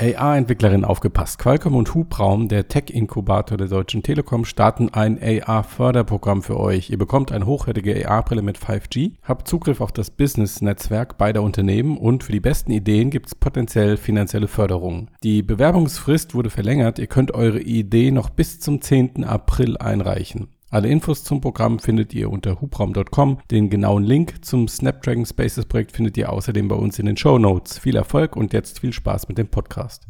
AR-Entwicklerin 0.00 0.84
aufgepasst. 0.84 1.38
Qualcomm 1.38 1.76
und 1.76 1.94
Hubraum, 1.94 2.48
der 2.48 2.68
Tech-Inkubator 2.68 3.58
der 3.58 3.68
Deutschen 3.68 4.02
Telekom, 4.02 4.46
starten 4.46 4.88
ein 4.88 5.20
AR-Förderprogramm 5.22 6.42
für 6.42 6.58
euch. 6.58 6.88
Ihr 6.88 6.96
bekommt 6.96 7.32
eine 7.32 7.44
hochwertige 7.44 8.08
AR-Brille 8.08 8.40
mit 8.40 8.58
5G, 8.58 9.16
habt 9.22 9.46
Zugriff 9.46 9.82
auf 9.82 9.92
das 9.92 10.10
Business-Netzwerk 10.10 11.18
beider 11.18 11.42
Unternehmen 11.42 11.98
und 11.98 12.24
für 12.24 12.32
die 12.32 12.40
besten 12.40 12.72
Ideen 12.72 13.10
gibt 13.10 13.26
es 13.26 13.34
potenziell 13.34 13.98
finanzielle 13.98 14.48
Förderungen. 14.48 15.10
Die 15.22 15.42
Bewerbungsfrist 15.42 16.34
wurde 16.34 16.48
verlängert. 16.48 16.98
Ihr 16.98 17.06
könnt 17.06 17.34
eure 17.34 17.60
Idee 17.60 18.10
noch 18.10 18.30
bis 18.30 18.58
zum 18.58 18.80
10. 18.80 19.24
April 19.24 19.76
einreichen. 19.76 20.48
Alle 20.72 20.86
Infos 20.88 21.24
zum 21.24 21.40
Programm 21.40 21.80
findet 21.80 22.14
ihr 22.14 22.30
unter 22.30 22.60
hubraum.com. 22.60 23.40
Den 23.50 23.70
genauen 23.70 24.04
Link 24.04 24.44
zum 24.44 24.68
Snapdragon 24.68 25.26
Spaces 25.26 25.66
Projekt 25.66 25.90
findet 25.90 26.16
ihr 26.16 26.30
außerdem 26.30 26.68
bei 26.68 26.76
uns 26.76 26.96
in 27.00 27.06
den 27.06 27.16
Show 27.16 27.40
Notes. 27.40 27.78
Viel 27.80 27.96
Erfolg 27.96 28.36
und 28.36 28.52
jetzt 28.52 28.78
viel 28.78 28.92
Spaß 28.92 29.26
mit 29.26 29.36
dem 29.36 29.48
Podcast. 29.48 30.06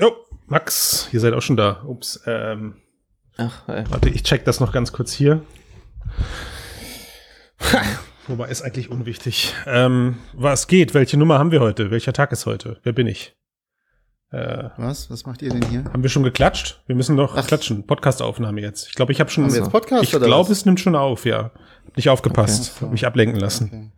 Oh, 0.00 0.12
Max, 0.46 1.08
ihr 1.10 1.18
seid 1.18 1.34
auch 1.34 1.42
schon 1.42 1.56
da. 1.56 1.82
Ups, 1.84 2.22
ähm, 2.26 2.76
Ach, 3.36 3.68
ey. 3.68 3.82
warte, 3.90 4.08
ich 4.08 4.22
check 4.22 4.44
das 4.44 4.60
noch 4.60 4.70
ganz 4.70 4.92
kurz 4.92 5.12
hier. 5.12 5.42
Wobei 8.28 8.48
ist 8.48 8.62
eigentlich 8.62 8.88
unwichtig. 8.88 9.52
Ähm, 9.66 10.18
was 10.32 10.68
geht? 10.68 10.94
Welche 10.94 11.16
Nummer 11.16 11.40
haben 11.40 11.50
wir 11.50 11.60
heute? 11.60 11.90
Welcher 11.90 12.12
Tag 12.12 12.30
ist 12.30 12.46
heute? 12.46 12.78
Wer 12.84 12.92
bin 12.92 13.08
ich? 13.08 13.34
Äh, 14.32 14.70
Was? 14.78 15.10
Was 15.10 15.26
macht 15.26 15.42
ihr 15.42 15.50
denn 15.50 15.62
hier? 15.68 15.84
haben 15.84 16.02
wir 16.02 16.08
schon 16.08 16.22
geklatscht? 16.22 16.80
Wir 16.86 16.96
müssen 16.96 17.16
noch 17.16 17.36
Ach. 17.36 17.46
klatschen. 17.46 17.86
Podcast-Aufnahme 17.86 18.62
jetzt. 18.62 18.88
Ich 18.88 18.94
glaube, 18.94 19.12
ich 19.12 19.20
habe 19.20 19.28
schon. 19.30 19.44
Haben 19.44 19.52
wir 19.52 19.60
jetzt 19.60 19.70
Podcast 19.70 20.04
ich 20.04 20.16
oder 20.16 20.24
glaube, 20.26 20.48
was? 20.50 20.58
es 20.58 20.64
nimmt 20.64 20.80
schon 20.80 20.96
auf, 20.96 21.26
ja. 21.26 21.50
Hab 21.86 21.96
nicht 21.96 22.08
aufgepasst. 22.08 22.72
Okay. 22.76 22.84
Hab 22.86 22.92
mich 22.92 23.06
ablenken 23.06 23.38
lassen. 23.38 23.66
Okay. 23.66 23.88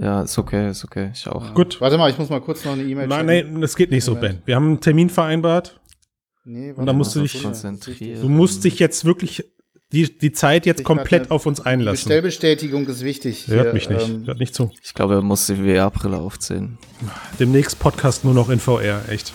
Ja, 0.00 0.22
ist 0.22 0.38
okay, 0.38 0.70
ist 0.70 0.84
okay. 0.84 1.10
Ich 1.12 1.26
auch. 1.28 1.52
Gut. 1.54 1.80
Warte 1.80 1.98
mal, 1.98 2.08
ich 2.10 2.16
muss 2.18 2.30
mal 2.30 2.40
kurz 2.40 2.64
noch 2.64 2.72
eine 2.72 2.84
E-Mail 2.84 3.08
Nein, 3.08 3.26
nein, 3.26 3.60
das 3.60 3.74
geht 3.76 3.90
nicht 3.90 4.04
so. 4.04 4.14
Ben. 4.14 4.40
Wir 4.46 4.54
haben 4.54 4.66
einen 4.66 4.80
Termin 4.80 5.10
vereinbart. 5.10 5.80
Nee, 6.44 6.72
Und 6.72 6.86
da 6.86 6.92
musst 6.94 7.14
du 7.14 7.20
dich 7.20 7.42
konzentrieren. 7.42 8.22
Du 8.22 8.28
musst 8.28 8.64
dich 8.64 8.78
jetzt 8.78 9.04
wirklich 9.04 9.44
die, 9.92 10.16
die 10.18 10.32
Zeit 10.32 10.64
jetzt 10.66 10.80
Ich 10.80 10.86
komplett 10.86 11.30
auf 11.30 11.44
uns 11.46 11.60
Die 11.60 11.66
einlassen. 11.66 11.92
Bestellbestätigung 12.04 12.86
ist 12.86 13.02
wichtig. 13.02 13.48
Hört 13.48 13.74
mich 13.74 13.90
nicht. 13.90 14.08
ähm, 14.08 14.24
Hört 14.26 14.38
nicht 14.38 14.54
zu. 14.54 14.70
Ich 14.82 14.94
glaube, 14.94 15.14
er 15.14 15.22
muss 15.22 15.46
die 15.46 15.56
VR-Brille 15.56 16.16
aufziehen. 16.16 16.78
Demnächst 17.40 17.78
Podcast 17.78 18.24
nur 18.24 18.32
noch 18.34 18.48
in 18.50 18.60
VR, 18.60 19.00
echt. 19.10 19.32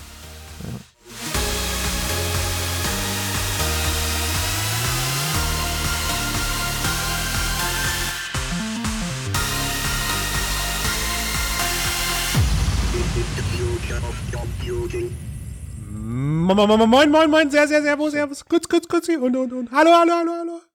Moin, 16.45 16.55
moin, 16.55 16.77
moin, 16.77 16.88
moin, 16.88 17.09
moin, 17.09 17.30
moin, 17.30 17.50
sehr, 17.50 17.67
sehr, 17.67 17.81
servus, 17.81 18.11
servus, 18.11 18.44
kurz, 18.45 18.67
kurz, 18.67 18.88
kurz, 18.88 19.09
und, 19.09 19.36
und, 19.36 19.53
und, 19.53 19.72
hallo, 19.72 19.92
hallo, 19.92 20.14
hallo, 20.14 20.31
hallo. 20.31 20.72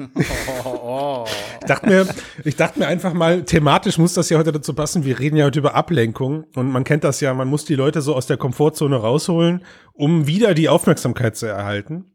Ich 1.60 1.66
dachte 1.66 1.86
mir, 1.86 2.06
ich 2.44 2.56
dachte 2.56 2.78
mir 2.78 2.86
einfach 2.86 3.12
mal, 3.12 3.44
thematisch 3.44 3.98
muss 3.98 4.14
das 4.14 4.30
ja 4.30 4.38
heute 4.38 4.50
dazu 4.50 4.74
passen. 4.74 5.04
Wir 5.04 5.18
reden 5.18 5.36
ja 5.36 5.44
heute 5.44 5.58
über 5.58 5.74
Ablenkung 5.74 6.44
und 6.54 6.70
man 6.72 6.84
kennt 6.84 7.04
das 7.04 7.20
ja, 7.20 7.34
man 7.34 7.48
muss 7.48 7.64
die 7.64 7.74
Leute 7.74 8.00
so 8.00 8.14
aus 8.14 8.26
der 8.26 8.38
Komfortzone 8.38 8.96
rausholen, 8.96 9.62
um 9.92 10.26
wieder 10.26 10.54
die 10.54 10.68
Aufmerksamkeit 10.68 11.36
zu 11.36 11.46
erhalten. 11.46 12.06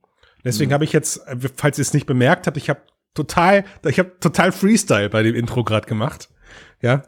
Deswegen 0.44 0.74
habe 0.74 0.84
ich 0.84 0.94
jetzt, 0.94 1.22
falls 1.56 1.78
ihr 1.78 1.84
es 1.84 1.94
nicht 1.94 2.06
bemerkt 2.06 2.48
habt, 2.48 2.58
ich 2.58 2.70
habe 2.70 2.82
total, 3.14 3.66
ich 3.88 4.00
habe 4.00 4.12
total 4.20 4.52
Freestyle 4.52 5.10
bei 5.10 5.24
dem 5.24 5.36
Intro 5.36 5.64
gerade 5.64 5.88
gemacht. 5.88 6.30
Ja. 6.82 7.04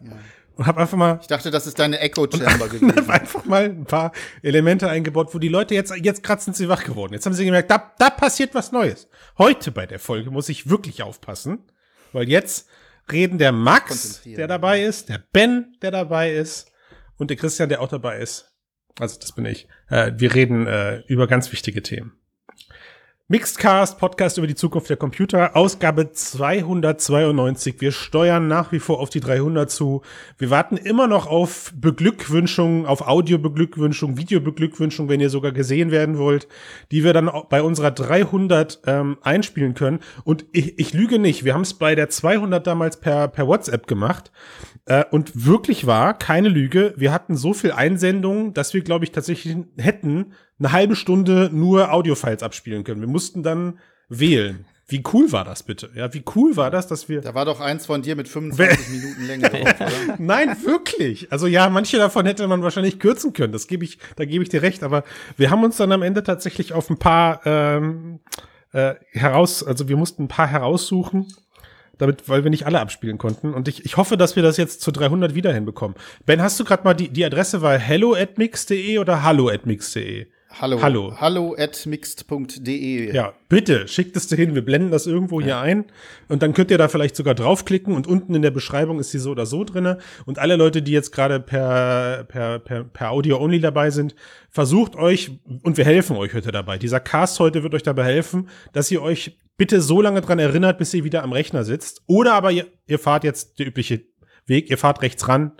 Und 0.57 0.65
habe 0.65 0.81
einfach 0.81 0.97
mal 0.97 1.19
Ich 1.21 1.27
dachte, 1.27 1.51
das 1.51 1.67
ist 1.67 1.77
deine 1.77 1.99
Echo 1.99 2.27
Chamber 2.29 2.67
gewesen. 2.69 2.95
hab 2.95 3.09
einfach 3.09 3.45
mal 3.45 3.65
ein 3.65 3.85
paar 3.85 4.11
Elemente 4.41 4.89
eingebaut, 4.89 5.33
wo 5.33 5.39
die 5.39 5.49
Leute 5.49 5.75
jetzt, 5.75 5.93
jetzt 5.95 6.23
gerade 6.23 6.41
sind 6.41 6.55
sie 6.55 6.67
wach 6.67 6.83
geworden. 6.83 7.13
Jetzt 7.13 7.25
haben 7.25 7.33
sie 7.33 7.45
gemerkt, 7.45 7.69
da, 7.69 7.93
da 7.99 8.09
passiert 8.09 8.55
was 8.55 8.71
Neues. 8.71 9.07
Heute 9.37 9.71
bei 9.71 9.85
der 9.85 9.99
Folge 9.99 10.31
muss 10.31 10.49
ich 10.49 10.69
wirklich 10.69 11.03
aufpassen, 11.03 11.59
weil 12.11 12.27
jetzt 12.27 12.67
reden 13.11 13.37
der 13.37 13.51
Max, 13.51 14.21
der 14.23 14.47
dabei 14.47 14.81
ist, 14.83 15.09
der 15.09 15.23
Ben, 15.31 15.77
der 15.81 15.91
dabei 15.91 16.33
ist 16.33 16.71
und 17.17 17.29
der 17.29 17.37
Christian, 17.37 17.69
der 17.69 17.81
auch 17.81 17.89
dabei 17.89 18.19
ist. 18.19 18.53
Also 18.99 19.19
das 19.19 19.33
bin 19.33 19.45
ich. 19.45 19.67
Äh, 19.89 20.13
wir 20.17 20.33
reden 20.33 20.65
äh, 20.65 21.01
über 21.07 21.27
ganz 21.27 21.51
wichtige 21.51 21.83
Themen. 21.83 22.13
Mixedcast, 23.29 23.99
Podcast 23.99 24.37
über 24.37 24.47
die 24.47 24.55
Zukunft 24.55 24.89
der 24.89 24.95
Computer, 24.95 25.53
Ausgabe 25.57 26.13
292. 26.13 27.81
Wir 27.81 27.91
steuern 27.91 28.47
nach 28.47 28.71
wie 28.71 28.79
vor 28.79 29.01
auf 29.01 29.09
die 29.09 29.19
300 29.19 29.69
zu. 29.69 30.01
Wir 30.37 30.49
warten 30.49 30.77
immer 30.77 31.07
noch 31.07 31.27
auf 31.27 31.73
Beglückwünschungen, 31.75 32.85
auf 32.85 33.05
Audiobeglückwünschungen, 33.05 34.15
Videobeglückwünschungen, 34.15 35.09
wenn 35.09 35.19
ihr 35.19 35.29
sogar 35.29 35.51
gesehen 35.51 35.91
werden 35.91 36.17
wollt, 36.17 36.47
die 36.91 37.03
wir 37.03 37.11
dann 37.11 37.29
bei 37.49 37.61
unserer 37.61 37.91
300 37.91 38.79
ähm, 38.85 39.17
einspielen 39.21 39.73
können. 39.73 39.99
Und 40.23 40.45
ich, 40.53 40.79
ich 40.79 40.93
lüge 40.93 41.19
nicht, 41.19 41.43
wir 41.43 41.53
haben 41.53 41.63
es 41.63 41.73
bei 41.73 41.95
der 41.95 42.07
200 42.07 42.65
damals 42.65 43.01
per, 43.01 43.27
per 43.27 43.45
WhatsApp 43.45 43.87
gemacht. 43.87 44.31
Äh, 44.85 45.03
und 45.11 45.45
wirklich 45.45 45.85
war, 45.85 46.17
keine 46.17 46.47
Lüge, 46.47 46.93
wir 46.95 47.11
hatten 47.11 47.35
so 47.35 47.53
viel 47.53 47.73
Einsendungen, 47.73 48.53
dass 48.53 48.73
wir, 48.73 48.83
glaube 48.83 49.03
ich, 49.03 49.11
tatsächlich 49.11 49.57
hätten 49.77 50.31
eine 50.59 50.71
halbe 50.71 50.95
Stunde 50.95 51.49
nur 51.51 51.93
Audiofiles 51.93 52.43
abspielen 52.43 52.83
können. 52.83 53.01
Wir 53.01 53.07
mussten 53.07 53.43
dann 53.43 53.79
wählen. 54.09 54.65
Wie 54.89 55.03
cool 55.11 55.33
war 55.33 55.43
das 55.43 55.63
bitte? 55.63 55.89
Ja, 55.95 56.13
wie 56.13 56.23
cool 56.35 56.55
war 56.55 56.71
das, 56.71 56.87
dass 56.87 57.09
wir. 57.09 57.19
Da 57.19 57.35
war 57.35 57.43
doch 57.43 57.59
eins 57.59 57.85
von 57.85 58.01
dir 58.01 58.15
mit 58.15 58.29
25 58.29 58.87
Minuten 58.89 59.27
Länge 59.27 59.49
drauf, 59.49 59.81
oder? 59.81 59.91
Nein, 60.17 60.55
wirklich. 60.63 61.29
Also 61.29 61.45
ja, 61.45 61.69
manche 61.69 61.97
davon 61.97 62.25
hätte 62.25 62.47
man 62.47 62.63
wahrscheinlich 62.63 62.97
kürzen 62.97 63.33
können. 63.33 63.51
Das 63.51 63.67
gebe 63.67 63.83
ich, 63.83 63.99
da 64.15 64.23
gebe 64.23 64.43
ich 64.43 64.49
dir 64.49 64.61
recht. 64.61 64.83
Aber 64.83 65.03
wir 65.35 65.51
haben 65.51 65.63
uns 65.65 65.75
dann 65.75 65.91
am 65.91 66.03
Ende 66.03 66.23
tatsächlich 66.23 66.71
auf 66.71 66.89
ein 66.89 66.97
paar 66.97 67.41
ähm, 67.45 68.21
äh, 68.71 68.95
heraus, 69.11 69.61
also 69.61 69.89
wir 69.89 69.97
mussten 69.97 70.23
ein 70.23 70.27
paar 70.29 70.47
heraussuchen, 70.47 71.27
damit, 71.97 72.29
weil 72.29 72.45
wir 72.45 72.49
nicht 72.49 72.65
alle 72.65 72.79
abspielen 72.79 73.17
konnten. 73.17 73.53
Und 73.53 73.67
ich, 73.67 73.83
ich 73.83 73.97
hoffe, 73.97 74.15
dass 74.15 74.37
wir 74.37 74.43
das 74.43 74.55
jetzt 74.55 74.79
zu 74.79 74.91
300 74.91 75.35
wieder 75.35 75.53
hinbekommen. 75.53 75.97
Ben, 76.25 76.41
hast 76.41 76.59
du 76.61 76.63
gerade 76.63 76.85
mal 76.85 76.93
die, 76.93 77.09
die 77.09 77.25
Adresse 77.25 77.61
war 77.61 77.77
hello 77.77 78.13
at 78.13 78.37
mix.de 78.37 78.99
oder 78.99 79.21
hallo 79.21 79.49
at 79.49 79.65
mix.de? 79.65 80.27
Hallo. 80.59 80.81
Hallo. 80.81 81.13
Hallo 81.19 81.55
at 81.55 81.85
mixed.de. 81.85 83.13
Ja, 83.13 83.33
bitte, 83.47 83.87
schickt 83.87 84.17
es 84.17 84.27
dahin. 84.27 84.55
Wir 84.55 84.65
blenden 84.65 84.89
das 84.89 85.05
irgendwo 85.05 85.39
hier 85.39 85.59
ein. 85.59 85.85
Und 86.29 86.41
dann 86.41 86.53
könnt 86.53 86.71
ihr 86.71 86.79
da 86.79 86.87
vielleicht 86.87 87.15
sogar 87.15 87.35
draufklicken. 87.35 87.93
Und 87.93 88.07
unten 88.07 88.33
in 88.33 88.41
der 88.41 88.49
Beschreibung 88.49 88.99
ist 88.99 89.11
sie 89.11 89.19
so 89.19 89.31
oder 89.31 89.45
so 89.45 89.63
drinne. 89.63 89.99
Und 90.25 90.39
alle 90.39 90.55
Leute, 90.55 90.81
die 90.81 90.91
jetzt 90.91 91.11
gerade 91.11 91.39
per, 91.39 92.23
per, 92.27 92.57
per, 92.57 92.83
per 92.85 93.11
Audio-Only 93.11 93.59
dabei 93.59 93.91
sind, 93.91 94.15
versucht 94.49 94.95
euch, 94.95 95.39
und 95.61 95.77
wir 95.77 95.85
helfen 95.85 96.17
euch 96.17 96.33
heute 96.33 96.51
dabei. 96.51 96.79
Dieser 96.79 96.99
Cast 96.99 97.39
heute 97.39 97.61
wird 97.61 97.75
euch 97.75 97.83
dabei 97.83 98.05
helfen, 98.05 98.49
dass 98.73 98.89
ihr 98.89 99.03
euch 99.03 99.37
bitte 99.57 99.79
so 99.79 100.01
lange 100.01 100.21
dran 100.21 100.39
erinnert, 100.39 100.79
bis 100.79 100.91
ihr 100.93 101.03
wieder 101.03 101.21
am 101.21 101.33
Rechner 101.33 101.65
sitzt. 101.65 102.01
Oder 102.07 102.33
aber 102.33 102.51
ihr, 102.51 102.65
ihr 102.87 102.97
fahrt 102.97 103.23
jetzt 103.23 103.59
der 103.59 103.67
übliche 103.67 104.01
Weg. 104.47 104.71
Ihr 104.71 104.79
fahrt 104.79 105.03
rechts 105.03 105.27
ran. 105.27 105.51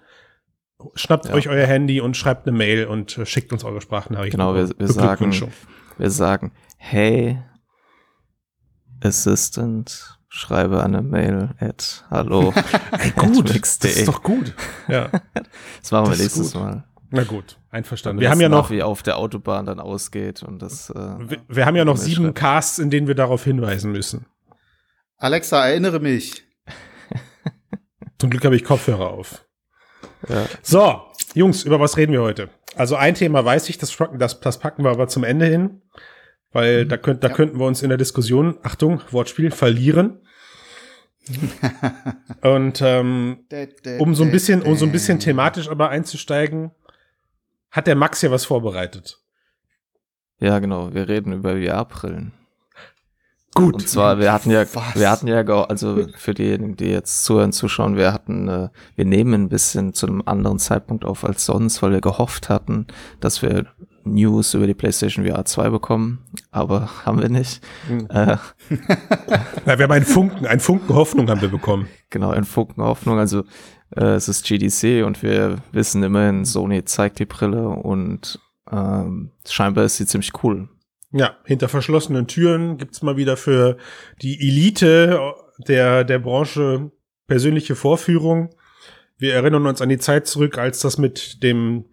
Schnappt 0.94 1.26
Ja. 1.26 1.34
euch 1.34 1.50
euer 1.50 1.66
Handy 1.66 2.02
und 2.02 2.16
schreibt 2.16 2.48
eine 2.48 2.56
Mail 2.56 2.86
und 2.86 3.18
äh, 3.18 3.26
schickt 3.26 3.52
uns 3.52 3.64
eure 3.64 3.82
Sprachnachrichten. 3.82 4.40
Genau, 4.40 4.54
wir, 4.56 4.70
wir 4.78 4.88
sagen, 4.88 5.32
wir 5.98 6.10
sagen, 6.12 6.52
hey, 6.78 7.40
Assistant, 9.04 10.18
schreibe 10.30 10.84
eine 10.84 11.02
Mail 11.02 11.50
at 11.60 12.06
hallo. 12.10 12.54
Ey, 12.92 13.12
gut, 13.12 13.50
das 13.50 13.78
ist 13.84 14.08
doch 14.08 14.22
gut. 14.24 14.54
Ja, 14.88 15.10
Das 15.82 15.92
machen 15.92 16.06
wir 16.06 16.12
das 16.12 16.20
nächstes. 16.20 16.54
Mal. 16.54 16.84
na 17.10 17.24
gut, 17.24 17.60
einverstanden. 17.72 18.20
Wir 18.22 18.30
haben 18.30 18.42
ja 18.42 18.50
noch, 18.50 18.70
wie 18.70 18.84
auf 18.84 19.04
der 19.04 19.18
Autobahn 19.18 19.66
dann 19.66 19.80
ausgeht 19.80 20.44
und 20.44 20.62
das. 20.62 20.90
Äh, 20.90 20.96
wir, 20.96 21.38
wir 21.48 21.66
haben 21.66 21.76
ja 21.76 21.86
noch 21.86 21.98
sieben 21.98 22.24
schreiben. 22.26 22.34
Casts, 22.34 22.80
in 22.80 22.90
denen 22.90 23.08
wir 23.08 23.16
darauf 23.16 23.44
hinweisen 23.44 23.92
müssen. 23.92 24.26
Alexa, 25.18 25.68
erinnere 25.68 26.00
mich. 26.00 26.44
Zum 28.20 28.30
Glück 28.30 28.46
habe 28.46 28.56
ich 28.56 28.64
Kopfhörer 28.64 29.10
auf. 29.10 29.44
Ja. 30.30 30.46
So, 30.62 31.02
Jungs, 31.34 31.64
über 31.64 31.80
was 31.80 31.98
reden 31.98 32.12
wir 32.14 32.22
heute? 32.22 32.50
Also 32.76 32.96
ein 32.96 33.16
Thema 33.16 33.44
weiß 33.44 33.70
ich, 33.70 33.78
das, 33.78 33.96
packen- 33.96 34.20
das, 34.20 34.40
das 34.40 34.60
packen 34.60 34.84
wir 34.84 34.92
aber 34.92 35.08
zum 35.08 35.24
Ende 35.24 35.46
hin, 35.48 35.82
weil 36.52 36.86
da, 36.86 36.98
könnt, 36.98 37.24
da 37.24 37.30
Ja. 37.30 37.34
könnten 37.34 37.60
wir 37.60 37.66
uns 37.66 37.82
in 37.82 37.90
der 37.90 37.98
Diskussion, 37.98 38.58
Achtung, 38.64 39.02
Wortspiel, 39.12 39.52
verlieren. 39.52 40.22
Und 42.42 42.82
ähm, 42.82 43.46
um 44.00 44.16
so 44.16 44.24
ein 44.24 44.32
bisschen, 44.32 44.62
um 44.62 44.76
so 44.76 44.86
ein 44.86 44.92
bisschen 44.92 45.20
thematisch 45.20 45.68
aber 45.70 45.90
einzusteigen, 45.90 46.72
hat 47.72 47.88
der 47.88 47.96
Max 47.96 48.22
ja 48.22 48.32
was 48.32 48.46
vorbereitet. 48.46 49.20
ja, 50.40 50.60
genau. 50.60 50.94
Wir 50.94 51.10
reden 51.10 51.34
über 51.34 51.52
VR-Brillen. 51.58 52.32
Gut. 53.56 53.74
Und 53.74 53.90
zwar, 53.90 54.20
wir 54.20 54.32
hatten 54.34 54.52
ja, 54.52 54.66
Was? 54.74 54.96
wir 54.96 55.10
hatten 55.10 55.28
ja, 55.28 55.42
also 55.42 56.06
für 56.16 56.34
diejenigen, 56.34 56.76
die 56.76 56.90
jetzt 56.90 57.24
zuhören, 57.24 57.52
zuschauen, 57.52 57.96
wir 57.96 58.14
hatten, 58.14 58.48
äh, 58.48 58.70
wir 58.96 59.06
nehmen 59.06 59.34
ein 59.34 59.50
bisschen 59.50 59.94
zu 59.94 60.06
einem 60.06 60.22
anderen 60.26 60.60
Zeitpunkt 60.60 61.06
auf 61.06 61.24
als 61.24 61.46
sonst, 61.46 61.82
weil 61.82 61.92
wir 61.92 62.02
gehofft 62.02 62.50
hatten, 62.50 62.86
dass 63.20 63.42
wir 63.42 63.66
News 64.04 64.54
über 64.54 64.68
die 64.68 64.74
PlayStation 64.74 65.26
VR 65.26 65.46
2 65.46 65.70
bekommen, 65.70 66.20
aber 66.52 66.90
haben 67.06 67.22
wir 67.22 67.30
nicht. 67.30 67.62
Mhm. 67.90 68.08
Äh, 68.10 68.38
Ja, 69.66 69.78
wir 69.78 69.84
haben 69.84 69.92
einen 69.92 70.06
Funken, 70.06 70.46
einen 70.46 70.62
Funken 70.62 70.96
Hoffnung 70.96 71.30
haben 71.30 71.42
wir 71.42 71.50
bekommen. 71.50 71.88
genau, 72.10 72.32
in 72.32 72.46
Funken 72.46 72.82
Hoffnung. 72.84 73.20
Also 73.20 73.44
äh, 73.96 74.14
es 74.16 74.30
ist 74.30 74.46
GDC 74.46 75.06
und 75.06 75.22
wir 75.24 75.58
wissen 75.72 76.04
immerhin, 76.04 76.46
Sony 76.46 76.86
zeigt 76.86 77.20
die 77.20 77.26
Brille 77.26 77.68
und 77.68 78.40
ähm, 78.72 79.32
scheinbar 79.46 79.86
ist 79.86 79.98
sie 79.98 80.06
ziemlich 80.06 80.32
cool. 80.44 80.70
Ja, 81.12 81.38
hinter 81.46 81.70
verschlossenen 81.70 82.28
Türen 82.28 82.78
gibt's 82.78 83.02
mal 83.02 83.16
wieder 83.16 83.38
für 83.38 83.78
die 84.22 84.40
Elite 84.48 85.34
der, 85.58 86.04
der 86.04 86.20
Branche 86.20 86.92
persönliche 87.28 87.76
Vorführung. 87.76 88.50
Wir 89.18 89.34
erinnern 89.34 89.66
uns 89.66 89.82
an 89.82 89.90
die 89.90 89.98
Zeit 89.98 90.28
zurück, 90.28 90.58
als 90.58 90.80
das 90.80 90.98
mit 90.98 91.42
dem, 91.44 91.86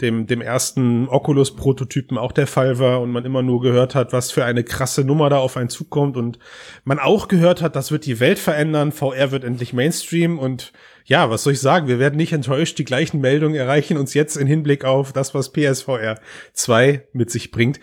dem, 0.00 0.26
dem 0.26 0.40
ersten 0.40 1.08
Oculus-Prototypen 1.08 2.16
auch 2.16 2.32
der 2.32 2.46
Fall 2.46 2.78
war 2.78 3.00
und 3.00 3.10
man 3.10 3.24
immer 3.24 3.42
nur 3.42 3.60
gehört 3.60 3.94
hat, 3.94 4.12
was 4.12 4.30
für 4.30 4.44
eine 4.44 4.64
krasse 4.64 5.04
Nummer 5.04 5.28
da 5.30 5.38
auf 5.38 5.56
einen 5.56 5.68
zukommt 5.68 6.16
und 6.16 6.38
man 6.84 6.98
auch 6.98 7.28
gehört 7.28 7.62
hat, 7.62 7.76
das 7.76 7.90
wird 7.90 8.06
die 8.06 8.20
Welt 8.20 8.38
verändern, 8.38 8.92
VR 8.92 9.30
wird 9.30 9.44
endlich 9.44 9.72
Mainstream 9.72 10.38
und 10.38 10.72
ja, 11.04 11.28
was 11.28 11.42
soll 11.42 11.54
ich 11.54 11.60
sagen, 11.60 11.88
wir 11.88 11.98
werden 11.98 12.16
nicht 12.16 12.32
enttäuscht, 12.32 12.78
die 12.78 12.84
gleichen 12.84 13.20
Meldungen 13.20 13.56
erreichen 13.56 13.96
uns 13.96 14.14
jetzt 14.14 14.36
in 14.36 14.46
Hinblick 14.46 14.84
auf 14.84 15.12
das, 15.12 15.34
was 15.34 15.52
PSVR 15.52 16.20
2 16.52 17.08
mit 17.12 17.30
sich 17.30 17.50
bringt. 17.50 17.80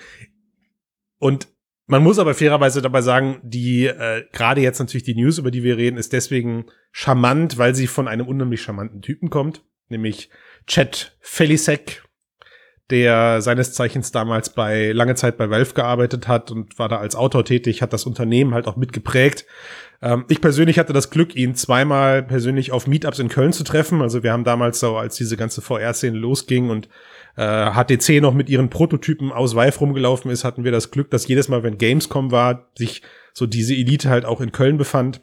Und 1.19 1.47
man 1.87 2.03
muss 2.03 2.19
aber 2.19 2.33
fairerweise 2.33 2.81
dabei 2.81 3.01
sagen, 3.01 3.39
die 3.43 3.85
äh, 3.85 4.25
gerade 4.33 4.61
jetzt 4.61 4.79
natürlich 4.79 5.03
die 5.03 5.15
News, 5.15 5.37
über 5.37 5.51
die 5.51 5.63
wir 5.63 5.77
reden, 5.77 5.97
ist 5.97 6.11
deswegen 6.11 6.65
charmant, 6.91 7.57
weil 7.57 7.75
sie 7.75 7.87
von 7.87 8.09
einem 8.09 8.27
unheimlich 8.27 8.61
charmanten 8.61 9.01
Typen 9.01 9.29
kommt, 9.29 9.63
nämlich 9.87 10.29
Chet 10.67 11.17
Felisek, 11.21 12.03
der 12.89 13.41
seines 13.41 13.73
Zeichens 13.73 14.11
damals 14.11 14.53
bei 14.53 14.91
lange 14.91 15.15
Zeit 15.15 15.37
bei 15.37 15.49
Valve 15.49 15.73
gearbeitet 15.73 16.27
hat 16.27 16.51
und 16.51 16.77
war 16.77 16.89
da 16.89 16.97
als 16.97 17.15
Autor 17.15 17.45
tätig, 17.45 17.81
hat 17.81 17.93
das 17.93 18.05
Unternehmen 18.05 18.53
halt 18.53 18.67
auch 18.67 18.75
mitgeprägt. 18.75 19.45
Ähm, 20.01 20.25
ich 20.27 20.41
persönlich 20.41 20.79
hatte 20.79 20.93
das 20.93 21.09
Glück, 21.09 21.35
ihn 21.35 21.55
zweimal 21.55 22.21
persönlich 22.21 22.73
auf 22.73 22.85
Meetups 22.85 23.19
in 23.19 23.29
Köln 23.29 23.53
zu 23.53 23.63
treffen. 23.63 24.01
Also 24.01 24.23
wir 24.23 24.33
haben 24.33 24.43
damals 24.43 24.79
so, 24.81 24.97
als 24.97 25.15
diese 25.15 25.37
ganze 25.37 25.61
VR-Szene 25.61 26.17
losging 26.17 26.69
und 26.69 26.89
äh, 27.37 27.71
HTC 27.71 28.21
noch 28.21 28.33
mit 28.33 28.49
ihren 28.49 28.69
Prototypen 28.69 29.31
aus 29.31 29.55
Vive 29.55 29.79
rumgelaufen 29.79 30.29
ist, 30.31 30.43
hatten 30.43 30.63
wir 30.63 30.71
das 30.71 30.91
Glück, 30.91 31.09
dass 31.11 31.27
jedes 31.27 31.47
Mal, 31.47 31.63
wenn 31.63 31.77
Gamescom 31.77 32.31
war, 32.31 32.69
sich 32.77 33.01
so 33.33 33.45
diese 33.45 33.73
Elite 33.75 34.09
halt 34.09 34.25
auch 34.25 34.41
in 34.41 34.51
Köln 34.51 34.77
befand. 34.77 35.21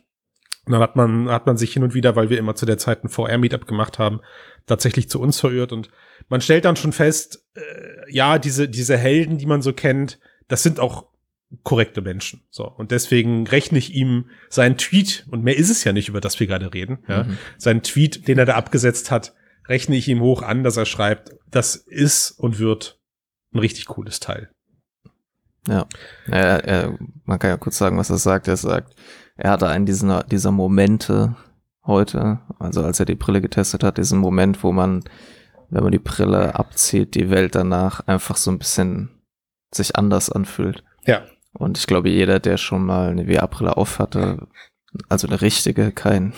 Und 0.66 0.72
dann 0.72 0.80
hat 0.80 0.96
man, 0.96 1.28
hat 1.28 1.44
man 1.46 1.58
sich 1.58 1.74
hin 1.74 1.82
und 1.82 1.92
wieder, 1.92 2.16
weil 2.16 2.30
wir 2.30 2.38
immer 2.38 2.54
zu 2.54 2.64
der 2.64 2.78
Zeit 2.78 3.04
ein 3.04 3.10
VR-Meetup 3.10 3.66
gemacht 3.66 3.98
haben, 3.98 4.20
tatsächlich 4.66 5.10
zu 5.10 5.20
uns 5.20 5.38
verirrt. 5.38 5.72
Und 5.72 5.90
man 6.28 6.40
stellt 6.40 6.64
dann 6.64 6.76
schon 6.76 6.92
fest, 6.92 7.44
äh, 7.54 7.60
ja, 8.10 8.38
diese, 8.38 8.68
diese 8.68 8.96
Helden, 8.96 9.36
die 9.36 9.46
man 9.46 9.60
so 9.60 9.74
kennt, 9.74 10.18
das 10.48 10.62
sind 10.62 10.80
auch 10.80 11.06
korrekte 11.64 12.00
Menschen. 12.00 12.42
So. 12.50 12.66
Und 12.66 12.92
deswegen 12.92 13.46
rechne 13.46 13.78
ich 13.78 13.94
ihm 13.94 14.30
seinen 14.48 14.78
Tweet, 14.78 15.26
und 15.30 15.44
mehr 15.44 15.56
ist 15.56 15.70
es 15.70 15.84
ja 15.84 15.92
nicht, 15.92 16.08
über 16.08 16.20
das 16.20 16.40
wir 16.40 16.46
gerade 16.46 16.72
reden, 16.72 16.98
ja, 17.08 17.24
Mhm. 17.24 17.38
seinen 17.58 17.82
Tweet, 17.82 18.26
den 18.26 18.38
er 18.38 18.46
da 18.46 18.54
abgesetzt 18.54 19.10
hat, 19.10 19.34
rechne 19.66 19.96
ich 19.96 20.08
ihm 20.08 20.20
hoch 20.20 20.42
an, 20.42 20.64
dass 20.64 20.76
er 20.76 20.86
schreibt, 20.86 21.36
das 21.50 21.76
ist 21.76 22.30
und 22.32 22.58
wird 22.58 22.98
ein 23.52 23.58
richtig 23.58 23.86
cooles 23.86 24.20
Teil. 24.20 24.50
Ja, 25.66 25.86
er, 26.26 26.64
er, 26.64 26.98
man 27.24 27.38
kann 27.38 27.50
ja 27.50 27.56
kurz 27.56 27.78
sagen, 27.78 27.96
was 27.96 28.10
er 28.10 28.18
sagt. 28.18 28.48
Er 28.48 28.56
sagt, 28.56 28.94
er 29.36 29.50
hatte 29.50 29.68
einen 29.68 29.86
dieser, 29.86 30.22
dieser 30.24 30.50
Momente 30.50 31.36
heute, 31.86 32.40
also 32.58 32.82
als 32.82 33.00
er 33.00 33.06
die 33.06 33.14
Brille 33.14 33.40
getestet 33.40 33.82
hat, 33.82 33.98
diesen 33.98 34.18
Moment, 34.18 34.62
wo 34.62 34.72
man, 34.72 35.04
wenn 35.70 35.82
man 35.82 35.92
die 35.92 35.98
Brille 35.98 36.54
abzieht, 36.54 37.14
die 37.14 37.30
Welt 37.30 37.54
danach 37.54 38.06
einfach 38.06 38.36
so 38.36 38.50
ein 38.50 38.58
bisschen 38.58 39.10
sich 39.72 39.96
anders 39.96 40.30
anfühlt. 40.30 40.84
Ja. 41.06 41.24
Und 41.52 41.78
ich 41.78 41.86
glaube, 41.86 42.10
jeder, 42.10 42.40
der 42.40 42.56
schon 42.56 42.84
mal 42.84 43.10
eine 43.10 43.26
VR-Brille 43.26 43.76
aufhatte, 43.76 44.46
also 45.08 45.26
eine 45.26 45.40
richtige, 45.40 45.92
kein, 45.92 46.32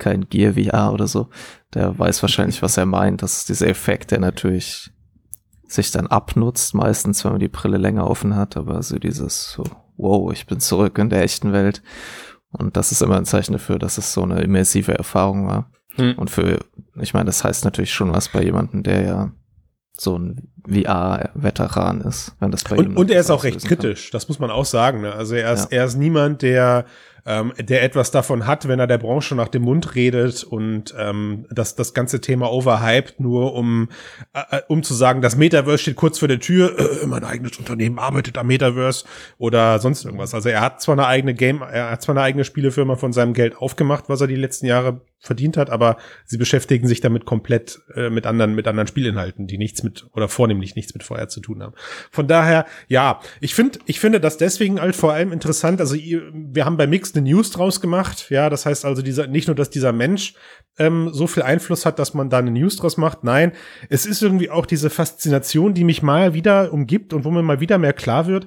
kein 0.00 0.28
Gear 0.28 0.54
VR 0.54 0.92
oder 0.92 1.06
so, 1.06 1.28
der 1.74 1.96
weiß 1.96 2.20
wahrscheinlich, 2.22 2.60
was 2.62 2.76
er 2.76 2.86
meint. 2.86 3.22
Das 3.22 3.36
ist 3.38 3.48
dieser 3.48 3.68
Effekt, 3.68 4.10
der 4.10 4.18
natürlich 4.18 4.90
sich 5.68 5.92
dann 5.92 6.08
abnutzt, 6.08 6.74
meistens, 6.74 7.24
wenn 7.24 7.30
man 7.32 7.40
die 7.40 7.46
Brille 7.48 7.76
länger 7.76 8.10
offen 8.10 8.34
hat, 8.34 8.56
aber 8.56 8.82
so 8.82 8.98
dieses 8.98 9.52
so, 9.52 9.62
wow, 9.96 10.32
ich 10.32 10.46
bin 10.46 10.58
zurück 10.58 10.98
in 10.98 11.10
der 11.10 11.22
echten 11.22 11.52
Welt. 11.52 11.82
Und 12.50 12.76
das 12.76 12.90
ist 12.90 13.02
immer 13.02 13.16
ein 13.16 13.24
Zeichen 13.26 13.52
dafür, 13.52 13.78
dass 13.78 13.96
es 13.96 14.12
so 14.12 14.24
eine 14.24 14.40
immersive 14.42 14.92
Erfahrung 14.92 15.46
war. 15.46 15.70
Hm. 15.94 16.14
Und 16.16 16.30
für, 16.30 16.58
ich 17.00 17.14
meine, 17.14 17.26
das 17.26 17.44
heißt 17.44 17.64
natürlich 17.64 17.92
schon 17.92 18.12
was 18.12 18.28
bei 18.30 18.42
jemandem, 18.42 18.82
der 18.82 19.02
ja 19.02 19.32
so 19.96 20.18
ein 20.18 20.48
VR-Veteran 20.68 22.00
ist, 22.00 22.34
wenn 22.40 22.50
das 22.50 22.64
bei 22.64 22.76
ihm 22.76 22.90
Und, 22.90 22.96
und 22.96 23.10
er 23.10 23.20
ist 23.20 23.30
auch 23.30 23.44
recht 23.44 23.56
auslösen 23.56 23.76
kann. 23.76 23.78
kritisch, 23.78 24.10
das 24.10 24.28
muss 24.28 24.38
man 24.38 24.50
auch 24.50 24.64
sagen. 24.64 25.02
Ne? 25.02 25.12
Also 25.12 25.34
er 25.34 25.52
ist, 25.52 25.70
Ja. 25.70 25.78
er 25.78 25.84
ist 25.84 25.96
niemand, 25.96 26.42
der, 26.42 26.86
ähm, 27.26 27.52
der 27.58 27.82
etwas 27.82 28.10
davon 28.10 28.46
hat, 28.46 28.68
wenn 28.68 28.78
er 28.78 28.86
der 28.86 28.98
Branche 28.98 29.34
nach 29.34 29.48
dem 29.48 29.62
Mund 29.62 29.94
redet 29.94 30.44
und 30.44 30.94
ähm, 30.98 31.46
das, 31.50 31.74
das 31.74 31.94
ganze 31.94 32.20
Thema 32.20 32.52
overhyped, 32.52 33.20
nur 33.20 33.54
um, 33.54 33.88
äh, 34.32 34.58
äh, 34.58 34.62
um 34.68 34.82
zu 34.82 34.94
sagen, 34.94 35.22
das 35.22 35.36
Metaverse 35.36 35.78
steht 35.78 35.96
kurz 35.96 36.18
vor 36.18 36.28
der 36.28 36.40
Tür, 36.40 36.78
äh, 37.02 37.06
mein 37.06 37.24
eigenes 37.24 37.58
Unternehmen 37.58 37.98
arbeitet 37.98 38.38
am 38.38 38.46
Metaverse 38.46 39.04
oder 39.38 39.78
sonst 39.78 40.04
irgendwas. 40.04 40.34
Also 40.34 40.48
er 40.48 40.60
hat 40.60 40.80
zwar 40.80 40.94
eine 40.94 41.06
eigene 41.06 41.34
Game, 41.34 41.62
er 41.62 41.90
hat 41.90 42.02
zwar 42.02 42.14
eine 42.14 42.22
eigene 42.22 42.44
Spielefirma 42.44 42.96
von 42.96 43.12
seinem 43.12 43.34
Geld 43.34 43.56
aufgemacht, 43.56 44.08
was 44.08 44.20
er 44.20 44.26
die 44.26 44.36
letzten 44.36 44.66
Jahre 44.66 45.00
verdient 45.20 45.58
hat, 45.58 45.68
aber 45.68 45.98
sie 46.24 46.38
beschäftigen 46.38 46.88
sich 46.88 47.00
damit 47.02 47.26
komplett 47.26 47.82
äh, 47.94 48.08
mit 48.08 48.26
anderen 48.26 48.54
mit 48.54 48.66
anderen 48.66 48.86
Spielinhalten, 48.86 49.46
die 49.46 49.58
nichts 49.58 49.82
mit 49.82 50.06
oder 50.14 50.28
vornehmlich 50.28 50.76
nichts 50.76 50.94
mit 50.94 51.02
VR 51.02 51.28
zu 51.28 51.40
tun 51.40 51.62
haben. 51.62 51.74
Von 52.10 52.26
daher, 52.26 52.64
ja, 52.88 53.20
ich 53.40 53.54
finde 53.54 53.78
ich 53.84 54.00
finde 54.00 54.18
das 54.18 54.38
deswegen 54.38 54.80
halt 54.80 54.96
vor 54.96 55.12
allem 55.12 55.32
interessant, 55.32 55.80
also 55.80 55.94
wir 55.94 56.64
haben 56.64 56.78
bei 56.78 56.86
Mix 56.86 57.14
eine 57.14 57.28
News 57.28 57.50
draus 57.50 57.82
gemacht, 57.82 58.30
ja, 58.30 58.48
das 58.48 58.64
heißt 58.64 58.86
also 58.86 59.02
dieser 59.02 59.26
nicht 59.26 59.46
nur, 59.46 59.54
dass 59.54 59.68
dieser 59.68 59.92
Mensch 59.92 60.34
ähm, 60.78 61.10
so 61.12 61.26
viel 61.26 61.42
Einfluss 61.42 61.84
hat, 61.84 61.98
dass 61.98 62.14
man 62.14 62.30
da 62.30 62.38
eine 62.38 62.50
News 62.50 62.76
draus 62.76 62.96
macht, 62.96 63.22
nein, 63.22 63.52
es 63.90 64.06
ist 64.06 64.22
irgendwie 64.22 64.48
auch 64.48 64.64
diese 64.64 64.88
Faszination, 64.88 65.74
die 65.74 65.84
mich 65.84 66.02
mal 66.02 66.32
wieder 66.32 66.72
umgibt 66.72 67.12
und 67.12 67.24
wo 67.26 67.30
mir 67.30 67.42
mal 67.42 67.60
wieder 67.60 67.76
mehr 67.76 67.92
klar 67.92 68.26
wird, 68.26 68.46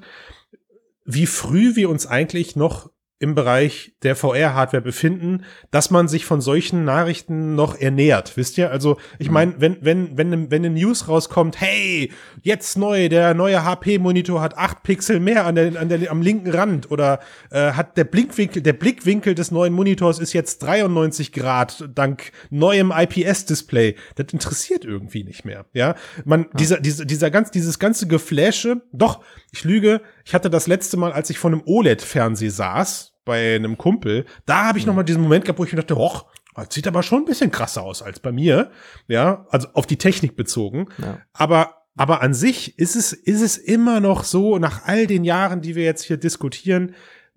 wie 1.06 1.28
früh 1.28 1.76
wir 1.76 1.90
uns 1.90 2.08
eigentlich 2.08 2.56
noch 2.56 2.90
im 3.24 3.36
Bereich 3.36 3.94
der 4.04 4.18
VR-Hardware 4.18 4.82
befinden, 4.82 5.46
dass 5.72 5.90
man 5.92 6.10
sich 6.10 6.26
von 6.26 6.42
solchen 6.42 6.84
Nachrichten 6.84 7.56
noch 7.56 7.80
ernährt. 7.80 8.36
Wisst 8.36 8.58
ihr? 8.58 8.70
Also, 8.70 8.98
ich 9.18 9.32
meine, 9.32 9.56
wenn, 9.60 9.78
wenn, 9.80 10.18
wenn, 10.18 10.52
wenn 10.52 10.66
eine 10.66 10.76
News 10.78 11.08
rauskommt, 11.08 11.62
hey, 11.62 12.12
jetzt 12.42 12.78
neu, 12.78 13.08
der 13.08 13.34
neue 13.34 13.64
HP-Monitor 13.64 14.42
hat 14.42 14.58
acht 14.58 14.84
Pixel 14.84 15.22
mehr 15.22 15.46
an 15.46 15.56
der, 15.56 15.80
an 15.80 15.88
der, 15.88 16.12
am 16.12 16.22
linken 16.22 16.52
Rand 16.52 16.92
oder 16.92 17.22
äh, 17.50 17.72
hat 17.72 17.96
der 17.96 18.04
Blickwinkel, 18.04 18.62
der 18.62 18.74
Blickwinkel 18.74 19.36
des 19.36 19.52
neuen 19.52 19.72
Monitors 19.72 20.20
ist 20.20 20.34
jetzt 20.34 20.62
93 20.64 21.32
Grad 21.32 21.90
dank 21.96 22.34
neuem 22.50 22.92
IPS-Display. 22.92 23.96
Das 24.16 24.34
interessiert 24.34 24.84
irgendwie 24.84 25.24
nicht 25.24 25.46
mehr. 25.46 25.66
Ja, 25.72 25.96
man, 26.26 26.48
dieser, 26.60 26.82
dieser, 26.82 27.06
dieser 27.06 27.32
ganz, 27.32 27.52
dieses 27.52 27.80
ganze 27.80 28.06
Geflashe, 28.06 28.82
doch, 28.92 29.24
ich 29.54 29.64
lüge, 29.64 30.02
ich 30.26 30.34
hatte 30.34 30.50
das 30.50 30.68
letzte 30.68 30.98
Mal, 30.98 31.14
als 31.14 31.30
ich 31.30 31.38
vor 31.38 31.52
einem 31.52 31.64
OLED-Fernseh 31.66 32.50
saß, 32.50 33.13
bei 33.26 33.56
einem 33.56 33.78
Kumpel, 33.78 34.26
da 34.46 34.66
habe 34.66 34.80
ich 34.80 34.86
noch 34.86 34.96
mal 34.96 35.04
diesen 35.04 35.22
Moment 35.22 35.46
gehabt, 35.46 35.60
wo 35.60 35.64
ich 35.64 35.72
mir 35.72 35.80
dachte, 35.80 35.96
hoch, 35.96 36.26
das 36.56 36.68
sieht 36.72 36.88
aber 36.88 37.04
schon 37.04 37.20
ein 37.20 37.26
bisschen 37.26 37.52
krasser 37.52 37.84
aus 37.84 38.02
als 38.02 38.20
bei 38.20 38.32
mir. 38.32 38.72
Ja, 39.08 39.46
also 39.50 39.68
auf 39.74 39.88
die 39.88 39.98
Technik 39.98 40.36
bezogen. 40.36 40.88
Ja. 41.00 41.20
Aber, 41.34 41.84
aber 41.96 42.22
an 42.22 42.34
sich 42.34 42.78
ist 42.78 42.96
es, 42.96 43.14
ist 43.14 43.42
es 43.42 43.58
immer 43.58 44.00
noch 44.00 44.24
so, 44.24 44.60
nach 44.60 44.86
all 44.86 45.08
den 45.08 45.24
Jahren, 45.24 45.62
die 45.62 45.76
wir 45.76 45.84
jetzt 45.84 46.04
hier 46.04 46.18
diskutieren, 46.18 46.96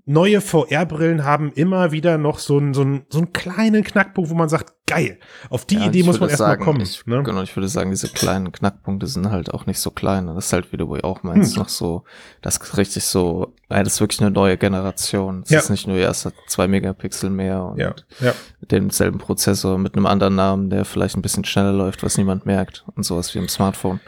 neue 0.09 0.41
VR-Brillen 0.41 1.25
haben 1.25 1.51
immer 1.53 1.91
wieder 1.91 2.17
noch 2.17 2.39
so 2.39 2.59
einen, 2.59 2.75
so 2.75 2.83
einen, 2.83 3.05
so 3.09 3.19
einen 3.19 3.33
kleinen 3.33 3.83
Knackpunkt, 3.83 4.31
wo 4.31 4.35
man 4.35 4.49
sagt, 4.49 4.73
geil, 4.87 5.19
auf 5.51 5.65
die 5.65 5.75
Ja, 5.75 5.87
Idee 5.87 6.05
muss 6.05 6.21
man 6.21 6.29
erstmal 6.31 6.57
kommen. 6.59 6.81
Ich, 6.81 7.05
ne? 7.07 7.25
Genau, 7.25 7.43
ich 7.43 7.57
würde 7.57 7.67
sagen, 7.67 7.91
diese 7.91 8.09
kleinen 8.09 8.53
Knackpunkte 8.53 9.09
sind 9.09 9.31
halt 9.31 9.53
auch 9.53 9.67
nicht 9.67 9.81
so 9.81 9.91
klein. 9.91 10.29
Das 10.29 10.47
ist 10.47 10.53
halt, 10.53 10.71
wie 10.73 10.77
du 10.77 10.95
auch 10.99 11.25
meinst, 11.25 11.57
Hm. 11.57 11.63
noch 11.63 11.69
so, 11.69 12.05
das 12.41 12.57
ist 12.59 12.77
richtig 12.77 13.03
so, 13.05 13.53
ja, 13.69 13.83
das 13.83 13.95
ist 13.95 14.01
wirklich 14.01 14.21
eine 14.21 14.31
neue 14.31 14.57
Generation. 14.57 15.43
Es 15.45 15.51
Ja. 15.51 15.59
ist 15.59 15.71
nicht 15.71 15.89
nur 15.89 15.97
erst 15.97 16.25
hat 16.25 16.35
zwei 16.47 16.69
Megapixel 16.69 17.29
mehr 17.29 17.65
und 17.65 17.79
Ja, 17.81 17.95
ja. 18.21 18.33
denselben 18.71 19.19
Prozessor 19.19 19.77
mit 19.77 19.97
einem 19.97 20.07
anderen 20.07 20.37
Namen, 20.37 20.71
der 20.71 20.85
vielleicht 20.85 21.17
ein 21.17 21.23
bisschen 21.23 21.45
schneller 21.45 21.73
läuft, 21.73 22.05
was 22.05 22.17
niemand 22.17 22.47
merkt 22.47 22.85
und 22.95 23.03
sowas 23.05 23.35
wie 23.35 23.39
im 23.41 23.49
Smartphone. 23.49 23.99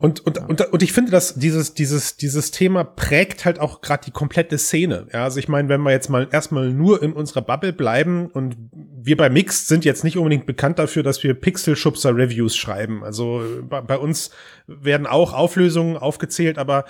Und, 0.00 0.20
und, 0.20 0.38
und, 0.38 0.60
und 0.60 0.82
ich 0.84 0.92
finde, 0.92 1.10
dass 1.10 1.34
dieses, 1.34 1.74
dieses, 1.74 2.16
dieses 2.16 2.52
Thema 2.52 2.84
prägt 2.84 3.44
halt 3.44 3.58
auch 3.58 3.80
gerade 3.80 4.04
die 4.04 4.12
komplette 4.12 4.56
Szene. 4.56 5.08
Ja, 5.12 5.24
also 5.24 5.40
ich 5.40 5.48
meine, 5.48 5.68
wenn 5.68 5.80
wir 5.80 5.90
jetzt 5.90 6.08
mal 6.08 6.28
erstmal 6.30 6.72
nur 6.72 7.02
in 7.02 7.12
unserer 7.12 7.42
Bubble 7.42 7.72
bleiben 7.72 8.28
und 8.28 8.56
wir 8.70 9.16
bei 9.16 9.28
Mixed 9.28 9.66
sind 9.66 9.84
jetzt 9.84 10.04
nicht 10.04 10.16
unbedingt 10.16 10.46
bekannt 10.46 10.78
dafür, 10.78 11.02
dass 11.02 11.24
wir 11.24 11.34
Pixel-Schubser-Reviews 11.34 12.56
schreiben. 12.56 13.02
Also 13.02 13.42
bei, 13.68 13.80
bei 13.80 13.98
uns 13.98 14.30
werden 14.68 15.08
auch 15.08 15.32
Auflösungen 15.32 15.96
aufgezählt, 15.96 16.58
aber 16.58 16.84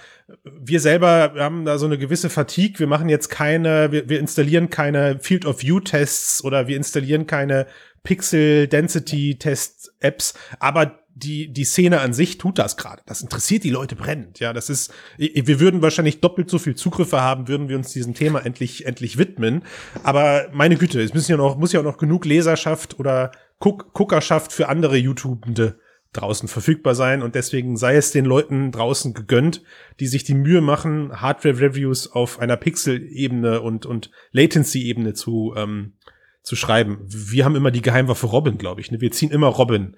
wir 0.45 0.81
selber 0.81 1.33
haben 1.39 1.65
da 1.65 1.79
so 1.79 1.87
eine 1.87 1.97
gewisse 1.97 2.29
Fatigue. 2.29 2.79
Wir 2.79 2.89
machen 2.89 3.09
jetzt 3.09 3.31
keine, 3.31 3.91
wir, 3.91 4.11
wir 4.11 4.21
installieren 4.21 4.69
keine 4.69 5.19
Field 5.21 5.47
of 5.47 5.63
View 5.63 5.81
Tests 5.81 6.45
oder 6.45 6.67
wir 6.69 6.77
installieren 6.77 7.27
keine 7.27 7.69
Pixel 8.03 8.69
Density 8.69 9.37
Test 9.39 9.95
Apps, 10.01 10.35
aber 10.61 10.99
die, 11.19 11.53
die 11.53 11.65
Szene 11.65 12.01
an 12.01 12.13
sich 12.13 12.39
tut 12.39 12.59
das 12.59 12.77
gerade. 12.77 13.03
Das 13.07 13.23
interessiert 13.23 13.65
die 13.65 13.71
Leute 13.71 13.97
brennend. 13.97 14.39
Ja, 14.41 14.53
das 14.53 14.71
ist, 14.71 14.93
wir 15.17 15.61
würden 15.61 15.83
wahrscheinlich 15.83 16.21
doppelt 16.21 16.49
so 16.49 16.59
viel 16.59 16.77
Zugriffe 16.77 17.21
haben, 17.21 17.49
würden 17.49 17.69
wir 17.69 17.77
uns 17.77 17.93
diesem 17.93 18.15
Thema 18.15 18.45
endlich, 18.45 18.87
endlich 18.87 19.19
widmen. 19.19 19.63
Aber 20.03 20.49
meine 20.53 20.77
Güte, 20.77 21.01
es 21.03 21.15
müssen 21.15 21.33
ja 21.33 21.37
noch, 21.37 21.57
muss 21.59 21.73
ja 21.73 21.81
auch 21.81 21.85
noch 21.85 21.99
genug 21.99 22.25
Leserschaft 22.25 22.99
oder 22.99 23.33
Guck, 23.59 23.93
Guckerschaft 23.93 24.53
für 24.53 24.69
andere 24.69 24.97
YouTubende 24.97 25.81
draußen 26.13 26.49
verfügbar 26.49 26.95
sein 26.95 27.23
und 27.23 27.35
deswegen 27.35 27.77
sei 27.77 27.97
es 27.97 28.13
den 28.13 28.25
Leuten 28.25 28.73
draußen 28.73 29.13
gegönnt, 29.13 29.63
die 30.01 30.07
sich 30.07 30.25
die 30.25 30.35
Mühe 30.35 30.61
machen, 30.61 31.21
Hardware-Reviews 31.21 32.13
auf 32.13 32.39
einer 32.39 32.57
Pixel-Ebene 32.57 33.61
und, 33.61 33.85
und 33.85 34.11
Latency-Ebene 34.33 35.13
zu, 35.13 35.53
ähm, 35.57 35.95
zu 36.43 36.57
schreiben. 36.57 37.01
Wir 37.07 37.45
haben 37.45 37.57
immer 37.57 37.71
die 37.71 37.83
Geheimwaffe 37.83 38.27
Robin, 38.27 38.57
glaube 38.57 38.81
ich. 38.81 38.91
Ne? 38.91 39.01
Wir 39.01 39.11
ziehen 39.11 39.31
immer 39.31 39.49
Robin 39.49 39.97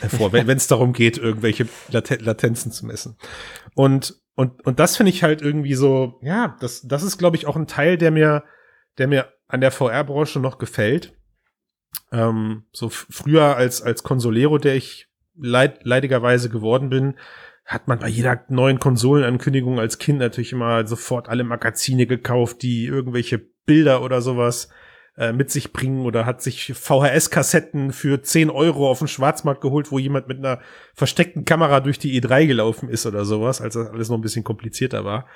hervor, 0.00 0.32
wenn 0.32 0.48
es 0.48 0.66
darum 0.66 0.92
geht, 0.92 1.18
irgendwelche 1.18 1.66
Lat 1.90 2.20
Latenzen 2.20 2.72
zu 2.72 2.86
messen. 2.86 3.16
Und, 3.74 4.20
und, 4.34 4.64
und 4.64 4.78
das 4.78 4.96
finde 4.96 5.10
ich 5.10 5.22
halt 5.22 5.42
irgendwie 5.42 5.74
so, 5.74 6.18
ja, 6.22 6.56
das, 6.60 6.82
das 6.82 7.02
ist, 7.02 7.18
glaube 7.18 7.36
ich, 7.36 7.46
auch 7.46 7.56
ein 7.56 7.66
Teil, 7.66 7.98
der 7.98 8.10
mir, 8.10 8.44
der 8.98 9.08
mir 9.08 9.32
an 9.48 9.60
der 9.60 9.70
VR-Branche 9.70 10.40
noch 10.40 10.58
gefällt. 10.58 11.14
Ähm, 12.12 12.64
so 12.72 12.88
früher 12.88 13.56
als, 13.56 13.82
als 13.82 14.02
Consolero, 14.02 14.58
der 14.58 14.76
ich 14.76 15.08
leid, 15.36 15.80
leidigerweise 15.84 16.48
geworden 16.48 16.88
bin, 16.88 17.16
hat 17.64 17.86
man 17.86 18.00
bei 18.00 18.08
jeder 18.08 18.44
neuen 18.48 18.80
Konsolenankündigung 18.80 19.78
als 19.78 19.98
Kind 19.98 20.18
natürlich 20.18 20.52
immer 20.52 20.86
sofort 20.86 21.28
alle 21.28 21.44
Magazine 21.44 22.06
gekauft, 22.06 22.62
die 22.62 22.86
irgendwelche 22.86 23.38
Bilder 23.64 24.02
oder 24.02 24.22
sowas 24.22 24.70
äh, 25.16 25.32
mit 25.32 25.50
sich 25.50 25.72
bringen 25.72 26.06
oder 26.06 26.26
hat 26.26 26.42
sich 26.42 26.72
VHS-Kassetten 26.74 27.92
für 27.92 28.22
10 28.22 28.50
Euro 28.50 28.90
auf 28.90 28.98
dem 28.98 29.08
Schwarzmarkt 29.08 29.60
geholt, 29.60 29.90
wo 29.90 29.98
jemand 29.98 30.28
mit 30.28 30.38
einer 30.38 30.60
versteckten 30.94 31.44
Kamera 31.44 31.80
durch 31.80 31.98
die 31.98 32.20
E3 32.20 32.46
gelaufen 32.46 32.88
ist 32.88 33.06
oder 33.06 33.24
sowas, 33.24 33.60
als 33.60 33.74
das 33.74 33.88
alles 33.88 34.08
noch 34.08 34.18
ein 34.18 34.22
bisschen 34.22 34.44
komplizierter 34.44 35.04
war. 35.04 35.26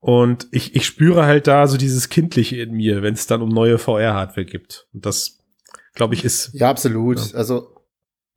Und 0.00 0.48
ich, 0.50 0.74
ich 0.74 0.86
spüre 0.86 1.26
halt 1.26 1.46
da 1.46 1.66
so 1.66 1.76
dieses 1.76 2.08
Kindliche 2.08 2.56
in 2.56 2.72
mir, 2.72 3.02
wenn 3.02 3.14
es 3.14 3.26
dann 3.26 3.42
um 3.42 3.50
neue 3.50 3.78
VR-Hardware 3.78 4.46
gibt. 4.46 4.86
Und 4.94 5.04
das, 5.04 5.40
glaube 5.94 6.14
ich, 6.14 6.24
ist. 6.24 6.54
Ja, 6.54 6.70
absolut. 6.70 7.18
Ja. 7.32 7.38
Also 7.38 7.79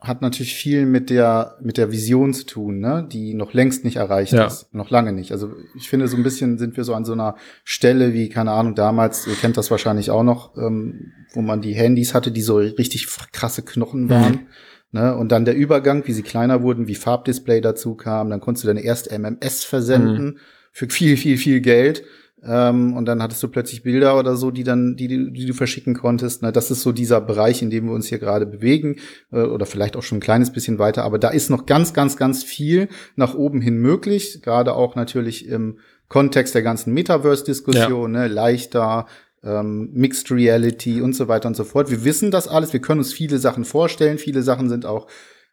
hat 0.04 0.22
natürlich 0.22 0.54
viel 0.54 0.86
mit 0.86 1.10
der 1.10 1.58
mit 1.62 1.78
der 1.78 1.92
Vision 1.92 2.34
zu 2.34 2.46
tun, 2.46 2.80
ne, 2.80 3.08
die 3.10 3.34
noch 3.34 3.54
längst 3.54 3.86
nicht 3.86 3.96
erreicht 3.96 4.34
ja. 4.34 4.46
ist, 4.46 4.74
noch 4.74 4.90
lange 4.90 5.14
nicht. 5.14 5.32
Also 5.32 5.54
ich 5.76 5.90
finde 5.90 6.10
so 6.10 6.18
ein 6.18 6.24
bisschen 6.24 6.58
sind 6.58 6.76
wir 6.76 6.84
so 6.84 6.94
an 6.94 7.06
so 7.06 7.14
einer 7.14 7.36
Stelle 7.64 8.14
wie 8.14 8.28
keine 8.28 8.52
Ahnung 8.52 8.76
damals, 8.76 9.26
ihr 9.28 9.36
kennt 9.36 9.56
das 9.56 9.72
wahrscheinlich 9.72 10.12
auch 10.12 10.24
noch, 10.24 10.58
ähm, 10.58 11.14
wo 11.34 11.42
man 11.42 11.62
die 11.62 11.74
Handys 11.74 12.14
hatte, 12.14 12.32
die 12.32 12.42
so 12.42 12.58
richtig 12.58 13.08
krasse 13.32 13.64
Knochen 13.64 14.10
waren. 14.10 14.34
Mhm. 14.34 14.48
Ne, 14.92 15.16
und 15.16 15.32
dann 15.32 15.46
der 15.46 15.56
Übergang, 15.56 16.06
wie 16.06 16.14
sie 16.14 16.22
kleiner 16.22 16.62
wurden, 16.62 16.88
wie 16.88 16.94
Farbdisplay 16.94 17.62
dazu 17.62 17.96
kam, 17.96 18.30
dann 18.30 18.42
konntest 18.42 18.64
du 18.64 18.68
deine 18.68 18.84
erste 18.84 19.18
MMS 19.18 19.64
versenden 19.64 20.26
mhm. 20.26 20.38
für 20.72 20.88
viel, 20.88 21.18
viel, 21.18 21.38
viel 21.38 21.62
Geld. 21.62 22.04
Ähm, 22.46 22.96
und 22.96 23.06
dann 23.06 23.22
hattest 23.22 23.42
du 23.42 23.48
plötzlich 23.48 23.84
Bilder 23.84 24.18
oder 24.20 24.36
so, 24.36 24.52
die 24.52 24.64
dann, 24.64 24.96
die, 24.96 25.08
die 25.08 25.46
du 25.46 25.54
verschicken 25.54 25.94
konntest. 25.94 26.42
Na, 26.42 26.52
das 26.52 26.72
ist 26.72 26.82
so 26.82 26.92
dieser 26.92 27.22
Bereich, 27.22 27.62
in 27.62 27.70
dem 27.70 27.86
wir 27.86 27.94
uns 27.94 28.08
hier 28.08 28.20
gerade 28.20 28.46
bewegen, 28.46 28.98
äh, 29.32 29.42
oder 29.42 29.66
vielleicht 29.66 29.96
auch 29.96 30.04
schon 30.04 30.18
ein 30.18 30.22
kleines 30.22 30.52
bisschen 30.52 30.80
weiter. 30.80 31.04
Aber 31.04 31.20
da 31.20 31.30
ist 31.30 31.50
noch 31.50 31.66
ganz, 31.66 31.94
ganz, 31.94 32.18
ganz 32.18 32.44
viel 32.44 32.90
nach 33.16 33.34
oben 33.36 33.62
hin 33.62 33.78
möglich. 33.78 34.42
Gerade 34.42 34.74
auch 34.74 34.96
natürlich 34.96 35.48
im 35.48 35.80
Kontext 36.10 36.54
der 36.54 36.64
ganzen 36.64 36.94
Metaverse-Diskussion, 36.94 38.14
ja. 38.14 38.22
ne, 38.22 38.28
leichter, 38.28 39.08
ähm, 39.44 39.90
Mixed 39.94 40.32
Reality 40.32 41.02
und 41.02 41.16
so 41.16 41.28
weiter 41.28 41.48
und 41.48 41.56
so 41.56 41.64
fort. 41.64 41.90
Wir 41.90 42.04
wissen 42.04 42.32
das 42.32 42.48
alles, 42.48 42.74
wir 42.74 42.82
können 42.82 43.00
uns 43.00 43.14
viele 43.14 43.40
Sachen 43.40 43.66
vorstellen, 43.66 44.18
viele 44.18 44.42
Sachen 44.42 44.70
sind 44.70 44.86
auch 44.86 45.08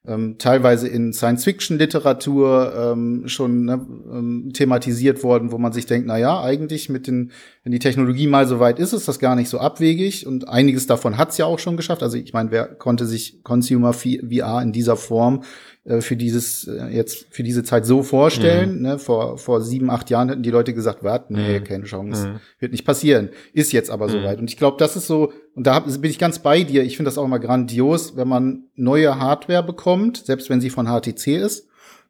ähm, 0.07 0.37
teilweise 0.39 0.89
in 0.89 1.13
Science-Fiction-Literatur 1.13 2.73
ähm, 2.75 3.29
schon 3.29 3.67
ne, 3.67 3.87
ähm, 4.11 4.51
thematisiert 4.55 5.23
worden, 5.23 5.53
wo 5.53 5.59
man 5.59 5.73
sich 5.73 5.85
denkt, 5.85 6.07
na 6.07 6.17
ja, 6.17 6.43
eigentlich 6.43 6.89
mit 6.89 7.07
den, 7.07 7.33
wenn 7.65 7.73
die 7.73 7.79
Technologie 7.79 8.27
mal 8.27 8.47
so 8.47 8.61
weit 8.61 8.79
ist, 8.79 8.95
ist 8.95 9.09
das 9.09 9.19
gar 9.19 9.37
nicht 9.37 9.51
so 9.51 9.59
abwegig 9.59 10.27
und 10.27 10.49
einiges 10.49 10.87
davon 10.87 11.19
hat's 11.19 11.37
ja 11.37 11.45
auch 11.45 11.59
schon 11.59 11.77
geschafft. 11.77 12.03
Also 12.03 12.17
ich 12.17 12.33
meine, 12.33 12.51
wer 12.51 12.67
konnte 12.67 13.05
sich 13.05 13.43
Consumer 13.45 13.93
VR 13.93 14.63
in 14.63 14.73
dieser 14.73 14.97
Form 14.97 15.43
äh, 15.85 16.03
für 16.03 16.17
dieses 16.17 16.69
äh, 16.69 16.89
jetzt 16.89 17.27
für 17.31 17.43
diese 17.43 17.63
Zeit 17.63 17.87
so 17.87 18.03
vorstellen. 18.03 18.77
Mhm. 18.77 18.83
Ne? 18.83 18.99
Vor, 18.99 19.39
vor 19.39 19.63
sieben, 19.63 19.91
acht 19.91 20.11
Jahren 20.11 20.29
hätten 20.29 20.43
die 20.43 20.51
Leute 20.51 20.75
gesagt, 20.75 21.03
warte, 21.03 21.33
nee, 21.33 21.59
mhm. 21.59 21.65
keine 21.65 21.85
Chance, 21.85 22.29
mhm. 22.29 22.41
wird 22.59 22.73
nicht 22.73 22.85
passieren. 22.85 23.31
Ist 23.55 23.73
jetzt 23.73 23.91
aber 23.91 24.09
mhm. 24.09 24.13
soweit. 24.13 24.39
Und 24.39 24.51
ich 24.51 24.59
glaube, 24.59 24.77
das 24.79 24.97
ist 24.97 25.07
so, 25.07 25.33
und 25.55 25.67
da 25.67 25.81
bin 25.81 26.11
ich 26.11 26.19
ganz 26.19 26.41
bei 26.41 26.65
dir. 26.65 26.83
Ich 26.83 26.97
finde 26.97 27.09
das 27.09 27.17
auch 27.17 27.25
immer 27.25 27.39
grandios, 27.39 28.15
wenn 28.17 28.29
man 28.29 28.65
neue 28.75 29.19
Hardware 29.19 29.63
bekommt, 29.63 30.19
selbst 30.19 30.51
wenn 30.51 30.61
sie 30.61 30.71
von 30.71 30.87
HTC 30.87 31.29
ist. 31.29 31.69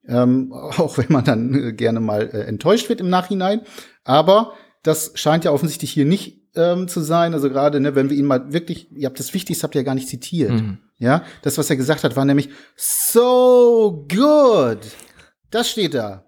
Ähm, 0.09 0.53
auch 0.53 0.99
wenn 0.99 1.07
man 1.09 1.25
dann 1.25 1.55
äh, 1.55 1.73
gerne 1.73 2.01
mal 2.01 2.23
äh, 2.23 2.41
enttäuscht 2.43 2.89
wird 2.89 3.01
im 3.01 3.09
Nachhinein. 3.09 3.61
Aber 4.03 4.55
das 4.83 5.13
scheint 5.15 5.45
ja 5.45 5.53
offensichtlich 5.53 5.93
hier 5.93 6.07
nicht 6.07 6.41
ähm, 6.57 6.89
zu 6.89 7.01
sein. 7.01 7.35
Also 7.35 7.49
gerade, 7.49 7.81
ne, 7.81 7.95
wenn 7.95 8.11
wir 8.11 8.17
ihn 8.17 8.25
mal 8.25 8.53
wirklich, 8.53 8.91
ihr 8.93 9.07
habt 9.07 9.21
das 9.21 9.33
Wichtigste 9.33 9.63
habt 9.63 9.77
ihr 9.77 9.83
ja 9.83 9.85
gar 9.85 9.95
nicht 9.95 10.09
zitiert. 10.09 10.51
Mhm. 10.51 10.79
Ja, 11.01 11.25
das, 11.43 11.57
was 11.57 11.71
er 11.71 11.77
gesagt 11.77 12.05
hat, 12.05 12.15
war 12.15 12.27
nämlich 12.27 12.51
so 12.77 14.07
good. 14.07 14.79
Das 15.51 15.69
steht 15.69 15.95
da. 15.95 16.25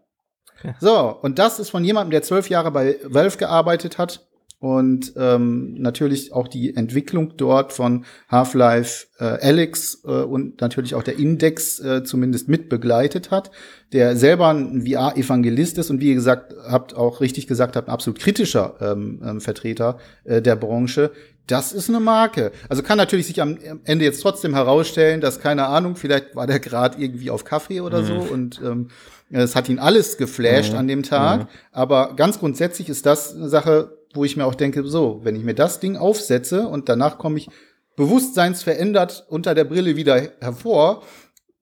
Ja. 0.65 0.75
So, 0.81 1.19
und 1.21 1.39
das 1.39 1.61
ist 1.61 1.71
von 1.71 1.85
jemandem, 1.85 2.11
der 2.11 2.23
zwölf 2.23 2.49
Jahre 2.49 2.71
bei 2.71 2.99
Valve 3.05 3.37
gearbeitet 3.37 3.99
hat 3.99 4.27
und 4.63 5.15
ähm, 5.17 5.75
natürlich 5.75 6.33
auch 6.33 6.47
die 6.47 6.77
Entwicklung 6.77 7.37
dort 7.37 7.73
von 7.73 8.05
Half-Life 8.29 9.09
äh, 9.19 9.25
Alex 9.25 10.05
äh, 10.05 10.23
und 10.23 10.61
natürlich 10.61 10.95
auch 10.95 11.03
der 11.03 11.19
Index 11.19 11.81
äh, 11.81 12.05
zumindest 12.05 12.49
mit 12.49 12.69
begleitet 12.69 13.33
hat, 13.33 13.51
der 13.93 14.17
selber 14.17 14.51
ein 14.51 14.87
VR-Evangelist 14.87 15.79
ist 15.79 15.91
und 15.91 16.01
wie 16.01 16.11
ihr 16.11 16.15
gesagt 16.15 16.55
habt, 16.65 16.95
auch 16.95 17.21
richtig 17.21 17.49
gesagt 17.49 17.75
habt, 17.75 17.89
ein 17.89 17.93
absolut 17.93 18.21
kritischer 18.21 18.77
ähm, 18.81 19.21
ähm, 19.25 19.41
Vertreter 19.41 19.99
äh, 20.23 20.41
der 20.41 20.55
Branche, 20.55 21.11
das 21.47 21.73
ist 21.73 21.89
eine 21.89 22.01
Marke. 22.01 22.53
Also 22.69 22.83
kann 22.83 22.99
natürlich 22.99 23.27
sich 23.27 23.41
am 23.41 23.59
Ende 23.85 24.05
jetzt 24.05 24.23
trotzdem 24.23 24.55
herausstellen, 24.55 25.21
dass, 25.21 25.41
keine 25.41 25.67
Ahnung, 25.67 25.97
vielleicht 25.97 26.37
war 26.37 26.47
der 26.47 26.61
gerade 26.61 27.03
irgendwie 27.03 27.31
auf 27.31 27.45
Kaffee 27.45 27.81
oder 27.81 28.03
mhm. 28.03 28.07
so 28.07 28.15
und 28.15 28.61
ähm, 28.65 28.89
es 29.31 29.57
hat 29.57 29.69
ihn 29.69 29.79
alles 29.79 30.19
geflasht 30.19 30.73
mhm. 30.73 30.79
an 30.79 30.89
dem 30.89 31.03
Tag. 31.03 31.41
Mhm. 31.41 31.49
Aber 31.73 32.15
ganz 32.17 32.39
grundsätzlich 32.39 32.89
ist 32.89 33.07
das 33.07 33.35
eine 33.35 33.49
Sache, 33.49 33.97
wo 34.15 34.25
ich 34.25 34.37
mir 34.37 34.45
auch 34.45 34.55
denke, 34.55 34.85
so, 34.85 35.21
wenn 35.25 35.37
ich 35.37 35.43
mir 35.43 35.55
das 35.55 35.81
Ding 35.81 35.97
aufsetze 35.97 36.67
und 36.67 36.89
danach 36.89 37.19
komme 37.19 37.39
ich 37.39 37.49
bewusstseinsverändert 37.97 39.27
unter 39.29 39.55
der 39.55 39.65
Brille 39.65 39.97
wieder 39.97 40.29
hervor, 40.41 41.03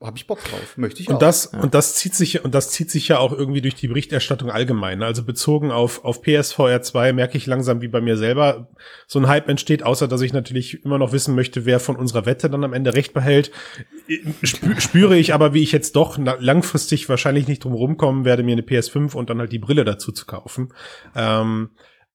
habe 0.02 0.16
ich 0.16 0.26
Bock 0.26 0.42
drauf, 0.42 0.78
möchte 0.78 1.02
ich 1.02 1.08
und 1.08 1.16
auch. 1.16 1.18
Das, 1.18 1.50
ja. 1.52 1.60
Und 1.60 1.74
das 1.74 1.94
zieht 1.94 2.14
sich 2.14 2.42
und 2.42 2.54
das 2.54 2.70
zieht 2.70 2.90
sich 2.90 3.08
ja 3.08 3.18
auch 3.18 3.32
irgendwie 3.32 3.60
durch 3.60 3.74
die 3.74 3.88
Berichterstattung 3.88 4.50
allgemein. 4.50 5.02
Also 5.02 5.22
bezogen 5.22 5.70
auf 5.70 6.04
auf 6.04 6.22
PSVR 6.22 6.80
2 6.80 7.12
merke 7.12 7.36
ich 7.36 7.46
langsam, 7.46 7.82
wie 7.82 7.88
bei 7.88 8.00
mir 8.00 8.16
selber 8.16 8.68
so 9.06 9.18
ein 9.18 9.28
Hype 9.28 9.48
entsteht, 9.48 9.82
außer 9.82 10.08
dass 10.08 10.22
ich 10.22 10.32
natürlich 10.32 10.84
immer 10.84 10.96
noch 10.96 11.12
wissen 11.12 11.34
möchte, 11.34 11.66
wer 11.66 11.80
von 11.80 11.96
unserer 11.96 12.24
Wette 12.24 12.48
dann 12.48 12.64
am 12.64 12.72
Ende 12.72 12.94
recht 12.94 13.12
behält. 13.12 13.50
Spü 14.42 14.80
spüre 14.80 15.16
ich 15.18 15.34
aber, 15.34 15.52
wie 15.52 15.62
ich 15.62 15.72
jetzt 15.72 15.96
doch 15.96 16.16
langfristig 16.18 17.08
wahrscheinlich 17.10 17.46
nicht 17.46 17.64
drum 17.64 17.74
rumkommen 17.74 18.24
werde, 18.24 18.42
mir 18.42 18.52
eine 18.52 18.62
PS5 18.62 19.14
und 19.14 19.28
dann 19.28 19.38
halt 19.38 19.52
die 19.52 19.58
Brille 19.58 19.84
dazu 19.84 20.12
zu 20.12 20.24
kaufen. 20.24 20.72
Ähm, 21.14 21.70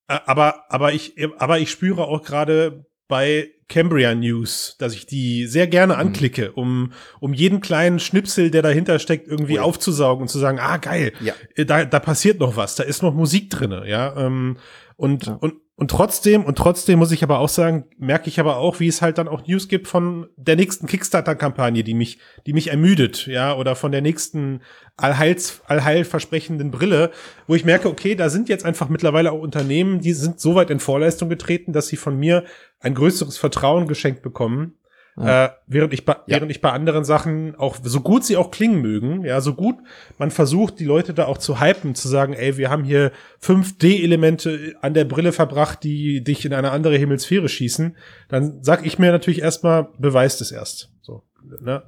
aber 0.07 0.65
aber 0.69 0.93
ich 0.93 1.15
aber 1.37 1.59
ich 1.59 1.71
spüre 1.71 2.05
auch 2.05 2.23
gerade 2.23 2.85
bei 3.07 3.51
Cambria 3.67 4.13
News, 4.13 4.75
dass 4.79 4.93
ich 4.93 5.05
die 5.05 5.47
sehr 5.47 5.67
gerne 5.67 5.93
mhm. 5.93 5.99
anklicke, 5.99 6.51
um, 6.51 6.91
um 7.19 7.33
jeden 7.33 7.61
kleinen 7.61 7.99
Schnipsel, 7.99 8.51
der 8.51 8.61
dahinter 8.61 8.99
steckt, 8.99 9.27
irgendwie 9.27 9.59
oh 9.59 9.63
aufzusaugen 9.63 10.23
und 10.23 10.27
zu 10.27 10.39
sagen, 10.39 10.59
ah, 10.59 10.77
geil, 10.77 11.13
ja. 11.19 11.33
Äh, 11.55 11.65
da, 11.65 11.85
da 11.85 11.99
passiert 11.99 12.39
noch 12.39 12.55
was, 12.55 12.75
da 12.75 12.83
ist 12.83 13.01
noch 13.01 13.13
Musik 13.13 13.49
drinne, 13.49 13.87
ja. 13.87 14.15
Ähm, 14.17 14.57
und, 14.97 15.25
ja. 15.25 15.33
und, 15.33 15.55
und 15.77 15.91
trotzdem, 15.91 16.45
und 16.45 16.57
trotzdem 16.57 16.99
muss 16.99 17.11
ich 17.11 17.21
aber 17.21 17.39
auch 17.39 17.49
sagen, 17.49 17.83
merke 17.97 18.29
ich 18.29 18.39
aber 18.39 18.57
auch, 18.57 18.79
wie 18.79 18.87
es 18.87 19.01
halt 19.01 19.17
dann 19.17 19.27
auch 19.27 19.45
News 19.45 19.67
gibt 19.67 19.89
von 19.89 20.29
der 20.37 20.55
nächsten 20.55 20.87
Kickstarter-Kampagne, 20.87 21.83
die 21.83 21.93
mich, 21.93 22.19
die 22.45 22.53
mich 22.53 22.69
ermüdet, 22.69 23.27
ja, 23.27 23.53
oder 23.53 23.75
von 23.75 23.91
der 23.91 24.01
nächsten 24.01 24.61
allheils, 24.95 25.61
allheilversprechenden 25.65 26.71
Brille, 26.71 27.11
wo 27.47 27.55
ich 27.55 27.65
merke, 27.65 27.89
okay, 27.89 28.15
da 28.15 28.29
sind 28.29 28.47
jetzt 28.47 28.63
einfach 28.63 28.87
mittlerweile 28.87 29.33
auch 29.33 29.41
Unternehmen, 29.41 29.99
die 29.99 30.13
sind 30.13 30.39
so 30.39 30.55
weit 30.55 30.69
in 30.69 30.79
Vorleistung 30.79 31.27
getreten, 31.27 31.73
dass 31.73 31.87
sie 31.87 31.97
von 31.97 32.17
mir 32.17 32.45
ein 32.79 32.95
größeres 32.95 33.37
Vertrauen 33.37 33.87
geschenkt 33.87 34.21
bekommen, 34.21 34.75
ja. 35.17 35.45
Äh, 35.45 35.49
während 35.67 35.93
ich 35.93 36.03
bei, 36.03 36.13
ja. 36.13 36.37
während 36.37 36.51
ich 36.51 36.61
bei 36.61 36.71
anderen 36.71 37.05
Sachen 37.05 37.55
auch, 37.55 37.77
so 37.81 38.01
gut 38.01 38.25
sie 38.25 38.35
auch 38.35 38.51
klingen 38.51 38.81
mögen, 38.81 39.23
ja, 39.23 39.39
so 39.39 39.53
gut 39.53 39.77
man 40.17 40.29
versucht, 40.29 40.79
die 40.79 40.85
Leute 40.85 41.13
da 41.13 41.25
auch 41.25 41.37
zu 41.37 41.61
hypen, 41.61 41.95
zu 41.95 42.07
sagen, 42.09 42.33
ey, 42.33 42.57
wir 42.57 42.69
haben 42.69 42.83
hier 42.83 43.11
5D-Elemente 43.41 44.75
an 44.81 44.93
der 44.93 45.05
Brille 45.05 45.31
verbracht, 45.31 45.83
die 45.83 46.23
dich 46.23 46.43
in 46.43 46.53
eine 46.53 46.71
andere 46.71 46.97
Hemisphäre 46.97 47.47
schießen, 47.47 47.95
dann 48.27 48.59
sag 48.61 48.85
ich 48.85 48.99
mir 48.99 49.11
natürlich 49.11 49.41
erstmal, 49.41 49.87
beweist 49.97 50.41
es 50.41 50.51
erst. 50.51 50.89
So, 51.01 51.23
ne? 51.61 51.83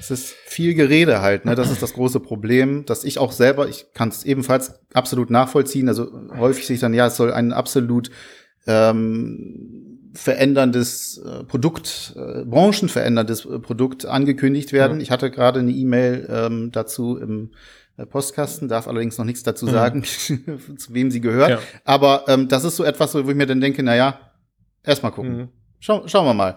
Es 0.00 0.10
ist 0.10 0.34
viel 0.46 0.74
Gerede 0.74 1.20
halt, 1.20 1.44
ne? 1.44 1.54
Das 1.54 1.70
ist 1.70 1.82
das 1.82 1.92
große 1.92 2.18
Problem, 2.18 2.84
dass 2.86 3.04
ich 3.04 3.18
auch 3.18 3.30
selber, 3.30 3.68
ich 3.68 3.92
kann 3.94 4.08
es 4.08 4.24
ebenfalls 4.24 4.80
absolut 4.92 5.30
nachvollziehen. 5.30 5.88
Also 5.88 6.10
häufig 6.36 6.66
sehe 6.66 6.74
ich 6.74 6.80
dann, 6.80 6.94
ja, 6.94 7.06
es 7.06 7.16
soll 7.16 7.32
ein 7.32 7.52
absolut 7.52 8.10
ähm, 8.66 9.89
veränderndes 10.12 11.18
äh, 11.18 11.44
Produkt, 11.44 12.14
äh, 12.16 12.44
branchenveränderndes 12.44 13.44
äh, 13.44 13.58
Produkt 13.58 14.06
angekündigt 14.06 14.72
werden. 14.72 14.96
Mhm. 14.96 15.02
Ich 15.02 15.10
hatte 15.10 15.30
gerade 15.30 15.60
eine 15.60 15.70
E-Mail 15.70 16.28
ähm, 16.30 16.70
dazu 16.72 17.16
im 17.16 17.50
äh, 17.96 18.06
Postkasten, 18.06 18.68
darf 18.68 18.88
allerdings 18.88 19.18
noch 19.18 19.24
nichts 19.24 19.42
dazu 19.42 19.66
mhm. 19.66 19.70
sagen, 19.70 20.04
zu 20.76 20.94
wem 20.94 21.10
sie 21.10 21.20
gehört. 21.20 21.50
Ja. 21.50 21.58
Aber 21.84 22.24
ähm, 22.28 22.48
das 22.48 22.64
ist 22.64 22.76
so 22.76 22.84
etwas, 22.84 23.14
wo 23.14 23.20
ich 23.20 23.36
mir 23.36 23.46
dann 23.46 23.60
denke, 23.60 23.82
na 23.82 23.94
ja, 23.94 24.20
erstmal 24.84 25.12
gucken. 25.12 25.36
Mhm. 25.36 25.48
Schau, 25.78 26.06
schauen 26.08 26.26
wir 26.26 26.34
mal. 26.34 26.56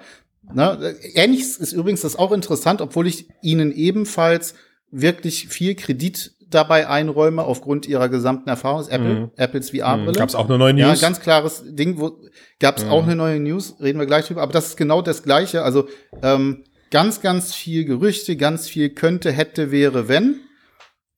Na, 0.53 0.77
ähnliches 1.13 1.57
ist 1.57 1.71
übrigens 1.71 2.01
das 2.01 2.17
auch 2.17 2.33
interessant, 2.33 2.81
obwohl 2.81 3.07
ich 3.07 3.29
Ihnen 3.41 3.71
ebenfalls 3.71 4.55
wirklich 4.91 5.47
viel 5.47 5.75
Kredit 5.75 6.33
dabei 6.53 6.87
einräume 6.87 7.43
aufgrund 7.43 7.87
ihrer 7.87 8.09
gesamten 8.09 8.49
Erfahrung. 8.49 8.79
Das 8.79 8.87
Apple, 8.89 9.15
mhm. 9.15 9.31
Apples 9.35 9.69
VR-Brille. 9.71 10.11
Mhm. 10.11 10.15
Gab 10.15 10.29
es 10.29 10.35
auch 10.35 10.47
eine 10.47 10.57
neue 10.57 10.73
News? 10.73 11.01
Ja, 11.01 11.07
ganz 11.07 11.19
klares 11.19 11.63
Ding. 11.65 11.99
Wo 11.99 12.19
gab 12.59 12.77
es 12.77 12.85
mhm. 12.85 12.91
auch 12.91 13.03
eine 13.03 13.15
neue 13.15 13.39
News? 13.39 13.75
Reden 13.81 13.99
wir 13.99 14.05
gleich 14.05 14.27
drüber. 14.27 14.41
Aber 14.41 14.53
das 14.53 14.67
ist 14.67 14.77
genau 14.77 15.01
das 15.01 15.23
Gleiche. 15.23 15.63
Also 15.63 15.87
ähm, 16.21 16.63
ganz, 16.91 17.21
ganz 17.21 17.53
viel 17.53 17.85
Gerüchte, 17.85 18.37
ganz 18.37 18.67
viel 18.67 18.89
könnte, 18.89 19.31
hätte, 19.31 19.71
wäre, 19.71 20.07
wenn. 20.07 20.41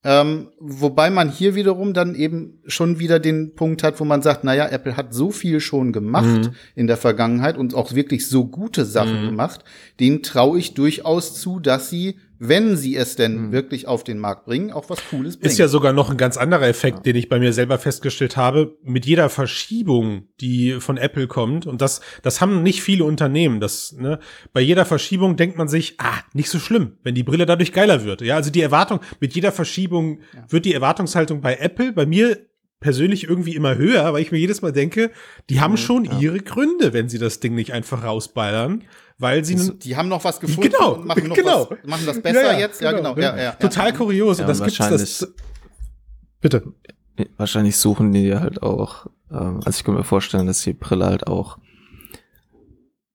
Ähm, 0.07 0.49
wobei 0.59 1.09
man 1.09 1.31
hier 1.31 1.55
wiederum 1.55 1.95
dann 1.95 2.13
eben 2.13 2.61
schon 2.67 2.99
wieder 2.99 3.17
den 3.17 3.55
Punkt 3.55 3.81
hat, 3.81 3.99
wo 3.99 4.05
man 4.05 4.21
sagt, 4.21 4.43
naja, 4.43 4.67
Apple 4.67 4.95
hat 4.95 5.15
so 5.15 5.31
viel 5.31 5.59
schon 5.59 5.93
gemacht 5.93 6.27
mhm. 6.27 6.51
in 6.75 6.85
der 6.85 6.95
Vergangenheit 6.95 7.57
und 7.57 7.73
auch 7.73 7.95
wirklich 7.95 8.29
so 8.29 8.45
gute 8.45 8.85
Sachen 8.85 9.23
mhm. 9.23 9.25
gemacht, 9.29 9.63
denen 9.99 10.21
traue 10.21 10.59
ich 10.59 10.75
durchaus 10.75 11.33
zu, 11.33 11.59
dass 11.59 11.89
sie 11.89 12.19
wenn 12.39 12.75
sie 12.75 12.95
es 12.95 13.15
denn 13.15 13.47
mhm. 13.47 13.51
wirklich 13.51 13.87
auf 13.87 14.03
den 14.03 14.19
Markt 14.19 14.45
bringen, 14.45 14.71
auch 14.71 14.89
was 14.89 14.99
Cooles 15.09 15.37
bringen. 15.37 15.51
Ist 15.51 15.57
ja 15.57 15.67
sogar 15.67 15.93
noch 15.93 16.09
ein 16.09 16.17
ganz 16.17 16.37
anderer 16.37 16.67
Effekt, 16.67 16.97
ja. 16.97 17.03
den 17.03 17.15
ich 17.15 17.29
bei 17.29 17.39
mir 17.39 17.53
selber 17.53 17.77
festgestellt 17.77 18.37
habe. 18.37 18.77
Mit 18.83 19.05
jeder 19.05 19.29
Verschiebung, 19.29 20.27
die 20.41 20.79
von 20.79 20.97
Apple 20.97 21.27
kommt, 21.27 21.65
und 21.65 21.81
das, 21.81 22.01
das 22.21 22.41
haben 22.41 22.63
nicht 22.63 22.81
viele 22.81 23.05
Unternehmen, 23.05 23.59
das, 23.59 23.93
ne, 23.93 24.19
bei 24.53 24.61
jeder 24.61 24.85
Verschiebung 24.85 25.35
denkt 25.35 25.57
man 25.57 25.67
sich, 25.67 25.95
ah, 25.99 26.19
nicht 26.33 26.49
so 26.49 26.59
schlimm, 26.59 26.97
wenn 27.03 27.15
die 27.15 27.23
Brille 27.23 27.45
dadurch 27.45 27.71
geiler 27.71 28.03
wird. 28.03 28.21
Ja, 28.21 28.35
also 28.35 28.51
die 28.51 28.61
Erwartung, 28.61 28.99
mit 29.19 29.33
jeder 29.33 29.51
Verschiebung 29.51 30.19
ja. 30.33 30.45
wird 30.49 30.65
die 30.65 30.73
Erwartungshaltung 30.73 31.41
bei 31.41 31.55
Apple, 31.57 31.93
bei 31.93 32.05
mir 32.05 32.37
persönlich 32.79 33.23
irgendwie 33.23 33.55
immer 33.55 33.75
höher, 33.75 34.13
weil 34.13 34.21
ich 34.21 34.31
mir 34.31 34.37
jedes 34.37 34.61
Mal 34.61 34.71
denke, 34.71 35.09
die 35.49 35.59
haben 35.59 35.71
mhm, 35.71 35.77
schon 35.77 36.05
ja. 36.05 36.19
ihre 36.19 36.39
Gründe, 36.39 36.93
wenn 36.93 37.09
sie 37.09 37.17
das 37.17 37.39
Ding 37.39 37.55
nicht 37.55 37.73
einfach 37.73 38.03
rausballern 38.03 38.83
weil 39.17 39.45
sie 39.45 39.55
das, 39.55 39.77
die 39.77 39.95
haben 39.95 40.09
noch 40.09 40.23
was 40.23 40.39
gefunden 40.39 40.71
genau, 40.71 40.93
und 40.93 41.05
machen 41.05 41.27
noch 41.27 41.35
genau. 41.35 41.69
was, 41.69 41.77
machen 41.85 42.05
das 42.05 42.21
besser 42.21 42.43
ja, 42.43 42.51
ja, 42.53 42.59
jetzt. 42.59 42.81
Ja, 42.81 42.91
genau. 42.91 43.15
genau. 43.15 43.27
Ja, 43.27 43.41
ja, 43.41 43.51
Total 43.53 43.93
kurios. 43.93 44.39
und 44.39 44.47
das 44.47 44.61
gibt's 44.61 44.77
das. 44.77 45.27
Bitte. 46.41 46.73
Wahrscheinlich 47.37 47.77
suchen 47.77 48.11
die 48.11 48.35
halt 48.35 48.61
auch, 48.61 49.07
ähm, 49.31 49.61
also 49.63 49.77
ich 49.77 49.83
kann 49.85 49.95
mir 49.95 50.03
vorstellen, 50.03 50.47
dass 50.47 50.61
die 50.61 50.73
Brille 50.73 51.05
halt 51.05 51.27
auch 51.27 51.57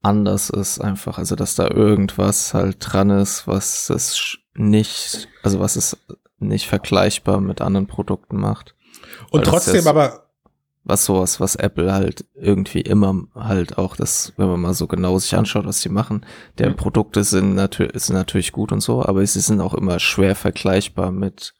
anders 0.02 0.48
ist 0.48 0.80
einfach, 0.80 1.18
also 1.18 1.36
dass 1.36 1.54
da 1.54 1.68
irgendwas 1.68 2.54
halt 2.54 2.78
dran 2.80 3.10
ist, 3.10 3.46
was 3.46 3.90
es 3.90 4.38
nicht, 4.54 5.28
also 5.42 5.60
was 5.60 5.76
es 5.76 5.98
nicht 6.38 6.66
vergleichbar 6.66 7.40
mit 7.42 7.60
anderen 7.60 7.86
Produkten 7.86 8.38
macht. 8.40 8.74
Und 9.30 9.44
trotzdem 9.44 9.86
aber 9.86 10.29
was 10.84 11.04
sowas, 11.04 11.40
was 11.40 11.56
Apple 11.56 11.92
halt 11.92 12.24
irgendwie 12.34 12.80
immer 12.80 13.24
halt 13.34 13.78
auch 13.78 13.96
das, 13.96 14.32
wenn 14.36 14.48
man 14.48 14.60
mal 14.60 14.74
so 14.74 14.86
genau 14.86 15.18
sich 15.18 15.34
anschaut, 15.36 15.66
was 15.66 15.82
sie 15.82 15.90
machen, 15.90 16.24
deren 16.58 16.72
mhm. 16.72 16.76
Produkte 16.76 17.22
sind, 17.24 17.54
natürlich 17.54 17.92
sind 18.02 18.16
natürlich 18.16 18.52
gut 18.52 18.72
und 18.72 18.80
so, 18.80 19.04
aber 19.04 19.24
sie 19.26 19.40
sind 19.40 19.60
auch 19.60 19.74
immer 19.74 19.98
schwer 19.98 20.34
vergleichbar 20.34 21.12
mit 21.12 21.54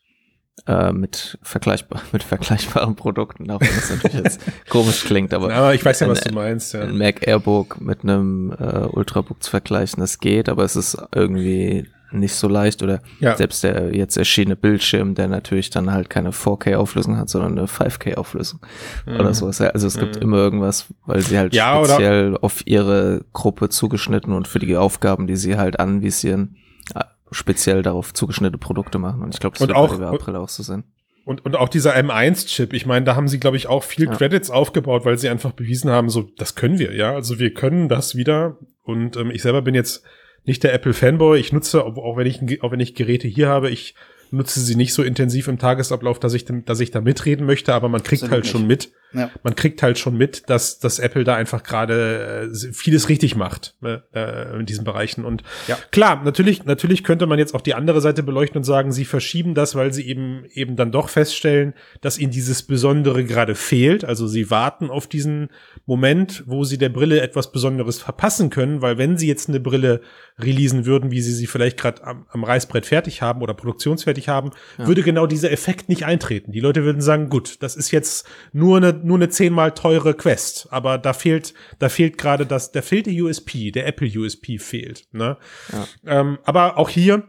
äh, 0.67 0.93
mit 0.93 1.39
vergleichbar 1.43 2.03
mit 2.13 2.23
vergleichbaren 2.23 2.97
Produkten, 2.97 3.51
auch 3.51 3.61
wenn 3.61 3.75
das 3.75 3.91
natürlich 3.91 4.25
jetzt 4.25 4.41
komisch 4.69 5.05
klingt, 5.05 5.35
aber, 5.35 5.53
aber 5.53 5.75
ich 5.75 5.85
weiß 5.85 6.01
ja, 6.01 6.09
was 6.09 6.21
du 6.21 6.35
meinst. 6.35 6.73
Ja. 6.73 6.83
Ein 6.83 6.97
Mac 6.97 7.27
Airbook 7.27 7.81
mit 7.81 8.03
einem 8.03 8.53
äh, 8.59 8.87
Ultrabook 8.87 9.43
zu 9.43 9.51
vergleichen, 9.51 10.01
das 10.01 10.19
geht, 10.19 10.49
aber 10.49 10.65
es 10.65 10.77
ist 10.77 10.97
irgendwie 11.15 11.87
nicht 12.13 12.35
so 12.35 12.49
leicht 12.49 12.83
oder 12.83 13.01
ja. 13.21 13.37
selbst 13.37 13.63
der 13.63 13.95
jetzt 13.95 14.17
erschienene 14.17 14.57
Bildschirm, 14.57 15.15
der 15.15 15.29
natürlich 15.29 15.71
dann 15.71 15.93
halt 15.93 16.11
keine 16.11 16.31
4K-Auflösung 16.31 17.17
hat, 17.17 17.29
sondern 17.29 17.59
eine 17.59 17.67
5K-Auflösung 17.67 18.61
mhm. 19.07 19.17
oder 19.17 19.35
sowas. 19.35 19.61
Also 19.61 19.87
es 19.87 19.99
gibt 19.99 20.17
mhm. 20.17 20.23
immer 20.23 20.37
irgendwas, 20.39 20.87
weil 21.07 21.21
sie 21.21 21.39
halt 21.39 21.55
ja, 21.55 21.83
speziell 21.85 22.37
auf 22.41 22.67
ihre 22.67 23.25
Gruppe 23.33 23.69
zugeschnitten 23.69 24.33
und 24.33 24.49
für 24.49 24.59
die 24.59 24.77
Aufgaben, 24.77 25.27
die 25.27 25.37
sie 25.37 25.57
halt 25.57 25.79
anvisieren, 25.81 26.57
äh, 26.95 27.05
speziell 27.31 27.83
darauf 27.83 28.13
zugeschnittene 28.13 28.59
Produkte 28.59 28.99
machen. 28.99 29.23
Und 29.23 29.35
ich 29.35 29.41
glaube, 29.41 29.55
das 29.55 29.63
und 29.63 29.69
wird 29.69 29.79
auch, 29.79 29.97
bei 29.97 30.07
April 30.07 30.37
auch 30.37 30.49
so 30.49 30.63
sein. 30.63 30.85
Und, 31.25 31.45
und 31.45 31.55
auch 31.55 31.69
dieser 31.69 31.95
M1-Chip, 31.95 32.73
ich 32.73 32.87
meine, 32.87 33.05
da 33.05 33.15
haben 33.15 33.29
sie, 33.29 33.39
glaube 33.39 33.57
ich, 33.57 33.69
auch 33.69 33.85
viel 33.85 34.07
ja. 34.07 34.15
Credits 34.15 34.51
aufgebaut, 34.51 35.05
weil 35.05 35.19
sie 35.19 35.29
einfach 35.29 35.53
bewiesen 35.53 35.91
haben, 35.91 36.09
so, 36.09 36.29
das 36.39 36.55
können 36.55 36.79
wir, 36.79 36.95
ja. 36.95 37.15
Also 37.15 37.39
wir 37.39 37.55
können 37.55 37.89
das 37.89 38.17
wieder. 38.17 38.57
Und 38.83 39.17
ähm, 39.17 39.31
ich 39.31 39.43
selber 39.43 39.63
bin 39.63 39.75
jetzt 39.75 40.03
nicht 40.45 40.63
der 40.63 40.73
Apple-Fanboy. 40.73 41.39
Ich 41.39 41.53
nutze, 41.53 41.85
auch 41.85 42.17
wenn 42.17 42.27
ich, 42.27 42.63
auch 42.63 42.73
wenn 42.73 42.81
ich 42.81 42.95
Geräte 42.95 43.29
hier 43.29 43.49
habe, 43.49 43.71
ich 43.71 43.95
nutze 44.33 44.61
sie 44.61 44.77
nicht 44.77 44.95
so 44.95 45.03
intensiv 45.03 45.49
im 45.49 45.59
Tagesablauf, 45.59 46.19
dass 46.19 46.35
ich, 46.35 46.45
dass 46.65 46.81
ich 46.81 46.91
da 46.91 47.01
mitreden 47.01 47.47
möchte, 47.47 47.75
aber 47.75 47.89
man 47.89 48.03
kriegt 48.03 48.23
Absolut 48.23 48.45
halt 48.45 48.47
schon 48.47 48.67
mit, 48.67 48.93
ja. 49.13 49.31
man 49.43 49.57
kriegt 49.57 49.83
halt 49.83 49.99
schon 49.99 50.17
mit, 50.17 50.49
dass, 50.49 50.79
dass 50.79 50.99
Apple 50.99 51.25
da 51.25 51.35
einfach 51.35 51.63
gerade 51.63 52.51
äh, 52.53 52.73
vieles 52.73 53.09
richtig 53.09 53.35
macht 53.35 53.75
äh, 53.83 54.59
in 54.59 54.67
diesen 54.67 54.85
Bereichen. 54.85 55.25
Und 55.25 55.43
ja. 55.67 55.77
klar, 55.91 56.23
natürlich, 56.23 56.65
natürlich 56.65 57.03
könnte 57.03 57.27
man 57.27 57.39
jetzt 57.39 57.55
auch 57.55 57.61
die 57.61 57.75
andere 57.75 58.01
Seite 58.01 58.23
beleuchten 58.23 58.59
und 58.59 58.65
sagen, 58.65 58.93
sie 58.93 59.05
verschieben 59.05 59.55
das, 59.55 59.75
weil 59.75 59.93
sie 59.93 60.07
eben 60.07 60.45
eben 60.53 60.77
dann 60.77 60.93
doch 60.93 61.09
feststellen, 61.09 61.75
dass 62.01 62.19
ihnen 62.19 62.33
dieses 62.33 62.63
Besondere 62.63 63.25
gerade 63.25 63.55
fehlt. 63.55 64.05
Also 64.05 64.27
sie 64.27 64.51
warten 64.51 64.91
auf 64.91 65.09
diesen 65.09 65.49
Moment, 65.87 66.45
wo 66.47 66.63
sie 66.65 66.79
der 66.79 66.89
Brille 66.89 67.21
etwas 67.21 67.51
Besonderes 67.51 67.99
verpassen 67.99 68.51
können, 68.51 68.81
weil 68.81 68.97
wenn 68.97 69.19
sie 69.19 69.27
jetzt 69.27 69.49
eine 69.49 69.61
Brille 69.61 70.03
releasen 70.45 70.87
würden, 70.87 71.11
wie 71.11 71.21
sie 71.21 71.33
sie 71.33 71.47
vielleicht 71.47 71.77
gerade 71.77 72.05
am, 72.05 72.27
am, 72.29 72.45
Reißbrett 72.45 72.87
fertig 72.87 73.23
haben 73.23 73.43
oder 73.43 73.55
produktionsfertig 73.55 74.29
haben, 74.29 74.51
ja. 74.79 74.87
würde 74.87 75.03
genau 75.03 75.27
dieser 75.27 75.51
Effekt 75.51 75.89
nicht 75.89 76.05
eintreten. 76.05 76.53
Die 76.53 76.61
Leute 76.61 76.85
würden 76.85 77.03
sagen, 77.03 77.29
gut, 77.29 77.63
das 77.63 77.77
ist 77.77 77.91
jetzt 77.91 78.27
nur 78.53 78.77
eine 78.77 78.93
nur 78.93 79.19
eine 79.19 79.29
zehnmal 79.29 79.73
teure 79.73 80.15
Quest, 80.15 80.69
aber 80.71 80.99
da 80.99 81.13
fehlt 81.13 81.55
da 81.79 81.89
fehlt 81.89 82.19
gerade 82.19 82.47
das, 82.47 82.73
da 82.73 82.83
fehlt 82.83 83.07
der 83.07 83.15
USP, 83.15 83.71
der 83.71 83.87
Apple 83.87 84.09
USP 84.09 84.59
fehlt. 84.59 85.05
Ne? 85.13 85.37
Ja. 85.73 86.21
Ähm, 86.21 86.39
aber 86.45 86.79
auch 86.79 86.89
hier 86.89 87.25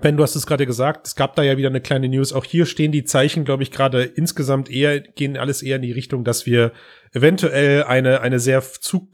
Ben, 0.00 0.16
du 0.16 0.22
hast 0.22 0.34
es 0.34 0.46
gerade 0.46 0.66
gesagt, 0.66 1.06
es 1.06 1.14
gab 1.14 1.36
da 1.36 1.42
ja 1.42 1.56
wieder 1.56 1.68
eine 1.68 1.80
kleine 1.80 2.08
News. 2.08 2.32
Auch 2.32 2.44
hier 2.44 2.66
stehen 2.66 2.90
die 2.90 3.04
Zeichen, 3.04 3.44
glaube 3.44 3.62
ich, 3.62 3.70
gerade 3.70 4.02
insgesamt 4.02 4.68
eher, 4.70 5.00
gehen 5.00 5.36
alles 5.36 5.62
eher 5.62 5.76
in 5.76 5.82
die 5.82 5.92
Richtung, 5.92 6.24
dass 6.24 6.46
wir 6.46 6.72
eventuell 7.12 7.84
eine, 7.84 8.20
eine 8.20 8.40
sehr, 8.40 8.62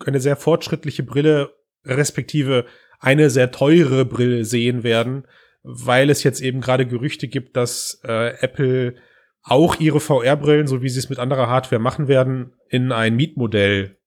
eine 0.06 0.20
sehr 0.20 0.36
fortschrittliche 0.36 1.02
Brille, 1.02 1.54
respektive 1.84 2.64
eine 3.00 3.30
sehr 3.30 3.50
teure 3.50 4.04
Brille 4.04 4.44
sehen 4.44 4.84
werden, 4.84 5.26
weil 5.62 6.10
es 6.10 6.22
jetzt 6.22 6.40
eben 6.40 6.60
gerade 6.60 6.86
Gerüchte 6.86 7.28
gibt, 7.28 7.56
dass 7.56 8.00
äh, 8.04 8.34
Apple 8.40 8.94
auch 9.42 9.80
ihre 9.80 10.00
VR-Brillen, 10.00 10.66
so 10.66 10.82
wie 10.82 10.88
sie 10.88 10.98
es 10.98 11.08
mit 11.08 11.18
anderer 11.18 11.48
Hardware 11.48 11.80
machen 11.80 12.08
werden, 12.08 12.52
in 12.68 12.92
ein 12.92 13.16
Mietmodell 13.16 13.98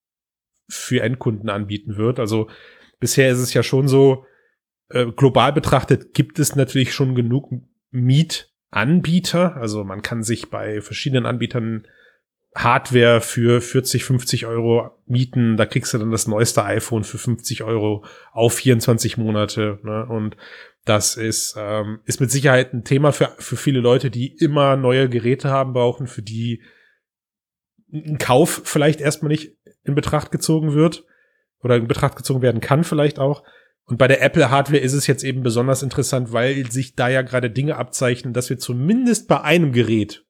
für 0.69 1.01
Endkunden 1.01 1.49
anbieten 1.49 1.97
wird. 1.97 2.19
Also 2.19 2.49
bisher 2.99 3.31
ist 3.31 3.39
es 3.39 3.53
ja 3.53 3.63
schon 3.63 3.87
so, 3.87 4.25
äh, 4.89 5.07
global 5.07 5.51
betrachtet 5.51 6.13
gibt 6.13 6.39
es 6.39 6.55
natürlich 6.55 6.93
schon 6.93 7.15
genug 7.15 7.49
Mietanbieter. 7.91 9.55
Also 9.57 9.83
man 9.83 10.01
kann 10.01 10.23
sich 10.23 10.49
bei 10.49 10.81
verschiedenen 10.81 11.25
Anbietern 11.25 11.87
Hardware 12.55 13.21
für 13.21 13.61
40, 13.61 14.03
50 14.03 14.45
Euro 14.45 14.91
mieten. 15.05 15.57
Da 15.57 15.65
kriegst 15.65 15.93
du 15.93 15.97
dann 15.97 16.11
das 16.11 16.27
neueste 16.27 16.63
iPhone 16.63 17.03
für 17.03 17.17
50 17.17 17.63
Euro 17.63 18.05
auf 18.31 18.53
24 18.53 19.17
Monate. 19.17 19.79
Ne? 19.83 20.05
Und 20.05 20.37
das 20.85 21.15
ist, 21.15 21.55
ähm, 21.57 21.99
ist 22.05 22.21
mit 22.21 22.29
Sicherheit 22.31 22.73
ein 22.73 22.83
Thema 22.83 23.11
für, 23.11 23.33
für 23.39 23.55
viele 23.55 23.79
Leute, 23.79 24.11
die 24.11 24.35
immer 24.35 24.75
neue 24.75 25.09
Geräte 25.09 25.49
haben 25.49 25.73
brauchen, 25.73 26.07
für 26.07 26.21
die 26.21 26.61
ein 27.91 28.17
Kauf 28.17 28.61
vielleicht 28.65 29.01
erstmal 29.01 29.31
nicht 29.31 29.55
in 29.83 29.95
Betracht 29.95 30.31
gezogen 30.31 30.73
wird 30.73 31.05
oder 31.61 31.77
in 31.77 31.87
Betracht 31.87 32.15
gezogen 32.15 32.41
werden 32.41 32.61
kann 32.61 32.83
vielleicht 32.83 33.19
auch. 33.19 33.43
Und 33.85 33.97
bei 33.97 34.07
der 34.07 34.21
Apple 34.21 34.49
Hardware 34.49 34.81
ist 34.81 34.93
es 34.93 35.07
jetzt 35.07 35.23
eben 35.23 35.43
besonders 35.43 35.83
interessant, 35.83 36.31
weil 36.31 36.69
sich 36.71 36.95
da 36.95 37.09
ja 37.09 37.21
gerade 37.21 37.49
Dinge 37.49 37.77
abzeichnen, 37.77 38.33
dass 38.33 38.49
wir 38.49 38.57
zumindest 38.57 39.27
bei 39.27 39.41
einem 39.41 39.73
Gerät 39.73 40.25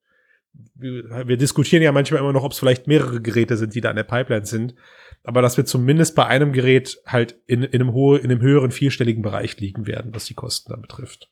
wir 0.75 1.37
diskutieren 1.37 1.81
ja 1.81 1.91
manchmal 1.91 2.19
immer 2.19 2.33
noch, 2.33 2.43
ob 2.43 2.51
es 2.51 2.59
vielleicht 2.59 2.87
mehrere 2.87 3.21
Geräte 3.21 3.57
sind, 3.57 3.73
die 3.75 3.81
da 3.81 3.89
in 3.89 3.95
der 3.95 4.03
Pipeline 4.03 4.45
sind, 4.45 4.75
aber 5.23 5.41
dass 5.41 5.57
wir 5.57 5.65
zumindest 5.65 6.15
bei 6.15 6.25
einem 6.25 6.51
Gerät 6.51 6.99
halt 7.05 7.39
in, 7.47 7.63
in, 7.63 7.81
einem, 7.81 7.93
hohe, 7.93 8.19
in 8.19 8.31
einem 8.31 8.41
höheren 8.41 8.71
vierstelligen 8.71 9.23
Bereich 9.23 9.59
liegen 9.59 9.87
werden, 9.87 10.13
was 10.13 10.25
die 10.25 10.33
Kosten 10.33 10.71
da 10.71 10.77
betrifft. 10.77 11.29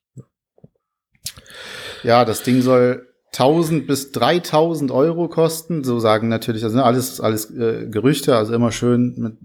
Ja, 2.03 2.25
das 2.25 2.43
Ding 2.43 2.62
soll 2.62 3.07
1000 3.34 3.88
bis 3.88 4.12
3000 4.12 4.91
Euro 4.91 5.29
kosten, 5.29 5.84
so 5.84 5.99
sagen 5.99 6.27
natürlich, 6.27 6.63
also 6.63 6.81
alles, 6.81 7.21
alles 7.21 7.49
äh, 7.51 7.88
Gerüchte, 7.89 8.36
also 8.36 8.53
immer 8.53 8.71
schön 8.71 9.15
mit 9.17 9.38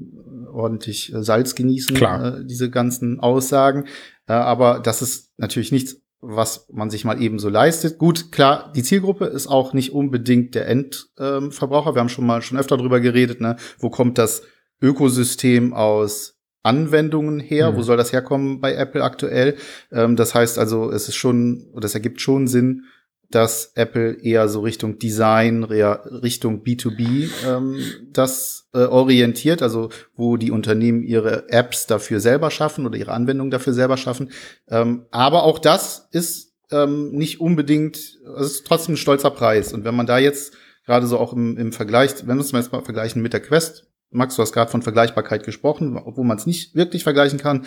ordentlich 0.53 1.15
äh, 1.15 1.23
Salz 1.23 1.55
genießen, 1.55 1.95
Klar. 1.95 2.39
Äh, 2.39 2.45
diese 2.47 2.71
ganzen 2.71 3.21
Aussagen. 3.21 3.85
Äh, 4.27 4.33
aber 4.33 4.81
das 4.81 5.03
ist 5.03 5.33
natürlich 5.39 5.71
nichts 5.71 6.01
was 6.21 6.67
man 6.73 6.91
sich 6.91 7.05
mal 7.05 7.21
eben 7.21 7.39
so 7.39 7.49
leistet. 7.49 7.99
Gut, 7.99 8.33
klar, 8.33 8.73
die 8.75 8.83
Zielgruppe 8.83 9.27
ist 9.27 9.47
auch 9.47 9.73
nicht 9.73 9.93
unbedingt 9.93 10.55
der 10.55 10.67
Endverbraucher. 10.67 11.91
Ähm, 11.91 11.95
Wir 11.95 12.01
haben 12.01 12.09
schon 12.09 12.27
mal 12.27 12.43
schon 12.43 12.59
öfter 12.59 12.77
drüber 12.77 13.01
geredet, 13.01 13.41
ne? 13.41 13.57
Wo 13.79 13.91
kommt 13.91 14.19
das 14.19 14.43
Ökosystem 14.81 15.73
aus 15.73 16.37
Anwendungen 16.67 17.39
her. 17.39 17.71
Mhm. 17.71 17.77
Wo 17.77 17.83
soll 17.83 17.97
das 17.97 18.13
herkommen 18.13 18.61
bei 18.61 18.75
Apple 18.75 19.03
aktuell? 19.03 19.57
Ähm, 19.93 20.17
das 20.17 20.35
heißt 20.35 20.59
also, 20.59 20.91
es 20.91 21.09
ist 21.09 21.15
schon, 21.15 21.71
oder 21.73 21.87
es 21.87 21.95
ergibt 21.95 22.21
schon 22.21 22.49
Sinn, 22.49 22.85
dass 23.31 23.73
Apple 23.75 24.15
eher 24.23 24.49
so 24.49 24.61
Richtung 24.61 24.99
Design, 24.99 25.65
Richtung 25.65 26.63
B2B 26.63 27.29
ähm, 27.47 27.79
das 28.13 28.69
äh, 28.73 28.79
orientiert, 28.79 29.63
also 29.63 29.91
wo 30.15 30.37
die 30.37 30.51
Unternehmen 30.51 31.03
ihre 31.03 31.49
Apps 31.49 31.87
dafür 31.87 32.21
selber 32.21 32.51
schaffen 32.51 32.87
oder 32.87 32.99
ihre 32.99 33.13
Anwendungen 33.13 33.51
dafür 33.51 33.73
selber 33.73 33.97
schaffen. 33.97 34.31
Ähm, 34.69 35.07
aber 35.11 35.43
auch 35.45 35.59
das 35.59 36.09
ist 36.13 36.55
ähm, 36.71 37.13
nicht 37.13 37.41
unbedingt, 37.41 37.97
es 37.97 38.47
ist 38.47 38.67
trotzdem 38.67 38.95
ein 38.95 38.99
stolzer 38.99 39.31
Preis. 39.31 39.73
Und 39.73 39.85
wenn 39.85 39.95
man 39.95 40.07
da 40.07 40.19
jetzt 40.19 40.55
gerade 40.85 41.07
so 41.07 41.19
auch 41.19 41.33
im, 41.33 41.57
im 41.57 41.73
Vergleich, 41.73 42.13
wenn 42.27 42.37
wir 42.37 42.43
es 42.43 42.53
mal 42.53 42.63
vergleichen 42.63 43.23
mit 43.23 43.33
der 43.33 43.41
Quest, 43.41 43.87
Max, 44.11 44.37
du 44.37 44.43
hast 44.43 44.53
gerade 44.53 44.71
von 44.71 44.83
Vergleichbarkeit 44.83 45.45
gesprochen, 45.45 45.97
obwohl 45.97 46.25
man 46.25 46.39
es 46.39 46.47
nicht 46.47 46.75
wirklich 46.75 47.03
vergleichen 47.03 47.39
kann. 47.39 47.67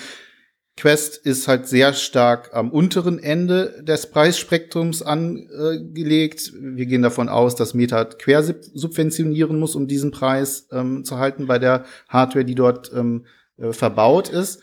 Quest 0.78 1.18
ist 1.18 1.48
halt 1.50 1.68
sehr 1.68 1.94
stark 1.94 2.52
am 2.54 2.72
unteren 2.72 3.20
Ende 3.20 3.84
des 3.84 4.10
Preisspektrums 4.10 5.02
angelegt. 5.02 6.54
Wir 6.58 6.86
gehen 6.86 7.02
davon 7.02 7.28
aus, 7.28 7.56
dass 7.56 7.74
Meta 7.74 8.06
quersubventionieren 8.06 9.60
muss, 9.60 9.76
um 9.76 9.88
diesen 9.88 10.12
Preis 10.12 10.68
ähm, 10.72 11.04
zu 11.04 11.18
halten 11.18 11.48
bei 11.48 11.60
der 11.60 11.84
Hardware, 12.08 12.46
die 12.46 12.56
dort 12.56 12.92
ähm, 12.96 13.26
äh, 13.58 13.74
verbaut 13.74 14.30
ist. 14.30 14.62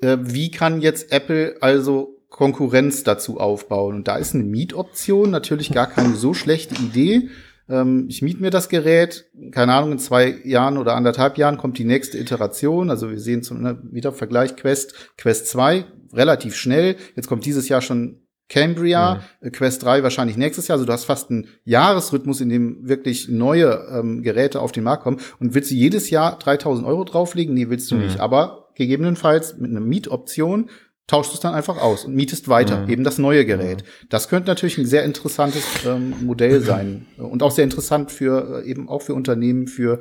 Äh, 0.00 0.16
wie 0.20 0.50
kann 0.50 0.80
jetzt 0.80 1.12
Apple 1.12 1.56
also 1.60 2.16
Konkurrenz 2.30 3.04
dazu 3.04 3.38
aufbauen? 3.38 3.96
Und 3.96 4.08
da 4.08 4.16
ist 4.16 4.34
eine 4.34 4.44
Mietoption 4.44 5.30
natürlich 5.30 5.72
gar 5.72 5.88
keine 5.88 6.14
so 6.14 6.32
schlechte 6.32 6.74
Idee 6.76 7.28
ähm, 7.70 8.06
ich 8.08 8.20
miete 8.20 8.42
mir 8.42 8.50
das 8.50 8.68
Gerät, 8.68 9.30
keine 9.52 9.74
Ahnung, 9.74 9.92
in 9.92 9.98
zwei 9.98 10.36
Jahren 10.44 10.76
oder 10.76 10.96
anderthalb 10.96 11.38
Jahren 11.38 11.56
kommt 11.56 11.78
die 11.78 11.84
nächste 11.84 12.18
Iteration. 12.18 12.90
Also 12.90 13.10
wir 13.10 13.18
sehen 13.18 13.42
zum 13.42 13.62
ne, 13.62 13.78
wieder 13.90 14.12
Vergleich 14.12 14.56
Quest, 14.56 14.94
Quest 15.16 15.46
2, 15.48 15.84
relativ 16.12 16.56
schnell. 16.56 16.96
Jetzt 17.14 17.28
kommt 17.28 17.46
dieses 17.46 17.68
Jahr 17.68 17.80
schon 17.80 18.22
Cambria, 18.48 19.22
mhm. 19.40 19.52
Quest 19.52 19.84
3 19.84 20.02
wahrscheinlich 20.02 20.36
nächstes 20.36 20.66
Jahr. 20.66 20.74
Also 20.74 20.84
du 20.84 20.92
hast 20.92 21.04
fast 21.04 21.30
einen 21.30 21.46
Jahresrhythmus, 21.64 22.40
in 22.40 22.48
dem 22.48 22.88
wirklich 22.88 23.28
neue 23.28 23.86
ähm, 23.92 24.22
Geräte 24.22 24.60
auf 24.60 24.72
den 24.72 24.82
Markt 24.82 25.04
kommen. 25.04 25.20
Und 25.38 25.54
willst 25.54 25.70
du 25.70 25.76
jedes 25.76 26.10
Jahr 26.10 26.38
3000 26.38 26.86
Euro 26.86 27.04
drauflegen? 27.04 27.54
Nee, 27.54 27.70
willst 27.70 27.90
du 27.90 27.94
mhm. 27.94 28.02
nicht. 28.02 28.20
Aber 28.20 28.70
gegebenenfalls 28.74 29.56
mit 29.58 29.70
einer 29.70 29.80
Mietoption 29.80 30.70
tauschst 31.10 31.34
es 31.34 31.40
dann 31.40 31.54
einfach 31.54 31.76
aus 31.76 32.04
und 32.04 32.14
mietest 32.14 32.48
weiter, 32.48 32.82
mhm. 32.82 32.90
eben 32.90 33.04
das 33.04 33.18
neue 33.18 33.44
Gerät. 33.44 33.82
Das 34.08 34.28
könnte 34.28 34.48
natürlich 34.48 34.78
ein 34.78 34.86
sehr 34.86 35.04
interessantes 35.04 35.64
ähm, 35.84 36.14
Modell 36.22 36.60
sein 36.60 37.06
und 37.18 37.42
auch 37.42 37.50
sehr 37.50 37.64
interessant 37.64 38.12
für 38.12 38.62
äh, 38.62 38.70
eben 38.70 38.88
auch 38.88 39.02
für 39.02 39.14
Unternehmen, 39.14 39.66
für 39.66 39.98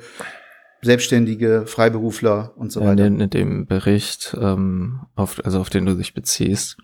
Selbstständige, 0.81 1.63
Freiberufler 1.65 2.53
und 2.55 2.71
so 2.71 2.81
weiter. 2.81 3.07
In, 3.07 3.19
in 3.19 3.29
dem 3.29 3.65
Bericht, 3.65 4.37
ähm, 4.39 5.01
auf, 5.15 5.43
also 5.43 5.59
auf 5.59 5.69
den 5.69 5.87
du 5.87 5.95
dich 5.95 6.13
beziehst, 6.13 6.77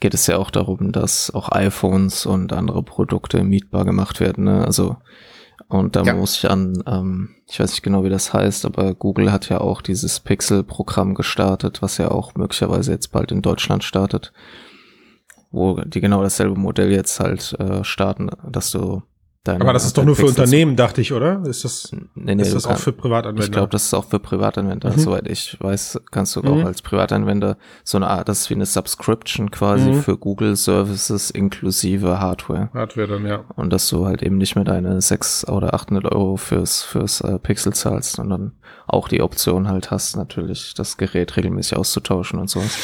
geht 0.00 0.14
es 0.14 0.26
ja 0.26 0.38
auch 0.38 0.50
darum, 0.50 0.90
dass 0.90 1.30
auch 1.30 1.52
iPhones 1.52 2.24
und 2.24 2.54
andere 2.54 2.82
Produkte 2.82 3.44
mietbar 3.44 3.84
gemacht 3.84 4.20
werden. 4.20 4.44
Ne? 4.44 4.64
Also 4.64 4.96
und 5.70 5.94
da 5.94 6.02
ja. 6.02 6.14
muss 6.14 6.36
ich 6.36 6.50
an, 6.50 6.82
ähm, 6.86 7.30
ich 7.48 7.60
weiß 7.60 7.70
nicht 7.70 7.82
genau, 7.82 8.04
wie 8.04 8.10
das 8.10 8.34
heißt, 8.34 8.66
aber 8.66 8.94
Google 8.94 9.30
hat 9.30 9.48
ja 9.48 9.60
auch 9.60 9.82
dieses 9.82 10.18
Pixel-Programm 10.18 11.14
gestartet, 11.14 11.80
was 11.80 11.96
ja 11.96 12.10
auch 12.10 12.34
möglicherweise 12.34 12.90
jetzt 12.90 13.12
bald 13.12 13.30
in 13.30 13.40
Deutschland 13.40 13.84
startet, 13.84 14.32
wo 15.52 15.80
die 15.80 16.00
genau 16.00 16.22
dasselbe 16.22 16.58
Modell 16.58 16.90
jetzt 16.90 17.20
halt 17.20 17.56
äh, 17.60 17.84
starten, 17.84 18.30
dass 18.48 18.72
du 18.72 19.02
Deine, 19.42 19.62
Aber 19.62 19.72
das 19.72 19.86
ist 19.86 19.96
doch 19.96 20.04
nur 20.04 20.16
für 20.16 20.26
Unternehmen, 20.26 20.76
dachte 20.76 21.00
ich, 21.00 21.14
oder? 21.14 21.42
Ist 21.46 21.64
das, 21.64 21.92
nee, 22.14 22.34
nee, 22.34 22.42
ist 22.42 22.54
das 22.54 22.66
auch 22.66 22.76
für 22.76 22.92
Privatanwender? 22.92 23.42
Ich 23.42 23.50
glaube, 23.50 23.70
das 23.70 23.84
ist 23.84 23.94
auch 23.94 24.04
für 24.04 24.18
Privatanwender. 24.18 24.90
Mhm. 24.90 24.98
Soweit 24.98 25.26
ich 25.28 25.56
weiß, 25.58 25.98
kannst 26.10 26.36
du 26.36 26.42
mhm. 26.42 26.48
auch 26.48 26.66
als 26.66 26.82
Privatanwender 26.82 27.56
so 27.82 27.96
eine 27.96 28.08
Art, 28.08 28.28
das 28.28 28.40
ist 28.40 28.50
wie 28.50 28.54
eine 28.54 28.66
Subscription 28.66 29.50
quasi 29.50 29.92
mhm. 29.92 30.02
für 30.02 30.18
Google 30.18 30.56
Services 30.56 31.30
inklusive 31.30 32.20
Hardware. 32.20 32.68
Hardware 32.74 33.08
dann, 33.08 33.26
ja. 33.26 33.44
Und 33.56 33.72
dass 33.72 33.88
du 33.88 34.04
halt 34.04 34.22
eben 34.22 34.36
nicht 34.36 34.56
mehr 34.56 34.64
deine 34.64 35.00
600 35.00 35.56
oder 35.56 35.72
800 35.72 36.12
Euro 36.12 36.36
fürs, 36.36 36.82
fürs 36.82 37.22
äh, 37.22 37.38
Pixel 37.38 37.72
zahlst, 37.72 38.16
sondern 38.16 38.52
auch 38.86 39.08
die 39.08 39.22
Option 39.22 39.68
halt 39.68 39.90
hast, 39.90 40.18
natürlich 40.18 40.74
das 40.74 40.98
Gerät 40.98 41.38
regelmäßig 41.38 41.78
auszutauschen 41.78 42.38
und 42.38 42.50
sowas. 42.50 42.76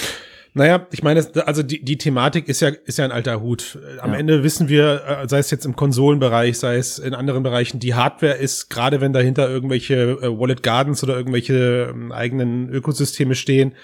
Naja, 0.57 0.87
ich 0.91 1.03
meine, 1.03 1.23
also 1.45 1.63
die, 1.63 1.85
die 1.85 1.99
Thematik 1.99 2.49
ist 2.49 2.61
ja, 2.61 2.69
ist 2.69 2.97
ja 2.97 3.05
ein 3.05 3.13
alter 3.13 3.43
Hut. 3.43 3.79
Am 4.01 4.13
ja. 4.13 4.19
Ende 4.19 4.43
wissen 4.43 4.71
wir, 4.71 5.03
äh, 5.05 5.29
sei 5.29 5.39
es 5.39 5.51
jetzt 5.51 5.67
im 5.67 5.77
Konsolenbereich, 5.77 6.59
sei 6.59 6.77
es 6.77 6.99
in 6.99 7.13
anderen 7.13 7.43
Bereichen, 7.43 7.79
die 7.79 7.93
Hardware 7.93 8.33
ist, 8.33 8.71
gerade 8.71 9.03
wenn 9.03 9.13
dahinter 9.13 9.51
irgendwelche 9.51 9.95
äh, 9.95 10.39
Wallet 10.39 10.63
Gardens 10.63 11.03
oder 11.03 11.15
irgendwelche 11.15 11.91
ähm, 11.91 12.11
eigenen 12.11 12.71
Ökosysteme 12.71 13.35
stehen, 13.35 13.75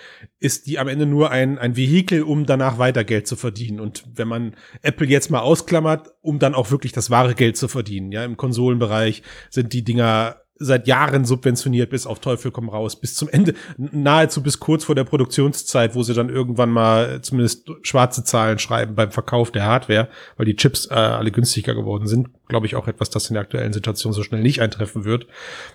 ist 0.41 0.67
die 0.67 0.79
am 0.79 0.89
Ende 0.89 1.05
nur 1.05 1.31
ein, 1.31 1.59
ein 1.59 1.77
Vehikel, 1.77 2.23
um 2.23 2.47
danach 2.47 2.79
weiter 2.79 3.05
Geld 3.05 3.27
zu 3.27 3.37
verdienen. 3.37 3.79
Und 3.79 4.05
wenn 4.15 4.29
man 4.29 4.57
Apple 4.81 5.07
jetzt 5.07 5.31
mal 5.31 5.41
ausklammert, 5.41 6.15
um 6.23 6.39
dann 6.39 6.55
auch 6.55 6.71
wirklich 6.71 6.93
das 6.93 7.11
wahre 7.11 7.35
Geld 7.35 7.59
zu 7.59 7.69
verdienen, 7.69 8.13
ja, 8.13 8.25
im 8.25 8.39
Konsolenbereich 8.39 9.23
sind 9.51 9.75
die 9.75 9.85
Dinger 9.85 10.42
seit 10.65 10.87
Jahren 10.87 11.25
subventioniert 11.25 11.91
bis 11.91 12.07
auf 12.07 12.21
Teufel 12.21 12.51
komm 12.51 12.69
raus, 12.69 12.97
bis 12.99 13.15
zum 13.15 13.29
Ende, 13.29 13.55
nahezu 13.77 14.43
bis 14.43 14.61
kurz 14.61 14.85
vor 14.85 14.95
der 14.95 15.05
Produktionszeit, 15.05 15.95
wo 15.95 16.03
sie 16.03 16.15
dann 16.15 16.29
irgendwann 16.29 16.71
mal 16.71 17.21
zumindest 17.23 17.71
schwarze 17.83 18.25
Zahlen 18.25 18.59
schreiben 18.59 18.95
beim 18.95 19.11
Verkauf 19.11 19.51
der 19.51 19.65
Hardware, 19.65 20.09
weil 20.37 20.47
die 20.47 20.57
Chips 20.57 20.87
äh, 20.91 20.95
alle 20.95 21.31
günstiger 21.31 21.75
geworden 21.75 22.07
sind. 22.07 22.29
Glaube 22.49 22.67
ich 22.67 22.77
auch 22.77 22.89
etwas, 22.89 23.11
das 23.11 23.29
in 23.29 23.35
der 23.35 23.43
aktuellen 23.43 23.73
Situation 23.73 24.13
so 24.13 24.23
schnell 24.23 24.43
nicht 24.43 24.61
eintreffen 24.61 25.05
wird. 25.05 25.27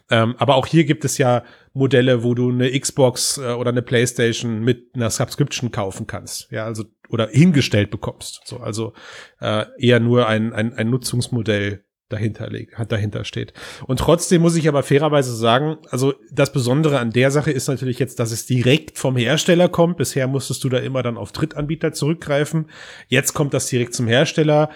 Ähm, 0.10 0.36
aber 0.38 0.56
auch 0.56 0.66
hier 0.66 0.86
gibt 0.86 1.06
es 1.06 1.18
ja 1.18 1.44
Modelle, 1.74 2.24
wo 2.24 2.34
du 2.34 2.50
eine 2.50 2.78
Xbox 2.80 3.38
äh, 3.38 3.54
oder 3.54 3.72
eine 3.72 3.82
Playstation 3.82 4.60
mit 4.60 4.90
einer 4.96 5.10
Subscription 5.10 5.72
kaufen 5.72 6.08
kannst. 6.08 6.52
Ja, 6.52 6.66
also 6.66 6.86
oder 7.10 7.30
hingestellt 7.30 7.92
bekommst. 7.92 8.42
So, 8.46 8.58
also 8.58 8.94
äh, 9.40 9.66
eher 9.80 10.00
nur 10.00 10.28
ein, 10.28 10.54
ein, 10.54 10.74
ein 10.74 10.90
Nutzungsmodell 10.90 11.84
dahinter, 12.10 12.50
dahinter 12.88 13.26
steht. 13.26 13.54
Und 13.86 14.00
trotzdem 14.00 14.42
muss 14.42 14.56
ich 14.56 14.68
aber 14.68 14.84
fairerweise 14.84 15.36
sagen, 15.36 15.78
also 15.90 16.14
das 16.32 16.52
Besondere 16.52 17.00
an 17.00 17.12
der 17.12 17.32
Sache 17.32 17.52
ist 17.52 17.68
natürlich 17.68 18.00
jetzt, 18.00 18.20
dass 18.20 18.32
es 18.32 18.46
direkt 18.46 18.98
vom 18.98 19.18
Hersteller 19.18 19.70
kommt. 19.70 19.98
Bisher 19.98 20.28
musstest 20.28 20.64
du 20.64 20.70
da 20.70 20.78
immer 20.78 21.04
dann 21.04 21.18
auf 21.18 21.32
Drittanbieter 21.32 21.94
zurückgreifen. 21.94 22.70
Jetzt 23.08 23.34
kommt 23.34 23.54
das 23.54 23.68
direkt 23.68 23.94
zum 23.94 24.08
Hersteller. 24.08 24.70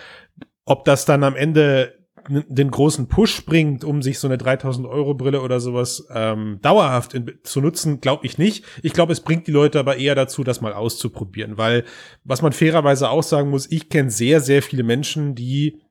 Ob 0.66 0.86
das 0.86 1.06
dann 1.06 1.24
am 1.24 1.36
Ende 1.36 2.02
den 2.30 2.70
großen 2.70 3.08
Push 3.08 3.46
bringt, 3.46 3.84
um 3.84 4.02
sich 4.02 4.20
so 4.20 4.28
eine 4.28 4.38
3000 4.38 4.88
Euro 4.88 5.14
Brille 5.14 5.42
oder 5.42 5.60
sowas 5.60 6.08
ähm, 6.14 6.60
dauerhaft 6.62 7.14
in, 7.14 7.40
zu 7.44 7.62
nutzen, 7.62 8.00
glaube 8.00 8.26
ich 8.26 8.38
nicht. 8.38 8.64
Ich 8.84 8.94
glaube, 8.94 9.14
es 9.14 9.22
bringt 9.22 9.48
die 9.48 9.52
Leute 9.52 9.80
aber 9.80 9.98
eher 9.98 10.16
dazu, 10.16 10.44
das 10.44 10.62
mal 10.62 10.74
auszuprobieren, 10.74 11.58
weil 11.58 11.84
was 12.24 12.42
man 12.42 12.52
fairerweise 12.52 13.10
auch 13.10 13.24
sagen 13.24 13.50
muss, 13.50 13.72
ich 13.72 13.90
kenne 13.90 14.12
sehr, 14.12 14.40
sehr 14.40 14.62
viele 14.62 14.84
Menschen, 14.84 15.34
die 15.34 15.82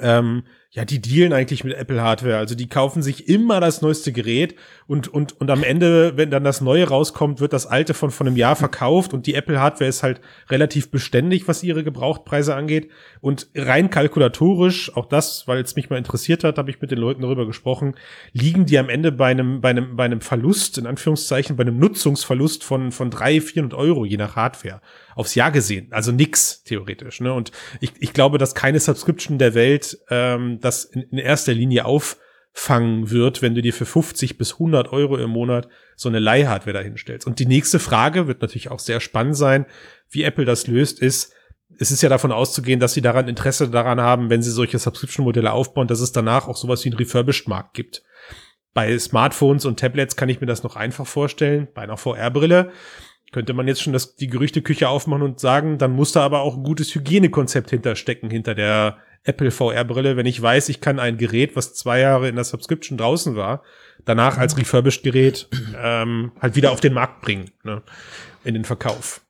ähm, 0.00 0.44
ja, 0.70 0.84
die 0.84 1.00
dealen 1.00 1.32
eigentlich 1.32 1.64
mit 1.64 1.74
Apple 1.74 2.02
Hardware. 2.02 2.36
Also 2.36 2.54
die 2.54 2.68
kaufen 2.68 3.02
sich 3.02 3.26
immer 3.26 3.58
das 3.58 3.80
neueste 3.80 4.12
Gerät 4.12 4.54
und, 4.86 5.08
und, 5.08 5.40
und 5.40 5.50
am 5.50 5.62
Ende, 5.62 6.18
wenn 6.18 6.30
dann 6.30 6.44
das 6.44 6.60
neue 6.60 6.86
rauskommt, 6.86 7.40
wird 7.40 7.54
das 7.54 7.64
alte 7.64 7.94
von, 7.94 8.10
von 8.10 8.26
einem 8.26 8.36
Jahr 8.36 8.54
verkauft 8.54 9.14
und 9.14 9.26
die 9.26 9.34
Apple 9.34 9.58
Hardware 9.58 9.88
ist 9.88 10.02
halt 10.02 10.20
relativ 10.50 10.90
beständig, 10.90 11.48
was 11.48 11.62
ihre 11.62 11.84
Gebrauchtpreise 11.84 12.54
angeht. 12.54 12.90
Und 13.22 13.48
rein 13.54 13.88
kalkulatorisch, 13.88 14.94
auch 14.94 15.06
das, 15.06 15.48
weil 15.48 15.62
es 15.62 15.74
mich 15.74 15.88
mal 15.88 15.96
interessiert 15.96 16.44
hat, 16.44 16.58
habe 16.58 16.70
ich 16.70 16.82
mit 16.82 16.90
den 16.90 16.98
Leuten 16.98 17.22
darüber 17.22 17.46
gesprochen, 17.46 17.94
liegen 18.32 18.66
die 18.66 18.78
am 18.78 18.90
Ende 18.90 19.10
bei 19.10 19.30
einem, 19.30 19.62
bei 19.62 19.70
einem, 19.70 19.96
bei 19.96 20.04
einem 20.04 20.20
Verlust, 20.20 20.76
in 20.76 20.86
Anführungszeichen, 20.86 21.56
bei 21.56 21.62
einem 21.62 21.78
Nutzungsverlust 21.78 22.62
von, 22.62 22.92
von 22.92 23.10
drei, 23.10 23.40
vierhundert 23.40 23.78
Euro, 23.78 24.04
je 24.04 24.18
nach 24.18 24.36
Hardware 24.36 24.82
aufs 25.18 25.34
Jahr 25.34 25.50
gesehen. 25.50 25.88
Also 25.90 26.12
nix, 26.12 26.62
theoretisch. 26.62 27.20
Ne? 27.20 27.32
Und 27.32 27.50
ich, 27.80 27.92
ich 27.98 28.12
glaube, 28.12 28.38
dass 28.38 28.54
keine 28.54 28.78
Subscription 28.78 29.38
der 29.38 29.54
Welt 29.54 29.98
ähm, 30.10 30.57
das 30.60 30.84
in, 30.84 31.18
erster 31.18 31.54
Linie 31.54 31.84
auffangen 31.84 33.10
wird, 33.10 33.42
wenn 33.42 33.54
du 33.54 33.62
dir 33.62 33.72
für 33.72 33.86
50 33.86 34.38
bis 34.38 34.54
100 34.54 34.92
Euro 34.92 35.16
im 35.16 35.30
Monat 35.30 35.68
so 35.96 36.08
eine 36.08 36.18
Leihhardware 36.18 36.74
dahinstellst. 36.74 37.26
Und 37.26 37.38
die 37.38 37.46
nächste 37.46 37.78
Frage 37.78 38.26
wird 38.26 38.42
natürlich 38.42 38.70
auch 38.70 38.80
sehr 38.80 39.00
spannend 39.00 39.36
sein, 39.36 39.66
wie 40.10 40.22
Apple 40.22 40.44
das 40.44 40.66
löst, 40.66 41.00
ist, 41.00 41.34
es 41.78 41.90
ist 41.90 42.02
ja 42.02 42.08
davon 42.08 42.32
auszugehen, 42.32 42.80
dass 42.80 42.94
sie 42.94 43.02
daran 43.02 43.28
Interesse 43.28 43.68
daran 43.68 44.00
haben, 44.00 44.30
wenn 44.30 44.42
sie 44.42 44.50
solche 44.50 44.78
Subscription-Modelle 44.78 45.52
aufbauen, 45.52 45.86
dass 45.86 46.00
es 46.00 46.12
danach 46.12 46.48
auch 46.48 46.56
sowas 46.56 46.84
wie 46.84 46.88
einen 46.88 46.98
Refurbished-Markt 46.98 47.74
gibt. 47.74 48.02
Bei 48.74 48.98
Smartphones 48.98 49.64
und 49.64 49.78
Tablets 49.78 50.16
kann 50.16 50.28
ich 50.28 50.40
mir 50.40 50.46
das 50.46 50.62
noch 50.62 50.76
einfach 50.76 51.06
vorstellen, 51.06 51.68
bei 51.74 51.82
einer 51.82 51.96
VR-Brille 51.96 52.72
könnte 53.32 53.52
man 53.52 53.68
jetzt 53.68 53.82
schon 53.82 53.92
das, 53.92 54.16
die 54.16 54.28
Gerüchteküche 54.28 54.88
aufmachen 54.88 55.22
und 55.22 55.40
sagen, 55.40 55.78
dann 55.78 55.92
muss 55.92 56.12
da 56.12 56.22
aber 56.22 56.40
auch 56.40 56.56
ein 56.56 56.62
gutes 56.62 56.94
Hygienekonzept 56.94 57.70
hinterstecken 57.70 58.30
hinter 58.30 58.54
der 58.54 58.98
Apple 59.24 59.50
VR-Brille, 59.50 60.16
wenn 60.16 60.26
ich 60.26 60.40
weiß, 60.40 60.68
ich 60.68 60.80
kann 60.80 60.98
ein 60.98 61.18
Gerät, 61.18 61.56
was 61.56 61.74
zwei 61.74 62.00
Jahre 62.00 62.28
in 62.28 62.36
der 62.36 62.44
Subscription 62.44 62.98
draußen 62.98 63.36
war, 63.36 63.62
danach 64.04 64.38
als 64.38 64.56
refurbished-Gerät 64.56 65.48
ähm, 65.76 66.32
halt 66.40 66.56
wieder 66.56 66.72
auf 66.72 66.80
den 66.80 66.94
Markt 66.94 67.22
bringen, 67.22 67.50
ne, 67.62 67.82
in 68.44 68.54
den 68.54 68.64
Verkauf. 68.64 69.22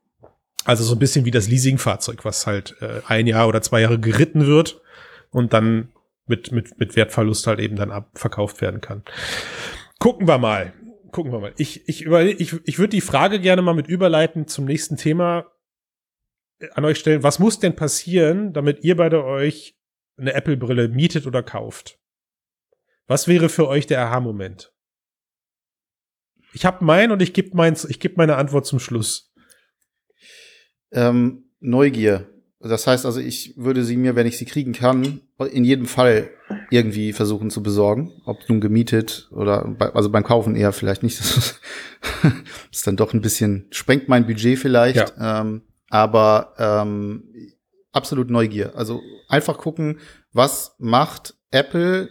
Also 0.64 0.85
so 0.85 0.94
ein 0.94 0.98
bisschen 0.98 1.24
wie 1.24 1.31
das 1.31 1.48
Leasingfahrzeug, 1.48 2.24
was 2.24 2.46
halt 2.46 2.77
äh, 2.81 3.01
ein 3.07 3.27
Jahr 3.27 3.48
oder 3.48 3.62
zwei 3.62 3.81
Jahre 3.81 3.98
geritten 3.98 4.46
wird 4.46 4.81
und 5.31 5.53
dann 5.53 5.92
mit, 6.27 6.53
mit, 6.53 6.79
mit 6.79 6.94
Wertverlust 6.94 7.46
halt 7.46 7.59
eben 7.59 7.77
dann 7.77 7.90
abverkauft 7.90 8.61
werden 8.61 8.81
kann. 8.81 9.03
Gucken 9.98 10.29
wir 10.29 10.38
mal 10.38 10.72
gucken 11.12 11.33
wir 11.33 11.40
mal. 11.40 11.55
Ich, 11.57 11.88
ich, 11.88 12.03
über, 12.03 12.22
ich, 12.24 12.55
ich 12.64 12.79
würde 12.79 12.90
die 12.90 13.01
Frage 13.01 13.40
gerne 13.40 13.62
mal 13.62 13.74
mit 13.74 13.88
überleiten 13.88 14.46
zum 14.46 14.64
nächsten 14.64 14.96
Thema 14.96 15.46
an 16.74 16.85
euch 16.85 16.98
stellen. 16.98 17.22
Was 17.22 17.38
muss 17.38 17.59
denn 17.59 17.77
passieren, 17.77 18.53
damit 18.53 18.85
ihr 18.85 18.96
beide 18.96 19.24
euch 19.24 19.78
eine 20.18 20.35
Apple-Brille 20.35 20.88
mietet 20.88 21.26
oder 21.26 21.42
kauft? 21.42 21.98
Was 23.07 23.28
wäre 23.28 23.48
für 23.48 23.68
euch 23.68 23.87
der 23.87 24.00
Aha-Moment? 24.02 24.72
Ich 26.52 26.64
habe 26.64 26.85
meinen 26.85 27.12
und 27.12 27.22
ich 27.22 27.33
gebe 27.33 27.57
meins, 27.57 27.85
ich 27.85 28.00
gebe 28.00 28.14
meine 28.16 28.37
Antwort 28.37 28.66
zum 28.66 28.78
Schluss. 28.78 29.33
Ähm, 30.90 31.44
Neugier. 31.61 32.26
Das 32.61 32.87
heißt 32.87 33.07
also, 33.07 33.20
ich 33.20 33.57
würde 33.57 33.85
sie 33.85 33.96
mir, 33.96 34.16
wenn 34.16 34.26
ich 34.26 34.37
sie 34.37 34.44
kriegen 34.44 34.72
kann, 34.72 35.20
in 35.52 35.64
jedem 35.64 35.87
Fall 35.87 36.31
irgendwie 36.70 37.12
versuchen 37.12 37.50
zu 37.50 37.62
besorgen. 37.62 38.12
Ob 38.24 38.48
nun 38.48 38.61
gemietet 38.61 39.28
oder, 39.31 39.64
bei, 39.64 39.90
also 39.94 40.11
beim 40.11 40.24
Kaufen 40.24 40.57
eher 40.57 40.72
vielleicht 40.72 41.02
nicht. 41.02 41.20
Das 41.20 41.37
ist, 41.37 41.61
ist 42.72 42.87
dann 42.87 42.96
doch 42.96 43.12
ein 43.12 43.20
bisschen, 43.20 43.66
sprengt 43.70 44.09
mein 44.09 44.26
Budget 44.26 44.59
vielleicht. 44.59 45.14
Ja. 45.16 45.40
Ähm, 45.40 45.62
aber 45.88 46.54
ähm, 46.59 47.24
absolut 47.99 48.31
Neugier. 48.31 48.73
Also 48.77 49.03
einfach 49.29 49.59
gucken, 49.59 49.99
was 50.33 50.77
macht 50.79 51.35
Apple 51.51 52.09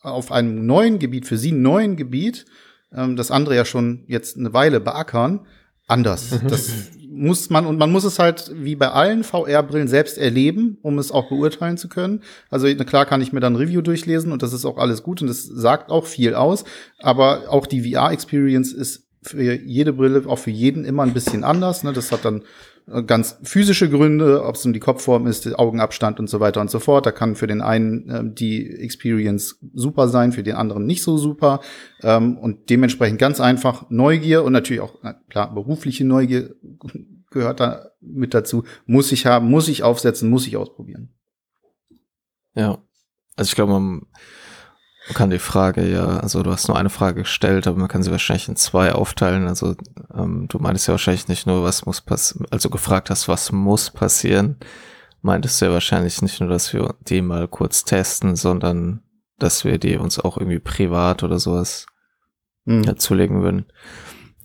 auf 0.00 0.32
einem 0.32 0.66
neuen 0.66 0.98
Gebiet, 0.98 1.26
für 1.26 1.38
sie 1.38 1.52
neuen 1.52 1.96
Gebiet, 1.96 2.44
ähm, 2.92 3.16
das 3.16 3.30
andere 3.30 3.56
ja 3.56 3.64
schon 3.64 4.04
jetzt 4.08 4.36
eine 4.36 4.52
Weile 4.52 4.80
beackern, 4.80 5.46
anders. 5.86 6.34
Das 6.48 6.70
muss 7.10 7.50
man, 7.50 7.66
und 7.66 7.78
man 7.78 7.90
muss 7.90 8.04
es 8.04 8.18
halt 8.18 8.52
wie 8.54 8.76
bei 8.76 8.90
allen 8.90 9.24
VR-Brillen 9.24 9.88
selbst 9.88 10.18
erleben, 10.18 10.78
um 10.82 10.98
es 10.98 11.10
auch 11.10 11.28
beurteilen 11.28 11.76
zu 11.76 11.88
können. 11.88 12.22
Also 12.50 12.72
klar 12.84 13.06
kann 13.06 13.20
ich 13.20 13.32
mir 13.32 13.40
dann 13.40 13.54
ein 13.54 13.56
Review 13.56 13.80
durchlesen 13.80 14.30
und 14.30 14.42
das 14.42 14.52
ist 14.52 14.64
auch 14.64 14.78
alles 14.78 15.02
gut 15.02 15.20
und 15.20 15.28
das 15.28 15.44
sagt 15.44 15.90
auch 15.90 16.06
viel 16.06 16.34
aus. 16.34 16.64
Aber 16.98 17.48
auch 17.48 17.66
die 17.66 17.92
VR-Experience 17.92 18.72
ist 18.72 19.07
für 19.22 19.54
jede 19.54 19.92
Brille, 19.92 20.22
auch 20.26 20.38
für 20.38 20.50
jeden 20.50 20.84
immer 20.84 21.02
ein 21.02 21.14
bisschen 21.14 21.44
anders. 21.44 21.82
Ne? 21.82 21.92
Das 21.92 22.12
hat 22.12 22.24
dann 22.24 22.42
äh, 22.86 23.02
ganz 23.02 23.38
physische 23.42 23.90
Gründe, 23.90 24.44
ob 24.44 24.54
es 24.54 24.64
um 24.64 24.72
die 24.72 24.80
Kopfform 24.80 25.26
ist, 25.26 25.58
Augenabstand 25.58 26.20
und 26.20 26.28
so 26.28 26.40
weiter 26.40 26.60
und 26.60 26.70
so 26.70 26.78
fort. 26.78 27.06
Da 27.06 27.12
kann 27.12 27.34
für 27.34 27.46
den 27.46 27.60
einen 27.60 28.08
äh, 28.08 28.22
die 28.24 28.68
Experience 28.70 29.58
super 29.74 30.08
sein, 30.08 30.32
für 30.32 30.42
den 30.42 30.56
anderen 30.56 30.86
nicht 30.86 31.02
so 31.02 31.16
super. 31.16 31.60
Ähm, 32.02 32.38
und 32.38 32.70
dementsprechend 32.70 33.18
ganz 33.18 33.40
einfach 33.40 33.90
Neugier 33.90 34.44
und 34.44 34.52
natürlich 34.52 34.82
auch, 34.82 34.98
na, 35.02 35.14
klar, 35.28 35.52
berufliche 35.52 36.04
Neugier 36.04 36.54
gehört 37.30 37.60
da 37.60 37.90
mit 38.00 38.34
dazu. 38.34 38.64
Muss 38.86 39.12
ich 39.12 39.26
haben, 39.26 39.50
muss 39.50 39.68
ich 39.68 39.82
aufsetzen, 39.82 40.30
muss 40.30 40.46
ich 40.46 40.56
ausprobieren. 40.56 41.10
Ja. 42.54 42.78
Also 43.36 43.50
ich 43.50 43.54
glaube, 43.54 43.72
man 43.72 44.06
man 45.08 45.14
kann 45.14 45.30
die 45.30 45.38
Frage 45.38 45.88
ja, 45.90 46.18
also 46.18 46.42
du 46.42 46.50
hast 46.50 46.68
nur 46.68 46.76
eine 46.76 46.90
Frage 46.90 47.22
gestellt, 47.22 47.66
aber 47.66 47.78
man 47.78 47.88
kann 47.88 48.02
sie 48.02 48.10
wahrscheinlich 48.10 48.48
in 48.48 48.56
zwei 48.56 48.92
aufteilen. 48.92 49.48
Also 49.48 49.74
ähm, 50.14 50.46
du 50.48 50.58
meintest 50.58 50.86
ja 50.86 50.92
wahrscheinlich 50.92 51.28
nicht 51.28 51.46
nur, 51.46 51.62
was 51.62 51.86
muss 51.86 52.02
passieren, 52.02 52.46
also 52.50 52.68
gefragt 52.68 53.08
hast, 53.08 53.26
was 53.26 53.50
muss 53.50 53.90
passieren, 53.90 54.56
meintest 55.22 55.60
du 55.60 55.66
ja 55.66 55.72
wahrscheinlich 55.72 56.20
nicht 56.20 56.40
nur, 56.40 56.50
dass 56.50 56.74
wir 56.74 56.94
die 57.08 57.22
mal 57.22 57.48
kurz 57.48 57.84
testen, 57.84 58.36
sondern 58.36 59.02
dass 59.38 59.64
wir 59.64 59.78
die 59.78 59.96
uns 59.96 60.18
auch 60.18 60.36
irgendwie 60.36 60.58
privat 60.58 61.22
oder 61.22 61.38
sowas 61.38 61.86
mhm. 62.66 62.82
ja, 62.82 62.96
zulegen 62.96 63.40
würden. 63.40 63.64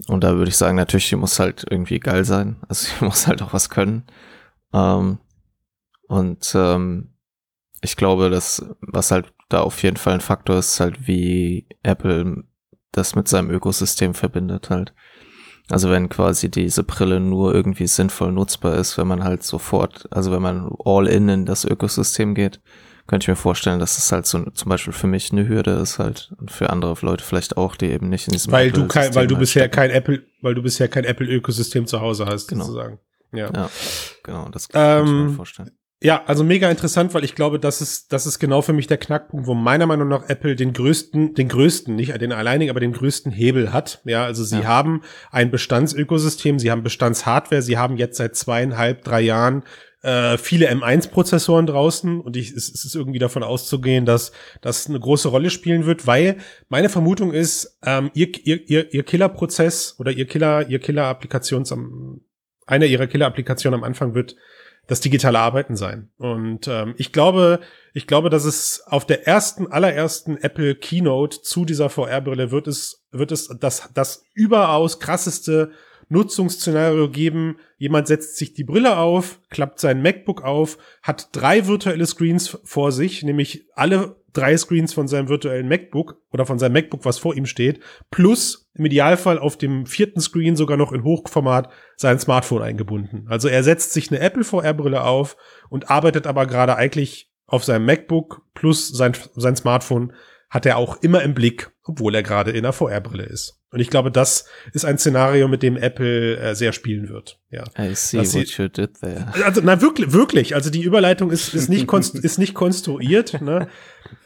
Und 0.08 0.23
da 0.23 0.36
würde 0.38 0.49
ich 0.49 0.58
sagen, 0.58 0.78
natürlich, 0.78 1.10
die 1.10 1.17
muss 1.17 1.39
halt 1.39 1.65
irgendwie 1.69 1.99
geil 1.99 2.23
sein. 2.23 2.56
Also 2.69 2.88
die 2.88 3.04
muss 3.06 3.28
halt 3.28 3.41
auch 3.41 3.52
was 3.52 3.69
können. 3.69 4.06
Ähm, 4.73 5.19
und 6.08 6.54
ähm, 6.56 7.10
ich 7.82 7.97
glaube, 7.97 8.30
dass 8.30 8.65
was 8.80 9.12
halt 9.12 9.33
da 9.54 9.62
auf 9.62 9.82
jeden 9.84 9.98
Fall 9.98 10.13
ein 10.13 10.22
Faktor 10.22 10.58
ist, 10.58 10.80
halt 10.80 11.08
wie 11.08 11.68
Apple 11.84 12.44
das 12.92 13.16
mit 13.16 13.28
seinem 13.28 13.50
Ökosystem 13.50 14.13
verbindet 14.13 14.70
halt. 14.70 14.94
Also 15.70 15.89
wenn 15.89 16.10
quasi 16.10 16.52
diese 16.52 16.84
Brille 16.84 17.20
nur 17.20 17.54
irgendwie 17.54 17.88
sinnvoll 17.88 18.32
nutzbar 18.32 18.76
ist, 18.76 18.98
wenn 18.98 19.08
man 19.08 19.24
halt 19.24 19.44
sofort, 19.44 20.08
also 20.12 20.32
wenn 20.32 20.42
man 20.42 20.70
all 20.84 21.08
in 21.08 21.30
in 21.30 21.46
das 21.46 21.66
Ökosystem 21.66 22.36
geht, 22.36 22.62
könnte 23.08 23.26
ich 23.26 23.28
mir 23.30 23.36
vorstellen, 23.36 23.80
dass 23.80 23.98
es 23.98 24.12
halt 24.12 24.26
so 24.26 24.50
zum 24.52 24.70
Beispiel 24.70 24.94
für 24.94 25.08
mich 25.08 25.32
eine 25.32 25.48
Hürde 25.48 25.72
ist 25.72 26.00
halt 26.00 26.34
und 26.38 26.52
für 26.52 26.70
andere 26.70 26.96
Leute 27.02 27.24
vielleicht 27.24 27.58
auch, 27.58 27.76
die 27.76 27.88
eben 27.88 28.10
nicht 28.10 28.28
in 28.28 28.34
diesem 28.34 28.52
weil 28.52 28.72
du 28.72 28.88
kein, 28.88 29.13
weil 29.16 29.28
du 29.28 29.36
halt 29.36 29.42
bisher 29.42 29.63
stecken. 29.63 29.76
kein 29.76 29.92
Apple, 29.92 30.24
weil 30.42 30.56
du 30.56 30.62
bisher 30.62 30.88
kein 30.88 31.04
Apple 31.04 31.28
Ökosystem 31.28 31.86
zu 31.88 32.02
Hause 32.02 32.26
hast, 32.26 32.48
genau. 32.48 32.66
sozusagen. 32.66 33.00
Ja. 33.32 33.52
ja, 33.52 33.70
genau, 34.24 34.48
das 34.50 34.70
kann 34.70 35.00
ähm, 35.00 35.06
ich 35.06 35.12
mir 35.12 35.36
vorstellen. 35.36 35.72
Ja, 36.04 36.22
also 36.26 36.44
mega 36.44 36.70
interessant, 36.70 37.13
weil 37.13 37.24
ich 37.24 37.34
glaube, 37.34 37.60
das 37.60 37.80
ist, 37.80 38.12
das 38.12 38.26
ist 38.26 38.38
genau 38.38 38.62
für 38.62 38.74
mich 38.74 38.88
der 38.88 38.98
Knackpunkt, 38.98 39.48
wo 39.48 39.54
meiner 39.54 39.86
Meinung 39.86 40.10
nach 40.10 40.28
Apple 40.28 40.58
den 40.58 40.74
größten, 40.74 41.34
den 41.34 41.48
größten, 41.48 41.96
nicht 41.96 42.20
den 42.20 42.34
alleinigen, 42.34 42.70
aber 42.70 42.82
den 42.82 42.92
größten 42.92 43.32
Hebel 43.32 43.72
hat. 43.72 44.02
Ja, 44.04 44.26
also 44.26 44.44
sie 44.44 44.60
ja. 44.60 44.66
haben 44.66 45.02
ein 45.32 45.50
Bestandsökosystem, 45.50 46.60
sie 46.60 46.72
haben 46.72 46.84
Bestandshardware, 46.84 47.62
sie 47.62 47.78
haben 47.78 47.96
jetzt 47.96 48.18
seit 48.18 48.36
zweieinhalb, 48.36 49.06
drei 49.06 49.22
Jahren 49.22 49.63
äh, 50.02 50.38
viele 50.38 50.70
M1-Prozessoren 50.70 51.68
draußen 51.68 52.20
und 52.20 52.36
ich, 52.36 52.52
es, 52.52 52.70
es 52.70 52.84
ist 52.84 52.96
irgendwie 52.96 53.20
davon 53.20 53.42
auszugehen, 53.42 54.06
dass 54.06 54.34
das 54.60 54.88
eine 54.88 55.00
große 55.00 55.30
Rolle 55.30 55.50
spielen 55.50 55.86
wird, 55.86 56.06
weil 56.06 56.36
meine 56.68 56.89
Vermutung 56.89 57.32
ist, 57.32 57.80
ähm, 57.86 58.12
ihr, 58.13 58.28
ihr, 58.44 58.70
ihr, 58.70 58.94
ihr 58.94 59.04
Killer-Prozess 59.04 59.96
oder 60.00 60.12
ihr 60.12 60.28
Killer, 60.28 60.68
ihr 60.68 60.80
Killer-Applikations 60.80 61.72
am, 61.72 62.20
einer 62.68 62.88
ihrer 62.88 63.08
Killer-Applikationen 63.08 63.80
am 63.80 63.86
Anfang 63.86 64.13
wird 64.13 64.36
das 64.88 65.00
digitale 65.00 65.39
Arbeiten 65.39 65.76
sein. 65.76 66.10
Und 66.17 66.67
ähm, 66.67 66.93
ich 66.98 67.12
glaube, 67.12 67.62
ich 67.93 68.06
glaube, 68.06 68.30
dass 68.30 68.46
es 68.46 68.84
auf 68.86 69.06
der 69.06 69.28
ersten, 69.28 69.67
allerersten 69.67 70.38
Apple 70.38 70.76
Keynote 70.76 71.41
zu 71.41 71.63
dieser 71.63 71.89
VR-Brille 71.89 72.52
wird 72.52 72.67
es, 72.67 73.06
wird 73.12 73.32
es 73.32 73.48
das, 73.60 73.89
das 73.93 74.26
überaus 74.34 75.00
krasseste 75.00 75.72
Nutzungsszenario 76.10 77.10
geben. 77.10 77.58
Jemand 77.78 78.08
setzt 78.08 78.38
sich 78.38 78.54
die 78.54 78.65
Brille 78.65 78.98
auf, 78.98 79.39
klappt 79.50 79.80
sein 79.80 80.02
MacBook 80.02 80.43
auf, 80.43 80.78
hat 81.02 81.30
drei 81.32 81.65
virtuelle 81.67 82.06
Screens 82.06 82.58
vor 82.63 82.91
sich, 82.91 83.24
nämlich 83.24 83.65
alle 83.76 84.17
drei 84.34 84.58
Screens 84.58 84.93
von 84.93 85.08
seinem 85.08 85.30
virtuellen 85.30 85.67
MacBook 85.67 86.22
oder 86.32 86.46
von 86.46 86.60
seinem 86.60 86.74
MacBook, 86.74 87.06
was 87.06 87.19
vor 87.19 87.36
ihm 87.36 87.46
steht, 87.46 87.80
plus 88.12 88.69
im 88.74 88.86
Idealfall 88.86 89.39
auf 89.39 89.58
dem 89.58 89.86
vierten 89.86 90.19
Screen 90.19 90.56
sogar 90.56 90.78
noch 90.78 90.91
in 90.91 91.04
Hochformat 91.04 91.69
sein 91.96 92.19
Smartphone 92.19 92.63
eingebunden. 92.63 93.26
Also 93.30 93.48
er 93.48 93.63
setzt 93.63 93.93
sich 93.93 94.12
eine 94.12 94.19
Apple 94.19 94.43
VR-Brille 94.43 95.04
auf 95.04 95.38
und 95.69 95.89
arbeitet 95.89 96.28
aber 96.28 96.48
gerade 96.48 96.76
eigentlich 96.76 97.32
auf 97.46 97.63
seinem 97.63 97.86
MacBook 97.86 98.41
plus 98.54 98.89
sein, 98.89 99.13
sein 99.36 99.56
Smartphone 99.56 100.13
hat 100.50 100.65
er 100.65 100.78
auch 100.78 101.02
immer 101.02 101.22
im 101.22 101.34
Blick, 101.34 101.73
obwohl 101.86 102.15
er 102.15 102.24
gerade 102.24 102.52
in 102.52 102.60
einer 102.60 102.74
VR-Brille 102.74 103.24
ist. 103.24 103.60
Und 103.72 103.80
ich 103.80 103.89
glaube, 103.89 104.12
das 104.12 104.46
ist 104.72 104.86
ein 104.86 104.98
Szenario, 104.98 105.48
mit 105.48 105.63
dem 105.63 105.76
Apple 105.76 106.38
äh, 106.38 106.56
sehr 106.56 106.72
spielen 106.72 107.10
wird. 107.10 107.39
Ja. 107.50 107.63
I 107.78 107.93
see 107.96 108.19
what 108.19 108.28
sie, 108.28 108.43
you 108.43 108.67
did 108.67 109.00
there. 109.02 109.34
Also, 109.43 109.62
na 109.63 109.82
wirklich, 109.82 110.13
wirklich. 110.13 110.56
Also 110.56 110.69
die 110.69 110.84
Überleitung 110.84 111.32
ist, 111.32 111.54
ist 111.54 111.69
nicht 111.69 111.91
ist 111.93 112.38
nicht 112.38 112.54
konstruiert. 112.54 113.41
ne? 113.41 113.67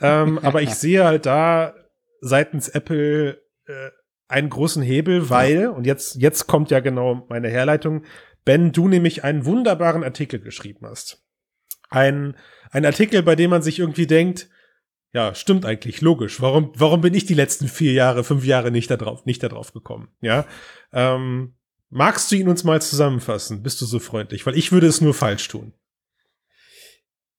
ähm, 0.01 0.37
aber 0.39 0.61
ich 0.61 0.75
sehe 0.75 1.05
halt 1.05 1.25
da 1.25 1.73
seitens 2.21 2.69
Apple 2.69 3.41
äh, 3.65 3.89
einen 4.27 4.49
großen 4.49 4.83
Hebel, 4.83 5.29
weil 5.29 5.67
und 5.67 5.85
jetzt 5.85 6.15
jetzt 6.15 6.47
kommt 6.47 6.69
ja 6.69 6.79
genau 6.79 7.25
meine 7.29 7.49
Herleitung. 7.49 8.03
Ben, 8.45 8.71
du 8.71 8.87
nämlich 8.87 9.23
einen 9.23 9.45
wunderbaren 9.45 10.03
Artikel 10.03 10.39
geschrieben 10.39 10.85
hast. 10.85 11.23
Ein 11.89 12.35
ein 12.69 12.85
Artikel, 12.85 13.23
bei 13.23 13.35
dem 13.35 13.49
man 13.49 13.61
sich 13.61 13.79
irgendwie 13.79 14.07
denkt, 14.07 14.49
ja, 15.17 15.33
stimmt 15.33 15.65
eigentlich, 15.65 16.01
logisch. 16.01 16.41
Warum, 16.41 16.69
warum 16.75 17.01
bin 17.01 17.15
ich 17.15 17.25
die 17.25 17.33
letzten 17.33 17.67
vier 17.67 17.91
Jahre, 17.91 18.23
fünf 18.23 18.45
Jahre 18.45 18.69
nicht 18.69 18.91
da 18.91 18.97
drauf, 18.97 19.25
nicht 19.25 19.41
da 19.41 19.49
drauf 19.49 19.73
gekommen? 19.73 20.09
Ja, 20.21 20.45
ähm, 20.93 21.55
magst 21.89 22.31
du 22.31 22.35
ihn 22.35 22.47
uns 22.47 22.63
mal 22.63 22.79
zusammenfassen? 22.83 23.63
Bist 23.63 23.81
du 23.81 23.87
so 23.87 23.97
freundlich? 23.97 24.45
Weil 24.45 24.55
ich 24.55 24.71
würde 24.71 24.85
es 24.85 25.01
nur 25.01 25.15
falsch 25.15 25.47
tun. 25.47 25.73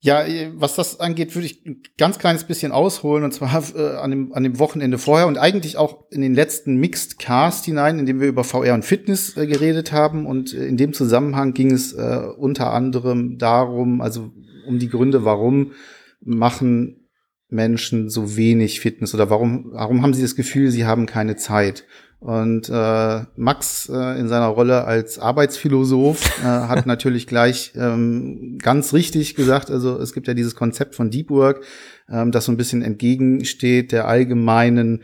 Ja, 0.00 0.24
was 0.54 0.74
das 0.74 0.98
angeht, 0.98 1.36
würde 1.36 1.46
ich 1.46 1.64
ein 1.66 1.84
ganz 1.98 2.18
kleines 2.18 2.42
bisschen 2.42 2.72
ausholen 2.72 3.22
und 3.22 3.32
zwar 3.32 3.62
äh, 3.76 3.96
an, 3.96 4.10
dem, 4.10 4.32
an 4.32 4.42
dem 4.42 4.58
Wochenende 4.58 4.98
vorher 4.98 5.28
und 5.28 5.38
eigentlich 5.38 5.76
auch 5.76 6.10
in 6.10 6.20
den 6.20 6.34
letzten 6.34 6.78
Mixed 6.78 7.20
Cast 7.20 7.64
hinein, 7.64 8.00
in 8.00 8.06
dem 8.06 8.18
wir 8.18 8.26
über 8.26 8.42
VR 8.42 8.74
und 8.74 8.84
Fitness 8.84 9.36
äh, 9.36 9.46
geredet 9.46 9.92
haben 9.92 10.26
und 10.26 10.52
äh, 10.52 10.66
in 10.66 10.76
dem 10.76 10.94
Zusammenhang 10.94 11.52
ging 11.54 11.70
es 11.70 11.92
äh, 11.92 12.26
unter 12.36 12.72
anderem 12.72 13.38
darum, 13.38 14.00
also 14.00 14.32
um 14.66 14.80
die 14.80 14.88
Gründe, 14.88 15.24
warum 15.24 15.72
machen 16.20 17.07
Menschen 17.50 18.10
so 18.10 18.36
wenig 18.36 18.80
Fitness 18.80 19.14
oder 19.14 19.30
warum, 19.30 19.70
warum 19.72 20.02
haben 20.02 20.14
sie 20.14 20.22
das 20.22 20.36
Gefühl, 20.36 20.70
sie 20.70 20.84
haben 20.84 21.06
keine 21.06 21.36
Zeit? 21.36 21.84
Und 22.20 22.68
äh, 22.68 23.20
Max 23.36 23.88
äh, 23.88 24.18
in 24.18 24.26
seiner 24.26 24.48
Rolle 24.48 24.84
als 24.84 25.20
Arbeitsphilosoph 25.20 26.40
äh, 26.40 26.42
hat 26.42 26.84
natürlich 26.86 27.28
gleich 27.28 27.72
ähm, 27.76 28.58
ganz 28.60 28.92
richtig 28.92 29.36
gesagt, 29.36 29.70
also 29.70 29.98
es 29.98 30.12
gibt 30.12 30.26
ja 30.26 30.34
dieses 30.34 30.56
Konzept 30.56 30.96
von 30.96 31.10
Deep 31.10 31.30
Work, 31.30 31.62
ähm, 32.10 32.32
das 32.32 32.46
so 32.46 32.52
ein 32.52 32.56
bisschen 32.56 32.82
entgegensteht 32.82 33.92
der 33.92 34.08
allgemeinen 34.08 35.02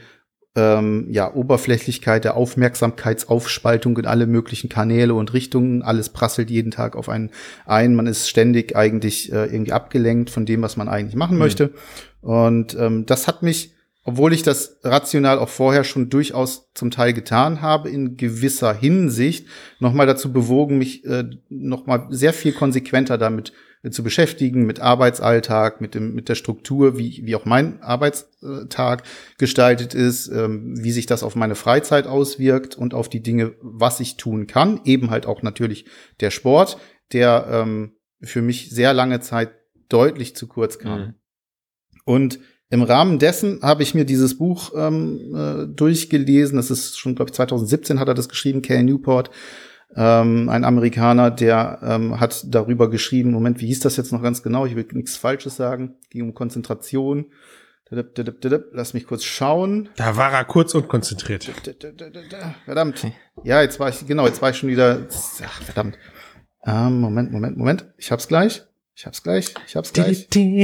ähm, 0.57 1.07
ja, 1.11 1.33
Oberflächlichkeit, 1.35 2.25
der 2.25 2.37
Aufmerksamkeitsaufspaltung 2.37 3.99
in 3.99 4.07
alle 4.07 4.27
möglichen 4.27 4.69
Kanäle 4.69 5.15
und 5.15 5.33
Richtungen. 5.33 5.83
Alles 5.83 6.11
prasselt 6.11 6.51
jeden 6.51 6.71
Tag 6.71 6.97
auf 6.97 7.09
einen 7.09 7.31
ein. 7.67 7.95
Man 7.95 8.07
ist 8.07 8.29
ständig 8.29 8.77
eigentlich 8.77 9.33
äh, 9.33 9.47
irgendwie 9.47 9.73
abgelenkt 9.73 10.31
von 10.31 10.47
dem, 10.47 10.63
was 10.63 10.77
man 10.77 10.89
eigentlich 10.89 11.17
machen 11.17 11.35
mhm. 11.35 11.43
möchte. 11.43 11.71
Und 12.21 12.77
ähm, 12.79 13.07
das 13.07 13.27
hat 13.27 13.43
mich 13.43 13.75
obwohl 14.07 14.35
ich 14.35 14.43
das 14.43 14.79
rational 14.85 15.39
auch 15.39 15.49
vorher 15.49 15.83
schon 15.83 16.11
durchaus 16.11 16.71
zum 16.75 16.91
Teil 16.91 17.15
getan 17.15 17.63
habe, 17.63 17.89
in 17.89 18.19
gewisser 18.19 18.75
Hinsicht 18.75 19.47
nochmal 19.81 20.07
dazu 20.07 20.31
bewogen, 20.31 20.77
mich 20.77 21.07
äh, 21.07 21.25
nochmal 21.49 22.07
sehr 22.11 22.35
viel 22.35 22.53
konsequenter 22.53 23.17
damit 23.17 23.55
zu 23.91 24.03
beschäftigen, 24.03 24.65
mit 24.65 24.81
Arbeitsalltag, 24.81 25.81
mit 25.81 25.95
dem, 25.95 26.15
mit 26.15 26.29
der 26.29 26.35
Struktur, 26.35 26.99
wie, 26.99 27.23
wie 27.25 27.37
auch 27.37 27.45
mein 27.45 27.83
Arbeitstag 27.83 29.03
gestaltet 29.39 29.95
ist, 29.95 30.29
ähm, 30.29 30.75
wie 30.83 30.93
sich 30.93 31.07
das 31.07 31.23
auf 31.23 31.37
meine 31.37 31.55
Freizeit 31.55 32.07
auswirkt 32.07 32.77
und 32.77 32.95
auf 32.95 33.09
die 33.09 33.23
Dinge, 33.23 33.55
was 33.61 34.01
ich 34.01 34.17
tun 34.17 34.47
kann. 34.47 34.81
Eben 34.85 35.11
halt 35.11 35.27
auch 35.27 35.43
natürlich 35.43 35.87
der 36.21 36.31
Sport, 36.31 36.79
der 37.13 37.47
ähm, 37.51 37.97
für 38.23 38.43
mich 38.43 38.71
sehr 38.71 38.95
lange 38.95 39.21
Zeit 39.21 39.53
deutlich 39.89 40.35
zu 40.35 40.47
kurz 40.47 40.79
kam. 40.79 41.01
Mhm. 41.01 41.15
Und 42.05 42.39
im 42.71 42.83
Rahmen 42.83 43.19
dessen 43.19 43.61
habe 43.63 43.83
ich 43.83 43.95
mir 43.95 44.05
dieses 44.05 44.39
Buch 44.39 44.73
ähm, 44.75 45.35
äh, 45.35 45.67
durchgelesen. 45.67 46.57
Das 46.57 46.71
ist 46.71 46.99
schon, 46.99 47.15
glaube 47.15 47.31
ich, 47.31 47.35
2017 47.35 48.01
hat 48.01 48.09
er 48.09 48.15
das 48.15 48.29
geschrieben, 48.29 48.63
Cal 48.63 48.83
Newport, 48.83 49.31
ähm, 49.97 50.49
ein 50.49 50.65
Amerikaner, 50.65 51.31
der 51.31 51.79
ähm, 51.83 52.21
hat 52.21 52.45
darüber 52.49 52.91
geschrieben. 52.91 53.31
Moment, 53.33 53.61
wie 53.61 53.67
hieß 53.67 53.81
das 53.81 53.97
jetzt 53.97 54.13
noch 54.13 54.23
ganz 54.23 54.43
genau? 54.43 54.67
Ich 54.67 54.77
will 54.77 54.87
nichts 54.93 55.17
Falsches 55.17 55.57
sagen. 55.57 55.97
Ging 56.11 56.23
um 56.23 56.35
Konzentration. 56.35 57.27
Lass 57.91 58.95
mich 58.95 59.07
kurz 59.07 59.25
schauen. 59.25 59.89
Da 59.97 60.17
war 60.17 60.33
er 60.33 60.45
kurz 60.45 60.75
und 60.75 60.89
konzentriert. 60.89 61.51
Verdammt. 62.65 63.07
Ja, 63.45 63.63
jetzt 63.63 63.79
war 63.79 63.89
ich, 63.89 64.07
genau, 64.07 64.27
jetzt 64.27 64.43
war 64.43 64.51
ich 64.51 64.57
schon 64.57 64.71
wieder. 64.71 65.07
Ach, 65.45 65.63
verdammt. 65.63 65.99
Ähm, 66.67 67.01
Moment, 67.01 67.31
Moment, 67.31 67.57
Moment. 67.57 67.87
Ich 67.99 68.11
hab's 68.11 68.27
gleich. 68.27 68.63
Ich 68.97 69.07
hab's 69.07 69.23
gleich. 69.23 69.55
Ich 69.67 69.77
hab's 69.77 69.93
gleich. 69.93 70.29
Ding, 70.29 70.57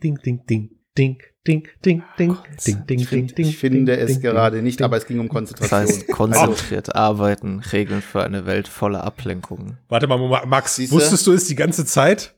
ding, 0.00 0.18
ding, 0.22 0.44
ding, 0.46 0.70
ding. 0.96 1.22
Ding, 1.46 1.66
ding, 1.84 2.02
ding, 2.18 2.36
ding, 2.66 2.86
ding, 2.86 3.06
ding, 3.06 3.26
ding. 3.28 3.46
Ich 3.46 3.56
finde 3.56 3.96
es 3.96 4.20
gerade 4.20 4.60
nicht, 4.60 4.82
aber 4.82 4.98
es 4.98 5.06
ging 5.06 5.20
um 5.20 5.28
Konzentration. 5.28 5.86
Das 5.86 5.90
heißt, 5.90 6.08
konzentriert 6.08 6.94
arbeiten, 6.94 7.60
Regeln 7.72 8.02
für 8.02 8.22
eine 8.22 8.44
Welt 8.44 8.68
voller 8.68 9.04
Ablenkungen. 9.04 9.78
Warte 9.88 10.06
mal, 10.06 10.18
Max, 10.46 10.78
wusstest 10.90 11.26
du 11.26 11.32
es 11.32 11.46
die 11.46 11.54
ganze 11.54 11.86
Zeit? 11.86 12.34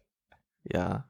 Ja. 0.63 1.09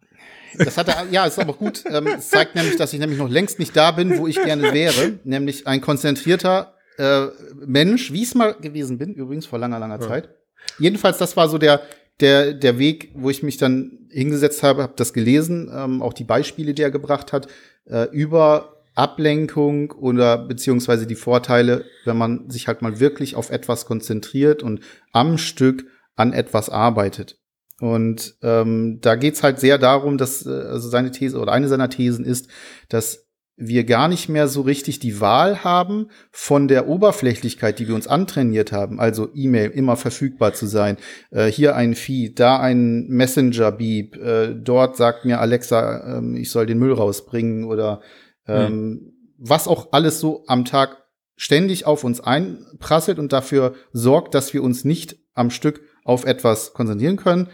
Das 0.56 0.78
hat 0.78 0.88
er, 0.88 1.06
ja, 1.10 1.26
ist 1.26 1.38
aber 1.38 1.52
gut. 1.52 1.84
Ähm, 1.86 2.06
es 2.06 2.30
zeigt 2.30 2.54
nämlich, 2.54 2.76
dass 2.76 2.92
ich 2.92 2.98
nämlich 2.98 3.18
noch 3.18 3.28
längst 3.28 3.58
nicht 3.58 3.76
da 3.76 3.90
bin, 3.90 4.18
wo 4.18 4.26
ich 4.26 4.36
gerne 4.42 4.72
wäre, 4.72 5.18
nämlich 5.24 5.66
ein 5.66 5.80
konzentrierter 5.80 6.74
äh, 6.98 7.26
Mensch, 7.66 8.12
wie 8.12 8.22
ich 8.22 8.28
es 8.28 8.34
mal 8.34 8.54
gewesen 8.54 8.98
bin, 8.98 9.14
übrigens 9.14 9.46
vor 9.46 9.58
langer, 9.58 9.78
langer 9.78 10.00
ja. 10.00 10.08
Zeit. 10.08 10.30
Jedenfalls, 10.78 11.18
das 11.18 11.36
war 11.36 11.48
so 11.48 11.58
der, 11.58 11.82
der, 12.22 12.54
der 12.54 12.78
Weg, 12.78 13.10
wo 13.14 13.28
ich 13.28 13.42
mich 13.42 13.58
dann 13.58 13.98
hingesetzt 14.08 14.62
habe, 14.62 14.82
habe 14.82 14.94
das 14.96 15.12
gelesen, 15.12 15.70
ähm, 15.74 16.00
auch 16.00 16.12
die 16.12 16.24
Beispiele, 16.24 16.72
die 16.72 16.82
er 16.82 16.90
gebracht 16.90 17.32
hat, 17.32 17.48
äh, 17.84 18.08
über 18.12 18.82
Ablenkung 18.94 19.90
oder 19.90 20.38
beziehungsweise 20.38 21.06
die 21.06 21.14
Vorteile, 21.14 21.84
wenn 22.04 22.16
man 22.16 22.50
sich 22.50 22.68
halt 22.68 22.82
mal 22.82 23.00
wirklich 23.00 23.36
auf 23.36 23.50
etwas 23.50 23.86
konzentriert 23.86 24.62
und 24.62 24.80
am 25.12 25.38
Stück 25.38 25.86
an 26.14 26.32
etwas 26.32 26.68
arbeitet. 26.68 27.38
Und 27.80 28.36
ähm, 28.42 29.00
da 29.00 29.16
geht's 29.16 29.42
halt 29.42 29.58
sehr 29.58 29.76
darum, 29.76 30.16
dass 30.16 30.46
äh, 30.46 30.50
also 30.50 30.88
seine 30.88 31.10
These 31.10 31.38
oder 31.38 31.52
eine 31.52 31.68
seiner 31.68 31.90
Thesen 31.90 32.24
ist, 32.24 32.48
dass 32.88 33.21
wir 33.56 33.84
gar 33.84 34.08
nicht 34.08 34.28
mehr 34.28 34.48
so 34.48 34.62
richtig 34.62 34.98
die 34.98 35.20
Wahl 35.20 35.62
haben 35.62 36.08
von 36.30 36.68
der 36.68 36.88
Oberflächlichkeit, 36.88 37.78
die 37.78 37.86
wir 37.86 37.94
uns 37.94 38.08
antrainiert 38.08 38.72
haben, 38.72 38.98
also 38.98 39.28
E-Mail 39.34 39.70
immer 39.70 39.96
verfügbar 39.96 40.54
zu 40.54 40.66
sein, 40.66 40.96
äh, 41.30 41.46
hier 41.46 41.76
ein 41.76 41.94
Feed, 41.94 42.40
da 42.40 42.58
ein 42.58 43.06
Messenger-Beep, 43.08 44.16
äh, 44.16 44.54
dort 44.54 44.96
sagt 44.96 45.24
mir 45.24 45.40
Alexa, 45.40 46.18
äh, 46.18 46.38
ich 46.38 46.50
soll 46.50 46.66
den 46.66 46.78
Müll 46.78 46.94
rausbringen 46.94 47.64
oder 47.64 48.00
ähm, 48.46 48.66
hm. 48.66 49.12
was 49.38 49.68
auch 49.68 49.92
alles 49.92 50.18
so 50.18 50.44
am 50.46 50.64
Tag 50.64 51.04
ständig 51.36 51.86
auf 51.86 52.04
uns 52.04 52.20
einprasselt 52.20 53.18
und 53.18 53.32
dafür 53.32 53.74
sorgt, 53.92 54.34
dass 54.34 54.54
wir 54.54 54.62
uns 54.62 54.84
nicht 54.84 55.16
am 55.34 55.50
Stück 55.50 55.82
auf 56.04 56.24
etwas 56.24 56.72
konzentrieren 56.72 57.16
können, 57.16 57.48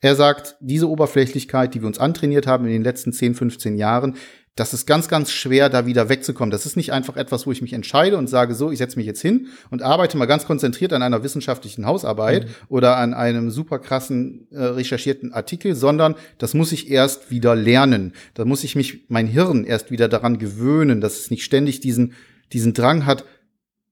er 0.00 0.14
sagt, 0.14 0.56
diese 0.60 0.88
Oberflächlichkeit, 0.88 1.74
die 1.74 1.80
wir 1.80 1.88
uns 1.88 1.98
antrainiert 1.98 2.46
haben 2.46 2.66
in 2.66 2.72
den 2.72 2.84
letzten 2.84 3.12
10, 3.12 3.34
15 3.34 3.76
Jahren, 3.76 4.16
das 4.58 4.74
ist 4.74 4.86
ganz, 4.86 5.06
ganz 5.08 5.30
schwer, 5.30 5.68
da 5.68 5.86
wieder 5.86 6.08
wegzukommen. 6.08 6.50
Das 6.50 6.66
ist 6.66 6.76
nicht 6.76 6.92
einfach 6.92 7.16
etwas, 7.16 7.46
wo 7.46 7.52
ich 7.52 7.62
mich 7.62 7.72
entscheide 7.72 8.16
und 8.16 8.26
sage, 8.26 8.56
so, 8.56 8.72
ich 8.72 8.78
setze 8.78 8.96
mich 8.96 9.06
jetzt 9.06 9.22
hin 9.22 9.46
und 9.70 9.82
arbeite 9.82 10.16
mal 10.16 10.26
ganz 10.26 10.46
konzentriert 10.46 10.92
an 10.92 11.02
einer 11.02 11.22
wissenschaftlichen 11.22 11.86
Hausarbeit 11.86 12.46
mhm. 12.46 12.50
oder 12.68 12.96
an 12.96 13.14
einem 13.14 13.50
super 13.50 13.78
krassen 13.78 14.48
äh, 14.50 14.60
recherchierten 14.60 15.32
Artikel, 15.32 15.76
sondern 15.76 16.16
das 16.38 16.54
muss 16.54 16.72
ich 16.72 16.90
erst 16.90 17.30
wieder 17.30 17.54
lernen. 17.54 18.14
Da 18.34 18.44
muss 18.44 18.64
ich 18.64 18.74
mich, 18.74 19.04
mein 19.08 19.28
Hirn 19.28 19.64
erst 19.64 19.92
wieder 19.92 20.08
daran 20.08 20.38
gewöhnen, 20.38 21.00
dass 21.00 21.20
es 21.20 21.30
nicht 21.30 21.44
ständig 21.44 21.78
diesen, 21.78 22.14
diesen 22.52 22.74
Drang 22.74 23.06
hat, 23.06 23.24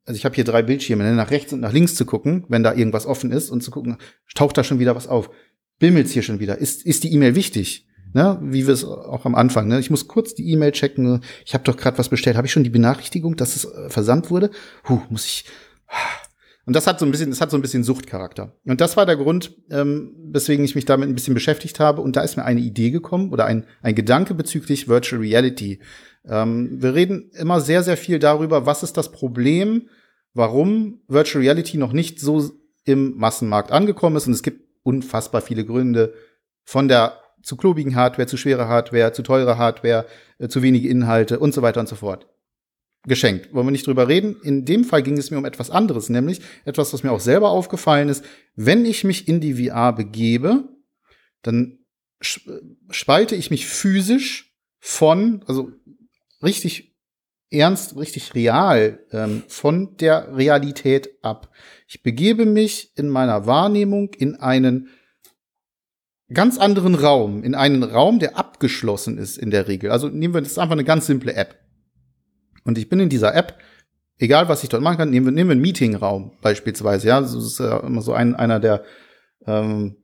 also 0.04 0.16
ich 0.16 0.24
habe 0.24 0.34
hier 0.34 0.44
drei 0.44 0.62
Bildschirme, 0.62 1.04
ne, 1.04 1.12
nach 1.14 1.30
rechts 1.30 1.52
und 1.52 1.60
nach 1.60 1.72
links 1.72 1.94
zu 1.94 2.04
gucken, 2.04 2.44
wenn 2.48 2.62
da 2.62 2.74
irgendwas 2.74 3.06
offen 3.06 3.30
ist 3.30 3.50
und 3.50 3.62
zu 3.62 3.70
gucken, 3.70 3.98
taucht 4.34 4.56
da 4.58 4.64
schon 4.64 4.78
wieder 4.78 4.96
was 4.96 5.06
auf. 5.06 5.30
Bimmelt's 5.78 6.12
hier 6.12 6.22
schon 6.22 6.40
wieder? 6.40 6.58
Ist, 6.58 6.84
ist 6.86 7.04
die 7.04 7.12
E-Mail 7.12 7.34
wichtig? 7.34 7.86
Ne, 8.16 8.38
wie 8.40 8.66
wir 8.66 8.72
es 8.72 8.82
auch 8.82 9.26
am 9.26 9.34
Anfang. 9.34 9.68
Ne? 9.68 9.78
Ich 9.78 9.90
muss 9.90 10.08
kurz 10.08 10.34
die 10.34 10.50
E-Mail 10.50 10.72
checken. 10.72 11.20
Ich 11.44 11.52
habe 11.52 11.64
doch 11.64 11.76
gerade 11.76 11.98
was 11.98 12.08
bestellt. 12.08 12.38
Habe 12.38 12.46
ich 12.46 12.52
schon 12.54 12.64
die 12.64 12.70
Benachrichtigung, 12.70 13.36
dass 13.36 13.56
es 13.56 13.66
äh, 13.66 13.90
versandt 13.90 14.30
wurde? 14.30 14.50
Huh, 14.88 15.02
muss 15.10 15.26
ich. 15.26 15.44
Und 16.64 16.74
das 16.74 16.86
hat 16.86 16.98
so 16.98 17.04
ein 17.04 17.10
bisschen, 17.10 17.28
das 17.28 17.42
hat 17.42 17.50
so 17.50 17.58
ein 17.58 17.60
bisschen 17.60 17.84
Suchtcharakter. 17.84 18.56
Und 18.64 18.80
das 18.80 18.96
war 18.96 19.04
der 19.04 19.18
Grund, 19.18 19.54
ähm, 19.70 20.14
weswegen 20.32 20.64
ich 20.64 20.74
mich 20.74 20.86
damit 20.86 21.10
ein 21.10 21.14
bisschen 21.14 21.34
beschäftigt 21.34 21.78
habe. 21.78 22.00
Und 22.00 22.16
da 22.16 22.22
ist 22.22 22.38
mir 22.38 22.46
eine 22.46 22.60
Idee 22.60 22.90
gekommen 22.90 23.34
oder 23.34 23.44
ein, 23.44 23.66
ein 23.82 23.94
Gedanke 23.94 24.32
bezüglich 24.32 24.88
Virtual 24.88 25.20
Reality. 25.20 25.80
Ähm, 26.24 26.80
wir 26.80 26.94
reden 26.94 27.30
immer 27.34 27.60
sehr, 27.60 27.82
sehr 27.82 27.98
viel 27.98 28.18
darüber, 28.18 28.64
was 28.64 28.82
ist 28.82 28.96
das 28.96 29.12
Problem, 29.12 29.90
warum 30.32 31.02
Virtual 31.06 31.42
Reality 31.44 31.76
noch 31.76 31.92
nicht 31.92 32.18
so 32.18 32.50
im 32.86 33.18
Massenmarkt 33.18 33.72
angekommen 33.72 34.16
ist. 34.16 34.26
Und 34.26 34.32
es 34.32 34.42
gibt 34.42 34.62
unfassbar 34.84 35.42
viele 35.42 35.66
Gründe 35.66 36.14
von 36.64 36.88
der 36.88 37.18
zu 37.46 37.56
klobigen 37.56 37.94
Hardware, 37.94 38.26
zu 38.26 38.36
schwere 38.36 38.66
Hardware, 38.66 39.12
zu 39.12 39.22
teure 39.22 39.56
Hardware, 39.56 40.06
äh, 40.38 40.48
zu 40.48 40.62
wenige 40.62 40.88
Inhalte 40.88 41.38
und 41.38 41.54
so 41.54 41.62
weiter 41.62 41.78
und 41.78 41.88
so 41.88 41.94
fort. 41.94 42.26
Geschenkt. 43.04 43.54
Wollen 43.54 43.68
wir 43.68 43.70
nicht 43.70 43.86
drüber 43.86 44.08
reden? 44.08 44.34
In 44.42 44.64
dem 44.64 44.82
Fall 44.82 45.04
ging 45.04 45.16
es 45.16 45.30
mir 45.30 45.38
um 45.38 45.44
etwas 45.44 45.70
anderes, 45.70 46.08
nämlich 46.08 46.40
etwas, 46.64 46.92
was 46.92 47.04
mir 47.04 47.12
auch 47.12 47.20
selber 47.20 47.50
aufgefallen 47.50 48.08
ist. 48.08 48.24
Wenn 48.56 48.84
ich 48.84 49.04
mich 49.04 49.28
in 49.28 49.40
die 49.40 49.68
VR 49.68 49.92
begebe, 49.92 50.64
dann 51.42 51.78
spalte 52.20 53.36
ich 53.36 53.52
mich 53.52 53.68
physisch 53.68 54.52
von, 54.80 55.44
also 55.46 55.70
richtig 56.42 56.96
ernst, 57.48 57.96
richtig 57.96 58.34
real 58.34 58.98
ähm, 59.12 59.44
von 59.46 59.96
der 59.98 60.36
Realität 60.36 61.10
ab. 61.22 61.52
Ich 61.86 62.02
begebe 62.02 62.44
mich 62.44 62.90
in 62.96 63.08
meiner 63.08 63.46
Wahrnehmung 63.46 64.14
in 64.14 64.34
einen 64.34 64.88
ganz 66.32 66.58
anderen 66.58 66.94
Raum, 66.94 67.42
in 67.42 67.54
einen 67.54 67.82
Raum, 67.82 68.18
der 68.18 68.36
abgeschlossen 68.36 69.18
ist 69.18 69.38
in 69.38 69.50
der 69.50 69.68
Regel. 69.68 69.90
Also 69.90 70.08
nehmen 70.08 70.34
wir, 70.34 70.40
das 70.40 70.52
ist 70.52 70.58
einfach 70.58 70.72
eine 70.72 70.84
ganz 70.84 71.06
simple 71.06 71.34
App. 71.34 71.56
Und 72.64 72.78
ich 72.78 72.88
bin 72.88 72.98
in 72.98 73.08
dieser 73.08 73.34
App, 73.34 73.58
egal 74.18 74.48
was 74.48 74.62
ich 74.62 74.68
dort 74.68 74.82
machen 74.82 74.98
kann, 74.98 75.10
nehmen 75.10 75.26
wir, 75.26 75.32
nehmen 75.32 75.50
wir 75.50 75.52
einen 75.52 75.60
Meetingraum 75.60 76.32
beispielsweise, 76.42 77.08
ja, 77.08 77.20
das 77.20 77.34
ist 77.34 77.60
ja 77.60 77.78
immer 77.78 78.02
so 78.02 78.12
ein, 78.12 78.34
einer 78.34 78.58
der, 78.58 78.82
ähm, 79.46 79.96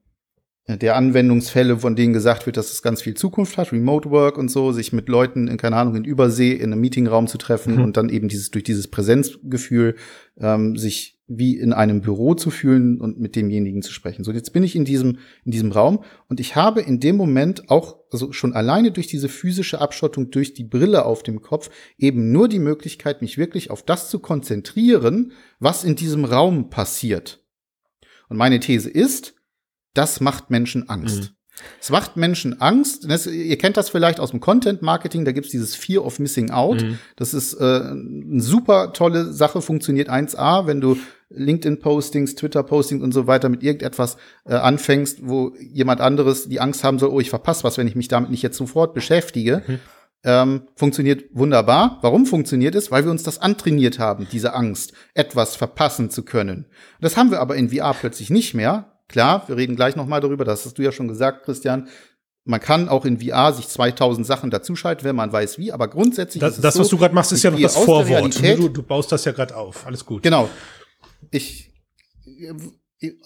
der 0.68 0.94
Anwendungsfälle, 0.94 1.78
von 1.78 1.96
denen 1.96 2.12
gesagt 2.12 2.46
wird, 2.46 2.56
dass 2.56 2.72
es 2.72 2.82
ganz 2.82 3.02
viel 3.02 3.14
Zukunft 3.14 3.58
hat, 3.58 3.72
Remote 3.72 4.11
Work 4.11 4.38
und 4.38 4.48
so, 4.48 4.70
sich 4.70 4.92
mit 4.92 5.08
Leuten 5.08 5.48
in, 5.48 5.56
keine 5.56 5.76
Ahnung, 5.76 5.96
in 5.96 6.04
Übersee 6.04 6.52
in 6.52 6.72
einem 6.72 6.80
Meetingraum 6.80 7.26
zu 7.26 7.37
treffen 7.37 7.76
mhm. 7.76 7.82
und 7.82 7.96
dann 7.96 8.08
eben 8.08 8.28
dieses, 8.28 8.52
durch 8.52 8.62
dieses 8.62 8.88
Präsenzgefühl, 8.88 9.96
ähm, 10.38 10.76
sich 10.76 11.20
wie 11.38 11.56
in 11.56 11.72
einem 11.72 12.00
Büro 12.00 12.34
zu 12.34 12.50
fühlen 12.50 13.00
und 13.00 13.18
mit 13.18 13.36
demjenigen 13.36 13.82
zu 13.82 13.92
sprechen. 13.92 14.24
So, 14.24 14.32
jetzt 14.32 14.52
bin 14.52 14.62
ich 14.62 14.76
in 14.76 14.84
diesem, 14.84 15.18
in 15.44 15.52
diesem 15.52 15.72
Raum 15.72 16.04
und 16.28 16.40
ich 16.40 16.56
habe 16.56 16.80
in 16.80 17.00
dem 17.00 17.16
Moment 17.16 17.70
auch, 17.70 17.96
also 18.10 18.32
schon 18.32 18.52
alleine 18.52 18.92
durch 18.92 19.06
diese 19.06 19.28
physische 19.28 19.80
Abschottung, 19.80 20.30
durch 20.30 20.54
die 20.54 20.64
Brille 20.64 21.04
auf 21.04 21.22
dem 21.22 21.42
Kopf, 21.42 21.70
eben 21.98 22.32
nur 22.32 22.48
die 22.48 22.58
Möglichkeit, 22.58 23.22
mich 23.22 23.38
wirklich 23.38 23.70
auf 23.70 23.82
das 23.82 24.10
zu 24.10 24.18
konzentrieren, 24.18 25.32
was 25.58 25.84
in 25.84 25.96
diesem 25.96 26.24
Raum 26.24 26.70
passiert. 26.70 27.44
Und 28.28 28.36
meine 28.36 28.60
These 28.60 28.90
ist, 28.90 29.34
das 29.94 30.20
macht 30.20 30.50
Menschen 30.50 30.88
Angst. 30.88 31.22
Mhm. 31.22 31.36
Es 31.80 31.90
macht 31.90 32.16
Menschen 32.16 32.60
Angst. 32.60 33.08
Das, 33.10 33.26
ihr 33.26 33.58
kennt 33.58 33.76
das 33.76 33.90
vielleicht 33.90 34.20
aus 34.20 34.30
dem 34.30 34.40
Content 34.40 34.82
Marketing, 34.82 35.24
da 35.24 35.32
gibt's 35.32 35.50
dieses 35.50 35.74
Fear 35.74 36.04
of 36.04 36.18
Missing 36.18 36.50
Out. 36.50 36.83
Mhm. 36.83 36.98
Das 37.16 37.35
ist 37.35 37.54
äh, 37.54 37.64
eine 37.64 38.40
super 38.40 38.92
tolle 38.92 39.33
Sache, 39.33 39.60
funktioniert 39.60 40.08
1A, 40.08 40.66
wenn 40.66 40.80
du 40.80 40.96
LinkedIn-Postings, 41.35 42.35
Twitter-Postings 42.35 43.02
und 43.02 43.12
so 43.12 43.26
weiter 43.26 43.48
mit 43.48 43.62
irgendetwas 43.62 44.16
äh, 44.44 44.54
anfängst, 44.54 45.20
wo 45.28 45.52
jemand 45.60 46.00
anderes 46.00 46.48
die 46.48 46.60
Angst 46.60 46.85
haben 46.85 46.98
soll, 46.98 47.10
oh, 47.10 47.20
ich 47.20 47.30
verpasse 47.30 47.64
was, 47.64 47.78
wenn 47.78 47.87
ich 47.87 47.96
mich 47.96 48.08
damit 48.08 48.30
nicht 48.30 48.42
jetzt 48.42 48.56
sofort 48.56 48.94
beschäftige. 48.94 49.62
Mhm. 49.66 49.78
Ähm, 50.24 50.68
funktioniert 50.76 51.24
wunderbar. 51.33 51.98
Warum 52.02 52.26
funktioniert 52.26 52.76
es? 52.76 52.92
Weil 52.92 53.04
wir 53.04 53.10
uns 53.10 53.24
das 53.24 53.40
antrainiert 53.40 53.98
haben, 53.98 54.28
diese 54.30 54.54
Angst, 54.54 54.92
etwas 55.14 55.56
verpassen 55.56 56.10
zu 56.10 56.24
können. 56.24 56.66
Das 57.00 57.16
haben 57.16 57.33
wir 57.33 57.40
aber 57.40 57.56
in 57.56 57.70
VR 57.70 57.92
plötzlich 57.94 58.30
nicht 58.30 58.54
mehr. 58.54 58.92
Klar, 59.08 59.42
wir 59.48 59.56
reden 59.56 59.74
gleich 59.74 59.96
noch 59.96 60.06
mal 60.06 60.20
darüber, 60.20 60.44
das 60.44 60.64
hast 60.64 60.78
du 60.78 60.83
ja 60.83 60.92
schon 60.92 61.08
gesagt, 61.08 61.44
Christian. 61.44 61.88
man 62.44 62.60
kann 62.60 62.88
auch 62.88 63.04
in 63.04 63.20
VR 63.20 63.52
sich 63.52 63.68
2000 63.68 64.26
Sachen 64.26 64.50
dazuschalten, 64.50 65.04
wenn 65.04 65.16
man 65.16 65.33
weiß 65.33 65.58
wie, 65.58 65.72
aber 65.72 65.88
grundsätzlich 65.88 66.40
das, 66.40 66.52
ist 66.52 66.58
es 66.58 66.62
das 66.62 66.74
so, 66.74 66.80
was 66.80 66.88
du 66.88 66.98
gerade 66.98 67.14
machst, 67.14 67.33
ist 67.33 67.42
ja 67.42 67.50
noch 67.50 67.60
das 67.60 67.76
Vorwort. 67.76 68.40
Du, 68.40 68.68
du 68.68 68.83
baust 68.83 69.10
das 69.10 69.24
ja 69.24 69.33
gerade 69.33 69.56
auf. 69.56 69.87
Alles 69.87 70.06
gut. 70.06 70.22
Genau. 70.22 70.48
Ich 71.31 71.70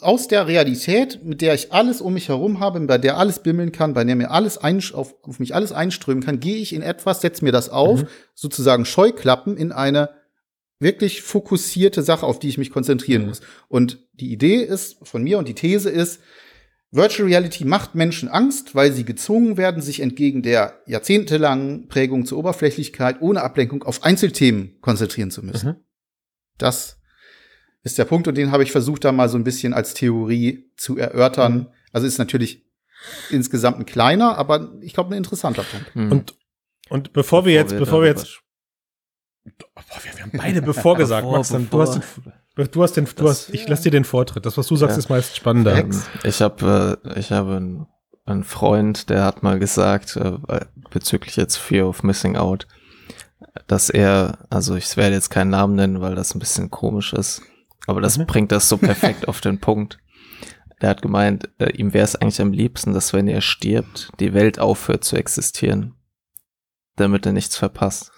aus 0.00 0.28
der 0.28 0.46
Realität, 0.46 1.22
mit 1.22 1.42
der 1.42 1.54
ich 1.54 1.72
alles 1.72 2.00
um 2.00 2.14
mich 2.14 2.28
herum 2.28 2.60
habe, 2.60 2.80
bei 2.80 2.96
der 2.96 3.18
alles 3.18 3.42
bimmeln 3.42 3.72
kann, 3.72 3.92
bei 3.92 4.04
der 4.04 4.16
mir 4.16 4.30
alles 4.30 4.56
ein, 4.56 4.82
auf, 4.94 5.14
auf 5.22 5.38
mich 5.38 5.54
alles 5.54 5.72
einströmen 5.72 6.24
kann, 6.24 6.40
gehe 6.40 6.56
ich 6.56 6.72
in 6.72 6.80
etwas, 6.82 7.20
setze 7.20 7.44
mir 7.44 7.52
das 7.52 7.68
auf, 7.68 8.02
Mhm. 8.02 8.08
sozusagen 8.34 8.86
Scheuklappen 8.86 9.56
in 9.58 9.72
eine 9.72 10.10
wirklich 10.78 11.20
fokussierte 11.22 12.02
Sache, 12.02 12.24
auf 12.26 12.38
die 12.38 12.48
ich 12.48 12.56
mich 12.58 12.70
konzentrieren 12.70 13.22
Mhm. 13.22 13.28
muss. 13.28 13.40
Und 13.68 14.06
die 14.14 14.32
Idee 14.32 14.62
ist 14.62 14.96
von 15.06 15.22
mir 15.22 15.38
und 15.38 15.46
die 15.48 15.54
These 15.54 15.90
ist, 15.90 16.20
Virtual 16.90 17.28
Reality 17.28 17.64
macht 17.66 17.94
Menschen 17.94 18.28
Angst, 18.28 18.74
weil 18.74 18.92
sie 18.92 19.04
gezwungen 19.04 19.58
werden, 19.58 19.82
sich 19.82 20.00
entgegen 20.00 20.42
der 20.42 20.80
jahrzehntelangen 20.86 21.88
Prägung 21.88 22.24
zur 22.24 22.38
Oberflächlichkeit 22.38 23.20
ohne 23.20 23.42
Ablenkung 23.42 23.82
auf 23.82 24.04
Einzelthemen 24.04 24.80
konzentrieren 24.80 25.30
zu 25.30 25.42
müssen. 25.42 25.68
Mhm. 25.68 25.76
Das 26.56 26.95
ist 27.86 27.98
der 27.98 28.04
Punkt 28.04 28.26
und 28.28 28.36
den 28.36 28.50
habe 28.52 28.62
ich 28.64 28.72
versucht, 28.72 29.04
da 29.04 29.12
mal 29.12 29.28
so 29.28 29.38
ein 29.38 29.44
bisschen 29.44 29.72
als 29.72 29.94
Theorie 29.94 30.70
zu 30.76 30.98
erörtern. 30.98 31.54
Mhm. 31.54 31.66
Also 31.92 32.06
ist 32.06 32.18
natürlich 32.18 32.64
insgesamt 33.30 33.78
ein 33.78 33.86
kleiner, 33.86 34.36
aber 34.36 34.72
ich 34.80 34.92
glaube 34.92 35.10
ein 35.14 35.18
interessanter 35.18 35.62
Punkt. 35.62 35.94
Hm. 35.94 36.10
Und, 36.12 36.34
und 36.88 37.12
bevor 37.12 37.44
wir 37.44 37.52
jetzt, 37.54 37.76
bevor 37.78 38.00
wir 38.02 38.08
jetzt, 38.08 38.40
Boah, 39.44 39.84
wir, 40.02 40.16
wir 40.16 40.22
haben 40.24 40.32
beide 40.36 40.62
bevor 40.72 40.96
gesagt, 40.96 41.22
Bevor, 41.22 41.38
Max, 41.38 41.48
dann, 41.50 41.62
du 41.70 41.78
bevor. 41.78 41.80
hast 41.86 41.94
den, 42.56 42.70
du 42.72 42.82
hast 42.82 42.92
den, 42.96 43.04
du 43.04 43.12
Das- 43.24 43.30
hast, 43.46 43.50
ich 43.54 43.68
lass 43.68 43.82
dir 43.82 43.92
den 43.92 44.04
Vortritt. 44.04 44.44
Das, 44.44 44.56
was 44.58 44.66
du 44.66 44.74
sagst, 44.76 44.96
Ja. 44.96 44.98
ist 44.98 45.08
meist 45.08 45.36
spannender. 45.36 45.84
Ich 46.24 46.42
habe 46.42 46.98
äh, 47.04 47.18
ich 47.20 47.30
habe 47.30 47.56
einen, 47.56 47.86
einen 48.24 48.42
Freund, 48.44 49.08
der 49.10 49.22
hat 49.24 49.44
mal 49.44 49.58
gesagt, 49.60 50.16
äh, 50.16 50.38
bezüglich 50.90 51.36
jetzt 51.36 51.56
Fear 51.56 51.86
of 51.88 52.02
Missing 52.02 52.36
Out, 52.36 52.66
dass 53.68 53.88
er, 53.90 54.38
also 54.50 54.74
ich 54.74 54.96
werde 54.96 55.14
jetzt 55.14 55.30
keinen 55.30 55.50
Namen 55.50 55.76
nennen, 55.76 56.00
weil 56.00 56.16
das 56.16 56.34
ein 56.34 56.40
bisschen 56.40 56.70
komisch 56.70 57.12
ist, 57.12 57.42
aber 57.86 58.00
das 58.00 58.18
Mhm. 58.18 58.26
bringt 58.26 58.52
das 58.52 58.68
so 58.68 58.76
perfekt 58.76 59.28
auf 59.28 59.40
den 59.40 59.58
Punkt. 59.60 59.98
Der 60.82 60.90
hat 60.90 61.02
gemeint, 61.02 61.48
äh, 61.58 61.70
ihm 61.70 61.94
wäre 61.94 62.04
es 62.04 62.16
eigentlich 62.16 62.40
am 62.40 62.52
liebsten, 62.52 62.92
dass 62.92 63.12
wenn 63.12 63.28
er 63.28 63.40
stirbt, 63.40 64.10
die 64.20 64.34
Welt 64.34 64.58
aufhört 64.58 65.04
zu 65.04 65.16
existieren, 65.16 65.94
damit 66.96 67.24
er 67.24 67.32
nichts 67.32 67.56
verpasst. 67.56 68.12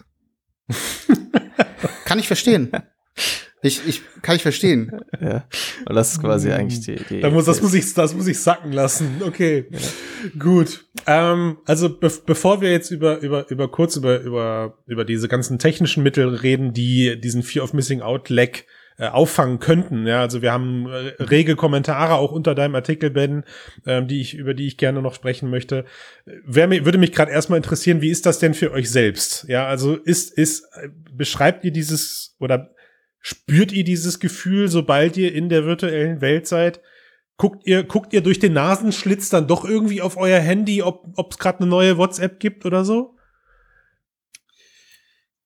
Kann 2.05 2.19
ich 2.19 2.27
verstehen. 2.27 2.71
Ich, 3.61 3.87
ich 3.89 4.03
kann 4.23 4.37
ich 4.37 4.43
verstehen. 4.43 5.01
Ja. 5.21 5.45
Und 5.85 5.97
das 5.97 6.13
ist 6.13 6.21
quasi 6.21 6.53
eigentlich 6.53 6.81
die, 6.81 6.95
die 7.11 7.21
Da 7.21 7.29
muss, 7.31 7.47
das 7.47 7.61
muss 7.61 7.75
ich, 7.75 7.93
das 7.93 8.15
muss 8.15 8.29
ich 8.29 8.39
sacken 8.39 8.71
lassen. 8.71 9.21
Okay, 9.25 9.67
gut. 10.39 10.85
Ähm, 11.07 11.59
also 11.67 11.89
be 11.99 12.09
bevor 12.25 12.61
wir 12.61 12.71
jetzt 12.71 12.93
über 12.93 13.19
über 13.19 13.51
über 13.51 13.69
kurz 13.69 13.97
über 13.97 14.21
über 14.21 14.79
über 14.87 15.05
diese 15.05 15.27
ganzen 15.27 15.59
technischen 15.59 16.05
Mittel 16.05 16.29
reden, 16.37 16.73
die 16.73 17.21
diesen 17.21 17.43
Fear 17.43 17.65
of 17.65 17.73
Missing 17.73 18.01
Out 18.01 18.29
Lag 18.29 18.51
äh, 18.99 19.09
auffangen 19.09 19.59
könnten. 19.61 20.07
Ja, 20.07 20.21
also 20.21 20.43
wir 20.43 20.53
haben 20.53 20.87
äh, 20.87 21.23
rege 21.23 21.57
Kommentare 21.57 22.15
auch 22.15 22.33
unter 22.33 22.55
deinem 22.55 22.75
Artikel, 22.75 23.11
Ben, 23.11 23.45
ähm, 23.87 24.09
die 24.09 24.21
ich 24.21 24.35
über 24.35 24.55
die 24.55 24.67
ich 24.67 24.77
gerne 24.77 25.01
noch 25.01 25.15
sprechen 25.15 25.51
möchte. 25.51 25.85
Mir, 26.27 26.85
würde 26.85 26.99
mich 26.99 27.13
gerade 27.13 27.31
erstmal 27.31 27.59
interessieren, 27.59 28.03
wie 28.03 28.11
ist 28.11 28.27
das 28.27 28.39
denn 28.39 28.55
für 28.55 28.73
euch 28.73 28.91
selbst? 28.91 29.47
Ja, 29.49 29.67
also 29.67 29.95
ist 29.95 30.37
ist 30.37 30.65
äh, 30.75 30.89
beschreibt 31.13 31.65
ihr 31.65 31.71
dieses 31.71 32.37
oder 32.41 32.75
spürt 33.21 33.73
ihr 33.73 33.85
dieses 33.85 34.21
Gefühl, 34.21 34.69
sobald 34.69 35.17
ihr 35.17 35.35
in 35.35 35.49
der 35.49 35.65
virtuellen 35.65 36.21
Welt 36.21 36.47
seid? 36.47 36.81
Guckt 37.37 37.67
ihr, 37.67 37.85
guckt 37.85 38.13
ihr 38.13 38.21
durch 38.21 38.41
den 38.41 38.53
Nasenschlitz 38.53 39.29
dann 39.29 39.47
doch 39.47 39.65
irgendwie 39.65 40.03
auf 40.03 40.17
euer 40.17 40.41
Handy, 40.41 40.83
ob 40.83 41.31
es 41.31 41.39
gerade 41.39 41.61
eine 41.61 41.69
neue 41.69 41.97
WhatsApp 41.97 42.41
gibt 42.41 42.67
oder 42.67 42.85
so? 42.85 43.15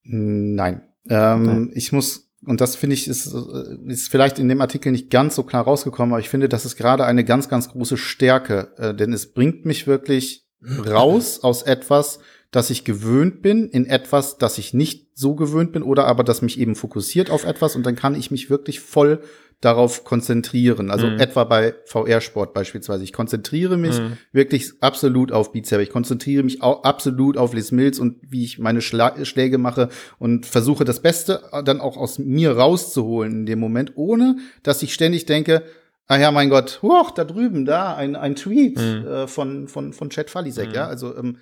Nein. 0.05 0.82
Ähm, 1.09 1.42
Nein. 1.42 1.70
Ich 1.74 1.92
muss, 1.92 2.32
und 2.45 2.61
das 2.61 2.76
finde 2.76 2.95
ich, 2.95 3.09
ist, 3.09 3.32
äh, 3.32 3.90
ist 3.90 4.11
vielleicht 4.11 4.38
in 4.38 4.49
dem 4.49 4.61
Artikel 4.61 4.93
nicht 4.93 5.11
ganz 5.11 5.36
so 5.36 5.43
klar 5.43 5.64
rausgekommen, 5.64 6.12
aber 6.12 6.20
ich 6.20 6.28
finde, 6.28 6.49
das 6.49 6.64
ist 6.64 6.76
gerade 6.76 7.05
eine 7.05 7.24
ganz, 7.24 7.49
ganz 7.49 7.68
große 7.68 7.97
Stärke, 7.97 8.72
äh, 8.78 8.95
denn 8.95 9.12
es 9.12 9.32
bringt 9.32 9.64
mich 9.64 9.86
wirklich 9.86 10.47
raus 10.86 11.40
aus 11.43 11.62
etwas, 11.62 12.20
das 12.53 12.70
ich 12.70 12.84
gewöhnt 12.84 13.42
bin, 13.42 13.68
in 13.68 13.86
etwas, 13.86 14.38
das 14.38 14.59
ich 14.59 14.72
nicht 14.74 15.09
so 15.18 15.34
gewöhnt 15.34 15.72
bin, 15.72 15.82
oder 15.82 16.07
aber 16.07 16.22
das 16.22 16.40
mich 16.42 16.61
eben 16.61 16.74
fokussiert 16.76 17.30
auf 17.30 17.44
etwas 17.44 17.74
und 17.74 17.84
dann 17.84 17.96
kann 17.96 18.14
ich 18.14 18.30
mich 18.30 18.48
wirklich 18.50 18.78
voll 18.80 19.20
darauf 19.62 20.03
konzentrieren. 20.05 20.90
Also 20.90 21.07
Mhm. 21.07 21.20
etwa 21.20 21.44
bei 21.44 21.74
VR-Sport 21.86 22.53
beispielsweise. 22.53 23.05
Ich 23.05 23.12
konzentriere 23.12 23.76
mich 23.76 23.96
Mhm. 24.00 24.18
wirklich 24.32 24.72
absolut 24.80 25.30
auf 25.30 25.53
Beat 25.53 25.66
Saber. 25.66 25.82
Ich 25.84 25.90
konzentriere 25.90 26.42
mich 26.42 26.62
au 26.62 26.82
absolut 26.82 27.36
auf 27.38 27.55
Les 27.55 27.70
Mills 27.70 28.00
und 28.00 28.16
wie 28.28 28.42
ich 28.44 28.59
meine 28.59 28.80
Schla 28.80 29.24
Schläge 29.24 29.59
mache 29.59 29.88
und 30.18 30.46
versuche 30.46 30.84
das 30.84 31.00
Beste 31.00 31.42
dann 31.64 31.80
auch 31.80 31.96
aus 31.96 32.18
mir 32.18 32.57
rauszuholen 32.57 33.32
in 33.32 33.46
dem 33.46 33.61
Moment, 33.61 33.92
ohne 33.94 34.36
dass 34.64 34.82
ich 34.82 34.92
ständig 34.94 35.26
denke, 35.26 35.62
ah 36.09 36.18
ja, 36.18 36.32
mein 36.32 36.50
Gott, 36.50 36.80
hoch, 36.82 37.12
da 37.12 37.22
drüben, 37.24 37.64
da, 37.64 37.94
ein, 37.94 38.16
ein 38.16 38.34
Tweet 38.34 38.78
Mhm. 38.78 39.07
äh, 39.07 39.26
von, 39.28 39.68
von, 39.68 39.92
von 39.92 40.11
Chad 40.11 40.28
Falisek, 40.28 40.70
Mhm. 40.70 40.74
ja, 40.74 40.86
also 40.88 41.16
ähm, 41.16 41.36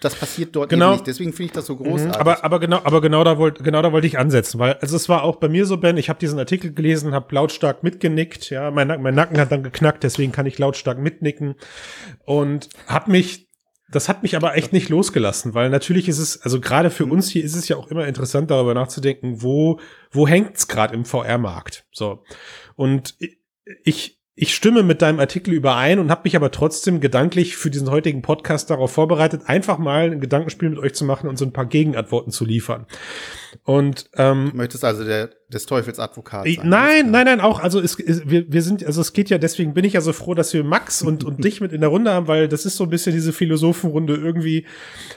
das 0.00 0.14
passiert 0.14 0.54
dort 0.56 0.68
Genau. 0.70 0.92
nicht. 0.92 1.06
Deswegen 1.06 1.32
finde 1.32 1.46
ich 1.46 1.52
das 1.52 1.66
so 1.66 1.76
großartig. 1.76 2.06
Mhm, 2.06 2.20
Aber, 2.20 2.44
aber 2.44 2.60
genau, 2.60 2.80
aber 2.84 3.00
genau 3.00 3.24
da 3.24 3.38
wollte, 3.38 3.62
genau 3.62 3.80
da 3.82 3.92
wollte 3.92 4.06
ich 4.06 4.18
ansetzen, 4.18 4.58
weil 4.58 4.74
also 4.74 4.96
es 4.96 5.08
war 5.08 5.22
auch 5.22 5.36
bei 5.36 5.48
mir 5.48 5.66
so, 5.66 5.76
Ben. 5.78 5.96
Ich 5.96 6.08
habe 6.08 6.18
diesen 6.18 6.38
Artikel 6.38 6.72
gelesen, 6.72 7.12
habe 7.14 7.34
lautstark 7.34 7.82
mitgenickt. 7.82 8.50
Ja, 8.50 8.70
mein, 8.70 8.88
Nacken- 8.88 9.02
mein 9.02 9.14
Nacken 9.14 9.38
hat 9.38 9.50
dann 9.52 9.62
geknackt, 9.62 10.02
deswegen 10.02 10.32
kann 10.32 10.46
ich 10.46 10.58
lautstark 10.58 10.98
mitnicken 10.98 11.54
und 12.24 12.68
habe 12.86 13.10
mich 13.10 13.48
das 13.90 14.08
hat 14.08 14.22
mich 14.24 14.34
aber 14.34 14.56
echt 14.56 14.72
nicht 14.72 14.88
losgelassen, 14.88 15.54
weil 15.54 15.70
natürlich 15.70 16.08
ist 16.08 16.18
es, 16.18 16.40
also 16.42 16.58
gerade 16.60 16.90
für 16.90 17.04
uns 17.06 17.30
hier 17.30 17.44
ist 17.44 17.54
es 17.54 17.68
ja 17.68 17.76
auch 17.76 17.88
immer 17.88 18.06
interessant, 18.08 18.50
darüber 18.50 18.74
nachzudenken, 18.74 19.40
wo, 19.42 19.78
wo 20.10 20.26
hängt's 20.26 20.66
gerade 20.66 20.94
im 20.94 21.04
VR-Markt. 21.04 21.86
So. 21.92 22.24
Und 22.74 23.14
ich, 23.84 24.18
ich 24.36 24.52
stimme 24.52 24.82
mit 24.82 25.00
deinem 25.00 25.20
Artikel 25.20 25.54
überein 25.54 26.00
und 26.00 26.10
habe 26.10 26.22
mich 26.24 26.34
aber 26.34 26.50
trotzdem 26.50 27.00
gedanklich 27.00 27.56
für 27.56 27.70
diesen 27.70 27.88
heutigen 27.88 28.20
Podcast 28.20 28.68
darauf 28.68 28.90
vorbereitet, 28.90 29.42
einfach 29.46 29.78
mal 29.78 30.10
ein 30.10 30.20
Gedankenspiel 30.20 30.70
mit 30.70 30.80
euch 30.80 30.92
zu 30.94 31.04
machen 31.04 31.28
und 31.28 31.38
so 31.38 31.44
ein 31.44 31.52
paar 31.52 31.66
Gegenantworten 31.66 32.32
zu 32.32 32.44
liefern. 32.44 32.86
Und 33.62 34.10
ähm, 34.14 34.48
du 34.50 34.56
möchtest 34.56 34.84
also 34.84 35.04
der, 35.04 35.30
des 35.48 35.66
Teufels 35.66 36.00
Advokat 36.00 36.46
sein. 36.46 36.68
Nein, 36.68 37.12
nein, 37.12 37.26
nein, 37.26 37.40
auch, 37.40 37.60
also 37.60 37.78
es, 37.78 37.96
es, 38.00 38.28
wir, 38.28 38.52
wir 38.52 38.62
sind, 38.62 38.84
also 38.84 39.00
es 39.02 39.12
geht 39.12 39.30
ja, 39.30 39.38
deswegen 39.38 39.72
bin 39.72 39.84
ich 39.84 39.92
ja 39.92 40.00
so 40.00 40.12
froh, 40.12 40.34
dass 40.34 40.52
wir 40.52 40.64
Max 40.64 41.02
und, 41.02 41.22
und 41.22 41.44
dich 41.44 41.60
mit 41.60 41.72
in 41.72 41.80
der 41.80 41.90
Runde 41.90 42.10
haben, 42.10 42.26
weil 42.26 42.48
das 42.48 42.66
ist 42.66 42.74
so 42.74 42.82
ein 42.82 42.90
bisschen 42.90 43.12
diese 43.12 43.32
Philosophenrunde 43.32 44.16
irgendwie 44.16 44.66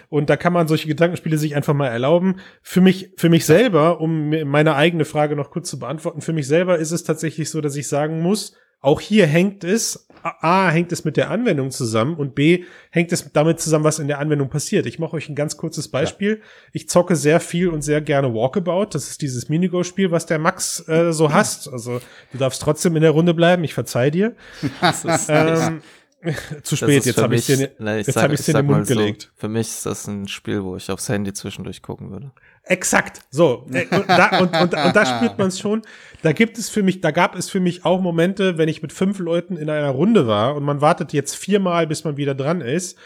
und 0.09 0.29
da 0.29 0.37
kann 0.37 0.53
man 0.53 0.67
solche 0.67 0.87
Gedankenspiele 0.87 1.39
sich 1.39 1.55
einfach 1.55 1.73
mal 1.73 1.87
erlauben. 1.87 2.35
Für 2.61 2.81
mich, 2.81 3.09
für 3.17 3.29
mich 3.29 3.47
selber, 3.47 3.99
um 3.99 4.29
mir 4.29 4.45
meine 4.45 4.75
eigene 4.75 5.05
Frage 5.05 5.35
noch 5.35 5.49
kurz 5.49 5.71
zu 5.71 5.79
beantworten, 5.79 6.21
für 6.21 6.33
mich 6.33 6.45
selber 6.45 6.77
ist 6.77 6.91
es 6.91 7.03
tatsächlich 7.03 7.49
so, 7.49 7.61
dass 7.61 7.75
ich 7.75 7.87
sagen 7.87 8.21
muss, 8.21 8.53
auch 8.81 9.01
hier 9.01 9.25
hängt 9.25 9.63
es, 9.63 10.07
A, 10.23 10.69
hängt 10.69 10.91
es 10.91 11.05
mit 11.05 11.17
der 11.17 11.29
Anwendung 11.31 11.71
zusammen 11.71 12.15
und 12.15 12.35
B, 12.35 12.65
hängt 12.91 13.11
es 13.11 13.31
damit 13.31 13.59
zusammen, 13.59 13.85
was 13.85 13.99
in 13.99 14.07
der 14.07 14.19
Anwendung 14.19 14.49
passiert. 14.49 14.85
Ich 14.85 14.99
mache 14.99 15.15
euch 15.15 15.29
ein 15.29 15.35
ganz 15.35 15.57
kurzes 15.57 15.89
Beispiel. 15.89 16.41
Ich 16.73 16.89
zocke 16.89 17.15
sehr 17.15 17.39
viel 17.39 17.69
und 17.69 17.81
sehr 17.81 18.01
gerne 18.01 18.33
Walkabout. 18.33 18.87
Das 18.91 19.09
ist 19.09 19.21
dieses 19.21 19.49
Minigo-Spiel, 19.49 20.11
was 20.11 20.25
der 20.25 20.39
Max 20.39 20.87
äh, 20.87 21.13
so 21.13 21.31
hasst. 21.31 21.71
Also 21.71 21.99
du 22.31 22.37
darfst 22.37 22.61
trotzdem 22.61 22.95
in 22.95 23.01
der 23.03 23.11
Runde 23.11 23.33
bleiben, 23.33 23.63
ich 23.63 23.73
verzeih 23.73 24.09
dir. 24.11 24.35
Das 24.81 25.05
ist, 25.05 25.29
Ähm, 25.29 25.81
zu 26.63 26.75
spät, 26.75 27.05
jetzt 27.05 27.21
habe 27.21 27.35
ich 27.35 27.47
mich- 27.47 27.57
dir 27.59 27.71
nein, 27.79 27.99
ich 27.99 28.07
jetzt 28.07 28.15
sag- 28.15 28.31
ich 28.31 28.41
dir 28.41 28.51
in 28.51 28.57
den 28.57 28.65
Mund 28.65 28.87
so, 28.87 28.93
gelegt. 28.95 29.31
Für 29.35 29.47
mich 29.47 29.67
ist 29.67 29.85
das 29.85 30.07
ein 30.07 30.27
Spiel, 30.27 30.63
wo 30.63 30.75
ich 30.75 30.89
aufs 30.91 31.09
Handy 31.09 31.31
zwischendurch 31.33 31.81
gucken 31.81 32.11
würde. 32.11 32.31
Exakt. 32.63 33.21
So. 33.29 33.65
Äh, 33.71 33.85
Und 33.95 34.09
da, 34.09 34.39
und, 34.39 34.53
und, 34.55 34.73
und 34.73 34.95
da 34.95 35.05
spürt 35.05 35.37
man 35.37 35.47
es 35.47 35.59
schon. 35.59 35.83
Da 36.23 36.33
gibt 36.33 36.57
es 36.57 36.69
für 36.69 36.83
mich, 36.83 36.99
da 37.01 37.11
gab 37.11 37.35
es 37.35 37.49
für 37.49 37.59
mich 37.59 37.85
auch 37.85 38.01
Momente, 38.01 38.57
wenn 38.57 38.67
ich 38.67 38.81
mit 38.81 38.91
fünf 38.91 39.19
Leuten 39.19 39.55
in 39.57 39.69
einer 39.69 39.89
Runde 39.89 40.27
war 40.27 40.55
und 40.55 40.63
man 40.63 40.81
wartet 40.81 41.13
jetzt 41.13 41.35
viermal, 41.35 41.87
bis 41.87 42.03
man 42.03 42.17
wieder 42.17 42.35
dran 42.35 42.61
ist. 42.61 42.97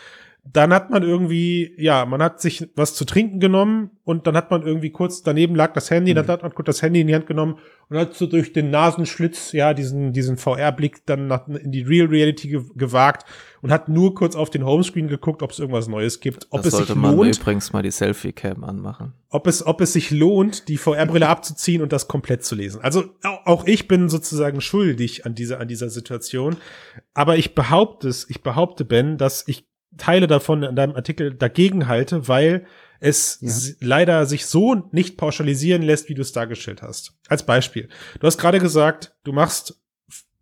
Dann 0.43 0.73
hat 0.73 0.89
man 0.89 1.03
irgendwie, 1.03 1.71
ja, 1.77 2.03
man 2.05 2.21
hat 2.23 2.41
sich 2.41 2.67
was 2.75 2.95
zu 2.95 3.05
trinken 3.05 3.39
genommen 3.39 3.91
und 4.03 4.25
dann 4.25 4.35
hat 4.35 4.49
man 4.49 4.63
irgendwie 4.63 4.89
kurz, 4.89 5.21
daneben 5.21 5.53
lag 5.55 5.73
das 5.73 5.91
Handy, 5.91 6.15
dann 6.15 6.25
hat 6.27 6.41
man 6.41 6.51
kurz 6.55 6.65
das 6.65 6.81
Handy 6.81 7.01
in 7.01 7.05
die 7.07 7.13
Hand 7.13 7.27
genommen 7.27 7.59
und 7.89 7.97
hat 7.99 8.15
so 8.15 8.25
durch 8.25 8.51
den 8.51 8.71
Nasenschlitz, 8.71 9.51
ja, 9.51 9.75
diesen, 9.75 10.13
diesen 10.13 10.37
VR-Blick 10.37 11.05
dann 11.05 11.27
nach, 11.27 11.47
in 11.47 11.71
die 11.71 11.83
Real 11.83 12.07
Reality 12.07 12.47
ge 12.49 12.61
gewagt 12.75 13.25
und 13.61 13.71
hat 13.71 13.87
nur 13.87 14.15
kurz 14.15 14.35
auf 14.35 14.49
den 14.49 14.65
Homescreen 14.65 15.07
geguckt, 15.07 15.43
ob 15.43 15.51
es 15.51 15.59
irgendwas 15.59 15.87
Neues 15.87 16.19
gibt, 16.21 16.47
ob 16.49 16.63
das 16.63 16.73
es 16.73 16.77
sich 16.79 16.87
sollte 16.87 16.99
man 16.99 17.15
lohnt 17.15 17.37
übrigens 17.37 17.71
mal 17.71 17.83
die 17.83 17.91
Selfie-Cam 17.91 18.63
anmachen. 18.63 19.13
ob 19.29 19.45
es, 19.45 19.63
ob 19.65 19.79
es 19.79 19.93
sich 19.93 20.09
lohnt, 20.09 20.67
die 20.69 20.77
VR-Brille 20.77 21.27
abzuziehen 21.27 21.83
und 21.83 21.93
das 21.93 22.07
komplett 22.07 22.43
zu 22.43 22.55
lesen. 22.55 22.81
Also 22.81 23.03
au- 23.23 23.37
auch 23.45 23.65
ich 23.67 23.87
bin 23.87 24.09
sozusagen 24.09 24.59
schuldig 24.59 25.23
an 25.27 25.35
dieser, 25.35 25.59
an 25.59 25.67
dieser 25.67 25.89
Situation. 25.91 26.57
Aber 27.13 27.37
ich 27.37 27.53
behaupte 27.53 28.07
es, 28.07 28.27
ich 28.27 28.41
behaupte, 28.41 28.85
Ben, 28.85 29.19
dass 29.19 29.47
ich 29.47 29.67
Teile 29.97 30.27
davon 30.27 30.63
in 30.63 30.75
deinem 30.75 30.95
Artikel 30.95 31.33
dagegen 31.33 31.87
halte, 31.87 32.27
weil 32.27 32.65
es 32.99 33.39
Ja. 33.41 33.87
leider 33.87 34.25
sich 34.25 34.45
so 34.45 34.89
nicht 34.91 35.17
pauschalisieren 35.17 35.81
lässt, 35.81 36.07
wie 36.07 36.13
du 36.13 36.21
es 36.21 36.31
dargestellt 36.31 36.81
hast. 36.81 37.13
Als 37.27 37.43
Beispiel. 37.43 37.89
Du 38.19 38.27
hast 38.27 38.37
gerade 38.37 38.59
gesagt, 38.59 39.15
du 39.23 39.33
machst 39.33 39.77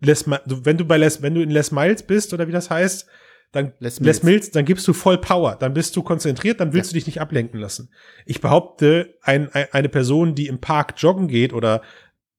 Les, 0.01 0.25
wenn 0.27 0.77
du 0.77 0.85
bei 0.85 0.97
Les, 0.97 1.21
wenn 1.21 1.35
du 1.35 1.41
in 1.41 1.49
Les 1.49 1.71
Miles 1.71 2.03
bist 2.03 2.33
oder 2.33 2.47
wie 2.47 2.53
das 2.53 2.69
heißt, 2.69 3.07
dann 3.51 3.73
Les 3.79 3.99
Mills. 3.99 4.23
Mills, 4.23 4.51
dann 4.51 4.63
gibst 4.65 4.87
du 4.87 4.93
voll 4.93 5.17
Power, 5.17 5.55
dann 5.55 5.73
bist 5.73 5.95
du 5.95 6.03
konzentriert, 6.03 6.59
dann 6.59 6.71
willst 6.71 6.91
ja. 6.91 6.93
du 6.93 6.99
dich 6.99 7.07
nicht 7.07 7.19
ablenken 7.21 7.59
lassen. 7.59 7.91
Ich 8.25 8.41
behaupte, 8.41 9.15
ein, 9.21 9.51
ein, 9.53 9.65
eine 9.71 9.89
Person, 9.89 10.35
die 10.35 10.47
im 10.47 10.59
Park 10.61 10.93
joggen 10.97 11.27
geht 11.27 11.51
oder 11.53 11.81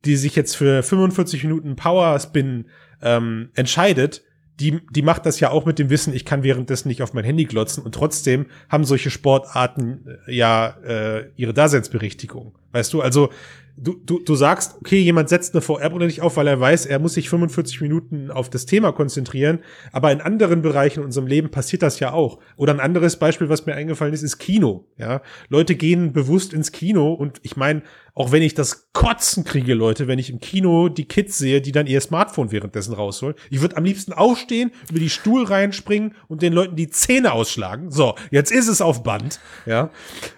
die 0.04 0.16
sich 0.16 0.36
jetzt 0.36 0.56
für 0.56 0.82
45 0.82 1.44
Minuten 1.44 1.76
Power 1.76 2.18
Spin 2.18 2.70
ähm, 3.02 3.50
entscheidet, 3.54 4.22
die, 4.60 4.80
die 4.90 5.02
macht 5.02 5.26
das 5.26 5.40
ja 5.40 5.50
auch 5.50 5.64
mit 5.64 5.78
dem 5.78 5.90
Wissen, 5.90 6.14
ich 6.14 6.24
kann 6.24 6.42
währenddessen 6.42 6.88
nicht 6.88 7.02
auf 7.02 7.14
mein 7.14 7.24
Handy 7.24 7.44
glotzen 7.44 7.82
und 7.82 7.94
trotzdem 7.94 8.46
haben 8.68 8.84
solche 8.84 9.10
Sportarten 9.10 10.06
äh, 10.26 10.34
ja 10.34 10.76
äh, 10.84 11.30
ihre 11.36 11.54
Daseinsberechtigung. 11.54 12.52
Weißt 12.72 12.92
du, 12.92 13.00
also 13.00 13.30
du, 13.76 13.94
du, 14.04 14.18
du 14.20 14.34
sagst, 14.34 14.76
okay, 14.80 14.98
jemand 14.98 15.28
setzt 15.28 15.54
eine 15.54 15.62
VR-Brille 15.62 16.06
nicht 16.06 16.20
auf, 16.20 16.36
weil 16.36 16.46
er 16.46 16.60
weiß, 16.60 16.86
er 16.86 16.98
muss 16.98 17.14
sich 17.14 17.30
45 17.30 17.80
Minuten 17.80 18.30
auf 18.30 18.50
das 18.50 18.66
Thema 18.66 18.92
konzentrieren, 18.92 19.60
aber 19.92 20.12
in 20.12 20.20
anderen 20.20 20.62
Bereichen 20.62 21.00
in 21.00 21.06
unserem 21.06 21.26
Leben 21.26 21.50
passiert 21.50 21.82
das 21.82 21.98
ja 22.00 22.12
auch. 22.12 22.38
Oder 22.56 22.74
ein 22.74 22.80
anderes 22.80 23.16
Beispiel, 23.16 23.48
was 23.48 23.66
mir 23.66 23.74
eingefallen 23.74 24.12
ist, 24.12 24.22
ist 24.22 24.38
Kino. 24.38 24.86
Ja, 24.98 25.22
Leute 25.48 25.74
gehen 25.74 26.12
bewusst 26.12 26.52
ins 26.52 26.72
Kino 26.72 27.12
und 27.12 27.40
ich 27.42 27.56
meine, 27.56 27.82
auch 28.14 28.32
wenn 28.32 28.42
ich 28.42 28.54
das 28.54 28.92
Kotzen 28.92 29.44
kriege, 29.44 29.74
Leute, 29.74 30.08
wenn 30.08 30.18
ich 30.18 30.30
im 30.30 30.40
Kino 30.40 30.88
die 30.88 31.06
Kids 31.06 31.38
sehe, 31.38 31.60
die 31.60 31.72
dann 31.72 31.86
ihr 31.86 32.00
Smartphone 32.00 32.52
währenddessen 32.52 32.92
rausholen, 32.92 33.36
ich 33.50 33.60
würde 33.60 33.76
am 33.76 33.84
liebsten 33.84 34.12
aufstehen, 34.12 34.72
über 34.90 34.98
die 34.98 35.10
Stuhl 35.10 35.44
reinspringen 35.44 36.14
und 36.28 36.42
den 36.42 36.52
Leuten 36.52 36.76
die 36.76 36.90
Zähne 36.90 37.32
ausschlagen. 37.32 37.90
So, 37.90 38.14
jetzt 38.30 38.52
ist 38.52 38.68
es 38.68 38.82
auf 38.82 39.02
Band, 39.02 39.40
ja, 39.64 39.90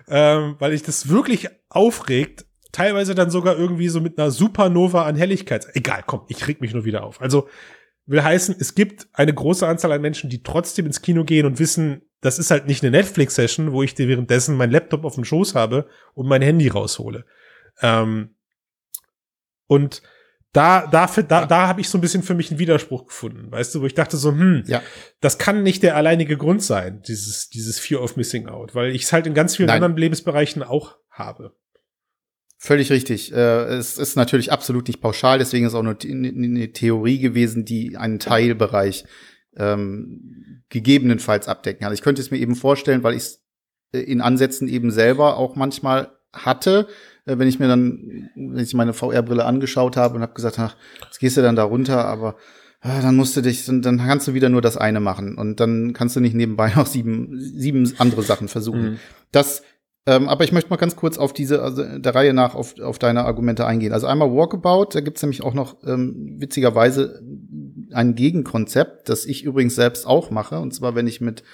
ähm, 0.09 0.57
weil 0.59 0.75
ich 0.75 0.83
das 0.83 1.09
wirklich 1.09 1.49
aufregt, 1.75 2.47
teilweise 2.71 3.15
dann 3.15 3.31
sogar 3.31 3.57
irgendwie 3.57 3.89
so 3.89 4.01
mit 4.01 4.19
einer 4.19 4.31
Supernova 4.31 5.05
an 5.05 5.17
Helligkeit. 5.17 5.67
Egal, 5.75 6.03
komm, 6.07 6.23
ich 6.29 6.47
reg 6.49 6.61
mich 6.61 6.73
nur 6.73 6.85
wieder 6.85 7.05
auf. 7.05 7.21
Also 7.21 7.49
will 8.07 8.23
heißen, 8.23 8.57
es 8.59 8.75
gibt 8.75 9.09
eine 9.13 9.33
große 9.33 9.67
Anzahl 9.67 9.93
an 9.93 10.01
Menschen, 10.01 10.31
die 10.31 10.43
trotzdem 10.43 10.87
ins 10.87 11.03
Kino 11.03 11.25
gehen 11.25 11.47
und 11.47 11.59
wissen, 11.59 12.03
das 12.21 12.39
ist 12.39 12.51
halt 12.51 12.67
nicht 12.67 12.83
eine 12.83 12.91
Netflix-Session, 12.91 13.73
wo 13.73 13.83
ich 13.83 13.95
dir 13.95 14.09
währenddessen 14.09 14.57
mein 14.57 14.71
Laptop 14.71 15.05
auf 15.05 15.15
dem 15.15 15.25
Schoß 15.25 15.55
habe 15.55 15.89
und 16.15 16.29
mein 16.29 16.43
Handy 16.43 16.69
raushole. 16.69 17.25
Ähm, 17.81 18.35
und 19.67 20.03
da, 20.53 20.87
dafür, 20.87 21.23
da, 21.23 21.47
da 21.47 21.67
habe 21.67 21.81
ich 21.81 21.89
so 21.89 21.97
ein 21.97 22.03
bisschen 22.03 22.23
für 22.23 22.35
mich 22.35 22.51
einen 22.51 22.59
Widerspruch 22.61 23.07
gefunden, 23.07 23.51
weißt 23.51 23.75
du, 23.75 23.81
wo 23.81 23.87
ich 23.87 23.95
dachte 23.95 24.19
so, 24.19 24.31
hm, 24.31 24.65
ja. 24.67 24.83
das 25.21 25.39
kann 25.39 25.63
nicht 25.63 25.83
der 25.83 25.97
alleinige 25.97 26.37
Grund 26.37 26.63
sein, 26.63 27.03
dieses, 27.03 27.49
dieses 27.49 27.79
Fear 27.81 28.03
of 28.03 28.17
Missing 28.17 28.49
Out, 28.49 28.75
weil 28.75 28.95
ich 28.95 29.05
es 29.05 29.13
halt 29.13 29.27
in 29.27 29.35
ganz 29.35 29.57
vielen 29.57 29.69
Nein. 29.69 29.77
anderen 29.77 29.97
Lebensbereichen 29.97 30.63
auch 30.63 30.97
habe. 31.11 31.55
Völlig 32.65 32.93
richtig. 32.93 33.33
Äh, 33.33 33.65
es 33.75 33.99
ist 33.99 34.15
natürlich 34.15 34.53
absolut 34.53 34.87
nicht 34.87 35.01
pauschal, 35.01 35.41
deswegen 35.41 35.67
ist 35.67 35.75
auch 35.75 35.83
nur 35.83 35.97
eine 36.01 36.73
Theorie 36.73 37.19
gewesen, 37.19 37.65
die 37.65 37.97
einen 37.97 38.21
Teilbereich 38.21 39.05
ähm, 39.57 40.63
gegebenenfalls 40.69 41.49
abdecken 41.49 41.83
kann. 41.83 41.93
Ich 41.93 42.03
könnte 42.03 42.23
es 42.23 42.31
mir 42.31 42.39
eben 42.39 42.55
vorstellen, 42.55 43.03
weil 43.03 43.15
ich 43.15 43.23
es 43.23 43.45
äh, 43.93 43.99
in 43.99 44.21
Ansätzen 44.21 44.69
eben 44.69 44.93
selber 44.93 45.39
auch 45.39 45.57
manchmal 45.57 46.13
hatte, 46.33 46.87
äh, 47.27 47.37
wenn 47.37 47.49
ich 47.49 47.59
mir 47.59 47.67
dann, 47.67 48.31
wenn 48.37 48.63
ich 48.63 48.75
meine 48.75 48.93
VR-Brille 48.93 49.45
angeschaut 49.45 49.97
habe 49.97 50.15
und 50.15 50.23
habe 50.23 50.35
gesagt, 50.35 50.61
ach, 50.61 50.77
jetzt 51.03 51.19
gehst 51.19 51.37
du 51.37 51.43
dann 51.43 51.57
da 51.57 51.65
runter, 51.65 52.05
aber 52.05 52.37
ah, 52.81 53.03
dann 53.03 53.17
musst 53.17 53.37
du 53.37 53.41
dich, 53.41 53.67
dann 53.67 53.99
kannst 53.99 54.29
du 54.29 54.35
wieder 54.35 54.51
nur 54.51 54.63
das 54.63 54.77
eine 54.77 55.01
machen 55.01 55.37
und 55.37 55.59
dann 55.59 55.95
kannst 55.95 56.15
du 56.15 56.21
nicht 56.21 56.37
nebenbei 56.37 56.73
noch 56.77 56.87
sieben, 56.87 57.41
sieben 57.41 57.93
andere 57.99 58.23
Sachen 58.23 58.47
versuchen. 58.47 58.83
Mhm. 58.83 58.99
Das 59.33 59.65
ähm, 60.05 60.29
aber 60.29 60.43
ich 60.43 60.53
möchte 60.53 60.71
mal 60.71 60.77
ganz 60.77 60.97
kurz 60.97 61.17
auf 61.17 61.33
diese, 61.33 61.63
also 61.63 61.85
der 61.99 62.15
Reihe 62.15 62.33
nach 62.33 62.55
auf, 62.55 62.79
auf 62.81 62.99
deine 62.99 63.25
Argumente 63.25 63.67
eingehen. 63.67 63.93
Also 63.93 64.09
einmal 64.09 64.33
Walkabout, 64.33 64.95
da 64.95 65.01
gibt's 65.01 65.23
nämlich 65.23 65.43
auch 65.43 65.55
noch 65.55 65.77
ähm, 65.85 66.37
witzigerweise 66.39 67.23
ein 67.93 68.15
Gegenkonzept, 68.17 69.09
das 69.09 69.25
ich 69.27 69.45
übrigens 69.45 69.77
selbst 69.77 70.07
auch 70.07 70.31
mache. 70.31 70.59
Und 70.59 70.75
zwar, 70.75 70.97
wenn 70.97 71.07
ich 71.07 71.21
mit 71.21 71.45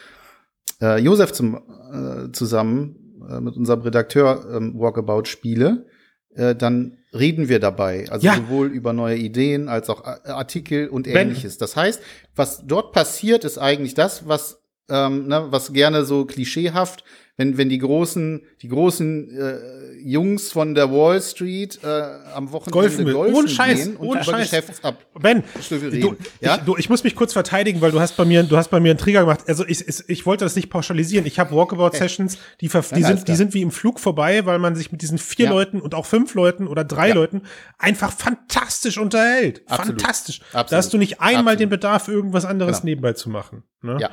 äh, 0.81 0.99
Josef 0.99 1.33
zum, 1.33 1.57
äh, 1.93 2.33
zusammen, 2.33 3.21
äh, 3.29 3.41
mit 3.41 3.57
unserem 3.57 3.83
Redakteur 3.83 4.47
ähm, 4.55 4.79
Walkabout 4.79 5.27
spiele, 5.27 5.87
äh, 6.35 6.55
dann 6.55 6.97
reden 7.13 7.51
wir 7.51 7.61
dabei. 7.61 8.07
Also 8.09 8.27
ja. 8.27 8.35
sowohl 8.35 8.69
über 8.69 8.95
neue 8.95 9.17
Ideen 9.17 9.69
als 9.69 9.91
auch 9.91 10.05
Artikel 10.05 10.89
und 10.89 11.07
ähnliches. 11.07 11.59
Das 11.59 11.77
heißt, 11.77 12.01
was 12.35 12.67
dort 12.67 12.93
passiert, 12.93 13.45
ist 13.45 13.59
eigentlich 13.59 13.93
das, 13.93 14.27
was 14.27 14.63
ähm, 14.89 15.29
ne, 15.29 15.47
was 15.51 15.73
gerne 15.73 16.05
so 16.05 16.25
klischeehaft 16.25 17.05
wenn, 17.39 17.57
wenn 17.57 17.69
die 17.69 17.79
großen, 17.79 18.43
die 18.63 18.69
großen 18.69 19.31
äh, 19.31 20.01
Jungs 20.03 20.51
von 20.51 20.75
der 20.75 20.91
Wall 20.91 21.23
Street 21.23 21.79
äh, 21.85 21.87
am 22.35 22.51
Wochenende 22.51 22.73
golfen, 22.73 23.05
golfen 23.13 23.35
ohne 23.35 23.49
Scheiß, 23.49 23.85
gehen 23.85 23.97
und 23.97 24.09
ohne 24.09 24.23
über 24.23 24.33
Scheiß. 24.33 24.51
Geschäftsab 24.51 24.97
Ben, 25.21 25.45
du, 25.71 26.17
ja? 26.41 26.57
ich, 26.57 26.63
du, 26.63 26.77
ich 26.77 26.91
muss 26.91 27.05
mich 27.05 27.15
kurz 27.15 27.33
verteidigen, 27.33 27.81
weil 27.81 27.93
du 27.93 28.01
hast 28.01 28.17
bei 28.17 28.25
mir, 28.25 28.43
du 28.43 28.57
hast 28.57 28.71
bei 28.71 28.81
mir 28.81 28.91
einen 28.91 28.99
Trigger 28.99 29.21
gemacht. 29.21 29.45
Also 29.47 29.65
ich, 29.65 29.87
ich, 29.87 30.09
ich 30.09 30.27
wollte 30.27 30.45
das 30.45 30.57
nicht 30.57 30.69
pauschalisieren. 30.69 31.27
Ich 31.27 31.39
habe 31.39 31.55
Walkabout-Sessions, 31.55 32.39
die, 32.61 32.69
die, 32.69 32.77
Nein, 32.91 33.05
sind, 33.05 33.29
die 33.29 33.37
sind 33.37 33.55
wie 33.55 33.63
im 33.63 33.71
Flug 33.71 34.01
vorbei, 34.01 34.45
weil 34.45 34.59
man 34.59 34.75
sich 34.75 34.91
mit 34.91 35.03
diesen 35.03 35.19
vier 35.19 35.47
ja. 35.47 35.53
Leuten 35.53 35.81
und 35.81 35.95
auch 35.95 36.07
fünf 36.07 36.35
Leuten 36.35 36.67
oder 36.67 36.83
drei 36.83 37.11
ja. 37.11 37.15
Leuten 37.15 37.43
einfach 37.79 38.13
fantastisch 38.13 38.99
unterhält. 38.99 39.63
Absolut. 39.69 40.03
Fantastisch. 40.03 40.41
Absolut. 40.53 40.73
Da 40.73 40.77
hast 40.77 40.93
du 40.93 40.99
nicht 40.99 41.21
einmal 41.21 41.55
Absolut. 41.55 41.61
den 41.61 41.69
Bedarf, 41.69 42.09
irgendwas 42.09 42.45
anderes 42.45 42.79
genau. 42.79 42.87
nebenbei 42.87 43.13
zu 43.13 43.31
machen. 43.31 43.63
Ne? 43.81 43.99
Ja. 44.01 44.11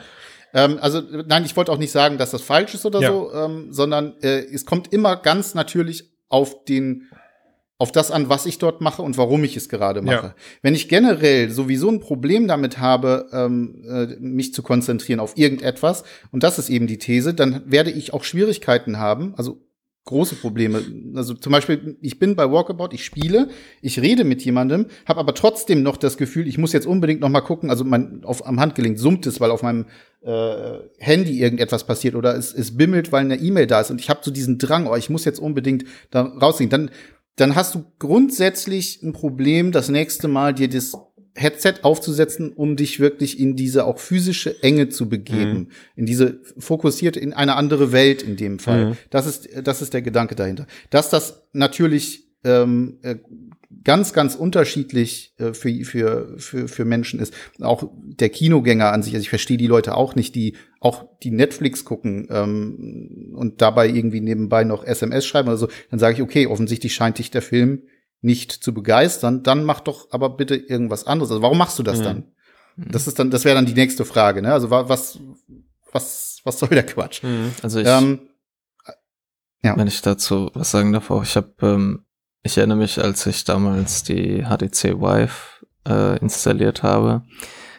Ähm, 0.56 0.80
also 0.82 1.02
nein, 1.28 1.46
ich 1.46 1.56
wollte 1.56 1.72
auch 1.72 1.78
nicht 1.78 1.92
sagen, 1.92 2.18
dass 2.18 2.32
das 2.32 2.42
falsch 2.42 2.74
ist 2.74 2.86
oder 2.86 3.02
ja. 3.02 3.12
so, 3.12 3.32
ähm, 3.34 3.68
sondern 3.72 4.16
äh, 4.22 4.40
es 4.40 4.66
kommt 4.66 4.92
immer 4.92 5.18
ganz 5.18 5.54
natürlich 5.54 6.12
auf 6.30 6.64
den 6.66 7.10
auf 7.78 7.92
das 7.92 8.10
an, 8.10 8.30
was 8.30 8.46
ich 8.46 8.58
dort 8.58 8.80
mache 8.80 9.02
und 9.02 9.18
warum 9.18 9.44
ich 9.44 9.58
es 9.58 9.68
gerade 9.68 10.02
mache. 10.02 10.28
Ja. 10.28 10.36
Wenn 10.62 10.76
ich 10.76 10.88
generell 10.88 11.50
sowieso 11.50 11.90
ein 11.90 12.00
Problem 12.00 12.48
damit 12.48 12.78
habe, 12.78 13.28
ähm, 13.34 13.84
äh, 13.86 14.16
mich 14.18 14.54
zu 14.54 14.64
konzentrieren 14.64 15.20
auf 15.20 15.38
irgendetwas, 15.38 16.06
und 16.32 16.44
das 16.44 16.58
ist 16.58 16.70
eben 16.70 16.88
die 16.88 17.00
These, 17.00 17.34
dann 17.34 17.70
werde 17.70 17.92
ich 17.92 18.14
auch 18.14 18.24
Schwierigkeiten 18.24 18.98
haben, 18.98 19.34
also 19.36 19.62
große 20.06 20.36
Probleme. 20.36 20.84
Also 21.16 21.34
zum 21.34 21.52
Beispiel, 21.52 21.98
ich 22.00 22.20
bin 22.20 22.36
bei 22.36 22.52
Walkabout, 22.52 22.90
ich 22.94 23.04
spiele, 23.04 23.50
ich 23.82 24.00
rede 24.00 24.24
mit 24.24 24.44
jemandem, 24.44 24.86
habe 25.06 25.20
aber 25.20 25.34
trotzdem 25.34 25.82
noch 25.82 25.98
das 25.98 26.18
Gefühl, 26.18 26.48
ich 26.48 26.60
muss 26.60 26.74
jetzt 26.74 26.86
unbedingt 26.86 27.22
noch 27.22 27.30
mal 27.30 27.42
gucken, 27.42 27.72
also 27.72 27.84
mein, 27.84 28.24
auf, 28.24 28.46
am 28.46 28.60
Handgelenk 28.60 29.00
summt 29.00 29.26
es, 29.26 29.40
weil 29.40 29.50
auf 29.50 29.64
meinem 29.64 29.88
äh, 30.22 30.78
Handy 31.00 31.42
irgendetwas 31.42 31.86
passiert 31.88 32.14
oder 32.16 32.36
es, 32.36 32.54
es 32.54 32.78
bimmelt, 32.78 33.12
weil 33.12 33.22
eine 33.22 33.38
E-Mail 33.38 33.66
da 33.66 33.82
ist 33.82 33.90
und 33.90 34.00
ich 34.00 34.10
habe 34.10 34.20
so 34.24 34.30
diesen 34.30 34.60
Drang, 34.60 34.86
oh, 34.88 34.96
ich 34.96 35.10
muss 35.10 35.26
jetzt 35.26 35.40
unbedingt 35.40 35.86
da 36.12 36.22
rausgehen. 36.22 36.70
Dann, 36.70 36.92
dann 37.36 37.56
hast 37.56 37.74
du 37.74 37.86
grundsätzlich 37.98 39.02
ein 39.02 39.12
Problem, 39.12 39.72
das 39.72 39.90
nächste 39.90 40.28
Mal 40.28 40.54
dir 40.54 40.70
das 40.70 40.94
Headset 41.36 41.76
aufzusetzen, 41.84 42.54
um 42.54 42.78
dich 42.78 43.00
wirklich 43.00 43.40
in 43.40 43.56
diese 43.56 43.86
auch 43.86 44.00
physische 44.00 44.64
Enge 44.64 44.90
zu 44.90 45.10
begeben, 45.10 45.58
mhm. 45.58 45.68
in 45.98 46.06
diese 46.06 46.40
fokussiert 46.58 47.18
in 47.18 47.34
eine 47.34 47.56
andere 47.56 47.92
Welt 47.92 48.24
in 48.24 48.38
dem 48.38 48.58
Fall. 48.58 48.86
Mhm. 48.86 48.98
Das 49.10 49.28
ist 49.28 49.50
das 49.64 49.82
ist 49.82 49.94
der 49.94 50.02
Gedanke 50.02 50.36
dahinter. 50.36 50.66
Dass 50.90 51.10
das 51.10 51.44
natürlich 51.52 52.26
ähm, 52.46 53.00
äh, 53.02 53.18
ganz 53.84 54.14
ganz 54.14 54.36
unterschiedlich 54.36 55.34
äh, 55.38 55.54
für 55.54 55.84
für 55.84 56.36
für 56.38 56.68
für 56.70 56.86
Menschen 56.86 57.20
ist. 57.20 57.34
Auch 57.60 57.90
der 57.94 58.30
Kinogänger 58.30 58.94
an 58.94 59.04
sich. 59.04 59.14
Also 59.14 59.24
ich 59.24 59.30
verstehe 59.30 59.58
die 59.58 59.68
Leute 59.68 59.96
auch 59.96 60.16
nicht, 60.16 60.36
die 60.36 60.56
auch 60.80 61.06
die 61.22 61.32
Netflix 61.32 61.84
gucken 61.84 62.28
ähm, 62.30 63.34
und 63.36 63.62
dabei 63.62 63.90
irgendwie 63.90 64.22
nebenbei 64.22 64.64
noch 64.64 64.86
SMS 64.86 65.26
schreiben 65.26 65.50
oder 65.50 65.58
so. 65.58 65.68
Dann 65.90 66.00
sage 66.00 66.16
ich 66.16 66.22
okay, 66.22 66.48
offensichtlich 66.48 66.94
scheint 66.94 67.20
dich 67.20 67.30
der 67.30 67.42
Film 67.42 67.82
nicht 68.26 68.52
zu 68.52 68.74
begeistern, 68.74 69.44
dann 69.44 69.64
mach 69.64 69.80
doch 69.80 70.08
aber 70.12 70.30
bitte 70.32 70.56
irgendwas 70.56 71.06
anderes. 71.06 71.32
Also 71.32 71.42
warum 71.42 71.58
machst 71.58 71.80
du 71.80 71.84
das 71.84 72.00
mhm. 72.00 72.04
dann? 72.04 72.24
Das 72.78 73.08
ist 73.08 73.20
dann, 73.20 73.32
das 73.32 73.46
wäre 73.46 73.56
dann 73.56 73.66
die 73.66 73.74
nächste 73.74 74.04
Frage, 74.04 74.42
ne? 74.42 74.52
Also 74.52 74.70
was, 74.70 75.20
was, 75.92 76.42
was 76.44 76.60
soll 76.60 76.70
der 76.70 76.86
Quatsch? 76.86 77.24
Mhm. 77.24 77.54
Also 77.62 77.80
ich, 77.80 77.88
ähm, 77.88 78.28
ja. 79.64 79.78
wenn 79.78 79.88
ich 79.88 80.02
dazu 80.02 80.50
was 80.54 80.72
sagen 80.72 80.92
darf, 80.92 81.10
auch 81.10 81.24
ich 81.24 81.38
habe, 81.38 81.54
ähm, 81.62 82.06
ich 82.44 82.58
erinnere 82.58 82.80
mich, 82.80 83.02
als 83.02 83.26
ich 83.28 83.46
damals 83.46 84.04
die 84.04 84.44
HTC 84.44 85.00
Vive 85.00 85.32
äh, 85.88 86.20
installiert 86.20 86.84
habe, 86.84 87.24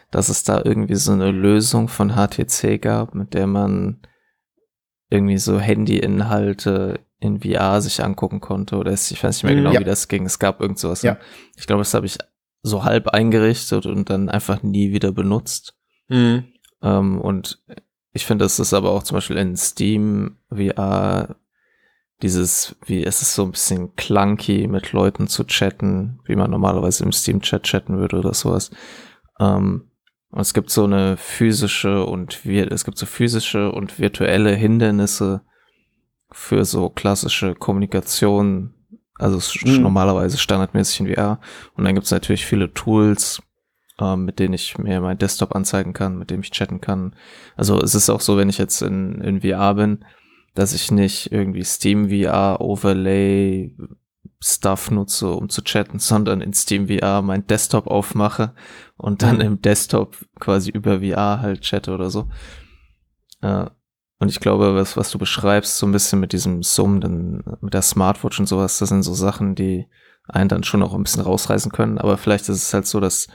dass 0.09 0.29
es 0.29 0.43
da 0.43 0.61
irgendwie 0.63 0.95
so 0.95 1.11
eine 1.11 1.31
Lösung 1.31 1.89
von 1.89 2.13
HTC 2.13 2.81
gab, 2.81 3.13
mit 3.13 3.33
der 3.33 3.45
man 3.45 4.01
irgendwie 5.09 5.37
so 5.37 5.59
Handy-Inhalte 5.59 7.01
in 7.19 7.41
VR 7.41 7.81
sich 7.81 8.03
angucken 8.03 8.41
konnte 8.41 8.77
oder 8.77 8.91
es, 8.91 9.09
ich 9.11 9.23
weiß 9.23 9.37
nicht 9.37 9.43
mehr 9.43 9.53
mhm. 9.53 9.57
genau, 9.59 9.73
ja. 9.73 9.79
wie 9.79 9.85
das 9.85 10.07
ging. 10.07 10.25
Es 10.25 10.39
gab 10.39 10.61
irgend 10.61 10.79
sowas. 10.79 11.01
Ja. 11.01 11.17
Ich 11.55 11.65
glaube, 11.65 11.81
das 11.81 11.93
habe 11.93 12.05
ich 12.05 12.17
so 12.61 12.83
halb 12.83 13.07
eingerichtet 13.09 13.85
und 13.85 14.09
dann 14.09 14.29
einfach 14.29 14.61
nie 14.63 14.91
wieder 14.91 15.11
benutzt. 15.11 15.75
Mhm. 16.09 16.45
Ähm, 16.81 17.19
und 17.21 17.63
ich 18.13 18.25
finde, 18.25 18.45
es 18.45 18.59
ist 18.59 18.73
aber 18.73 18.91
auch 18.91 19.03
zum 19.03 19.15
Beispiel 19.15 19.37
in 19.37 19.55
Steam 19.55 20.37
VR 20.49 21.35
dieses, 22.21 22.75
wie 22.85 23.03
es 23.03 23.21
ist 23.21 23.35
so 23.35 23.43
ein 23.43 23.51
bisschen 23.51 23.95
clunky, 23.95 24.67
mit 24.67 24.91
Leuten 24.91 25.27
zu 25.27 25.43
chatten, 25.43 26.19
wie 26.25 26.35
man 26.35 26.49
normalerweise 26.49 27.03
im 27.03 27.11
Steam-Chat 27.11 27.63
chatten 27.63 27.97
würde 27.97 28.17
oder 28.17 28.33
sowas. 28.33 28.71
Ähm, 29.39 29.91
und 30.29 30.41
es 30.41 30.53
gibt 30.53 30.71
so 30.71 30.83
eine 30.83 31.15
physische 31.17 32.05
und 32.05 32.45
es 32.45 32.85
gibt 32.85 32.97
so 32.97 33.05
physische 33.05 33.71
und 33.71 33.99
virtuelle 33.99 34.53
Hindernisse, 34.53 35.41
für 36.31 36.65
so 36.65 36.89
klassische 36.89 37.55
Kommunikation, 37.55 38.73
also 39.15 39.39
mhm. 39.65 39.81
normalerweise 39.81 40.37
standardmäßig 40.37 41.01
in 41.01 41.13
VR. 41.13 41.39
Und 41.75 41.85
dann 41.85 41.95
gibt 41.95 42.05
es 42.05 42.11
natürlich 42.11 42.45
viele 42.45 42.73
Tools, 42.73 43.41
ähm, 43.99 44.25
mit 44.25 44.39
denen 44.39 44.53
ich 44.53 44.77
mir 44.77 45.01
mein 45.01 45.17
Desktop 45.17 45.55
anzeigen 45.55 45.93
kann, 45.93 46.17
mit 46.17 46.29
dem 46.29 46.41
ich 46.41 46.51
chatten 46.51 46.81
kann. 46.81 47.15
Also 47.55 47.79
es 47.81 47.95
ist 47.95 48.09
auch 48.09 48.21
so, 48.21 48.37
wenn 48.37 48.49
ich 48.49 48.57
jetzt 48.57 48.81
in, 48.81 49.21
in 49.21 49.41
VR 49.41 49.73
bin, 49.75 50.05
dass 50.53 50.73
ich 50.73 50.91
nicht 50.91 51.31
irgendwie 51.31 51.63
Steam 51.63 52.09
VR 52.09 52.61
Overlay 52.61 53.75
Stuff 54.39 54.91
nutze, 54.91 55.31
um 55.31 55.49
zu 55.49 55.63
chatten, 55.63 55.99
sondern 55.99 56.41
in 56.41 56.53
Steam 56.53 56.87
VR 56.87 57.21
mein 57.21 57.47
Desktop 57.47 57.87
aufmache 57.87 58.53
und 58.97 59.21
dann 59.23 59.35
mhm. 59.35 59.41
im 59.41 59.61
Desktop 59.61 60.17
quasi 60.39 60.69
über 60.69 60.99
VR 60.99 61.41
halt 61.41 61.61
chatte 61.61 61.93
oder 61.93 62.09
so. 62.09 62.29
Äh, 63.41 63.67
und 64.19 64.29
ich 64.29 64.39
glaube, 64.39 64.75
was, 64.75 64.97
was 64.97 65.11
du 65.11 65.19
beschreibst, 65.19 65.77
so 65.77 65.85
ein 65.85 65.91
bisschen 65.91 66.19
mit 66.19 66.33
diesem 66.33 66.63
Summen, 66.63 67.43
mit 67.61 67.73
der 67.73 67.83
Smartwatch 67.83 68.39
und 68.39 68.47
sowas, 68.47 68.79
das 68.79 68.89
sind 68.89 69.03
so 69.03 69.13
Sachen, 69.13 69.53
die 69.53 69.87
einen 70.27 70.49
dann 70.49 70.63
schon 70.63 70.81
auch 70.83 70.93
ein 70.93 71.03
bisschen 71.03 71.21
rausreißen 71.21 71.71
können. 71.71 71.97
Aber 71.99 72.17
vielleicht 72.17 72.49
ist 72.49 72.63
es 72.63 72.73
halt 72.73 72.87
so, 72.87 72.99
dass 72.99 73.27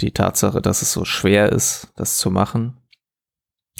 die 0.00 0.12
Tatsache, 0.12 0.62
dass 0.62 0.82
es 0.82 0.92
so 0.92 1.04
schwer 1.04 1.50
ist, 1.50 1.92
das 1.96 2.16
zu 2.16 2.30
machen, 2.30 2.80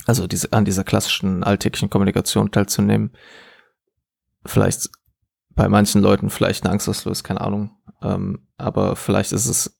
also 0.06 0.26
diese, 0.26 0.52
an 0.52 0.64
dieser 0.64 0.84
klassischen 0.84 1.44
alltäglichen 1.44 1.90
Kommunikation 1.90 2.50
teilzunehmen, 2.50 3.12
vielleicht 4.44 4.90
bei 5.50 5.68
manchen 5.68 6.02
Leuten 6.02 6.30
vielleicht 6.30 6.64
eine 6.64 6.72
Angst 6.72 6.88
auslöst, 6.88 7.22
keine 7.22 7.40
Ahnung. 7.40 7.76
Ähm, 8.02 8.48
aber 8.56 8.96
vielleicht 8.96 9.32
ist 9.32 9.46
es 9.46 9.79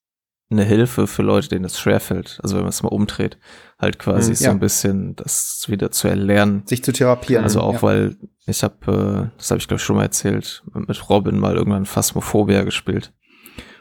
eine 0.51 0.65
Hilfe 0.65 1.07
für 1.07 1.23
Leute, 1.23 1.49
denen 1.49 1.65
es 1.65 1.79
schwerfällt. 1.79 2.41
Also 2.43 2.57
wenn 2.57 2.63
man 2.63 2.71
es 2.71 2.83
mal 2.83 2.89
umdreht, 2.89 3.39
halt 3.79 3.99
quasi 3.99 4.31
mhm, 4.31 4.35
so 4.35 4.51
ein 4.51 4.61
bisschen 4.61 5.17
das 5.17 5.65
wieder 5.69 5.91
zu 5.93 6.09
erlernen. 6.09 6.63
Sich 6.67 6.83
zu 6.83 6.93
therapieren. 6.93 7.45
Also 7.45 7.61
auch 7.61 7.75
ja. 7.75 7.83
weil 7.83 8.17
ich 8.47 8.65
habe, 8.65 9.31
äh, 9.33 9.37
das 9.39 9.51
habe 9.51 9.61
ich 9.61 9.69
glaube 9.69 9.79
ich 9.79 9.85
schon 9.85 9.97
mal 9.97 10.03
erzählt, 10.03 10.63
mit 10.73 11.09
Robin 11.09 11.39
mal 11.39 11.57
irgendwann 11.57 11.87
Phasmophobia 11.87 12.65
gespielt. 12.65 13.13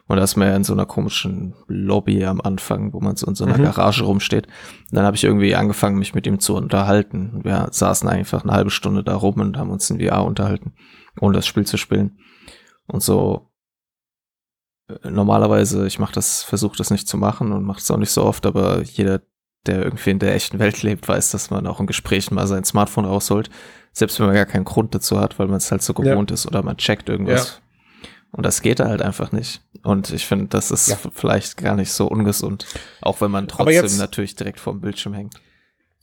Und 0.05 0.17
da 0.17 0.23
ist 0.23 0.37
man 0.37 0.47
ja 0.47 0.55
in 0.55 0.63
so 0.63 0.73
einer 0.73 0.87
komischen 0.87 1.53
Lobby 1.67 2.25
am 2.25 2.41
Anfang, 2.41 2.93
wo 2.93 2.99
man 2.99 3.15
so 3.15 3.27
in 3.27 3.35
so 3.35 3.45
einer 3.45 3.59
mhm. 3.59 3.63
Garage 3.63 4.03
rumsteht. 4.03 4.47
Und 4.47 4.95
dann 4.95 5.05
habe 5.05 5.15
ich 5.15 5.23
irgendwie 5.23 5.55
angefangen, 5.55 5.99
mich 5.99 6.15
mit 6.15 6.25
ihm 6.25 6.39
zu 6.39 6.55
unterhalten. 6.55 7.41
Wir 7.43 7.67
saßen 7.71 8.09
einfach 8.09 8.43
eine 8.43 8.53
halbe 8.53 8.71
Stunde 8.71 9.03
da 9.03 9.15
rum 9.15 9.39
und 9.39 9.57
haben 9.57 9.69
uns 9.69 9.87
in 9.89 9.99
VR 9.99 10.25
unterhalten, 10.25 10.73
ohne 11.19 11.35
das 11.35 11.45
Spiel 11.45 11.65
zu 11.65 11.77
spielen. 11.77 12.17
Und 12.87 13.03
so 13.03 13.48
normalerweise, 15.03 15.85
ich 15.87 15.99
mache 15.99 16.13
das, 16.13 16.43
versuche 16.43 16.77
das 16.77 16.91
nicht 16.91 17.07
zu 17.07 17.17
machen 17.17 17.51
und 17.51 17.63
mache 17.63 17.79
es 17.79 17.91
auch 17.91 17.97
nicht 17.97 18.11
so 18.11 18.23
oft, 18.23 18.45
aber 18.45 18.81
jeder, 18.81 19.21
der 19.65 19.83
irgendwie 19.83 20.11
in 20.11 20.19
der 20.19 20.33
echten 20.33 20.59
Welt 20.59 20.81
lebt, 20.83 21.07
weiß, 21.07 21.31
dass 21.31 21.49
man 21.49 21.67
auch 21.67 21.79
in 21.79 21.87
Gesprächen 21.87 22.35
mal 22.35 22.47
sein 22.47 22.63
Smartphone 22.63 23.05
rausholt, 23.05 23.49
selbst 23.91 24.19
wenn 24.19 24.27
man 24.27 24.35
gar 24.35 24.45
keinen 24.45 24.65
Grund 24.65 24.95
dazu 24.95 25.19
hat, 25.19 25.37
weil 25.39 25.47
man 25.47 25.57
es 25.57 25.71
halt 25.71 25.81
so 25.81 25.93
gewohnt 25.93 26.31
ja. 26.31 26.33
ist 26.33 26.47
oder 26.47 26.63
man 26.63 26.77
checkt 26.77 27.09
irgendwas. 27.09 27.61
Ja. 27.61 28.07
Und 28.31 28.45
das 28.45 28.61
geht 28.61 28.79
halt 28.79 29.01
einfach 29.01 29.31
nicht. 29.31 29.61
Und 29.83 30.11
ich 30.11 30.25
finde, 30.25 30.47
das 30.47 30.71
ist 30.71 30.87
ja. 30.87 30.97
vielleicht 31.13 31.57
gar 31.57 31.75
nicht 31.75 31.91
so 31.91 32.07
ungesund, 32.07 32.65
auch 33.01 33.21
wenn 33.21 33.31
man 33.31 33.47
trotzdem 33.47 33.97
natürlich 33.97 34.35
direkt 34.35 34.59
vor 34.59 34.73
dem 34.73 34.81
Bildschirm 34.81 35.13
hängt. 35.13 35.35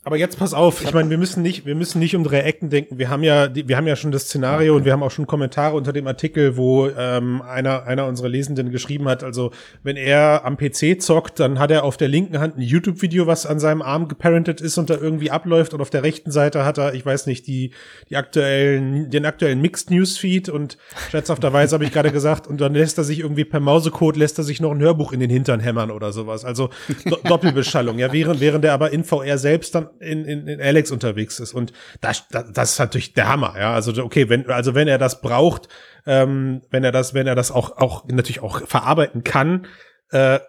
Aber 0.07 0.15
jetzt 0.15 0.39
pass 0.39 0.53
auf, 0.53 0.81
ich 0.81 0.93
meine, 0.93 1.09
wir 1.09 1.17
müssen 1.17 1.43
nicht, 1.43 1.65
wir 1.65 1.75
müssen 1.75 1.99
nicht 1.99 2.15
um 2.15 2.23
drei 2.23 2.39
Ecken 2.39 2.69
denken. 2.69 2.97
Wir 2.97 3.09
haben 3.09 3.23
ja, 3.23 3.53
wir 3.53 3.75
haben 3.75 3.87
ja 3.87 3.97
schon 3.97 4.13
das 4.13 4.21
Szenario 4.21 4.71
okay. 4.71 4.79
und 4.79 4.85
wir 4.85 4.93
haben 4.93 5.03
auch 5.03 5.11
schon 5.11 5.27
Kommentare 5.27 5.75
unter 5.75 5.91
dem 5.91 6.07
Artikel, 6.07 6.55
wo 6.55 6.87
ähm, 6.87 7.41
einer, 7.41 7.83
einer 7.83 8.05
unserer 8.05 8.29
Lesenden 8.29 8.71
geschrieben 8.71 9.09
hat, 9.09 9.25
also 9.25 9.51
wenn 9.83 9.97
er 9.97 10.45
am 10.45 10.55
PC 10.55 11.01
zockt, 11.01 11.41
dann 11.41 11.59
hat 11.59 11.71
er 11.71 11.83
auf 11.83 11.97
der 11.97 12.07
linken 12.07 12.39
Hand 12.39 12.57
ein 12.57 12.61
YouTube-Video, 12.61 13.27
was 13.27 13.45
an 13.45 13.59
seinem 13.59 13.81
Arm 13.81 14.07
geparentet 14.07 14.61
ist 14.61 14.77
und 14.77 14.89
da 14.89 14.95
irgendwie 14.95 15.29
abläuft 15.29 15.73
und 15.73 15.81
auf 15.81 15.89
der 15.89 16.03
rechten 16.03 16.31
Seite 16.31 16.63
hat 16.63 16.77
er, 16.77 16.93
ich 16.93 17.05
weiß 17.05 17.25
nicht, 17.25 17.45
die, 17.45 17.71
die 18.09 18.15
aktuellen, 18.15 19.09
den 19.09 19.25
aktuellen 19.25 19.59
Mixed 19.59 19.91
Newsfeed 19.91 20.47
und 20.47 20.77
scherzhafterweise 21.11 21.73
habe 21.73 21.83
ich 21.83 21.91
gerade 21.91 22.13
gesagt, 22.13 22.47
und 22.47 22.61
dann 22.61 22.73
lässt 22.73 22.97
er 22.97 23.03
sich 23.03 23.19
irgendwie 23.19 23.43
per 23.43 23.59
Mausecode 23.59 24.15
lässt 24.15 24.37
er 24.37 24.45
sich 24.45 24.61
noch 24.61 24.71
ein 24.71 24.79
Hörbuch 24.79 25.11
in 25.11 25.19
den 25.19 25.29
Hintern 25.29 25.59
hämmern 25.59 25.91
oder 25.91 26.13
sowas. 26.13 26.45
Also 26.45 26.69
Do 27.03 27.17
Doppelbeschallung, 27.25 27.99
ja, 27.99 28.13
während, 28.13 28.39
während 28.39 28.63
er 28.63 28.71
aber 28.71 28.93
in 28.93 29.03
VR 29.03 29.37
selbst 29.37 29.75
dann 29.75 29.89
in, 29.99 30.25
in, 30.25 30.47
in 30.47 30.61
Alex 30.61 30.91
unterwegs 30.91 31.39
ist. 31.39 31.53
Und 31.53 31.73
das, 32.01 32.27
das, 32.29 32.51
das 32.53 32.71
ist 32.71 32.79
natürlich 32.79 33.13
der 33.13 33.27
Hammer, 33.27 33.55
ja. 33.57 33.73
Also, 33.73 33.91
okay, 34.03 34.29
wenn, 34.29 34.49
also 34.49 34.75
wenn 34.75 34.87
er 34.87 34.97
das 34.97 35.21
braucht, 35.21 35.67
ähm, 36.05 36.61
wenn 36.69 36.83
er 36.83 36.91
das, 36.91 37.13
wenn 37.13 37.27
er 37.27 37.35
das 37.35 37.51
auch, 37.51 37.77
auch 37.77 38.05
natürlich 38.07 38.41
auch 38.41 38.67
verarbeiten 38.67 39.23
kann, 39.23 39.67
äh, 40.11 40.39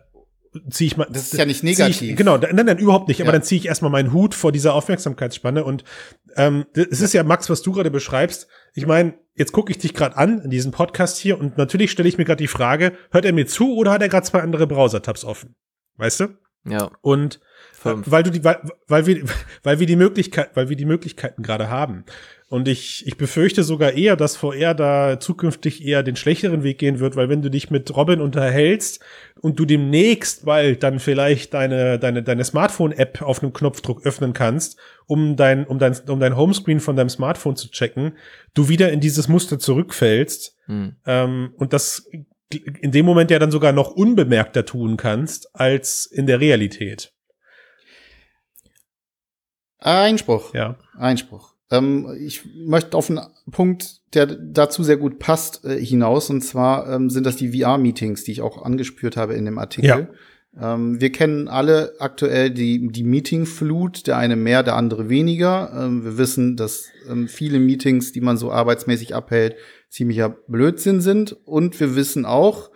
ziehe 0.70 0.88
ich 0.88 0.96
mal. 0.96 1.06
Das 1.10 1.24
ist 1.24 1.38
ja 1.38 1.44
nicht 1.44 1.62
negativ. 1.62 2.02
Ich, 2.02 2.16
genau, 2.16 2.36
nein, 2.36 2.66
nein, 2.66 2.78
überhaupt 2.78 3.08
nicht. 3.08 3.18
Ja. 3.18 3.24
Aber 3.24 3.32
dann 3.32 3.42
ziehe 3.42 3.58
ich 3.58 3.66
erstmal 3.66 3.90
meinen 3.90 4.12
Hut 4.12 4.34
vor 4.34 4.52
dieser 4.52 4.74
Aufmerksamkeitsspanne. 4.74 5.64
Und 5.64 5.84
ähm, 6.36 6.66
es 6.74 7.00
ist 7.00 7.12
ja, 7.14 7.22
Max, 7.22 7.50
was 7.50 7.62
du 7.62 7.72
gerade 7.72 7.90
beschreibst. 7.90 8.48
Ich 8.74 8.86
meine, 8.86 9.14
jetzt 9.34 9.52
gucke 9.52 9.70
ich 9.70 9.78
dich 9.78 9.94
gerade 9.94 10.16
an 10.16 10.40
in 10.40 10.50
diesem 10.50 10.72
Podcast 10.72 11.18
hier 11.18 11.38
und 11.38 11.58
natürlich 11.58 11.90
stelle 11.90 12.08
ich 12.08 12.18
mir 12.18 12.24
gerade 12.24 12.42
die 12.42 12.48
Frage, 12.48 12.92
hört 13.10 13.24
er 13.24 13.32
mir 13.32 13.46
zu 13.46 13.76
oder 13.76 13.92
hat 13.92 14.02
er 14.02 14.08
gerade 14.08 14.26
zwei 14.26 14.40
andere 14.40 14.66
Browser-Tabs 14.66 15.24
offen? 15.24 15.54
Weißt 15.96 16.20
du? 16.20 16.28
Ja. 16.64 16.90
Und 17.00 17.40
Fünf. 17.80 18.10
Weil 18.10 18.24
du 18.24 18.30
die, 18.30 18.42
weil, 18.42 18.60
weil 18.88 19.06
wir, 19.06 19.22
weil 19.62 19.78
wir 19.78 19.86
die 19.86 19.96
Möglichkeit, 19.96 20.50
weil 20.54 20.68
wir 20.68 20.76
die 20.76 20.84
Möglichkeiten 20.84 21.42
gerade 21.42 21.70
haben. 21.70 22.04
Und 22.48 22.66
ich, 22.66 23.06
ich 23.06 23.16
befürchte 23.18 23.62
sogar 23.62 23.92
eher, 23.92 24.16
dass 24.16 24.36
VR 24.36 24.74
da 24.74 25.20
zukünftig 25.20 25.84
eher 25.84 26.02
den 26.02 26.16
schlechteren 26.16 26.62
Weg 26.64 26.78
gehen 26.78 26.98
wird, 26.98 27.14
weil 27.14 27.28
wenn 27.28 27.42
du 27.42 27.50
dich 27.50 27.70
mit 27.70 27.94
Robin 27.94 28.20
unterhältst 28.20 29.00
und 29.40 29.60
du 29.60 29.64
demnächst 29.64 30.46
bald 30.46 30.82
dann 30.82 30.98
vielleicht 30.98 31.54
deine, 31.54 31.98
deine, 32.00 32.22
deine 32.22 32.44
Smartphone-App 32.44 33.22
auf 33.22 33.42
einem 33.42 33.52
Knopfdruck 33.52 34.04
öffnen 34.04 34.32
kannst, 34.32 34.78
um 35.06 35.36
dein, 35.36 35.66
um 35.66 35.78
dein, 35.78 35.94
um 36.08 36.18
dein 36.18 36.36
Homescreen 36.36 36.80
von 36.80 36.96
deinem 36.96 37.10
Smartphone 37.10 37.54
zu 37.54 37.70
checken, 37.70 38.16
du 38.54 38.68
wieder 38.68 38.90
in 38.90 39.00
dieses 39.00 39.28
Muster 39.28 39.58
zurückfällst. 39.58 40.56
Hm. 40.66 40.96
Ähm, 41.06 41.50
und 41.56 41.74
das 41.74 42.10
in 42.80 42.92
dem 42.92 43.04
Moment 43.04 43.30
ja 43.30 43.38
dann 43.38 43.50
sogar 43.50 43.72
noch 43.72 43.90
unbemerkter 43.90 44.64
tun 44.64 44.96
kannst 44.96 45.54
als 45.54 46.06
in 46.06 46.26
der 46.26 46.40
Realität. 46.40 47.12
Einspruch. 49.78 50.54
Ja. 50.54 50.76
Einspruch. 50.96 51.54
Ähm, 51.70 52.08
ich 52.18 52.42
möchte 52.54 52.96
auf 52.96 53.10
einen 53.10 53.20
Punkt, 53.50 54.00
der 54.14 54.26
dazu 54.26 54.82
sehr 54.82 54.96
gut 54.96 55.18
passt, 55.18 55.64
äh, 55.64 55.78
hinaus. 55.84 56.30
Und 56.30 56.42
zwar 56.42 56.90
ähm, 56.90 57.10
sind 57.10 57.24
das 57.24 57.36
die 57.36 57.58
VR-Meetings, 57.58 58.24
die 58.24 58.32
ich 58.32 58.40
auch 58.40 58.62
angespürt 58.62 59.16
habe 59.16 59.34
in 59.34 59.44
dem 59.44 59.58
Artikel. 59.58 60.08
Ja. 60.56 60.74
Ähm, 60.74 61.00
wir 61.00 61.12
kennen 61.12 61.48
alle 61.48 61.94
aktuell 61.98 62.50
die, 62.50 62.88
die 62.88 63.04
Meeting-Flut, 63.04 64.06
der 64.06 64.16
eine 64.16 64.36
mehr, 64.36 64.62
der 64.62 64.76
andere 64.76 65.08
weniger. 65.08 65.70
Ähm, 65.74 66.04
wir 66.04 66.18
wissen, 66.18 66.56
dass 66.56 66.88
ähm, 67.08 67.28
viele 67.28 67.60
Meetings, 67.60 68.12
die 68.12 68.20
man 68.20 68.38
so 68.38 68.50
arbeitsmäßig 68.50 69.14
abhält, 69.14 69.56
ziemlicher 69.90 70.30
Blödsinn 70.48 71.00
sind. 71.00 71.32
Und 71.44 71.78
wir 71.78 71.96
wissen 71.96 72.24
auch, 72.24 72.70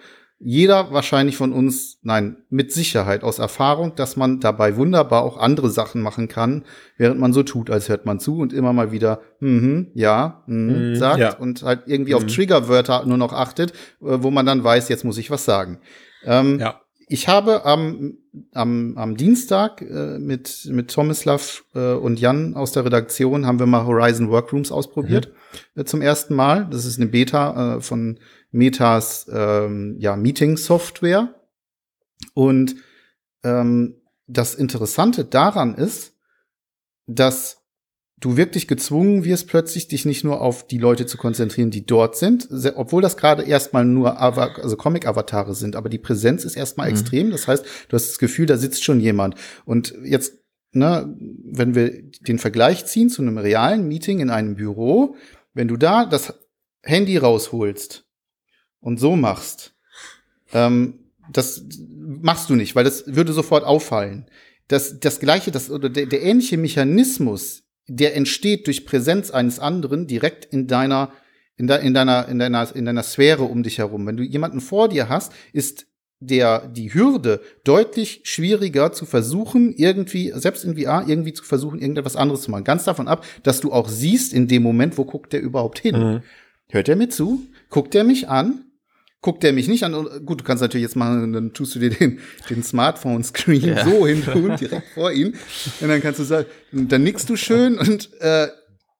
jeder 0.44 0.92
wahrscheinlich 0.92 1.36
von 1.36 1.52
uns, 1.52 1.98
nein, 2.02 2.38
mit 2.50 2.72
Sicherheit 2.72 3.22
aus 3.22 3.38
Erfahrung, 3.38 3.94
dass 3.94 4.16
man 4.16 4.40
dabei 4.40 4.76
wunderbar 4.76 5.22
auch 5.22 5.36
andere 5.36 5.70
Sachen 5.70 6.02
machen 6.02 6.26
kann, 6.26 6.64
während 6.96 7.20
man 7.20 7.32
so 7.32 7.44
tut, 7.44 7.70
als 7.70 7.88
hört 7.88 8.06
man 8.06 8.18
zu 8.18 8.38
und 8.38 8.52
immer 8.52 8.72
mal 8.72 8.90
wieder, 8.90 9.20
mhm, 9.38 9.92
ja, 9.94 10.42
mhm, 10.46 10.92
mm, 10.92 10.96
sagt 10.96 11.20
ja. 11.20 11.36
und 11.36 11.62
halt 11.62 11.82
irgendwie 11.86 12.12
mm. 12.12 12.16
auf 12.16 12.22
mhm. 12.24 12.28
Triggerwörter 12.28 13.06
nur 13.06 13.18
noch 13.18 13.32
achtet, 13.32 13.70
äh, 13.70 13.74
wo 14.00 14.32
man 14.32 14.44
dann 14.44 14.64
weiß, 14.64 14.88
jetzt 14.88 15.04
muss 15.04 15.18
ich 15.18 15.30
was 15.30 15.44
sagen. 15.44 15.78
Ähm, 16.24 16.58
ja. 16.58 16.80
Ich 17.06 17.28
habe 17.28 17.64
am, 17.64 18.14
am, 18.52 18.96
am 18.96 19.16
Dienstag 19.16 19.82
äh, 19.82 20.18
mit, 20.18 20.66
mit 20.70 20.90
Tomislav 20.90 21.62
äh, 21.74 21.92
und 21.92 22.18
Jan 22.18 22.54
aus 22.54 22.72
der 22.72 22.84
Redaktion 22.84 23.46
haben 23.46 23.58
wir 23.58 23.66
mal 23.66 23.84
Horizon 23.84 24.30
Workrooms 24.30 24.72
ausprobiert 24.72 25.30
mhm. 25.74 25.82
äh, 25.82 25.84
zum 25.84 26.00
ersten 26.00 26.34
Mal. 26.34 26.66
Das 26.70 26.84
ist 26.84 26.98
eine 26.98 27.10
Beta 27.10 27.76
äh, 27.76 27.80
von 27.80 28.18
Metas 28.52 29.26
ähm, 29.32 29.96
ja, 29.98 30.14
Meeting-Software. 30.16 31.34
Und 32.34 32.76
ähm, 33.42 34.00
das 34.26 34.54
Interessante 34.54 35.24
daran 35.24 35.74
ist, 35.74 36.14
dass 37.06 37.62
du 38.20 38.36
wirklich 38.36 38.68
gezwungen 38.68 39.24
wirst, 39.24 39.48
plötzlich 39.48 39.88
dich 39.88 40.04
nicht 40.04 40.22
nur 40.22 40.40
auf 40.40 40.66
die 40.66 40.78
Leute 40.78 41.06
zu 41.06 41.18
konzentrieren, 41.18 41.70
die 41.70 41.84
dort 41.84 42.16
sind, 42.16 42.48
obwohl 42.76 43.02
das 43.02 43.16
gerade 43.16 43.42
erstmal 43.42 43.84
nur 43.84 44.20
Ava 44.20 44.54
also 44.62 44.76
Comic-Avatare 44.76 45.54
sind, 45.54 45.74
aber 45.74 45.88
die 45.88 45.98
Präsenz 45.98 46.44
ist 46.44 46.56
erstmal 46.56 46.88
mhm. 46.88 46.92
extrem. 46.92 47.30
Das 47.32 47.48
heißt, 47.48 47.64
du 47.88 47.96
hast 47.96 48.10
das 48.10 48.18
Gefühl, 48.18 48.46
da 48.46 48.56
sitzt 48.56 48.84
schon 48.84 49.00
jemand. 49.00 49.34
Und 49.64 49.94
jetzt, 50.04 50.38
ne, 50.70 51.12
wenn 51.18 51.74
wir 51.74 52.02
den 52.20 52.38
Vergleich 52.38 52.86
ziehen 52.86 53.08
zu 53.08 53.22
einem 53.22 53.38
realen 53.38 53.88
Meeting 53.88 54.20
in 54.20 54.30
einem 54.30 54.54
Büro, 54.54 55.16
wenn 55.52 55.66
du 55.66 55.76
da 55.76 56.06
das 56.06 56.34
Handy 56.82 57.16
rausholst 57.16 58.06
und 58.82 59.00
so 59.00 59.16
machst, 59.16 59.74
ähm, 60.52 60.98
das 61.32 61.64
machst 61.96 62.50
du 62.50 62.54
nicht, 62.54 62.76
weil 62.76 62.84
das 62.84 63.04
würde 63.06 63.32
sofort 63.32 63.64
auffallen. 63.64 64.26
Das, 64.68 65.00
das 65.00 65.20
gleiche, 65.20 65.50
das, 65.50 65.70
oder 65.70 65.88
der, 65.88 66.06
der 66.06 66.22
ähnliche 66.22 66.58
Mechanismus, 66.58 67.62
der 67.86 68.14
entsteht 68.16 68.66
durch 68.66 68.84
Präsenz 68.84 69.30
eines 69.30 69.58
anderen 69.58 70.06
direkt 70.06 70.44
in 70.44 70.66
deiner, 70.66 71.12
in, 71.56 71.66
de, 71.66 71.84
in 71.84 71.94
deiner, 71.94 72.28
in 72.28 72.38
deiner, 72.38 72.74
in 72.74 72.84
deiner 72.84 73.02
Sphäre 73.02 73.44
um 73.44 73.62
dich 73.62 73.78
herum. 73.78 74.06
Wenn 74.06 74.16
du 74.16 74.22
jemanden 74.22 74.60
vor 74.60 74.88
dir 74.88 75.08
hast, 75.08 75.32
ist 75.52 75.86
der, 76.20 76.68
die 76.68 76.94
Hürde 76.94 77.40
deutlich 77.64 78.20
schwieriger 78.24 78.92
zu 78.92 79.06
versuchen, 79.06 79.74
irgendwie, 79.74 80.32
selbst 80.34 80.64
in 80.64 80.76
VR, 80.76 81.04
irgendwie 81.06 81.32
zu 81.32 81.44
versuchen, 81.44 81.80
irgendetwas 81.80 82.16
anderes 82.16 82.42
zu 82.42 82.50
machen. 82.50 82.64
Ganz 82.64 82.84
davon 82.84 83.08
ab, 83.08 83.24
dass 83.42 83.60
du 83.60 83.72
auch 83.72 83.88
siehst 83.88 84.32
in 84.32 84.46
dem 84.46 84.62
Moment, 84.62 84.98
wo 84.98 85.04
guckt 85.04 85.32
der 85.32 85.42
überhaupt 85.42 85.80
hin. 85.80 85.98
Mhm. 85.98 86.22
Hört 86.68 86.88
er 86.88 86.96
mir 86.96 87.08
zu? 87.08 87.46
Guckt 87.70 87.94
er 87.94 88.04
mich 88.04 88.28
an? 88.28 88.64
Guckt 89.22 89.44
er 89.44 89.52
mich 89.52 89.68
nicht 89.68 89.84
an. 89.84 89.92
Gut, 90.26 90.40
du 90.40 90.44
kannst 90.44 90.60
natürlich 90.60 90.82
jetzt 90.82 90.96
machen, 90.96 91.32
dann 91.32 91.54
tust 91.54 91.74
du 91.74 91.78
dir 91.78 91.90
den, 91.90 92.18
den 92.50 92.62
Smartphone-Screen 92.62 93.62
Ja. 93.64 93.84
so 93.84 94.06
hin 94.06 94.22
tun, 94.24 94.56
direkt 94.56 94.88
vor 94.94 95.10
ihm. 95.12 95.34
Und 95.80 95.88
dann 95.88 96.02
kannst 96.02 96.20
du 96.20 96.24
sagen, 96.24 96.46
dann 96.72 97.02
nickst 97.02 97.30
du 97.30 97.36
schön 97.36 97.78
und 97.78 98.10
äh, 98.20 98.48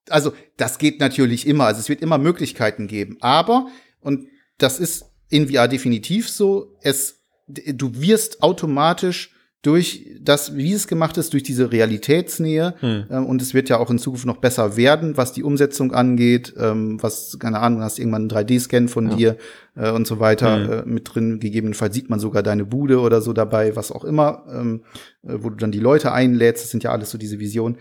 also 0.09 0.33
das 0.57 0.79
geht 0.79 1.01
natürlich 1.01 1.47
immer. 1.47 1.67
Also 1.67 1.81
es 1.81 1.89
wird 1.89 2.01
immer 2.03 2.19
Möglichkeiten 2.19 2.87
geben. 2.87 3.19
Aber, 3.21 3.69
und 4.01 4.29
das 4.59 4.79
ist 4.81 5.05
in 5.29 5.49
VR 5.49 5.69
definitiv 5.69 6.29
so, 6.29 6.77
es, 6.83 7.21
du 7.49 8.01
wirst 8.01 8.43
automatisch 8.43 9.32
durch 9.63 10.07
das, 10.21 10.57
wie 10.57 10.73
es 10.73 10.89
gemacht 10.89 11.17
ist, 11.19 11.33
durch 11.33 11.45
diese 11.45 11.71
Realitätsnähe, 11.71 12.75
Hm. 12.81 13.05
ähm, 13.11 13.27
und 13.27 13.41
es 13.41 13.55
wird 13.55 13.69
ja 13.69 13.79
auch 13.79 13.91
in 13.91 13.99
Zukunft 13.99 14.27
noch 14.27 14.39
besser 14.39 14.77
werden, 14.77 15.17
was 15.17 15.33
die 15.33 15.45
Umsetzung 15.45 15.93
angeht, 15.95 16.53
ähm, 16.59 17.01
was, 17.01 17.39
keine 17.39 17.61
Ahnung, 17.61 17.81
hast 17.83 17.99
irgendwann 18.01 18.23
einen 18.23 18.31
3D-Scan 18.31 18.89
von 18.89 19.11
Ja. 19.11 19.17
dir 19.17 19.37
äh, 19.77 19.91
und 19.93 20.07
so 20.07 20.19
weiter 20.19 20.57
Mhm. 20.59 20.73
äh, 20.73 20.83
mit 20.85 21.15
drin. 21.15 21.39
Gegebenenfalls 21.39 21.95
sieht 21.95 22.11
man 22.11 22.19
sogar 22.19 22.43
deine 22.43 22.65
Bude 22.65 22.99
oder 23.01 23.21
so 23.23 23.33
dabei, 23.33 23.77
was 23.77 23.93
auch 23.93 24.05
immer, 24.05 24.45
ähm, 24.53 24.83
äh, 25.23 25.35
wo 25.39 25.49
du 25.51 25.57
dann 25.57 25.71
die 25.73 25.79
Leute 25.81 26.11
einlädst. 26.13 26.65
Das 26.65 26.71
sind 26.73 26.83
ja 26.83 26.91
alles 26.91 27.11
so 27.11 27.17
diese 27.19 27.39
Visionen. 27.39 27.79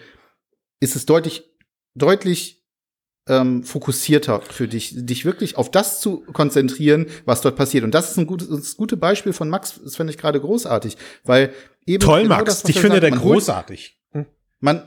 Ist 0.80 0.96
es 0.96 1.06
deutlich, 1.08 1.44
deutlich 1.96 2.61
ähm, 3.28 3.64
fokussierter 3.64 4.42
für 4.42 4.68
dich, 4.68 4.94
dich 4.96 5.26
wirklich 5.26 5.58
auf 5.58 5.70
das 5.70 6.02
zu 6.02 6.22
konzentrieren, 6.34 7.06
was 7.26 7.42
dort 7.42 7.56
passiert. 7.56 7.84
Und 7.84 7.94
das 7.94 8.12
ist 8.12 8.18
ein 8.18 8.26
gutes, 8.28 8.50
das 8.50 8.78
gute 8.78 8.98
Beispiel 8.98 9.34
von 9.34 9.50
Max, 9.50 9.80
das 9.84 9.96
finde 9.96 10.12
ich 10.12 10.18
gerade 10.18 10.40
großartig, 10.40 10.98
weil 11.24 11.54
eben 11.86 12.04
Toll, 12.04 12.24
genau 12.24 12.38
Max. 12.38 12.62
das, 12.62 12.70
ich 12.70 12.78
er 12.78 12.82
finde 12.82 13.00
der 13.00 13.12
holt- 13.12 13.22
großartig. 13.22 13.98
Hm. 14.12 14.26
man, 14.60 14.84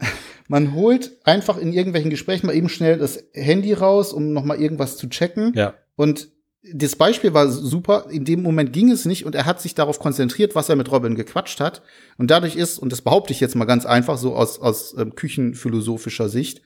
man 0.48 0.74
holt 0.74 1.12
einfach 1.24 1.58
in 1.58 1.72
irgendwelchen 1.72 2.10
Gesprächen 2.10 2.46
mal 2.46 2.56
eben 2.56 2.68
schnell 2.68 2.98
das 2.98 3.22
Handy 3.32 3.72
raus, 3.72 4.12
um 4.12 4.32
noch 4.32 4.44
mal 4.44 4.60
irgendwas 4.60 4.96
zu 4.96 5.08
checken. 5.08 5.52
Ja. 5.54 5.74
Und 5.96 6.28
das 6.72 6.96
Beispiel 6.96 7.34
war 7.34 7.48
super. 7.50 8.06
In 8.10 8.24
dem 8.24 8.42
Moment 8.42 8.72
ging 8.72 8.90
es 8.90 9.04
nicht 9.04 9.26
und 9.26 9.34
er 9.34 9.44
hat 9.44 9.60
sich 9.60 9.74
darauf 9.74 9.98
konzentriert, 9.98 10.54
was 10.54 10.70
er 10.70 10.76
mit 10.76 10.90
Robin 10.90 11.14
gequatscht 11.14 11.60
hat. 11.60 11.82
Und 12.16 12.30
dadurch 12.30 12.56
ist, 12.56 12.78
und 12.78 12.90
das 12.90 13.02
behaupte 13.02 13.34
ich 13.34 13.40
jetzt 13.40 13.54
mal 13.54 13.66
ganz 13.66 13.84
einfach, 13.84 14.16
so 14.16 14.34
aus, 14.34 14.58
aus 14.58 14.94
ähm, 14.98 15.14
küchenphilosophischer 15.14 16.30
Sicht, 16.30 16.62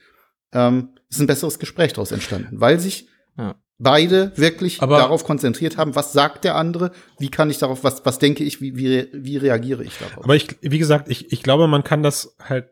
ähm, 0.53 0.89
ist 1.09 1.19
ein 1.19 1.27
besseres 1.27 1.59
Gespräch 1.59 1.93
daraus 1.93 2.11
entstanden, 2.11 2.59
weil 2.59 2.79
sich 2.79 3.07
Ja. 3.37 3.55
beide 3.77 4.31
wirklich 4.35 4.81
Aber- 4.81 4.97
darauf 4.97 5.23
konzentriert 5.23 5.77
haben, 5.77 5.95
was 5.95 6.13
sagt 6.13 6.43
der 6.43 6.55
andere, 6.55 6.91
wie 7.19 7.29
kann 7.29 7.49
ich 7.49 7.57
darauf, 7.59 7.83
was, 7.83 8.05
was 8.05 8.19
denke 8.19 8.43
ich, 8.43 8.61
wie, 8.61 8.75
wie, 8.75 9.07
wie 9.13 9.37
reagiere 9.37 9.83
ich 9.83 9.97
darauf. 9.97 10.23
Aber 10.23 10.35
ich, 10.35 10.47
wie 10.61 10.79
gesagt, 10.79 11.09
ich, 11.09 11.31
ich 11.31 11.43
glaube, 11.43 11.67
man 11.67 11.83
kann 11.83 12.03
das 12.03 12.35
halt 12.43 12.69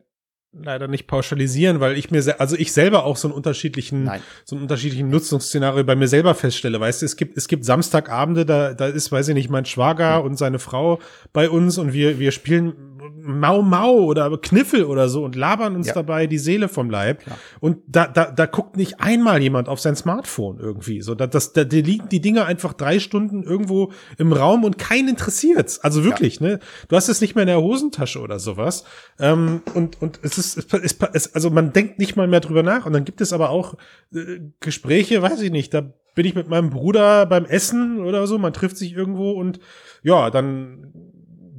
leider 0.59 0.87
nicht 0.87 1.05
pauschalisieren, 1.07 1.79
weil 1.81 1.97
ich 1.97 2.09
mir, 2.09 2.23
also 2.39 2.55
ich 2.55 2.71
selber 2.73 3.03
auch 3.03 3.17
so 3.17 3.27
einen 3.27 3.35
unterschiedlichen, 3.35 4.05
Nein. 4.05 4.21
so 4.43 4.55
einen 4.55 4.63
unterschiedlichen 4.63 5.09
Nutzungsszenario 5.09 5.83
bei 5.83 5.95
mir 5.95 6.07
selber 6.07 6.33
feststelle. 6.33 6.79
Weißt 6.79 7.01
du, 7.01 7.05
es 7.05 7.15
gibt, 7.15 7.37
es 7.37 7.47
gibt 7.47 7.63
Samstagabende, 7.63 8.45
da, 8.45 8.73
da 8.73 8.87
ist, 8.87 9.11
weiß 9.11 9.27
ich 9.27 9.35
nicht, 9.35 9.49
mein 9.51 9.65
Schwager 9.65 10.23
und 10.23 10.35
seine 10.37 10.57
Frau 10.57 10.99
bei 11.31 11.49
uns 11.49 11.77
und 11.77 11.93
wir, 11.93 12.17
wir 12.17 12.31
spielen 12.31 12.96
Mau 13.15 13.61
Mau 13.61 13.93
oder 14.03 14.37
Kniffel 14.37 14.83
oder 14.85 15.09
so 15.09 15.23
und 15.23 15.35
labern 15.35 15.75
uns 15.75 15.87
Ja. 15.87 15.93
dabei 15.93 16.27
die 16.27 16.37
Seele 16.37 16.67
vom 16.67 16.89
Leib. 16.89 17.23
Klar. 17.23 17.37
Und 17.59 17.77
da, 17.87 18.07
da, 18.07 18.31
da 18.31 18.45
guckt 18.45 18.77
nicht 18.77 18.99
einmal 18.99 19.41
jemand 19.41 19.69
auf 19.69 19.79
sein 19.79 19.95
Smartphone 19.95 20.59
irgendwie. 20.59 21.01
So, 21.01 21.15
da, 21.15 21.27
das, 21.27 21.53
da, 21.53 21.63
da 21.63 21.77
liegen 21.77 22.09
die 22.09 22.21
Dinger 22.21 22.45
einfach 22.45 22.73
drei 22.73 22.99
Stunden 22.99 23.43
irgendwo 23.43 23.91
im 24.17 24.33
Raum 24.33 24.63
und 24.63 24.77
keinen 24.77 25.09
interessiert's. 25.09 25.79
Also 25.79 26.03
wirklich, 26.03 26.39
ne? 26.41 26.59
Du 26.87 26.95
hast 26.95 27.09
es 27.09 27.21
nicht 27.21 27.35
mehr 27.35 27.43
in 27.43 27.47
der 27.47 27.61
Hosentasche 27.61 28.19
oder 28.19 28.39
sowas. 28.39 28.83
Ähm, 29.19 29.61
und, 29.73 30.01
und 30.01 30.19
es 30.23 30.37
ist, 30.37 30.57
es, 30.57 30.81
es, 30.81 30.97
es, 31.13 31.35
also 31.35 31.49
man 31.49 31.73
denkt 31.73 31.99
nicht 31.99 32.15
mal 32.15 32.27
mehr 32.27 32.39
drüber 32.39 32.63
nach. 32.63 32.85
Und 32.85 32.93
dann 32.93 33.05
gibt 33.05 33.21
es 33.21 33.33
aber 33.33 33.49
auch 33.49 33.75
äh, 34.13 34.39
Gespräche, 34.59 35.21
weiß 35.21 35.41
ich 35.41 35.51
nicht, 35.51 35.73
da 35.73 35.93
bin 36.15 36.25
ich 36.25 36.33
mit 36.33 36.49
meinem 36.49 36.71
Bruder 36.71 37.27
beim 37.27 37.45
Essen 37.45 37.99
oder 37.99 38.25
so, 38.25 38.39
man 38.39 38.51
trifft 38.51 38.75
sich 38.75 38.93
irgendwo 38.93 39.33
und 39.33 39.59
ja, 40.01 40.31
dann 40.31 40.91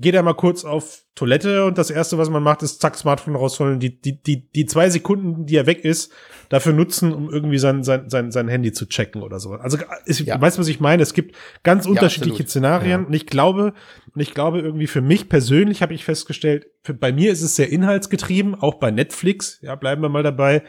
geht 0.01 0.14
er 0.14 0.22
mal 0.22 0.34
kurz 0.34 0.64
auf 0.64 1.03
Toilette 1.14 1.64
und 1.64 1.78
das 1.78 1.90
erste, 1.90 2.16
was 2.16 2.30
man 2.30 2.42
macht, 2.42 2.62
ist 2.62 2.80
zack, 2.80 2.96
Smartphone 2.96 3.34
rausholen, 3.34 3.80
die, 3.80 4.01
die, 4.01 4.22
die, 4.22 4.49
die 4.53 4.66
zwei 4.66 4.88
Sekunden, 4.88 5.46
die 5.46 5.57
er 5.57 5.66
weg 5.66 5.84
ist, 5.84 6.12
dafür 6.49 6.72
nutzen, 6.72 7.12
um 7.12 7.28
irgendwie 7.28 7.59
sein, 7.59 7.82
sein, 7.82 8.09
sein, 8.09 8.30
sein 8.30 8.49
Handy 8.49 8.72
zu 8.72 8.86
checken 8.86 9.22
oder 9.22 9.40
so. 9.40 9.53
Also, 9.53 9.78
ist, 10.05 10.20
Ja. 10.20 10.40
weißt 10.40 10.57
du, 10.57 10.61
was 10.61 10.68
ich 10.68 10.78
meine? 10.78 11.03
Es 11.03 11.14
gibt 11.14 11.34
ganz 11.64 11.86
unterschiedliche 11.86 12.44
absolut. 12.44 12.51
Szenarien 12.51 13.07
und 13.07 13.12
ich 13.14 13.26
glaube, 13.26 13.74
und 14.14 14.20
ich 14.20 14.32
glaube 14.32 14.61
irgendwie 14.61 14.86
für 14.86 15.03
mich 15.03 15.28
persönlich 15.28 15.82
habe 15.82 15.94
ich 15.94 16.05
festgestellt, 16.05 16.66
für, 16.82 16.94
bei 16.94 17.12
mir 17.12 17.32
ist 17.32 17.42
es 17.42 17.57
sehr 17.57 17.70
inhaltsgetrieben, 17.70 18.55
auch 18.55 18.74
bei 18.74 18.90
Netflix, 18.90 19.59
ja, 19.62 19.74
bleiben 19.74 20.03
wir 20.03 20.09
mal 20.09 20.22
dabei. 20.22 20.62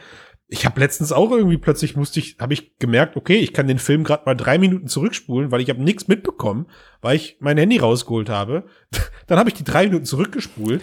Ich 0.52 0.66
habe 0.66 0.80
letztens 0.80 1.12
auch 1.12 1.30
irgendwie 1.30 1.58
plötzlich 1.58 1.96
musste 1.96 2.18
ich, 2.18 2.36
habe 2.40 2.52
ich 2.52 2.76
gemerkt, 2.78 3.16
okay, 3.16 3.36
ich 3.36 3.52
kann 3.52 3.68
den 3.68 3.78
Film 3.78 4.02
gerade 4.04 4.24
mal 4.26 4.34
drei 4.34 4.58
Minuten 4.58 4.88
zurückspulen, 4.88 5.50
weil 5.52 5.60
ich 5.60 5.70
habe 5.70 5.82
nichts 5.82 6.08
mitbekommen, 6.08 6.66
weil 7.00 7.16
ich 7.16 7.36
mein 7.40 7.56
Handy 7.56 7.78
rausgeholt 7.78 8.28
habe. 8.28 8.64
Dann 9.28 9.38
habe 9.38 9.48
ich 9.48 9.54
die 9.54 9.64
drei 9.64 9.86
Minuten 9.86 10.04
zurückgespult 10.04 10.82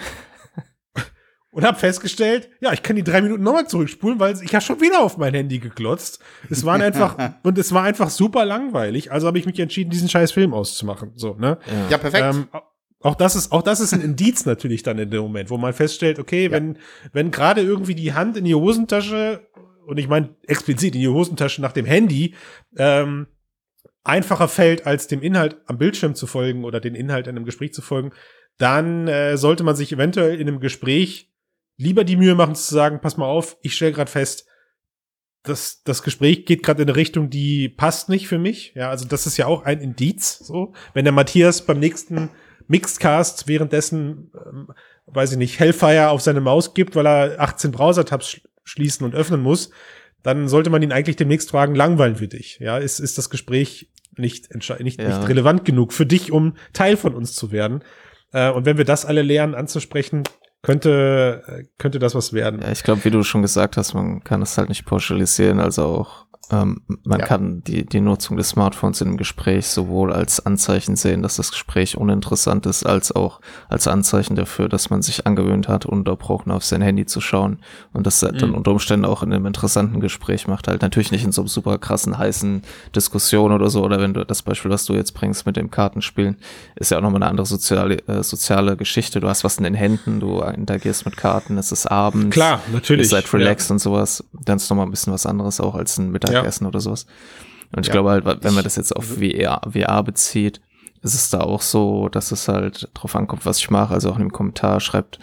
und 1.51 1.65
habe 1.65 1.77
festgestellt, 1.77 2.49
ja, 2.61 2.71
ich 2.71 2.81
kann 2.81 2.95
die 2.95 3.03
drei 3.03 3.21
Minuten 3.21 3.43
nochmal 3.43 3.67
zurückspulen, 3.67 4.19
weil 4.19 4.41
ich 4.41 4.55
habe 4.55 4.63
schon 4.63 4.79
wieder 4.79 5.01
auf 5.01 5.17
mein 5.17 5.33
Handy 5.33 5.59
geglotzt. 5.59 6.19
Es 6.49 6.65
waren 6.65 6.81
einfach 6.81 7.17
und 7.43 7.57
es 7.57 7.73
war 7.73 7.83
einfach 7.83 8.09
super 8.09 8.45
langweilig. 8.45 9.11
Also 9.11 9.27
habe 9.27 9.37
ich 9.37 9.45
mich 9.45 9.59
entschieden, 9.59 9.91
diesen 9.91 10.07
scheiß 10.07 10.31
Film 10.31 10.53
auszumachen. 10.53 11.11
So, 11.15 11.35
ne? 11.35 11.57
ja, 11.89 11.97
perfekt. 11.97 12.35
Ähm, 12.35 12.47
auch 13.07 13.15
das 13.15 13.37
ist, 13.37 13.53
auch 13.53 13.61
das 13.61 13.79
ist 13.79 13.93
ein 13.93 14.01
Indiz 14.01 14.45
natürlich 14.45 14.83
dann 14.83 14.99
in 14.99 15.09
dem 15.09 15.21
Moment, 15.21 15.49
wo 15.49 15.57
man 15.57 15.71
feststellt, 15.71 16.19
okay, 16.19 16.51
wenn, 16.51 16.77
wenn 17.13 17.31
gerade 17.31 17.61
irgendwie 17.61 17.95
die 17.95 18.13
Hand 18.13 18.35
in 18.35 18.43
die 18.43 18.53
Hosentasche, 18.53 19.47
und 19.85 19.97
ich 19.97 20.09
meine 20.09 20.35
explizit 20.45 20.93
in 20.93 20.99
die 20.99 21.07
Hosentasche 21.07 21.61
nach 21.61 21.71
dem 21.71 21.85
Handy, 21.85 22.35
ähm, 22.75 23.27
einfacher 24.03 24.49
fällt, 24.49 24.85
als 24.85 25.07
dem 25.07 25.21
Inhalt 25.21 25.55
am 25.67 25.77
Bildschirm 25.77 26.15
zu 26.15 26.27
folgen 26.27 26.65
oder 26.65 26.81
den 26.81 26.95
Inhalt 26.95 27.27
in 27.27 27.37
einem 27.37 27.45
Gespräch 27.45 27.73
zu 27.73 27.81
folgen, 27.81 28.11
dann 28.57 29.07
äh, 29.07 29.37
sollte 29.37 29.63
man 29.63 29.77
sich 29.77 29.93
eventuell 29.93 30.37
in 30.37 30.49
einem 30.49 30.59
Gespräch 30.59 31.31
lieber 31.77 32.03
die 32.03 32.17
Mühe 32.17 32.35
machen 32.35 32.55
zu 32.55 32.73
sagen, 32.73 32.99
pass 32.99 33.15
mal 33.15 33.27
auf, 33.27 33.55
ich 33.61 33.73
stelle 33.73 33.93
gerade 33.93 34.11
fest, 34.11 34.47
das, 35.43 35.81
das 35.83 36.03
Gespräch 36.03 36.45
geht 36.45 36.61
gerade 36.61 36.81
in 36.81 36.89
eine 36.89 36.97
Richtung, 36.97 37.29
die 37.29 37.69
passt 37.69 38.09
nicht 38.09 38.27
für 38.27 38.37
mich. 38.37 38.73
Ja, 38.75 38.89
also 38.89 39.07
das 39.07 39.27
ist 39.27 39.37
ja 39.37 39.45
auch 39.45 39.63
ein 39.63 39.79
Indiz. 39.79 40.39
So, 40.39 40.73
wenn 40.93 41.05
der 41.05 41.13
Matthias 41.13 41.65
beim 41.65 41.79
nächsten 41.79 42.31
Mixedcast 42.67 43.47
währenddessen, 43.47 44.31
ähm, 44.45 44.67
weiß 45.07 45.33
ich 45.33 45.37
nicht, 45.37 45.59
Hellfire 45.59 46.09
auf 46.09 46.21
seine 46.21 46.41
Maus 46.41 46.73
gibt, 46.73 46.95
weil 46.95 47.07
er 47.07 47.39
18 47.39 47.71
Browser-Tabs 47.71 48.29
sch 48.29 48.41
schließen 48.63 49.05
und 49.05 49.15
öffnen 49.15 49.41
muss, 49.41 49.69
dann 50.23 50.49
sollte 50.49 50.69
man 50.69 50.81
ihn 50.81 50.91
eigentlich 50.91 51.15
demnächst 51.15 51.51
fragen, 51.51 51.73
langweilen 51.73 52.19
wir 52.19 52.27
dich. 52.27 52.59
Ja, 52.59 52.77
ist, 52.77 52.99
ist 52.99 53.17
das 53.17 53.29
Gespräch 53.29 53.89
nicht, 54.17 54.53
nicht, 54.53 54.99
Ja. 54.99 55.07
nicht 55.07 55.29
relevant 55.29 55.63
genug 55.63 55.93
für 55.93 56.05
dich, 56.05 56.33
um 56.33 56.55
Teil 56.73 56.97
von 56.97 57.15
uns 57.15 57.33
zu 57.33 57.51
werden? 57.53 57.81
Äh, 58.33 58.51
und 58.51 58.65
wenn 58.65 58.77
wir 58.77 58.83
das 58.83 59.05
alle 59.05 59.21
lernen 59.21 59.55
anzusprechen, 59.55 60.23
könnte, 60.63 61.43
äh, 61.47 61.63
könnte 61.77 61.99
das 61.99 62.13
was 62.13 62.33
werden. 62.33 62.61
Ja, 62.61 62.71
ich 62.71 62.83
glaube, 62.83 63.05
wie 63.05 63.09
du 63.09 63.23
schon 63.23 63.41
gesagt 63.41 63.77
hast, 63.77 63.93
man 63.93 64.21
kann 64.23 64.41
es 64.41 64.57
halt 64.57 64.67
nicht 64.67 64.85
pauschalisieren, 64.85 65.61
also 65.61 65.85
auch 65.85 66.25
ähm, 66.51 66.81
man 67.03 67.19
Ja. 67.19 67.25
kann 67.25 67.61
die, 67.65 67.85
die 67.85 67.99
Nutzung 67.99 68.37
des 68.37 68.49
Smartphones 68.49 69.01
in 69.01 69.07
einem 69.09 69.17
Gespräch 69.17 69.67
sowohl 69.67 70.13
als 70.13 70.45
Anzeichen 70.45 70.95
sehen, 70.95 71.21
dass 71.21 71.35
das 71.35 71.51
Gespräch 71.51 71.97
uninteressant 71.97 72.65
ist, 72.65 72.85
als 72.85 73.11
auch 73.11 73.41
als 73.69 73.87
Anzeichen 73.87 74.35
dafür, 74.35 74.69
dass 74.69 74.89
man 74.89 75.01
sich 75.01 75.27
angewöhnt 75.27 75.67
hat, 75.67 75.85
ununterbrochen 75.85 76.51
auf 76.51 76.63
sein 76.63 76.81
Handy 76.81 77.05
zu 77.05 77.19
schauen 77.21 77.59
und 77.93 78.07
das 78.07 78.19
dann 78.21 78.35
Mhm. 78.37 78.55
unter 78.55 78.71
Umständen 78.71 79.05
auch 79.05 79.23
in 79.23 79.33
einem 79.33 79.45
interessanten 79.45 79.99
Gespräch 79.99 80.47
macht. 80.47 80.67
Halt 80.67 80.81
natürlich 80.81 81.11
nicht 81.11 81.23
in 81.25 81.31
so 81.31 81.41
einem 81.41 81.47
super 81.49 81.77
krassen, 81.77 82.17
heißen 82.17 82.61
Diskussion 82.95 83.51
oder 83.51 83.69
so, 83.69 83.83
oder 83.83 83.99
wenn 83.99 84.13
du 84.13 84.25
das 84.25 84.41
Beispiel, 84.41 84.71
was 84.71 84.85
du 84.85 84.93
jetzt 84.93 85.13
bringst 85.13 85.45
mit 85.45 85.57
dem 85.57 85.69
Kartenspielen, 85.69 86.37
ist 86.75 86.91
ja 86.91 86.97
auch 86.97 87.01
nochmal 87.01 87.21
eine 87.23 87.29
andere 87.29 87.45
soziale, 87.45 87.97
äh, 88.07 88.23
soziale 88.23 88.77
Geschichte. 88.77 89.19
Du 89.19 89.27
hast 89.27 89.43
was 89.43 89.57
in 89.57 89.63
den 89.65 89.73
Händen, 89.73 90.19
du 90.19 90.39
interagierst 90.41 91.05
mit 91.05 91.17
Karten, 91.17 91.57
es 91.57 91.71
ist 91.71 91.85
abends. 91.87 92.33
Klar, 92.33 92.61
natürlich. 92.71 93.05
Ihr 93.07 93.09
seid 93.09 93.33
relaxed 93.33 93.69
und 93.71 93.79
sowas. 93.79 94.23
Dann 94.45 94.57
ist 94.57 94.69
noch 94.69 94.77
mal 94.77 94.83
ein 94.83 94.91
bisschen 94.91 95.11
was 95.13 95.25
anderes 95.25 95.59
auch 95.59 95.75
als 95.75 95.97
ein 95.97 96.11
Mittagessen 96.11 96.36
oder 96.65 96.79
sowas. 96.79 97.05
Und 97.75 97.81
ich 97.81 97.87
Ja. 97.87 97.93
glaube 97.93 98.11
halt, 98.11 98.25
wenn 98.43 98.53
man 98.53 98.63
das 98.63 98.75
jetzt 98.75 98.95
auf 98.95 99.05
VR, 99.05 99.61
VR 99.69 100.03
bezieht, 100.03 100.61
ist 101.03 101.13
es 101.13 101.29
da 101.29 101.41
auch 101.41 101.61
so, 101.61 102.09
dass 102.09 102.31
es 102.31 102.47
halt 102.47 102.89
drauf 102.93 103.15
ankommt, 103.15 103.45
was 103.45 103.59
ich 103.59 103.69
mache. 103.69 103.93
Also 103.93 104.09
auch 104.09 104.15
in 104.15 104.23
dem 104.23 104.31
Kommentar 104.31 104.79
schreibt 104.79 105.19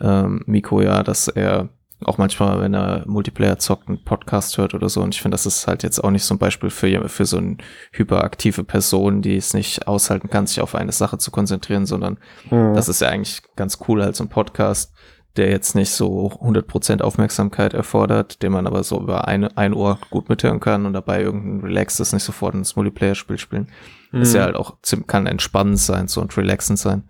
ähm, 0.00 0.42
Miko 0.46 0.80
ja, 0.82 1.02
dass 1.02 1.28
er 1.28 1.70
auch 2.04 2.16
manchmal, 2.18 2.60
wenn 2.60 2.74
er 2.74 3.02
Multiplayer 3.08 3.58
zockt, 3.58 3.88
einen 3.88 4.04
Podcast 4.04 4.56
hört 4.58 4.72
oder 4.74 4.88
so. 4.88 5.00
Und 5.02 5.14
ich 5.16 5.20
finde, 5.22 5.34
das 5.34 5.46
ist 5.46 5.66
halt 5.66 5.82
jetzt 5.82 5.98
auch 6.04 6.10
nicht 6.12 6.22
so 6.24 6.34
ein 6.34 6.38
Beispiel 6.38 6.70
für, 6.70 7.08
für 7.08 7.24
so 7.26 7.38
eine 7.38 7.56
hyperaktive 7.92 8.62
Person, 8.62 9.20
die 9.22 9.34
es 9.36 9.52
nicht 9.54 9.88
aushalten 9.88 10.30
kann, 10.30 10.46
sich 10.46 10.60
auf 10.60 10.74
eine 10.76 10.92
Sache 10.92 11.18
zu 11.18 11.30
konzentrieren, 11.32 11.86
sondern 11.86 12.18
Mhm. 12.50 12.74
das 12.74 12.88
ist 12.88 13.00
ja 13.00 13.08
eigentlich 13.08 13.42
ganz 13.56 13.78
cool, 13.88 14.02
halt 14.02 14.14
so 14.14 14.22
ein 14.22 14.28
Podcast, 14.28 14.92
der 15.36 15.50
jetzt 15.50 15.74
nicht 15.74 15.90
so 15.90 16.30
100% 16.32 17.00
Aufmerksamkeit 17.02 17.74
erfordert, 17.74 18.42
den 18.42 18.52
man 18.52 18.66
aber 18.66 18.82
so 18.82 19.00
über 19.00 19.28
eine, 19.28 19.56
ein 19.56 19.74
Ohr 19.74 19.98
gut 20.10 20.28
mithören 20.28 20.58
kann 20.58 20.86
und 20.86 20.94
dabei 20.94 21.22
irgendein 21.22 21.60
relaxtes, 21.68 22.12
nicht 22.12 22.24
sofort 22.24 22.54
ins 22.54 22.74
Multiplayer-Spiel 22.74 23.38
spielen. 23.38 23.70
Ist 24.12 24.34
ja 24.34 24.42
halt 24.42 24.56
auch, 24.56 24.78
kann 25.06 25.26
entspannend 25.26 25.78
sein 25.78 26.08
so 26.08 26.20
und 26.20 26.36
relaxend 26.36 26.78
sein. 26.78 27.08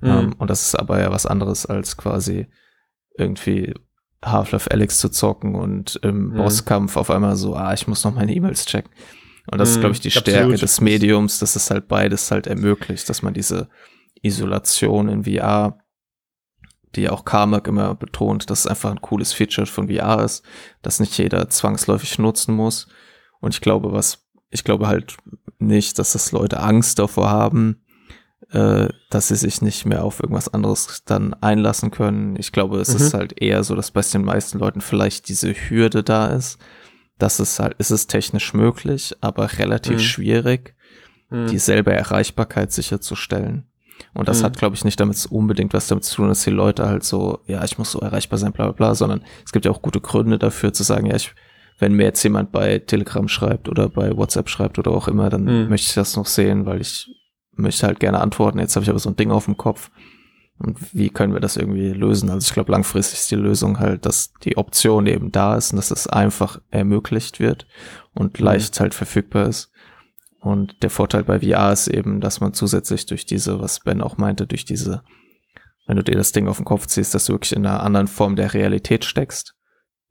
Mhm. 0.00 0.08
Ähm, 0.10 0.34
und 0.38 0.50
das 0.50 0.62
ist 0.62 0.74
aber 0.74 1.00
ja 1.00 1.10
was 1.12 1.26
anderes 1.26 1.64
als 1.64 1.96
quasi 1.96 2.48
irgendwie 3.16 3.72
Half-Life 4.24 4.70
Alex 4.70 4.98
zu 4.98 5.08
zocken 5.10 5.54
und 5.54 5.98
im 6.02 6.30
Mhm. 6.30 6.34
Bosskampf 6.34 6.96
auf 6.96 7.10
einmal 7.10 7.36
so, 7.36 7.54
ah, 7.54 7.72
ich 7.72 7.86
muss 7.86 8.04
noch 8.04 8.14
meine 8.14 8.34
E-Mails 8.34 8.66
checken. 8.66 8.90
Und 9.50 9.58
das 9.58 9.70
ist, 9.70 9.80
glaube 9.80 9.94
ich, 9.94 10.00
die 10.00 10.10
Stärke 10.10 10.38
Absolut. 10.40 10.62
des 10.62 10.80
Mediums, 10.80 11.38
dass 11.38 11.54
es 11.54 11.70
halt 11.70 11.86
beides 11.86 12.30
halt 12.30 12.46
ermöglicht, 12.46 13.08
dass 13.08 13.22
man 13.22 13.34
diese 13.34 13.68
Isolation 14.22 15.08
in 15.08 15.24
VR, 15.24 15.78
die 16.96 17.08
auch 17.08 17.24
Carmack 17.24 17.66
immer 17.68 17.94
betont, 17.94 18.50
dass 18.50 18.60
es 18.60 18.66
einfach 18.66 18.90
ein 18.90 19.00
cooles 19.00 19.32
Feature 19.32 19.66
von 19.66 19.88
VR 19.88 20.24
ist, 20.24 20.44
das 20.82 21.00
nicht 21.00 21.16
jeder 21.18 21.48
zwangsläufig 21.48 22.18
nutzen 22.18 22.54
muss. 22.54 22.88
Und 23.40 23.54
ich 23.54 23.60
glaube, 23.60 23.92
was, 23.92 24.26
ich 24.50 24.64
glaube 24.64 24.88
halt 24.88 25.16
nicht, 25.58 25.98
dass 25.98 26.12
das 26.12 26.32
Leute 26.32 26.60
Angst 26.60 26.98
davor 26.98 27.30
haben, 27.30 27.84
äh, 28.50 28.88
dass 29.10 29.28
sie 29.28 29.36
sich 29.36 29.62
nicht 29.62 29.86
mehr 29.86 30.04
auf 30.04 30.20
irgendwas 30.20 30.52
anderes 30.52 31.02
dann 31.04 31.34
einlassen 31.34 31.90
können. 31.90 32.36
Ich 32.38 32.52
glaube, 32.52 32.78
es 32.80 32.90
mhm. 32.90 32.96
ist 32.96 33.14
halt 33.14 33.40
eher 33.40 33.64
so, 33.64 33.74
dass 33.74 33.90
bei 33.90 34.02
den 34.02 34.24
meisten 34.24 34.58
Leuten 34.58 34.80
vielleicht 34.80 35.28
diese 35.28 35.52
Hürde 35.52 36.02
da 36.02 36.28
ist. 36.28 36.58
dass 37.18 37.38
es 37.38 37.60
halt, 37.60 37.74
ist 37.78 37.92
es 37.92 38.08
technisch 38.08 38.54
möglich, 38.54 39.14
aber 39.20 39.58
relativ 39.58 39.94
mhm. 39.94 40.00
schwierig, 40.00 40.74
mhm. 41.30 41.46
dieselbe 41.46 41.92
Erreichbarkeit 41.92 42.72
sicherzustellen. 42.72 43.68
Und 44.12 44.28
das 44.28 44.40
mhm. 44.40 44.44
hat, 44.44 44.58
glaube 44.58 44.76
ich, 44.76 44.84
nicht 44.84 45.00
damit 45.00 45.26
unbedingt 45.30 45.72
was 45.72 45.88
damit 45.88 46.04
zu 46.04 46.16
tun, 46.16 46.28
dass 46.28 46.44
die 46.44 46.50
Leute 46.50 46.86
halt 46.86 47.04
so, 47.04 47.40
ja, 47.46 47.64
ich 47.64 47.78
muss 47.78 47.92
so 47.92 48.00
erreichbar 48.00 48.38
sein, 48.38 48.52
bla 48.52 48.66
bla 48.66 48.72
bla, 48.72 48.94
sondern 48.94 49.24
es 49.44 49.52
gibt 49.52 49.64
ja 49.64 49.70
auch 49.70 49.82
gute 49.82 50.00
Gründe 50.00 50.38
dafür 50.38 50.72
zu 50.72 50.82
sagen, 50.82 51.06
ja, 51.06 51.16
ich, 51.16 51.34
wenn 51.78 51.94
mir 51.94 52.04
jetzt 52.04 52.22
jemand 52.22 52.52
bei 52.52 52.78
Telegram 52.78 53.26
schreibt 53.28 53.68
oder 53.68 53.88
bei 53.88 54.16
WhatsApp 54.16 54.48
schreibt 54.48 54.78
oder 54.78 54.90
auch 54.90 55.08
immer, 55.08 55.30
dann 55.30 55.44
mhm. 55.44 55.68
möchte 55.68 55.88
ich 55.88 55.94
das 55.94 56.16
noch 56.16 56.26
sehen, 56.26 56.66
weil 56.66 56.80
ich 56.80 57.08
möchte 57.56 57.86
halt 57.86 58.00
gerne 58.00 58.20
antworten. 58.20 58.58
Jetzt 58.58 58.76
habe 58.76 58.84
ich 58.84 58.90
aber 58.90 58.98
so 58.98 59.10
ein 59.10 59.16
Ding 59.16 59.30
auf 59.30 59.46
dem 59.46 59.56
Kopf. 59.56 59.90
Und 60.58 60.78
wie 60.94 61.10
können 61.10 61.32
wir 61.32 61.40
das 61.40 61.56
irgendwie 61.56 61.90
lösen? 61.90 62.30
Also 62.30 62.46
ich 62.46 62.54
glaube, 62.54 62.70
langfristig 62.70 63.18
ist 63.18 63.30
die 63.30 63.36
Lösung 63.36 63.80
halt, 63.80 64.06
dass 64.06 64.32
die 64.44 64.56
Option 64.56 65.06
eben 65.06 65.32
da 65.32 65.56
ist 65.56 65.72
und 65.72 65.76
dass 65.76 65.90
es 65.90 66.06
einfach 66.06 66.60
ermöglicht 66.70 67.40
wird 67.40 67.66
und 68.14 68.38
mhm. 68.38 68.44
leicht 68.44 68.78
halt 68.78 68.94
verfügbar 68.94 69.48
ist. 69.48 69.72
Und 70.44 70.82
der 70.82 70.90
Vorteil 70.90 71.24
bei 71.24 71.40
VR 71.40 71.72
ist 71.72 71.88
eben, 71.88 72.20
dass 72.20 72.40
man 72.40 72.52
zusätzlich 72.52 73.06
durch 73.06 73.24
diese, 73.24 73.60
was 73.60 73.80
Ben 73.80 74.02
auch 74.02 74.18
meinte, 74.18 74.46
durch 74.46 74.66
diese, 74.66 75.02
wenn 75.86 75.96
du 75.96 76.04
dir 76.04 76.16
das 76.16 76.32
Ding 76.32 76.48
auf 76.48 76.58
den 76.58 76.66
Kopf 76.66 76.86
ziehst, 76.86 77.14
dass 77.14 77.24
du 77.24 77.32
wirklich 77.32 77.56
in 77.56 77.64
einer 77.64 77.82
anderen 77.82 78.08
Form 78.08 78.36
der 78.36 78.52
Realität 78.52 79.06
steckst, 79.06 79.54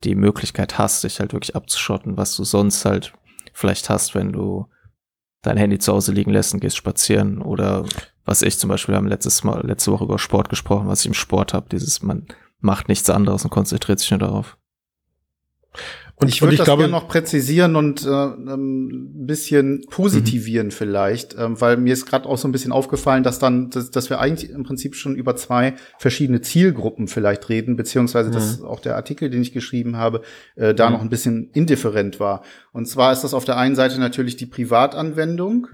die 0.02 0.16
Möglichkeit 0.16 0.76
hast, 0.76 1.04
dich 1.04 1.20
halt 1.20 1.34
wirklich 1.34 1.54
abzuschotten, 1.54 2.16
was 2.16 2.34
du 2.34 2.42
sonst 2.42 2.84
halt 2.84 3.12
vielleicht 3.52 3.88
hast, 3.88 4.16
wenn 4.16 4.32
du 4.32 4.66
dein 5.42 5.56
Handy 5.56 5.78
zu 5.78 5.92
Hause 5.92 6.10
liegen 6.10 6.32
lässt 6.32 6.52
und 6.52 6.58
gehst 6.58 6.76
spazieren 6.76 7.40
oder 7.40 7.84
was 8.24 8.42
ich 8.42 8.58
zum 8.58 8.66
Beispiel, 8.66 8.94
wir 8.94 8.96
haben 8.96 9.06
letztes 9.06 9.44
Mal, 9.44 9.64
letzte 9.64 9.92
Woche 9.92 10.02
über 10.02 10.18
Sport 10.18 10.48
gesprochen, 10.48 10.88
was 10.88 11.02
ich 11.02 11.06
im 11.06 11.14
Sport 11.14 11.54
habe, 11.54 11.68
dieses, 11.70 12.02
man 12.02 12.26
macht 12.58 12.88
nichts 12.88 13.08
anderes 13.08 13.44
und 13.44 13.50
konzentriert 13.50 14.00
sich 14.00 14.10
nur 14.10 14.18
darauf. 14.18 14.58
Und 16.16 16.28
ich 16.28 16.40
würde 16.40 16.56
das 16.56 16.66
glaube, 16.66 16.82
gerne 16.82 16.92
noch 16.92 17.08
präzisieren 17.08 17.74
und 17.74 18.04
äh, 18.04 18.08
ähm, 18.08 19.22
ein 19.22 19.26
bisschen 19.26 19.84
positivieren 19.90 20.68
mhm. 20.68 20.70
vielleicht, 20.70 21.36
ähm, 21.36 21.60
weil 21.60 21.76
mir 21.76 21.92
ist 21.92 22.06
gerade 22.06 22.28
auch 22.28 22.38
so 22.38 22.46
ein 22.46 22.52
bisschen 22.52 22.70
aufgefallen, 22.70 23.24
dass 23.24 23.40
dann, 23.40 23.70
dass, 23.70 23.90
dass 23.90 24.10
wir 24.10 24.20
eigentlich 24.20 24.50
im 24.50 24.62
Prinzip 24.62 24.94
schon 24.94 25.16
über 25.16 25.34
zwei 25.34 25.74
verschiedene 25.98 26.40
Zielgruppen 26.40 27.08
vielleicht 27.08 27.48
reden, 27.48 27.74
beziehungsweise 27.74 28.28
mhm. 28.28 28.34
dass 28.34 28.62
auch 28.62 28.78
der 28.78 28.94
Artikel, 28.94 29.28
den 29.28 29.42
ich 29.42 29.52
geschrieben 29.52 29.96
habe, 29.96 30.22
äh, 30.54 30.72
da 30.72 30.86
mhm. 30.88 30.92
noch 30.94 31.02
ein 31.02 31.10
bisschen 31.10 31.50
indifferent 31.52 32.20
war. 32.20 32.42
Und 32.72 32.86
zwar 32.86 33.12
ist 33.12 33.22
das 33.22 33.34
auf 33.34 33.44
der 33.44 33.56
einen 33.56 33.74
Seite 33.74 33.98
natürlich 33.98 34.36
die 34.36 34.46
Privatanwendung. 34.46 35.66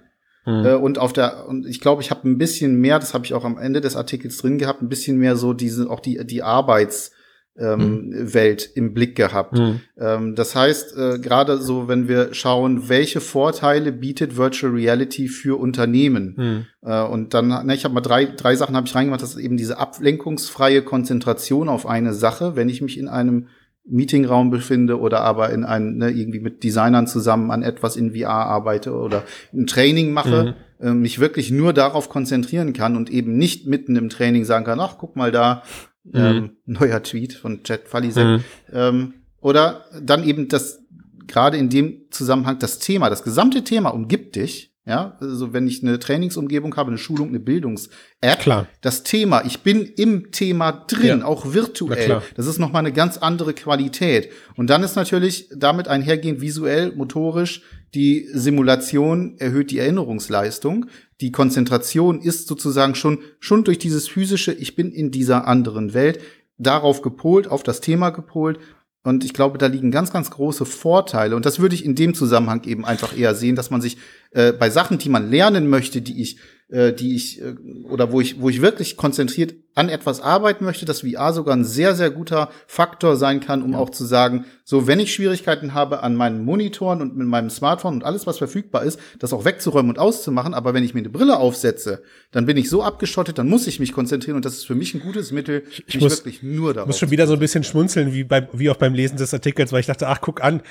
Mhm. 0.47 0.64
Äh, 0.64 0.74
und 0.74 0.99
auf 0.99 1.12
der, 1.12 1.49
und 1.49 1.66
ich 1.66 1.82
glaube, 1.82 2.01
ich 2.01 2.11
habe 2.11 2.26
ein 2.26 2.38
bisschen 2.38 2.76
mehr, 2.80 2.99
das 2.99 3.12
habe 3.12 3.26
ich 3.26 3.34
auch 3.34 3.45
am 3.45 3.59
Ende 3.59 3.82
des 3.82 3.95
Artikels 3.95 4.38
drin 4.38 4.57
gehabt, 4.57 4.80
ein 4.80 4.88
bisschen 4.88 5.18
mehr 5.18 5.36
so 5.36 5.53
diese, 5.53 5.91
auch 5.91 6.01
die, 6.01 6.24
die 6.24 6.43
Arbeits- 6.43 7.12
ähm, 7.61 8.08
mhm. 8.08 8.34
Welt 8.34 8.70
im 8.74 8.94
Blick 8.94 9.14
gehabt. 9.16 9.58
Mhm. 9.58 9.80
Ähm, 9.98 10.34
das 10.34 10.56
heißt, 10.56 10.96
äh, 10.96 11.18
gerade 11.18 11.58
so, 11.58 11.88
wenn 11.88 12.08
wir 12.08 12.32
schauen, 12.32 12.88
welche 12.88 13.20
Vorteile 13.20 13.92
bietet 13.92 14.36
Virtual 14.36 14.72
Reality 14.72 15.28
für 15.28 15.58
Unternehmen. 15.61 16.34
Mhm. 16.36 16.88
Äh, 16.88 17.02
und 17.02 17.34
dann, 17.34 17.48
ne, 17.66 17.74
ich 17.74 17.84
habe 17.84 17.94
mal 17.94 18.00
drei, 18.00 18.24
drei 18.24 18.56
Sachen 18.56 18.76
habe 18.76 18.86
ich 18.86 18.94
reingemacht, 18.94 19.22
das 19.22 19.34
ist 19.34 19.40
eben 19.40 19.56
diese 19.56 19.78
ablenkungsfreie 19.78 20.82
Konzentration 20.82 21.68
auf 21.68 21.86
eine 21.86 22.14
Sache, 22.14 22.56
wenn 22.56 22.68
ich 22.68 22.80
mich 22.80 22.98
in 22.98 23.08
einem 23.08 23.46
Meetingraum 23.84 24.50
befinde 24.50 25.00
oder 25.00 25.20
aber 25.20 25.50
in 25.50 25.64
einem, 25.64 25.96
ne, 25.96 26.11
irgendwie 26.11 26.40
mit 26.40 26.62
Designern 26.62 27.06
zusammen 27.06 27.50
an 27.50 27.62
etwas 27.62 27.96
in 27.96 28.14
VR 28.14 28.30
arbeite 28.30 28.94
oder 28.94 29.24
ein 29.52 29.66
Training 29.66 30.12
mache, 30.12 30.54
mhm. 30.80 30.86
äh, 30.86 30.92
mich 30.92 31.18
wirklich 31.18 31.50
nur 31.50 31.72
darauf 31.72 32.08
konzentrieren 32.08 32.72
kann 32.72 32.96
und 32.96 33.11
eben 33.11 33.36
nicht 33.36 33.66
mitten 33.66 33.96
im 33.96 34.08
Training 34.08 34.44
sagen 34.44 34.64
kann, 34.64 34.80
ach, 34.80 34.96
guck 34.98 35.16
mal 35.16 35.32
da, 35.32 35.62
Mhm. 36.05 36.12
Ähm, 36.14 36.57
neuer 36.66 37.03
Tweet 37.03 37.34
von 37.34 37.62
Chad 37.62 37.86
Falisek. 37.86 38.24
Mhm. 38.24 38.44
Ähm, 38.72 39.14
oder 39.40 39.84
dann 40.01 40.24
eben 40.24 40.48
das, 40.48 40.80
gerade 41.26 41.57
in 41.57 41.68
dem 41.68 42.03
Zusammenhang, 42.11 42.59
das 42.59 42.78
Thema, 42.78 43.11
das 43.11 43.22
gesamte 43.22 43.64
Thema 43.64 43.90
umgibt 43.90 44.36
dich. 44.36 44.70
Ja, 44.86 45.16
also 45.20 45.53
wenn 45.53 45.68
ich 45.68 45.82
eine 45.84 45.98
Trainingsumgebung 45.98 46.74
habe, 46.74 46.88
eine 46.88 46.98
Schulung, 46.98 47.28
eine 47.28 47.38
Bildungs-App, 47.38 48.40
Klar. 48.40 48.66
das 48.80 49.03
Thema, 49.03 49.44
ich 49.44 49.61
bin 49.61 49.82
im 49.84 50.32
Thema 50.32 50.72
drin, 50.72 51.20
ja. 51.20 51.24
auch 51.24 51.53
virtuell. 51.53 52.22
Das 52.34 52.46
ist 52.46 52.59
nochmal 52.59 52.80
eine 52.80 52.92
ganz 52.92 53.18
andere 53.18 53.53
Qualität. 53.53 54.30
Und 54.57 54.70
dann 54.70 54.82
ist 54.82 54.96
natürlich 54.96 55.48
damit 55.55 55.86
einhergehend 55.86 56.40
visuell, 56.40 56.92
motorisch, 56.96 57.62
die 57.94 58.26
Simulation 58.32 59.36
erhöht 59.38 59.70
die 59.70 59.78
Erinnerungsleistung 59.78 60.86
die 61.20 61.32
Konzentration 61.32 62.20
ist 62.20 62.48
sozusagen 62.48 62.94
schon, 62.94 63.18
schon 63.38 63.64
durch 63.64 63.78
dieses 63.78 64.08
physische, 64.08 64.52
ich 64.52 64.74
bin 64.74 64.92
in 64.92 65.10
dieser 65.10 65.46
anderen 65.46 65.94
Welt, 65.94 66.20
darauf 66.58 67.02
gepolt, 67.02 67.48
auf 67.48 67.62
das 67.62 67.80
Thema 67.80 68.10
gepolt. 68.10 68.58
Und 69.02 69.24
ich 69.24 69.32
glaube, 69.32 69.56
da 69.56 69.66
liegen 69.66 69.90
ganz, 69.90 70.12
ganz 70.12 70.30
große 70.30 70.66
Vorteile. 70.66 71.34
Und 71.34 71.46
das 71.46 71.58
würde 71.58 71.74
ich 71.74 71.86
in 71.86 71.94
dem 71.94 72.12
Zusammenhang 72.12 72.64
eben 72.64 72.84
einfach 72.84 73.16
eher 73.16 73.34
sehen, 73.34 73.56
dass 73.56 73.70
man 73.70 73.80
sich 73.80 73.96
äh, 74.32 74.52
bei 74.52 74.68
Sachen, 74.68 74.98
die 74.98 75.08
man 75.08 75.30
lernen 75.30 75.68
möchte, 75.70 76.02
die 76.02 76.20
ich 76.20 76.38
äh, 76.68 76.92
die 76.92 77.14
ich 77.16 77.40
äh, 77.40 77.54
oder 77.84 78.12
wo 78.12 78.20
ich 78.20 78.40
wo 78.40 78.48
ich 78.48 78.60
wirklich 78.60 78.96
konzentriert 78.96 79.54
an 79.74 79.88
etwas 79.88 80.20
arbeiten 80.20 80.64
möchte, 80.64 80.84
dass 80.84 81.00
VR 81.00 81.32
sogar 81.32 81.54
ein 81.54 81.64
sehr 81.64 81.94
sehr 81.94 82.10
guter 82.10 82.50
Faktor 82.66 83.16
sein 83.16 83.40
kann, 83.40 83.62
um 83.62 83.72
ja. 83.72 83.78
auch 83.78 83.90
zu 83.90 84.04
sagen, 84.04 84.44
so 84.64 84.86
wenn 84.86 85.00
ich 85.00 85.14
Schwierigkeiten 85.14 85.74
habe 85.74 86.02
an 86.02 86.14
meinen 86.16 86.44
Monitoren 86.44 87.00
und 87.00 87.16
mit 87.16 87.26
meinem 87.26 87.50
Smartphone 87.50 87.94
und 87.94 88.04
alles 88.04 88.26
was 88.26 88.38
verfügbar 88.38 88.84
ist, 88.84 89.00
das 89.18 89.32
auch 89.32 89.44
wegzuräumen 89.44 89.90
und 89.90 89.98
auszumachen, 89.98 90.54
aber 90.54 90.74
wenn 90.74 90.84
ich 90.84 90.94
mir 90.94 91.00
eine 91.00 91.08
Brille 91.08 91.38
aufsetze, 91.38 92.02
dann 92.30 92.46
bin 92.46 92.56
ich 92.56 92.68
so 92.68 92.82
abgeschottet, 92.82 93.38
dann 93.38 93.48
muss 93.48 93.66
ich 93.66 93.80
mich 93.80 93.92
konzentrieren 93.92 94.36
und 94.36 94.44
das 94.44 94.54
ist 94.54 94.66
für 94.66 94.74
mich 94.74 94.94
ein 94.94 95.00
gutes 95.00 95.32
Mittel, 95.32 95.64
ich 95.86 95.94
mich 95.94 96.00
muss, 96.00 96.18
wirklich 96.18 96.42
nur 96.42 96.74
darauf. 96.74 96.88
Ich 96.88 96.92
muss 96.94 96.98
schon 96.98 97.10
wieder 97.10 97.26
so 97.26 97.34
ein 97.34 97.38
bisschen 97.38 97.64
schmunzeln 97.64 98.12
wie 98.12 98.24
beim 98.24 98.48
wie 98.52 98.70
auch 98.70 98.76
beim 98.76 98.94
Lesen 98.94 99.16
des 99.16 99.32
Artikels, 99.34 99.72
weil 99.72 99.80
ich 99.80 99.86
dachte, 99.86 100.08
ach 100.08 100.20
guck 100.20 100.42
an, 100.42 100.62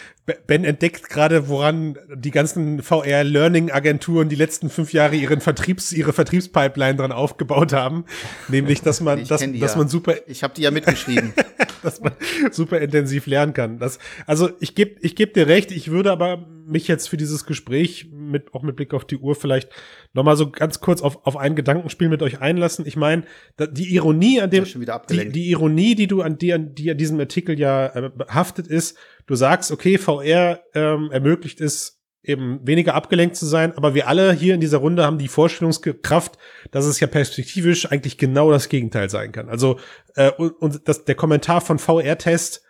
Ben 0.47 0.64
entdeckt 0.64 1.10
gerade, 1.10 1.47
woran 1.47 1.97
die 2.14 2.32
ganzen 2.32 2.82
VR 2.82 3.24
Learning 3.24 3.72
Agenturen 3.72 4.30
die 4.30 4.36
letzten 4.36 4.70
fünf 4.70 4.93
Jahre 4.93 5.16
ihren 5.16 5.41
Vertriebs 5.41 5.91
ihre 5.91 6.14
Vertriebspipeline 6.14 6.95
dran 6.95 7.12
aufgebaut 7.12 7.74
haben, 7.74 8.06
nämlich 8.47 8.82
dass 8.90 9.02
man, 9.02 9.20
dass, 9.20 9.42
dass 9.42 9.72
ja. 9.72 9.78
man 9.78 9.88
super, 9.88 10.16
ich 10.28 10.44
habe 10.44 10.54
die 10.56 10.64
ja 10.64 10.72
mitgeschrieben, 10.72 11.34
dass 11.84 12.02
man 12.02 12.14
super 12.52 12.80
intensiv 12.80 13.28
lernen 13.28 13.54
kann. 13.54 13.78
Das, 13.78 14.00
also 14.26 14.50
ich 14.60 14.74
gebe 14.74 15.00
ich 15.02 15.16
geb 15.16 15.34
dir 15.36 15.48
recht, 15.48 15.72
ich 15.72 15.92
würde 15.92 16.12
aber 16.12 16.48
mich 16.66 16.88
jetzt 16.88 17.08
für 17.08 17.18
dieses 17.18 17.46
Gespräch 17.46 18.10
mit 18.12 18.54
auch 18.54 18.64
mit 18.64 18.76
Blick 18.76 18.94
auf 18.94 19.06
die 19.06 19.18
Uhr 19.18 19.36
vielleicht 19.36 19.70
noch 20.14 20.24
mal 20.24 20.36
so 20.36 20.50
ganz 20.50 20.80
kurz 20.80 21.02
auf, 21.02 21.26
auf 21.26 21.38
ein 21.38 21.56
Gedankenspiel 21.56 22.10
mit 22.10 22.22
euch 22.24 22.42
einlassen. 22.42 22.86
Ich 22.86 22.96
meine, 22.96 23.24
die 23.60 23.94
Ironie 23.94 24.42
an 24.42 24.50
dem, 24.50 24.66
die, 25.10 25.30
die 25.30 25.50
Ironie, 25.52 25.96
die 25.96 26.08
du 26.08 26.22
an 26.22 26.38
die 26.38 26.54
an 26.54 26.74
die 26.74 26.90
an 26.90 26.98
diesem 26.98 27.20
Artikel 27.20 27.60
ja 27.60 27.88
äh, 27.88 28.10
behaftet 28.10 28.68
ist, 28.68 28.98
du 29.28 29.36
sagst, 29.36 29.72
okay, 29.72 29.98
VR 29.98 30.62
ähm, 30.74 31.12
ermöglicht 31.12 31.62
es 31.62 31.99
eben 32.22 32.60
weniger 32.66 32.96
abgelenkt 32.96 33.36
zu 33.36 33.46
sein. 33.46 33.76
Aber 33.78 33.94
wir 33.96 34.08
alle 34.08 34.34
hier 34.34 34.54
in 34.54 34.62
dieser 34.62 34.80
Runde 34.80 35.06
haben 35.06 35.18
die 35.18 35.28
Vorstellungskraft, 35.28 36.38
dass 36.72 36.86
es 36.86 37.00
ja 37.00 37.08
perspektivisch 37.08 37.92
eigentlich 37.92 38.18
genau 38.18 38.52
das 38.52 38.70
Gegenteil 38.70 39.10
sein 39.10 39.32
kann. 39.32 39.50
Also 39.50 39.80
äh, 40.16 40.32
und, 40.32 40.52
und 40.62 40.88
das, 40.88 41.06
der 41.06 41.16
Kommentar 41.16 41.62
von 41.62 41.80
VR-Test 41.80 42.64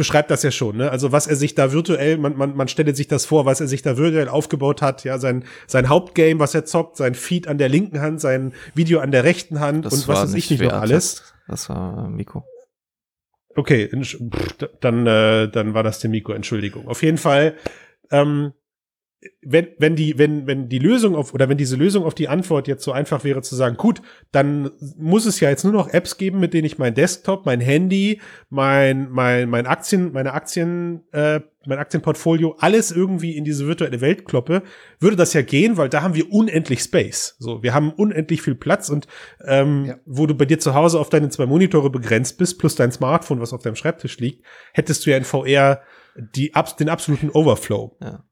beschreibt 0.00 0.30
das 0.30 0.42
ja 0.42 0.50
schon. 0.50 0.78
Ne? 0.78 0.90
Also 0.90 1.12
was 1.12 1.26
er 1.26 1.36
sich 1.36 1.54
da 1.54 1.72
virtuell, 1.72 2.16
man, 2.16 2.34
man, 2.34 2.56
man 2.56 2.68
stelle 2.68 2.94
sich 2.94 3.06
das 3.06 3.26
vor, 3.26 3.44
was 3.44 3.60
er 3.60 3.68
sich 3.68 3.82
da 3.82 3.98
virtuell 3.98 4.30
aufgebaut 4.30 4.80
hat. 4.80 5.04
Ja, 5.04 5.18
sein 5.18 5.44
sein 5.66 5.90
Hauptgame, 5.90 6.40
was 6.40 6.54
er 6.54 6.64
zockt, 6.64 6.96
sein 6.96 7.14
Feed 7.14 7.46
an 7.46 7.58
der 7.58 7.68
linken 7.68 8.00
Hand, 8.00 8.18
sein 8.18 8.54
Video 8.74 9.00
an 9.00 9.10
der 9.10 9.24
rechten 9.24 9.60
Hand 9.60 9.84
das 9.84 9.92
und 9.92 10.08
was 10.08 10.22
weiß 10.22 10.34
ich 10.34 10.50
nicht 10.50 10.62
noch 10.62 10.72
alles. 10.72 11.34
Das 11.46 11.68
war 11.68 12.08
Miko. 12.08 12.44
Okay, 13.54 13.90
dann 14.80 15.06
äh, 15.06 15.48
dann 15.48 15.74
war 15.74 15.82
das 15.82 15.98
der 15.98 16.08
Miko. 16.08 16.32
Entschuldigung. 16.32 16.88
Auf 16.88 17.02
jeden 17.02 17.18
Fall 17.18 17.56
ähm, 18.10 18.52
wenn, 19.42 19.68
wenn 19.78 19.96
die, 19.96 20.16
wenn, 20.16 20.46
wenn 20.46 20.70
die 20.70 20.78
Lösung 20.78 21.14
auf, 21.14 21.34
oder 21.34 21.48
wenn 21.48 21.58
diese 21.58 21.76
Lösung 21.76 22.04
auf 22.04 22.14
die 22.14 22.28
Antwort 22.28 22.66
jetzt 22.68 22.82
so 22.82 22.92
einfach 22.92 23.22
wäre 23.22 23.42
zu 23.42 23.54
sagen, 23.54 23.76
gut, 23.76 24.00
dann 24.32 24.70
muss 24.96 25.26
es 25.26 25.40
ja 25.40 25.50
jetzt 25.50 25.64
nur 25.64 25.74
noch 25.74 25.88
Apps 25.88 26.16
geben, 26.16 26.40
mit 26.40 26.54
denen 26.54 26.64
ich 26.64 26.78
mein 26.78 26.94
Desktop, 26.94 27.44
mein 27.44 27.60
Handy, 27.60 28.20
mein, 28.48 29.10
mein, 29.10 29.50
mein 29.50 29.66
Aktien, 29.66 30.12
meine 30.12 30.32
Aktien, 30.32 31.02
äh, 31.12 31.40
mein 31.66 31.78
Aktienportfolio, 31.78 32.56
alles 32.60 32.90
irgendwie 32.90 33.36
in 33.36 33.44
diese 33.44 33.66
virtuelle 33.66 34.00
Welt 34.00 34.24
kloppe, 34.24 34.62
würde 35.00 35.16
das 35.16 35.34
ja 35.34 35.42
gehen, 35.42 35.76
weil 35.76 35.90
da 35.90 36.00
haben 36.00 36.14
wir 36.14 36.32
unendlich 36.32 36.80
Space. 36.80 37.36
So, 37.38 37.62
wir 37.62 37.74
haben 37.74 37.92
unendlich 37.92 38.40
viel 38.40 38.54
Platz 38.54 38.88
und 38.88 39.06
ähm, 39.44 39.84
ja. 39.84 39.96
wo 40.06 40.26
du 40.26 40.34
bei 40.34 40.46
dir 40.46 40.58
zu 40.58 40.74
Hause 40.74 40.98
auf 40.98 41.10
deine 41.10 41.28
zwei 41.28 41.44
Monitore 41.44 41.90
begrenzt 41.90 42.38
bist, 42.38 42.58
plus 42.58 42.74
dein 42.74 42.90
Smartphone, 42.90 43.40
was 43.40 43.52
auf 43.52 43.60
deinem 43.60 43.76
Schreibtisch 43.76 44.18
liegt, 44.18 44.46
hättest 44.72 45.04
du 45.04 45.10
ja 45.10 45.18
in 45.18 45.24
VR 45.24 45.82
die, 46.20 46.52
den 46.78 46.88
absoluten 46.88 47.30
Overflow. 47.30 47.96
Ja. 48.00 48.24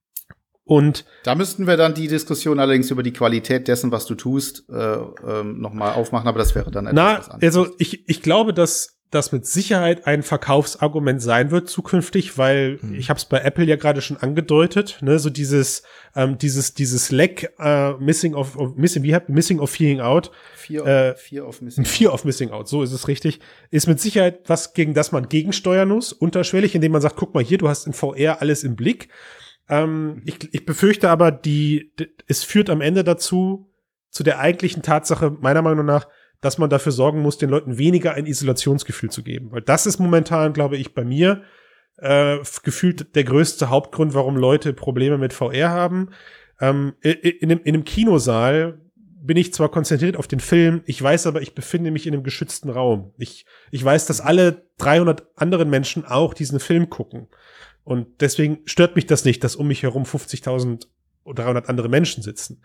Und 0.64 1.06
da 1.24 1.34
müssten 1.34 1.66
wir 1.66 1.78
dann 1.78 1.94
die 1.94 2.08
Diskussion 2.08 2.60
allerdings 2.60 2.90
über 2.90 3.02
die 3.02 3.14
Qualität 3.14 3.68
dessen, 3.68 3.90
was 3.90 4.04
du 4.04 4.14
tust, 4.14 4.68
äh, 4.68 4.96
ähm, 5.26 5.60
nochmal 5.60 5.94
aufmachen, 5.94 6.28
aber 6.28 6.38
das 6.38 6.54
wäre 6.54 6.70
dann 6.70 6.86
etwas 6.86 7.28
Na, 7.28 7.38
also 7.40 7.68
ich, 7.78 8.06
ich 8.06 8.20
glaube, 8.20 8.52
dass 8.52 8.97
das 9.10 9.32
mit 9.32 9.46
Sicherheit 9.46 10.06
ein 10.06 10.22
Verkaufsargument 10.22 11.22
sein 11.22 11.50
wird 11.50 11.70
zukünftig, 11.70 12.36
weil 12.36 12.78
mhm. 12.82 12.94
ich 12.94 13.08
habe 13.08 13.16
es 13.16 13.24
bei 13.24 13.40
Apple 13.40 13.64
ja 13.64 13.76
gerade 13.76 14.02
schon 14.02 14.18
angedeutet, 14.18 14.98
ne, 15.00 15.18
so 15.18 15.30
dieses 15.30 15.82
ähm, 16.14 16.36
dieses 16.36 16.74
dieses 16.74 17.10
Lack 17.10 17.50
äh, 17.58 17.92
missing 17.94 18.34
of, 18.34 18.56
of 18.56 18.76
missing 18.76 19.02
wie 19.02 19.16
missing 19.28 19.60
of 19.60 19.70
feeling 19.70 20.00
out 20.00 20.30
Fear, 20.56 20.86
äh, 20.86 21.14
fear 21.16 21.46
of 21.46 21.62
missing 21.62 21.84
fear 21.86 22.12
of 22.12 22.24
missing 22.24 22.50
out 22.50 22.68
so 22.68 22.82
ist 22.82 22.92
es 22.92 23.08
richtig 23.08 23.40
ist 23.70 23.86
mit 23.86 23.98
Sicherheit 24.00 24.40
was 24.46 24.74
gegen 24.74 24.92
das 24.92 25.12
man 25.12 25.28
gegensteuern 25.28 25.88
muss 25.88 26.12
unterschwellig 26.12 26.74
indem 26.74 26.92
man 26.92 27.00
sagt 27.00 27.16
guck 27.16 27.34
mal 27.34 27.42
hier 27.42 27.58
du 27.58 27.68
hast 27.68 27.86
in 27.86 27.94
VR 27.94 28.40
alles 28.40 28.64
im 28.64 28.76
Blick 28.76 29.08
ähm, 29.70 30.06
mhm. 30.06 30.22
ich, 30.26 30.52
ich 30.52 30.66
befürchte 30.66 31.08
aber 31.08 31.30
die 31.30 31.92
es 32.26 32.44
führt 32.44 32.68
am 32.68 32.82
Ende 32.82 33.04
dazu 33.04 33.70
zu 34.10 34.22
der 34.22 34.38
eigentlichen 34.40 34.82
Tatsache 34.82 35.30
meiner 35.30 35.62
Meinung 35.62 35.86
nach 35.86 36.08
dass 36.40 36.58
man 36.58 36.70
dafür 36.70 36.92
sorgen 36.92 37.20
muss, 37.20 37.38
den 37.38 37.50
Leuten 37.50 37.78
weniger 37.78 38.14
ein 38.14 38.26
Isolationsgefühl 38.26 39.10
zu 39.10 39.22
geben. 39.22 39.50
Weil 39.50 39.62
das 39.62 39.86
ist 39.86 39.98
momentan, 39.98 40.52
glaube 40.52 40.76
ich, 40.76 40.94
bei 40.94 41.04
mir 41.04 41.42
äh, 41.96 42.38
gefühlt 42.62 43.14
der 43.16 43.24
größte 43.24 43.70
Hauptgrund, 43.70 44.14
warum 44.14 44.36
Leute 44.36 44.72
Probleme 44.72 45.18
mit 45.18 45.32
VR 45.32 45.70
haben. 45.70 46.10
Ähm, 46.60 46.94
in, 47.00 47.12
in, 47.12 47.50
in 47.50 47.74
einem 47.74 47.84
Kinosaal 47.84 48.80
bin 49.20 49.36
ich 49.36 49.52
zwar 49.52 49.68
konzentriert 49.68 50.16
auf 50.16 50.28
den 50.28 50.40
Film, 50.40 50.82
ich 50.86 51.02
weiß 51.02 51.26
aber, 51.26 51.42
ich 51.42 51.54
befinde 51.54 51.90
mich 51.90 52.06
in 52.06 52.14
einem 52.14 52.22
geschützten 52.22 52.70
Raum. 52.70 53.12
Ich, 53.18 53.46
ich 53.72 53.84
weiß, 53.84 54.06
dass 54.06 54.20
alle 54.20 54.68
300 54.78 55.26
anderen 55.34 55.70
Menschen 55.70 56.04
auch 56.04 56.34
diesen 56.34 56.60
Film 56.60 56.88
gucken. 56.88 57.26
Und 57.82 58.20
deswegen 58.20 58.60
stört 58.64 58.96
mich 58.96 59.06
das 59.06 59.24
nicht, 59.24 59.42
dass 59.42 59.56
um 59.56 59.66
mich 59.66 59.82
herum 59.82 60.04
50.000 60.04 60.86
oder 61.24 61.44
300 61.44 61.68
andere 61.68 61.88
Menschen 61.88 62.22
sitzen. 62.22 62.62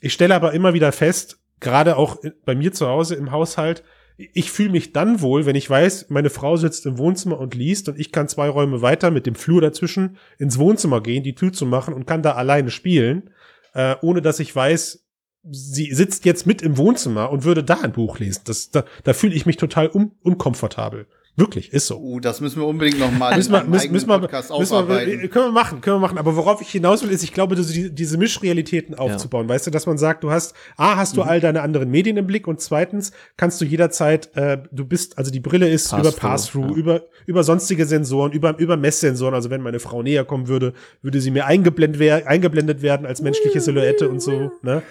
Ich 0.00 0.12
stelle 0.12 0.34
aber 0.34 0.52
immer 0.52 0.74
wieder 0.74 0.92
fest, 0.92 1.41
gerade 1.62 1.96
auch 1.96 2.18
bei 2.44 2.54
mir 2.54 2.72
zu 2.72 2.86
Hause 2.86 3.14
im 3.14 3.30
Haushalt, 3.30 3.82
ich 4.18 4.50
fühle 4.50 4.70
mich 4.70 4.92
dann 4.92 5.20
wohl, 5.20 5.46
wenn 5.46 5.56
ich 5.56 5.68
weiß, 5.68 6.10
meine 6.10 6.30
Frau 6.30 6.56
sitzt 6.56 6.84
im 6.86 6.98
Wohnzimmer 6.98 7.40
und 7.40 7.54
liest 7.54 7.88
und 7.88 7.98
ich 7.98 8.12
kann 8.12 8.28
zwei 8.28 8.48
Räume 8.48 8.82
weiter 8.82 9.10
mit 9.10 9.26
dem 9.26 9.34
Flur 9.34 9.60
dazwischen 9.60 10.18
ins 10.38 10.58
Wohnzimmer 10.58 11.00
gehen, 11.00 11.22
die 11.22 11.34
Tür 11.34 11.52
zu 11.52 11.64
machen 11.64 11.94
und 11.94 12.06
kann 12.06 12.22
da 12.22 12.32
alleine 12.32 12.70
spielen, 12.70 13.30
äh, 13.74 13.96
ohne 14.02 14.20
dass 14.20 14.38
ich 14.38 14.54
weiß, 14.54 15.06
sie 15.50 15.92
sitzt 15.92 16.24
jetzt 16.24 16.46
mit 16.46 16.62
im 16.62 16.76
Wohnzimmer 16.76 17.30
und 17.30 17.44
würde 17.44 17.64
da 17.64 17.80
ein 17.80 17.92
Buch 17.92 18.18
lesen. 18.18 18.42
Das, 18.44 18.70
da, 18.70 18.84
da 19.04 19.12
fühle 19.12 19.34
ich 19.34 19.46
mich 19.46 19.56
total 19.56 19.88
un 19.88 20.12
unkomfortabel. 20.22 21.06
Wirklich, 21.34 21.72
ist 21.72 21.86
so. 21.86 21.98
Uh, 21.98 22.20
das 22.20 22.42
müssen 22.42 22.60
wir 22.60 22.66
unbedingt 22.66 22.98
noch 22.98 23.10
mal 23.10 23.34
müssen 23.36 23.52
wir, 23.52 23.64
müssen, 23.64 23.90
müssen 23.90 24.08
wir, 24.08 24.18
müssen 24.18 24.88
wir, 24.88 25.28
können 25.28 25.46
wir 25.46 25.52
machen, 25.52 25.80
können 25.80 25.96
wir 25.96 26.00
machen. 26.00 26.18
Aber 26.18 26.36
worauf 26.36 26.60
ich 26.60 26.68
hinaus 26.68 27.02
will, 27.02 27.10
ist, 27.10 27.22
ich 27.22 27.32
glaube, 27.32 27.56
diese, 27.56 27.90
diese 27.90 28.18
Mischrealitäten 28.18 28.94
aufzubauen. 28.94 29.48
Ja. 29.48 29.54
Weißt 29.54 29.66
du, 29.66 29.70
dass 29.70 29.86
man 29.86 29.96
sagt, 29.96 30.24
du 30.24 30.30
hast, 30.30 30.54
A, 30.76 30.96
hast 30.96 31.16
du 31.16 31.22
mhm. 31.22 31.28
all 31.28 31.40
deine 31.40 31.62
anderen 31.62 31.90
Medien 31.90 32.18
im 32.18 32.26
Blick 32.26 32.46
und 32.46 32.60
zweitens 32.60 33.12
kannst 33.38 33.62
du 33.62 33.64
jederzeit, 33.64 34.36
äh, 34.36 34.58
du 34.72 34.84
bist, 34.84 35.16
also 35.16 35.30
die 35.30 35.40
Brille 35.40 35.70
ist 35.70 35.88
Pass 35.88 36.00
über 36.00 36.12
Pass-Through, 36.12 36.70
ja. 36.72 36.76
über, 36.76 37.02
über 37.24 37.44
sonstige 37.44 37.86
Sensoren, 37.86 38.32
über, 38.32 38.58
über 38.58 38.76
Messsensoren. 38.76 39.32
Also 39.32 39.48
wenn 39.48 39.62
meine 39.62 39.80
Frau 39.80 40.02
näher 40.02 40.26
kommen 40.26 40.48
würde, 40.48 40.74
würde 41.00 41.22
sie 41.22 41.30
mir 41.30 41.46
eingeblendet, 41.46 41.98
wer 41.98 42.26
eingeblendet 42.26 42.82
werden 42.82 43.06
als 43.06 43.22
menschliche 43.22 43.62
Silhouette 43.62 44.10
und 44.10 44.20
so, 44.20 44.52
ne? 44.60 44.82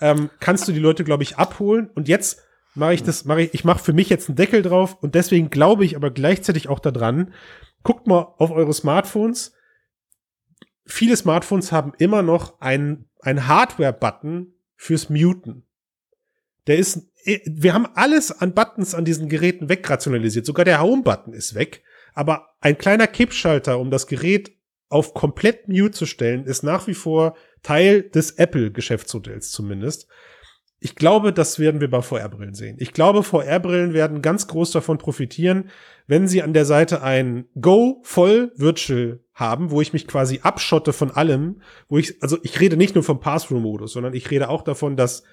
Ähm, 0.00 0.30
kannst 0.38 0.68
du 0.68 0.72
die 0.72 0.80
Leute, 0.80 1.02
glaube 1.02 1.24
ich, 1.24 1.38
abholen. 1.38 1.90
Und 1.94 2.08
jetzt 2.08 2.42
mache 2.78 2.94
ich 2.94 3.02
das, 3.02 3.24
mache 3.24 3.42
ich, 3.42 3.54
ich 3.54 3.64
mache 3.64 3.82
für 3.82 3.92
mich 3.92 4.08
jetzt 4.08 4.28
einen 4.28 4.36
Deckel 4.36 4.62
drauf 4.62 4.96
und 5.02 5.14
deswegen 5.14 5.50
glaube 5.50 5.84
ich 5.84 5.96
aber 5.96 6.10
gleichzeitig 6.10 6.68
auch 6.68 6.78
daran, 6.78 7.32
guckt 7.82 8.06
mal 8.06 8.34
auf 8.38 8.50
eure 8.50 8.72
Smartphones. 8.72 9.52
Viele 10.86 11.16
Smartphones 11.16 11.72
haben 11.72 11.92
immer 11.98 12.22
noch 12.22 12.60
einen, 12.60 13.04
Hardware-Button 13.24 14.54
fürs 14.76 15.10
Muten. 15.10 15.66
Der 16.66 16.78
ist, 16.78 17.10
wir 17.44 17.74
haben 17.74 17.88
alles 17.94 18.30
an 18.30 18.54
Buttons 18.54 18.94
an 18.94 19.04
diesen 19.04 19.28
Geräten 19.28 19.68
wegrationalisiert. 19.68 20.46
Sogar 20.46 20.64
der 20.64 20.80
Home-Button 20.80 21.34
ist 21.34 21.54
weg. 21.54 21.82
Aber 22.14 22.54
ein 22.60 22.78
kleiner 22.78 23.06
Kippschalter, 23.06 23.78
um 23.78 23.90
das 23.90 24.06
Gerät 24.06 24.52
auf 24.88 25.14
komplett 25.14 25.68
Mute 25.68 25.90
zu 25.90 26.06
stellen, 26.06 26.44
ist 26.44 26.62
nach 26.62 26.86
wie 26.86 26.94
vor 26.94 27.36
Teil 27.62 28.02
des 28.02 28.32
Apple-Geschäftsmodells 28.32 29.50
zumindest. 29.50 30.08
Ich 30.80 30.94
glaube, 30.94 31.32
das 31.32 31.58
werden 31.58 31.80
wir 31.80 31.90
bei 31.90 32.02
VR-Brillen 32.02 32.54
sehen. 32.54 32.76
Ich 32.78 32.92
glaube, 32.92 33.24
VR-Brillen 33.24 33.94
werden 33.94 34.22
ganz 34.22 34.46
groß 34.46 34.70
davon 34.70 34.98
profitieren, 34.98 35.70
wenn 36.06 36.28
sie 36.28 36.42
an 36.42 36.52
der 36.52 36.64
Seite 36.64 37.02
ein 37.02 37.46
Go 37.60 38.00
voll 38.04 38.52
Virtual 38.54 39.18
haben, 39.34 39.72
wo 39.72 39.80
ich 39.80 39.92
mich 39.92 40.06
quasi 40.06 40.40
abschotte 40.42 40.92
von 40.92 41.10
allem, 41.10 41.62
wo 41.88 41.98
ich, 41.98 42.22
also 42.22 42.38
ich 42.42 42.60
rede 42.60 42.76
nicht 42.76 42.94
nur 42.94 43.02
vom 43.02 43.18
Pass-Through-Modus, 43.18 43.92
sondern 43.92 44.14
ich 44.14 44.30
rede 44.30 44.48
auch 44.48 44.62
davon, 44.62 44.96
dass 44.96 45.24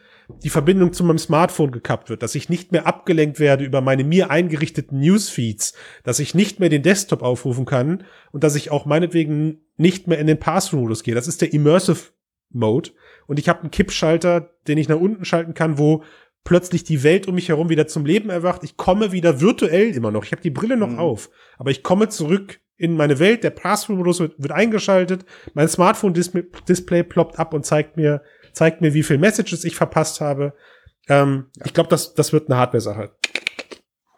die 0.44 0.50
Verbindung 0.50 0.94
zu 0.94 1.04
meinem 1.04 1.20
Smartphone 1.20 1.72
gekappt 1.72 2.10
wird, 2.10 2.24
dass 2.24 2.34
ich 2.34 2.50
nicht 2.50 2.72
mehr 2.72 2.88
abgelenkt 2.88 3.40
werde 3.40 3.64
über 3.64 3.82
meine 3.82 4.04
mir 4.04 4.32
eingerichteten 4.32 5.00
Newsfeeds, 5.00 5.76
dass 6.04 6.20
ich 6.20 6.34
nicht 6.34 6.60
mehr 6.60 6.70
den 6.70 6.82
Desktop 6.82 7.22
aufrufen 7.22 7.66
kann 7.66 8.04
und 8.32 8.44
dass 8.44 8.56
ich 8.56 8.72
auch 8.72 8.86
meinetwegen 8.86 9.60
nicht 9.78 10.08
mehr 10.08 10.18
in 10.18 10.26
den 10.26 10.40
Pass-Through-Modus 10.40 11.04
gehe. 11.04 11.14
Das 11.14 11.28
ist 11.28 11.42
der 11.42 11.54
Immersive 11.54 12.12
Mode 12.50 12.92
und 13.28 13.40
ich 13.40 13.50
habe 13.50 13.62
einen 13.62 13.72
Kippschalter, 13.72 14.52
den 14.68 14.78
ich 14.78 14.90
nach 14.90 15.00
unten 15.00 15.26
schalten 15.26 15.54
kann, 15.54 15.78
wo 15.78 16.04
plötzlich 16.46 16.84
die 16.84 17.04
Welt 17.04 17.28
um 17.28 17.36
mich 17.36 17.50
herum 17.50 17.70
wieder 17.70 17.88
zum 17.88 18.06
Leben 18.06 18.30
erwacht. 18.30 18.64
Ich 18.64 18.78
komme 18.78 19.12
wieder 19.12 19.42
virtuell 19.42 19.94
immer 19.96 20.12
noch. 20.12 20.24
Ich 20.24 20.32
habe 20.32 20.42
die 20.42 20.52
Brille 20.52 20.78
noch 20.78 20.90
mhm. 20.90 21.00
auf, 21.00 21.30
aber 21.58 21.72
ich 21.72 21.84
komme 21.84 22.08
zurück 22.08 22.62
in 22.78 22.96
meine 22.96 23.20
Welt. 23.20 23.44
Der 23.44 23.50
Pass-Through-Modus 23.50 24.20
wird, 24.20 24.36
wird, 24.38 24.52
eingeschaltet. 24.52 25.26
Mein 25.54 25.68
Smartphone-Display 25.68 27.04
ploppt 27.04 27.40
ab 27.40 27.54
und 27.54 27.66
zeigt 27.66 27.98
mir, 27.98 28.22
zeigt 28.54 28.82
mir, 28.82 28.94
wie 28.94 29.04
viel 29.04 29.18
Messages 29.18 29.64
ich 29.66 29.76
verpasst 29.76 30.22
habe. 30.22 30.54
Ähm, 31.08 31.48
ja. 31.58 31.66
Ich 31.66 31.74
glaube, 31.74 31.90
das, 31.90 32.14
das 32.14 32.32
wird 32.32 32.50
eine 32.50 32.60
Hardware-Sache. 32.60 33.12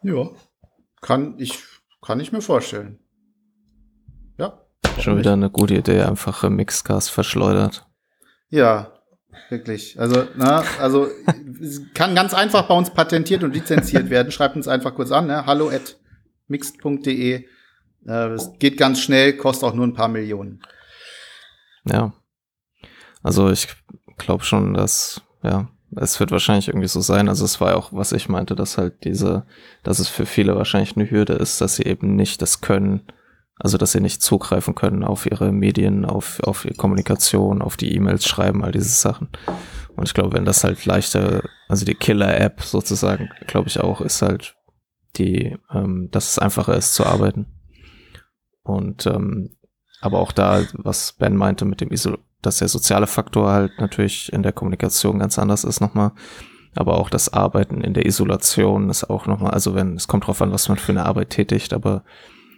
Ja, 0.03 0.29
kann 1.01 1.35
ich, 1.37 1.59
kann 2.01 2.19
ich 2.19 2.31
mir 2.31 2.41
vorstellen. 2.41 2.99
Ja. 4.37 4.61
Schon 4.99 5.17
wieder 5.17 5.33
eine 5.33 5.49
gute 5.49 5.75
Idee, 5.75 6.01
einfach 6.01 6.47
Mixcast 6.49 7.11
verschleudert. 7.11 7.87
Ja, 8.49 8.96
wirklich. 9.49 9.99
Also, 9.99 10.27
na, 10.35 10.63
also 10.79 11.07
kann 11.93 12.15
ganz 12.15 12.33
einfach 12.33 12.67
bei 12.67 12.75
uns 12.75 12.89
patentiert 12.89 13.43
und 13.43 13.53
lizenziert 13.53 14.09
werden. 14.09 14.31
Schreibt 14.31 14.55
uns 14.55 14.67
einfach 14.67 14.95
kurz 14.95 15.11
an, 15.11 15.27
ne? 15.27 15.45
hallo 15.45 15.69
at 15.69 15.97
mixed.de. 16.47 17.45
Äh, 18.05 18.11
es 18.11 18.51
geht 18.59 18.77
ganz 18.77 19.01
schnell, 19.01 19.33
kostet 19.33 19.69
auch 19.69 19.73
nur 19.73 19.85
ein 19.85 19.93
paar 19.93 20.07
Millionen. 20.07 20.61
Ja. 21.85 22.13
Also 23.23 23.49
ich 23.49 23.67
glaube 24.17 24.43
schon, 24.43 24.73
dass, 24.73 25.21
ja, 25.43 25.67
es 25.95 26.19
wird 26.19 26.31
wahrscheinlich 26.31 26.67
irgendwie 26.67 26.87
so 26.87 27.01
sein. 27.01 27.29
Also 27.29 27.45
es 27.45 27.59
war 27.61 27.75
auch, 27.75 27.93
was 27.93 28.11
ich 28.11 28.29
meinte, 28.29 28.55
dass 28.55 28.77
halt 28.77 29.03
diese, 29.03 29.45
dass 29.83 29.99
es 29.99 30.07
für 30.07 30.25
viele 30.25 30.55
wahrscheinlich 30.55 30.95
eine 30.95 31.09
Hürde 31.09 31.33
ist, 31.33 31.61
dass 31.61 31.75
sie 31.75 31.83
eben 31.83 32.15
nicht 32.15 32.41
das 32.41 32.61
können, 32.61 33.07
also, 33.59 33.77
dass 33.77 33.91
sie 33.91 34.01
nicht 34.01 34.21
zugreifen 34.21 34.75
können 34.75 35.03
auf 35.03 35.25
ihre 35.25 35.51
Medien, 35.51 36.05
auf, 36.05 36.39
auf 36.43 36.65
ihre 36.65 36.75
Kommunikation, 36.75 37.61
auf 37.61 37.75
die 37.75 37.95
E-Mails 37.95 38.27
schreiben, 38.27 38.63
all 38.63 38.71
diese 38.71 38.89
Sachen. 38.89 39.29
Und 39.95 40.07
ich 40.07 40.13
glaube, 40.13 40.33
wenn 40.33 40.45
das 40.45 40.63
halt 40.63 40.85
leichter, 40.85 41.41
also 41.67 41.83
die 41.83 41.95
Killer-App 41.95 42.61
sozusagen, 42.61 43.29
glaube 43.47 43.67
ich 43.67 43.79
auch, 43.79 44.01
ist 44.01 44.21
halt 44.21 44.55
die, 45.15 45.57
ähm, 45.73 46.09
dass 46.11 46.31
es 46.31 46.39
einfacher 46.39 46.75
ist 46.75 46.93
zu 46.93 47.05
arbeiten. 47.05 47.47
Und 48.61 49.07
ähm, 49.07 49.57
aber 50.01 50.19
auch 50.19 50.31
da, 50.31 50.61
was 50.73 51.13
Ben 51.13 51.35
meinte 51.35 51.65
mit 51.65 51.81
dem 51.81 51.91
Isol, 51.91 52.19
dass 52.43 52.59
der 52.59 52.67
soziale 52.67 53.07
Faktor 53.07 53.51
halt 53.51 53.71
natürlich 53.79 54.31
in 54.31 54.43
der 54.43 54.53
Kommunikation 54.53 55.17
ganz 55.17 55.39
anders 55.39 55.63
ist 55.63 55.81
nochmal. 55.81 56.11
Aber 56.75 56.99
auch 56.99 57.09
das 57.09 57.33
Arbeiten 57.33 57.81
in 57.81 57.95
der 57.95 58.05
Isolation 58.05 58.91
ist 58.91 59.09
auch 59.09 59.25
nochmal, 59.25 59.51
also 59.51 59.73
wenn, 59.73 59.95
es 59.95 60.07
kommt 60.07 60.27
drauf 60.27 60.43
an, 60.43 60.51
was 60.51 60.69
man 60.69 60.77
für 60.77 60.91
eine 60.91 61.07
Arbeit 61.07 61.31
tätigt, 61.31 61.73
aber 61.73 62.03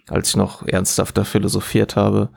als 0.10 0.30
ich 0.30 0.36
noch 0.36 0.68
ernsthafter 0.68 1.26
philosophiert 1.26 1.95
habe, 1.95 2.30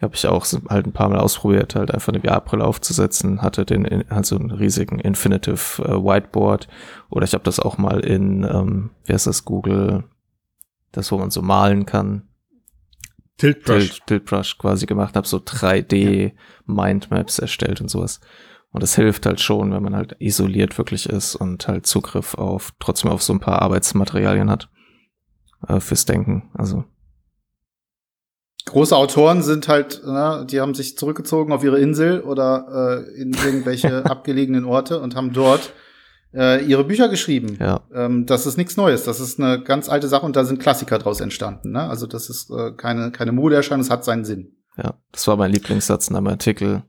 habe 0.00 0.14
ich 0.14 0.26
auch 0.26 0.46
halt 0.68 0.86
ein 0.86 0.92
paar 0.92 1.10
Mal 1.10 1.18
ausprobiert, 1.18 1.74
halt 1.74 1.92
einfach 1.92 2.12
eine 2.12 2.22
VR-Brille 2.22 2.64
aufzusetzen, 2.64 3.42
hatte 3.42 3.66
den 3.66 4.10
also 4.10 4.36
einen 4.36 4.50
riesigen 4.50 4.98
Infinitive 4.98 5.82
äh, 5.82 6.02
Whiteboard 6.02 6.68
oder 7.10 7.24
ich 7.24 7.34
habe 7.34 7.44
das 7.44 7.60
auch 7.60 7.76
mal 7.76 8.00
in, 8.00 8.44
ähm, 8.44 8.90
wie 9.04 9.12
heißt 9.12 9.26
das, 9.26 9.44
Google, 9.44 10.04
das 10.92 11.12
wo 11.12 11.18
man 11.18 11.30
so 11.30 11.42
malen 11.42 11.84
kann. 11.84 12.28
Tiltbrush. 13.36 13.90
Tilt, 13.90 14.06
Tiltbrush 14.06 14.58
quasi 14.58 14.86
gemacht, 14.86 15.16
habe 15.16 15.26
so 15.26 15.36
3D 15.36 16.32
Mindmaps 16.66 17.38
erstellt 17.38 17.80
und 17.80 17.88
sowas. 17.88 18.20
Und 18.72 18.82
das 18.82 18.94
hilft 18.94 19.26
halt 19.26 19.40
schon, 19.40 19.72
wenn 19.72 19.82
man 19.82 19.96
halt 19.96 20.16
isoliert 20.20 20.78
wirklich 20.78 21.08
ist 21.08 21.34
und 21.34 21.66
halt 21.66 21.86
Zugriff 21.86 22.34
auf, 22.34 22.72
trotzdem 22.78 23.10
auf 23.10 23.22
so 23.22 23.32
ein 23.32 23.40
paar 23.40 23.60
Arbeitsmaterialien 23.62 24.48
hat 24.48 24.70
äh, 25.66 25.80
fürs 25.80 26.04
Denken. 26.04 26.50
Also 26.54 26.84
große 28.64 28.96
Autoren 28.96 29.42
sind 29.42 29.68
halt, 29.68 30.02
na, 30.04 30.44
die 30.44 30.60
haben 30.60 30.74
sich 30.74 30.96
zurückgezogen 30.96 31.52
auf 31.52 31.64
ihre 31.64 31.78
Insel 31.78 32.20
oder 32.20 33.04
äh, 33.06 33.20
in 33.20 33.32
irgendwelche 33.32 34.04
abgelegenen 34.10 34.64
Orte 34.64 35.00
und 35.00 35.14
haben 35.16 35.32
dort 35.32 35.72
äh, 36.34 36.64
ihre 36.64 36.84
Bücher 36.84 37.08
geschrieben. 37.08 37.56
Ja. 37.60 37.80
Ähm, 37.92 38.26
das 38.26 38.46
ist 38.46 38.56
nichts 38.56 38.76
Neues. 38.76 39.04
Das 39.04 39.20
ist 39.20 39.40
eine 39.40 39.62
ganz 39.62 39.88
alte 39.88 40.08
Sache 40.08 40.26
und 40.26 40.36
da 40.36 40.44
sind 40.44 40.60
Klassiker 40.60 40.98
draus 40.98 41.20
entstanden. 41.20 41.72
Ne? 41.72 41.88
Also 41.88 42.06
das 42.06 42.30
ist 42.30 42.50
äh, 42.50 42.72
keine, 42.72 43.10
keine 43.10 43.32
Modeerscheinung, 43.32 43.82
es 43.82 43.90
hat 43.90 44.04
seinen 44.04 44.24
Sinn. 44.24 44.56
Ja, 44.76 44.94
das 45.12 45.26
war 45.26 45.36
mein 45.36 45.52
Lieblingssatz 45.52 46.08
in 46.08 46.16
einem 46.16 46.28
Artikel. 46.28 46.82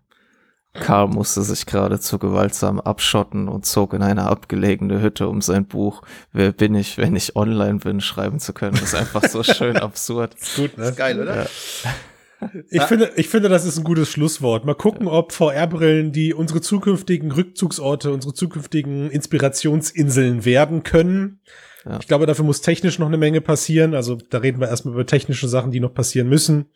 Karl 0.73 1.07
musste 1.09 1.41
sich 1.41 1.65
geradezu 1.65 2.17
gewaltsam 2.17 2.79
abschotten 2.79 3.49
und 3.49 3.65
zog 3.65 3.93
in 3.93 4.01
eine 4.01 4.23
abgelegene 4.27 5.01
Hütte, 5.01 5.27
um 5.27 5.41
sein 5.41 5.65
Buch 5.65 6.01
Wer 6.31 6.53
bin 6.53 6.75
ich, 6.75 6.97
wenn 6.97 7.15
ich 7.15 7.35
online 7.35 7.79
bin, 7.79 7.99
schreiben 7.99 8.39
zu 8.39 8.53
können. 8.53 8.73
Das 8.73 8.83
ist 8.83 8.95
einfach 8.95 9.23
so 9.25 9.43
schön 9.43 9.77
absurd. 9.77 10.35
Ist 10.35 10.55
gut, 10.55 10.77
ne? 10.77 10.85
Ist 10.85 10.97
geil, 10.97 11.19
oder? 11.19 11.35
Ja. 11.35 11.45
Ich 12.69 12.81
finde, 12.83 13.11
ich 13.17 13.29
finde, 13.29 13.49
das 13.49 13.65
ist 13.65 13.77
ein 13.77 13.83
gutes 13.83 14.09
Schlusswort. 14.09 14.65
Mal 14.65 14.73
gucken, 14.73 15.07
ob 15.07 15.31
VR-Brillen, 15.31 16.11
die 16.11 16.33
unsere 16.33 16.61
zukünftigen 16.61 17.31
Rückzugsorte, 17.31 18.11
unsere 18.11 18.33
zukünftigen 18.33 19.11
Inspirationsinseln 19.11 20.43
werden 20.43 20.81
können. 20.81 21.41
Ja. 21.85 21.99
Ich 21.99 22.07
glaube, 22.07 22.25
dafür 22.25 22.45
muss 22.45 22.61
technisch 22.61 22.97
noch 22.97 23.07
eine 23.07 23.17
Menge 23.17 23.41
passieren. 23.41 23.93
Also 23.93 24.15
da 24.15 24.39
reden 24.39 24.59
wir 24.59 24.69
erstmal 24.69 24.95
über 24.95 25.05
technische 25.05 25.47
Sachen, 25.47 25.71
die 25.71 25.79
noch 25.79 25.93
passieren 25.93 26.29
müssen. 26.29 26.71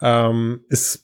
Ähm, 0.00 0.64
ist, 0.68 1.03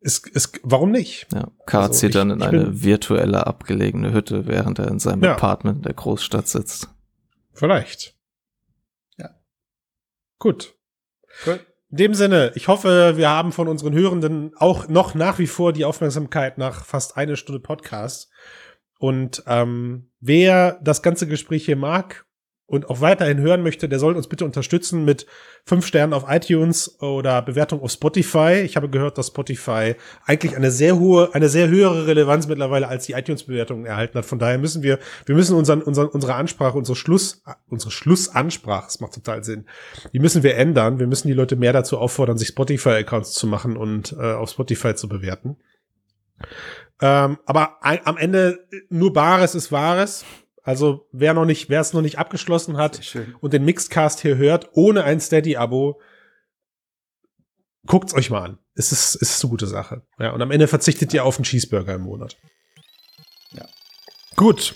ist, 0.00 0.26
ist, 0.28 0.60
warum 0.62 0.90
nicht? 0.90 1.26
Ja, 1.32 1.48
Karl 1.66 1.88
Also 1.88 2.00
zieht 2.00 2.14
dann 2.14 2.30
in 2.30 2.42
eine 2.42 2.82
virtuelle 2.82 3.46
abgelegene 3.46 4.12
Hütte, 4.12 4.46
während 4.46 4.78
er 4.78 4.88
in 4.88 4.98
seinem 4.98 5.24
Ja. 5.24 5.32
Apartment 5.32 5.78
in 5.78 5.82
der 5.82 5.94
Großstadt 5.94 6.48
sitzt. 6.48 6.88
Vielleicht. 7.52 8.14
Ja. 9.16 9.30
Gut. 10.38 10.74
Cool. 11.46 11.60
In 11.90 11.96
dem 11.96 12.14
Sinne, 12.14 12.52
ich 12.54 12.68
hoffe, 12.68 13.14
wir 13.16 13.30
haben 13.30 13.50
von 13.50 13.66
unseren 13.66 13.94
Hörenden 13.94 14.52
auch 14.56 14.88
noch 14.88 15.14
nach 15.14 15.38
wie 15.38 15.46
vor 15.46 15.72
die 15.72 15.84
Aufmerksamkeit 15.84 16.58
nach 16.58 16.84
fast 16.84 17.16
eine 17.16 17.36
Stunde 17.36 17.60
Podcast. 17.60 18.30
Und 18.98 19.42
ähm, 19.46 20.10
wer 20.20 20.78
das 20.82 21.02
ganze 21.02 21.26
Gespräch 21.26 21.64
hier 21.64 21.76
mag 21.76 22.26
und 22.68 22.90
auch 22.90 23.00
weiterhin 23.00 23.38
hören 23.38 23.62
möchte, 23.62 23.88
der 23.88 23.98
soll 23.98 24.14
uns 24.14 24.28
bitte 24.28 24.44
unterstützen 24.44 25.06
mit 25.06 25.26
fünf 25.64 25.86
Sternen 25.86 26.12
auf 26.12 26.26
iTunes 26.28 27.00
oder 27.00 27.40
Bewertung 27.40 27.80
auf 27.80 27.90
Spotify. 27.90 28.60
Ich 28.62 28.76
habe 28.76 28.90
gehört, 28.90 29.16
dass 29.16 29.28
Spotify 29.28 29.94
eigentlich 30.26 30.54
eine 30.54 30.70
sehr 30.70 30.98
hohe, 30.98 31.34
eine 31.34 31.48
sehr 31.48 31.68
höhere 31.68 32.06
Relevanz 32.06 32.46
mittlerweile 32.46 32.86
als 32.86 33.06
die 33.06 33.14
iTunes-Bewertungen 33.14 33.86
erhalten 33.86 34.18
hat. 34.18 34.26
Von 34.26 34.38
daher 34.38 34.58
müssen 34.58 34.82
wir, 34.82 34.98
wir 35.24 35.34
müssen 35.34 35.56
unseren, 35.56 35.80
unseren, 35.80 36.08
unsere 36.08 36.34
Ansprache, 36.34 36.76
unsere 36.76 36.94
Schluss, 36.94 37.42
unsere 37.68 37.90
Schlussansprache, 37.90 38.84
das 38.84 39.00
macht 39.00 39.14
total 39.14 39.42
Sinn, 39.44 39.64
die 40.12 40.18
müssen 40.18 40.42
wir 40.42 40.56
ändern. 40.56 40.98
Wir 40.98 41.06
müssen 41.06 41.28
die 41.28 41.34
Leute 41.34 41.56
mehr 41.56 41.72
dazu 41.72 41.96
auffordern, 41.96 42.36
sich 42.36 42.48
Spotify-Accounts 42.48 43.32
zu 43.32 43.46
machen 43.46 43.78
und 43.78 44.12
äh, 44.12 44.34
auf 44.34 44.50
Spotify 44.50 44.94
zu 44.94 45.08
bewerten. 45.08 45.56
Ähm, 47.00 47.38
aber 47.46 47.82
ein, 47.82 48.00
am 48.04 48.18
Ende 48.18 48.66
nur 48.90 49.14
Bares 49.14 49.54
ist 49.54 49.72
Wahres. 49.72 50.26
Also 50.68 51.08
wer 51.12 51.32
noch 51.32 51.46
nicht, 51.46 51.70
wer 51.70 51.80
es 51.80 51.94
noch 51.94 52.02
nicht 52.02 52.18
abgeschlossen 52.18 52.76
hat 52.76 53.00
und 53.40 53.54
den 53.54 53.64
Mixcast 53.64 54.20
hier 54.20 54.36
hört, 54.36 54.68
ohne 54.74 55.02
ein 55.02 55.18
Steady-Abo, 55.18 55.98
guckt's 57.86 58.12
euch 58.12 58.28
mal 58.28 58.42
an. 58.42 58.58
Es 58.74 58.92
ist, 58.92 59.14
es 59.14 59.36
ist 59.36 59.42
eine 59.42 59.50
gute 59.50 59.66
Sache. 59.66 60.02
Ja, 60.18 60.32
und 60.32 60.42
am 60.42 60.50
Ende 60.50 60.68
verzichtet 60.68 61.14
ihr 61.14 61.24
auf 61.24 61.38
einen 61.38 61.44
Cheeseburger 61.44 61.94
im 61.94 62.02
Monat. 62.02 62.36
Ja. 63.52 63.64
Gut. 64.36 64.74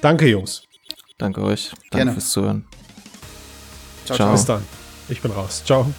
Danke, 0.00 0.26
Jungs. 0.26 0.64
Danke 1.16 1.42
euch. 1.42 1.70
Danke 1.70 1.90
Gerne. 1.90 2.12
fürs 2.14 2.30
Zuhören. 2.30 2.66
Ciao, 4.06 4.16
Ciao. 4.16 4.32
Bis 4.32 4.44
dann. 4.46 4.64
Ich 5.08 5.22
bin 5.22 5.30
raus. 5.30 5.62
Ciao. 5.64 5.94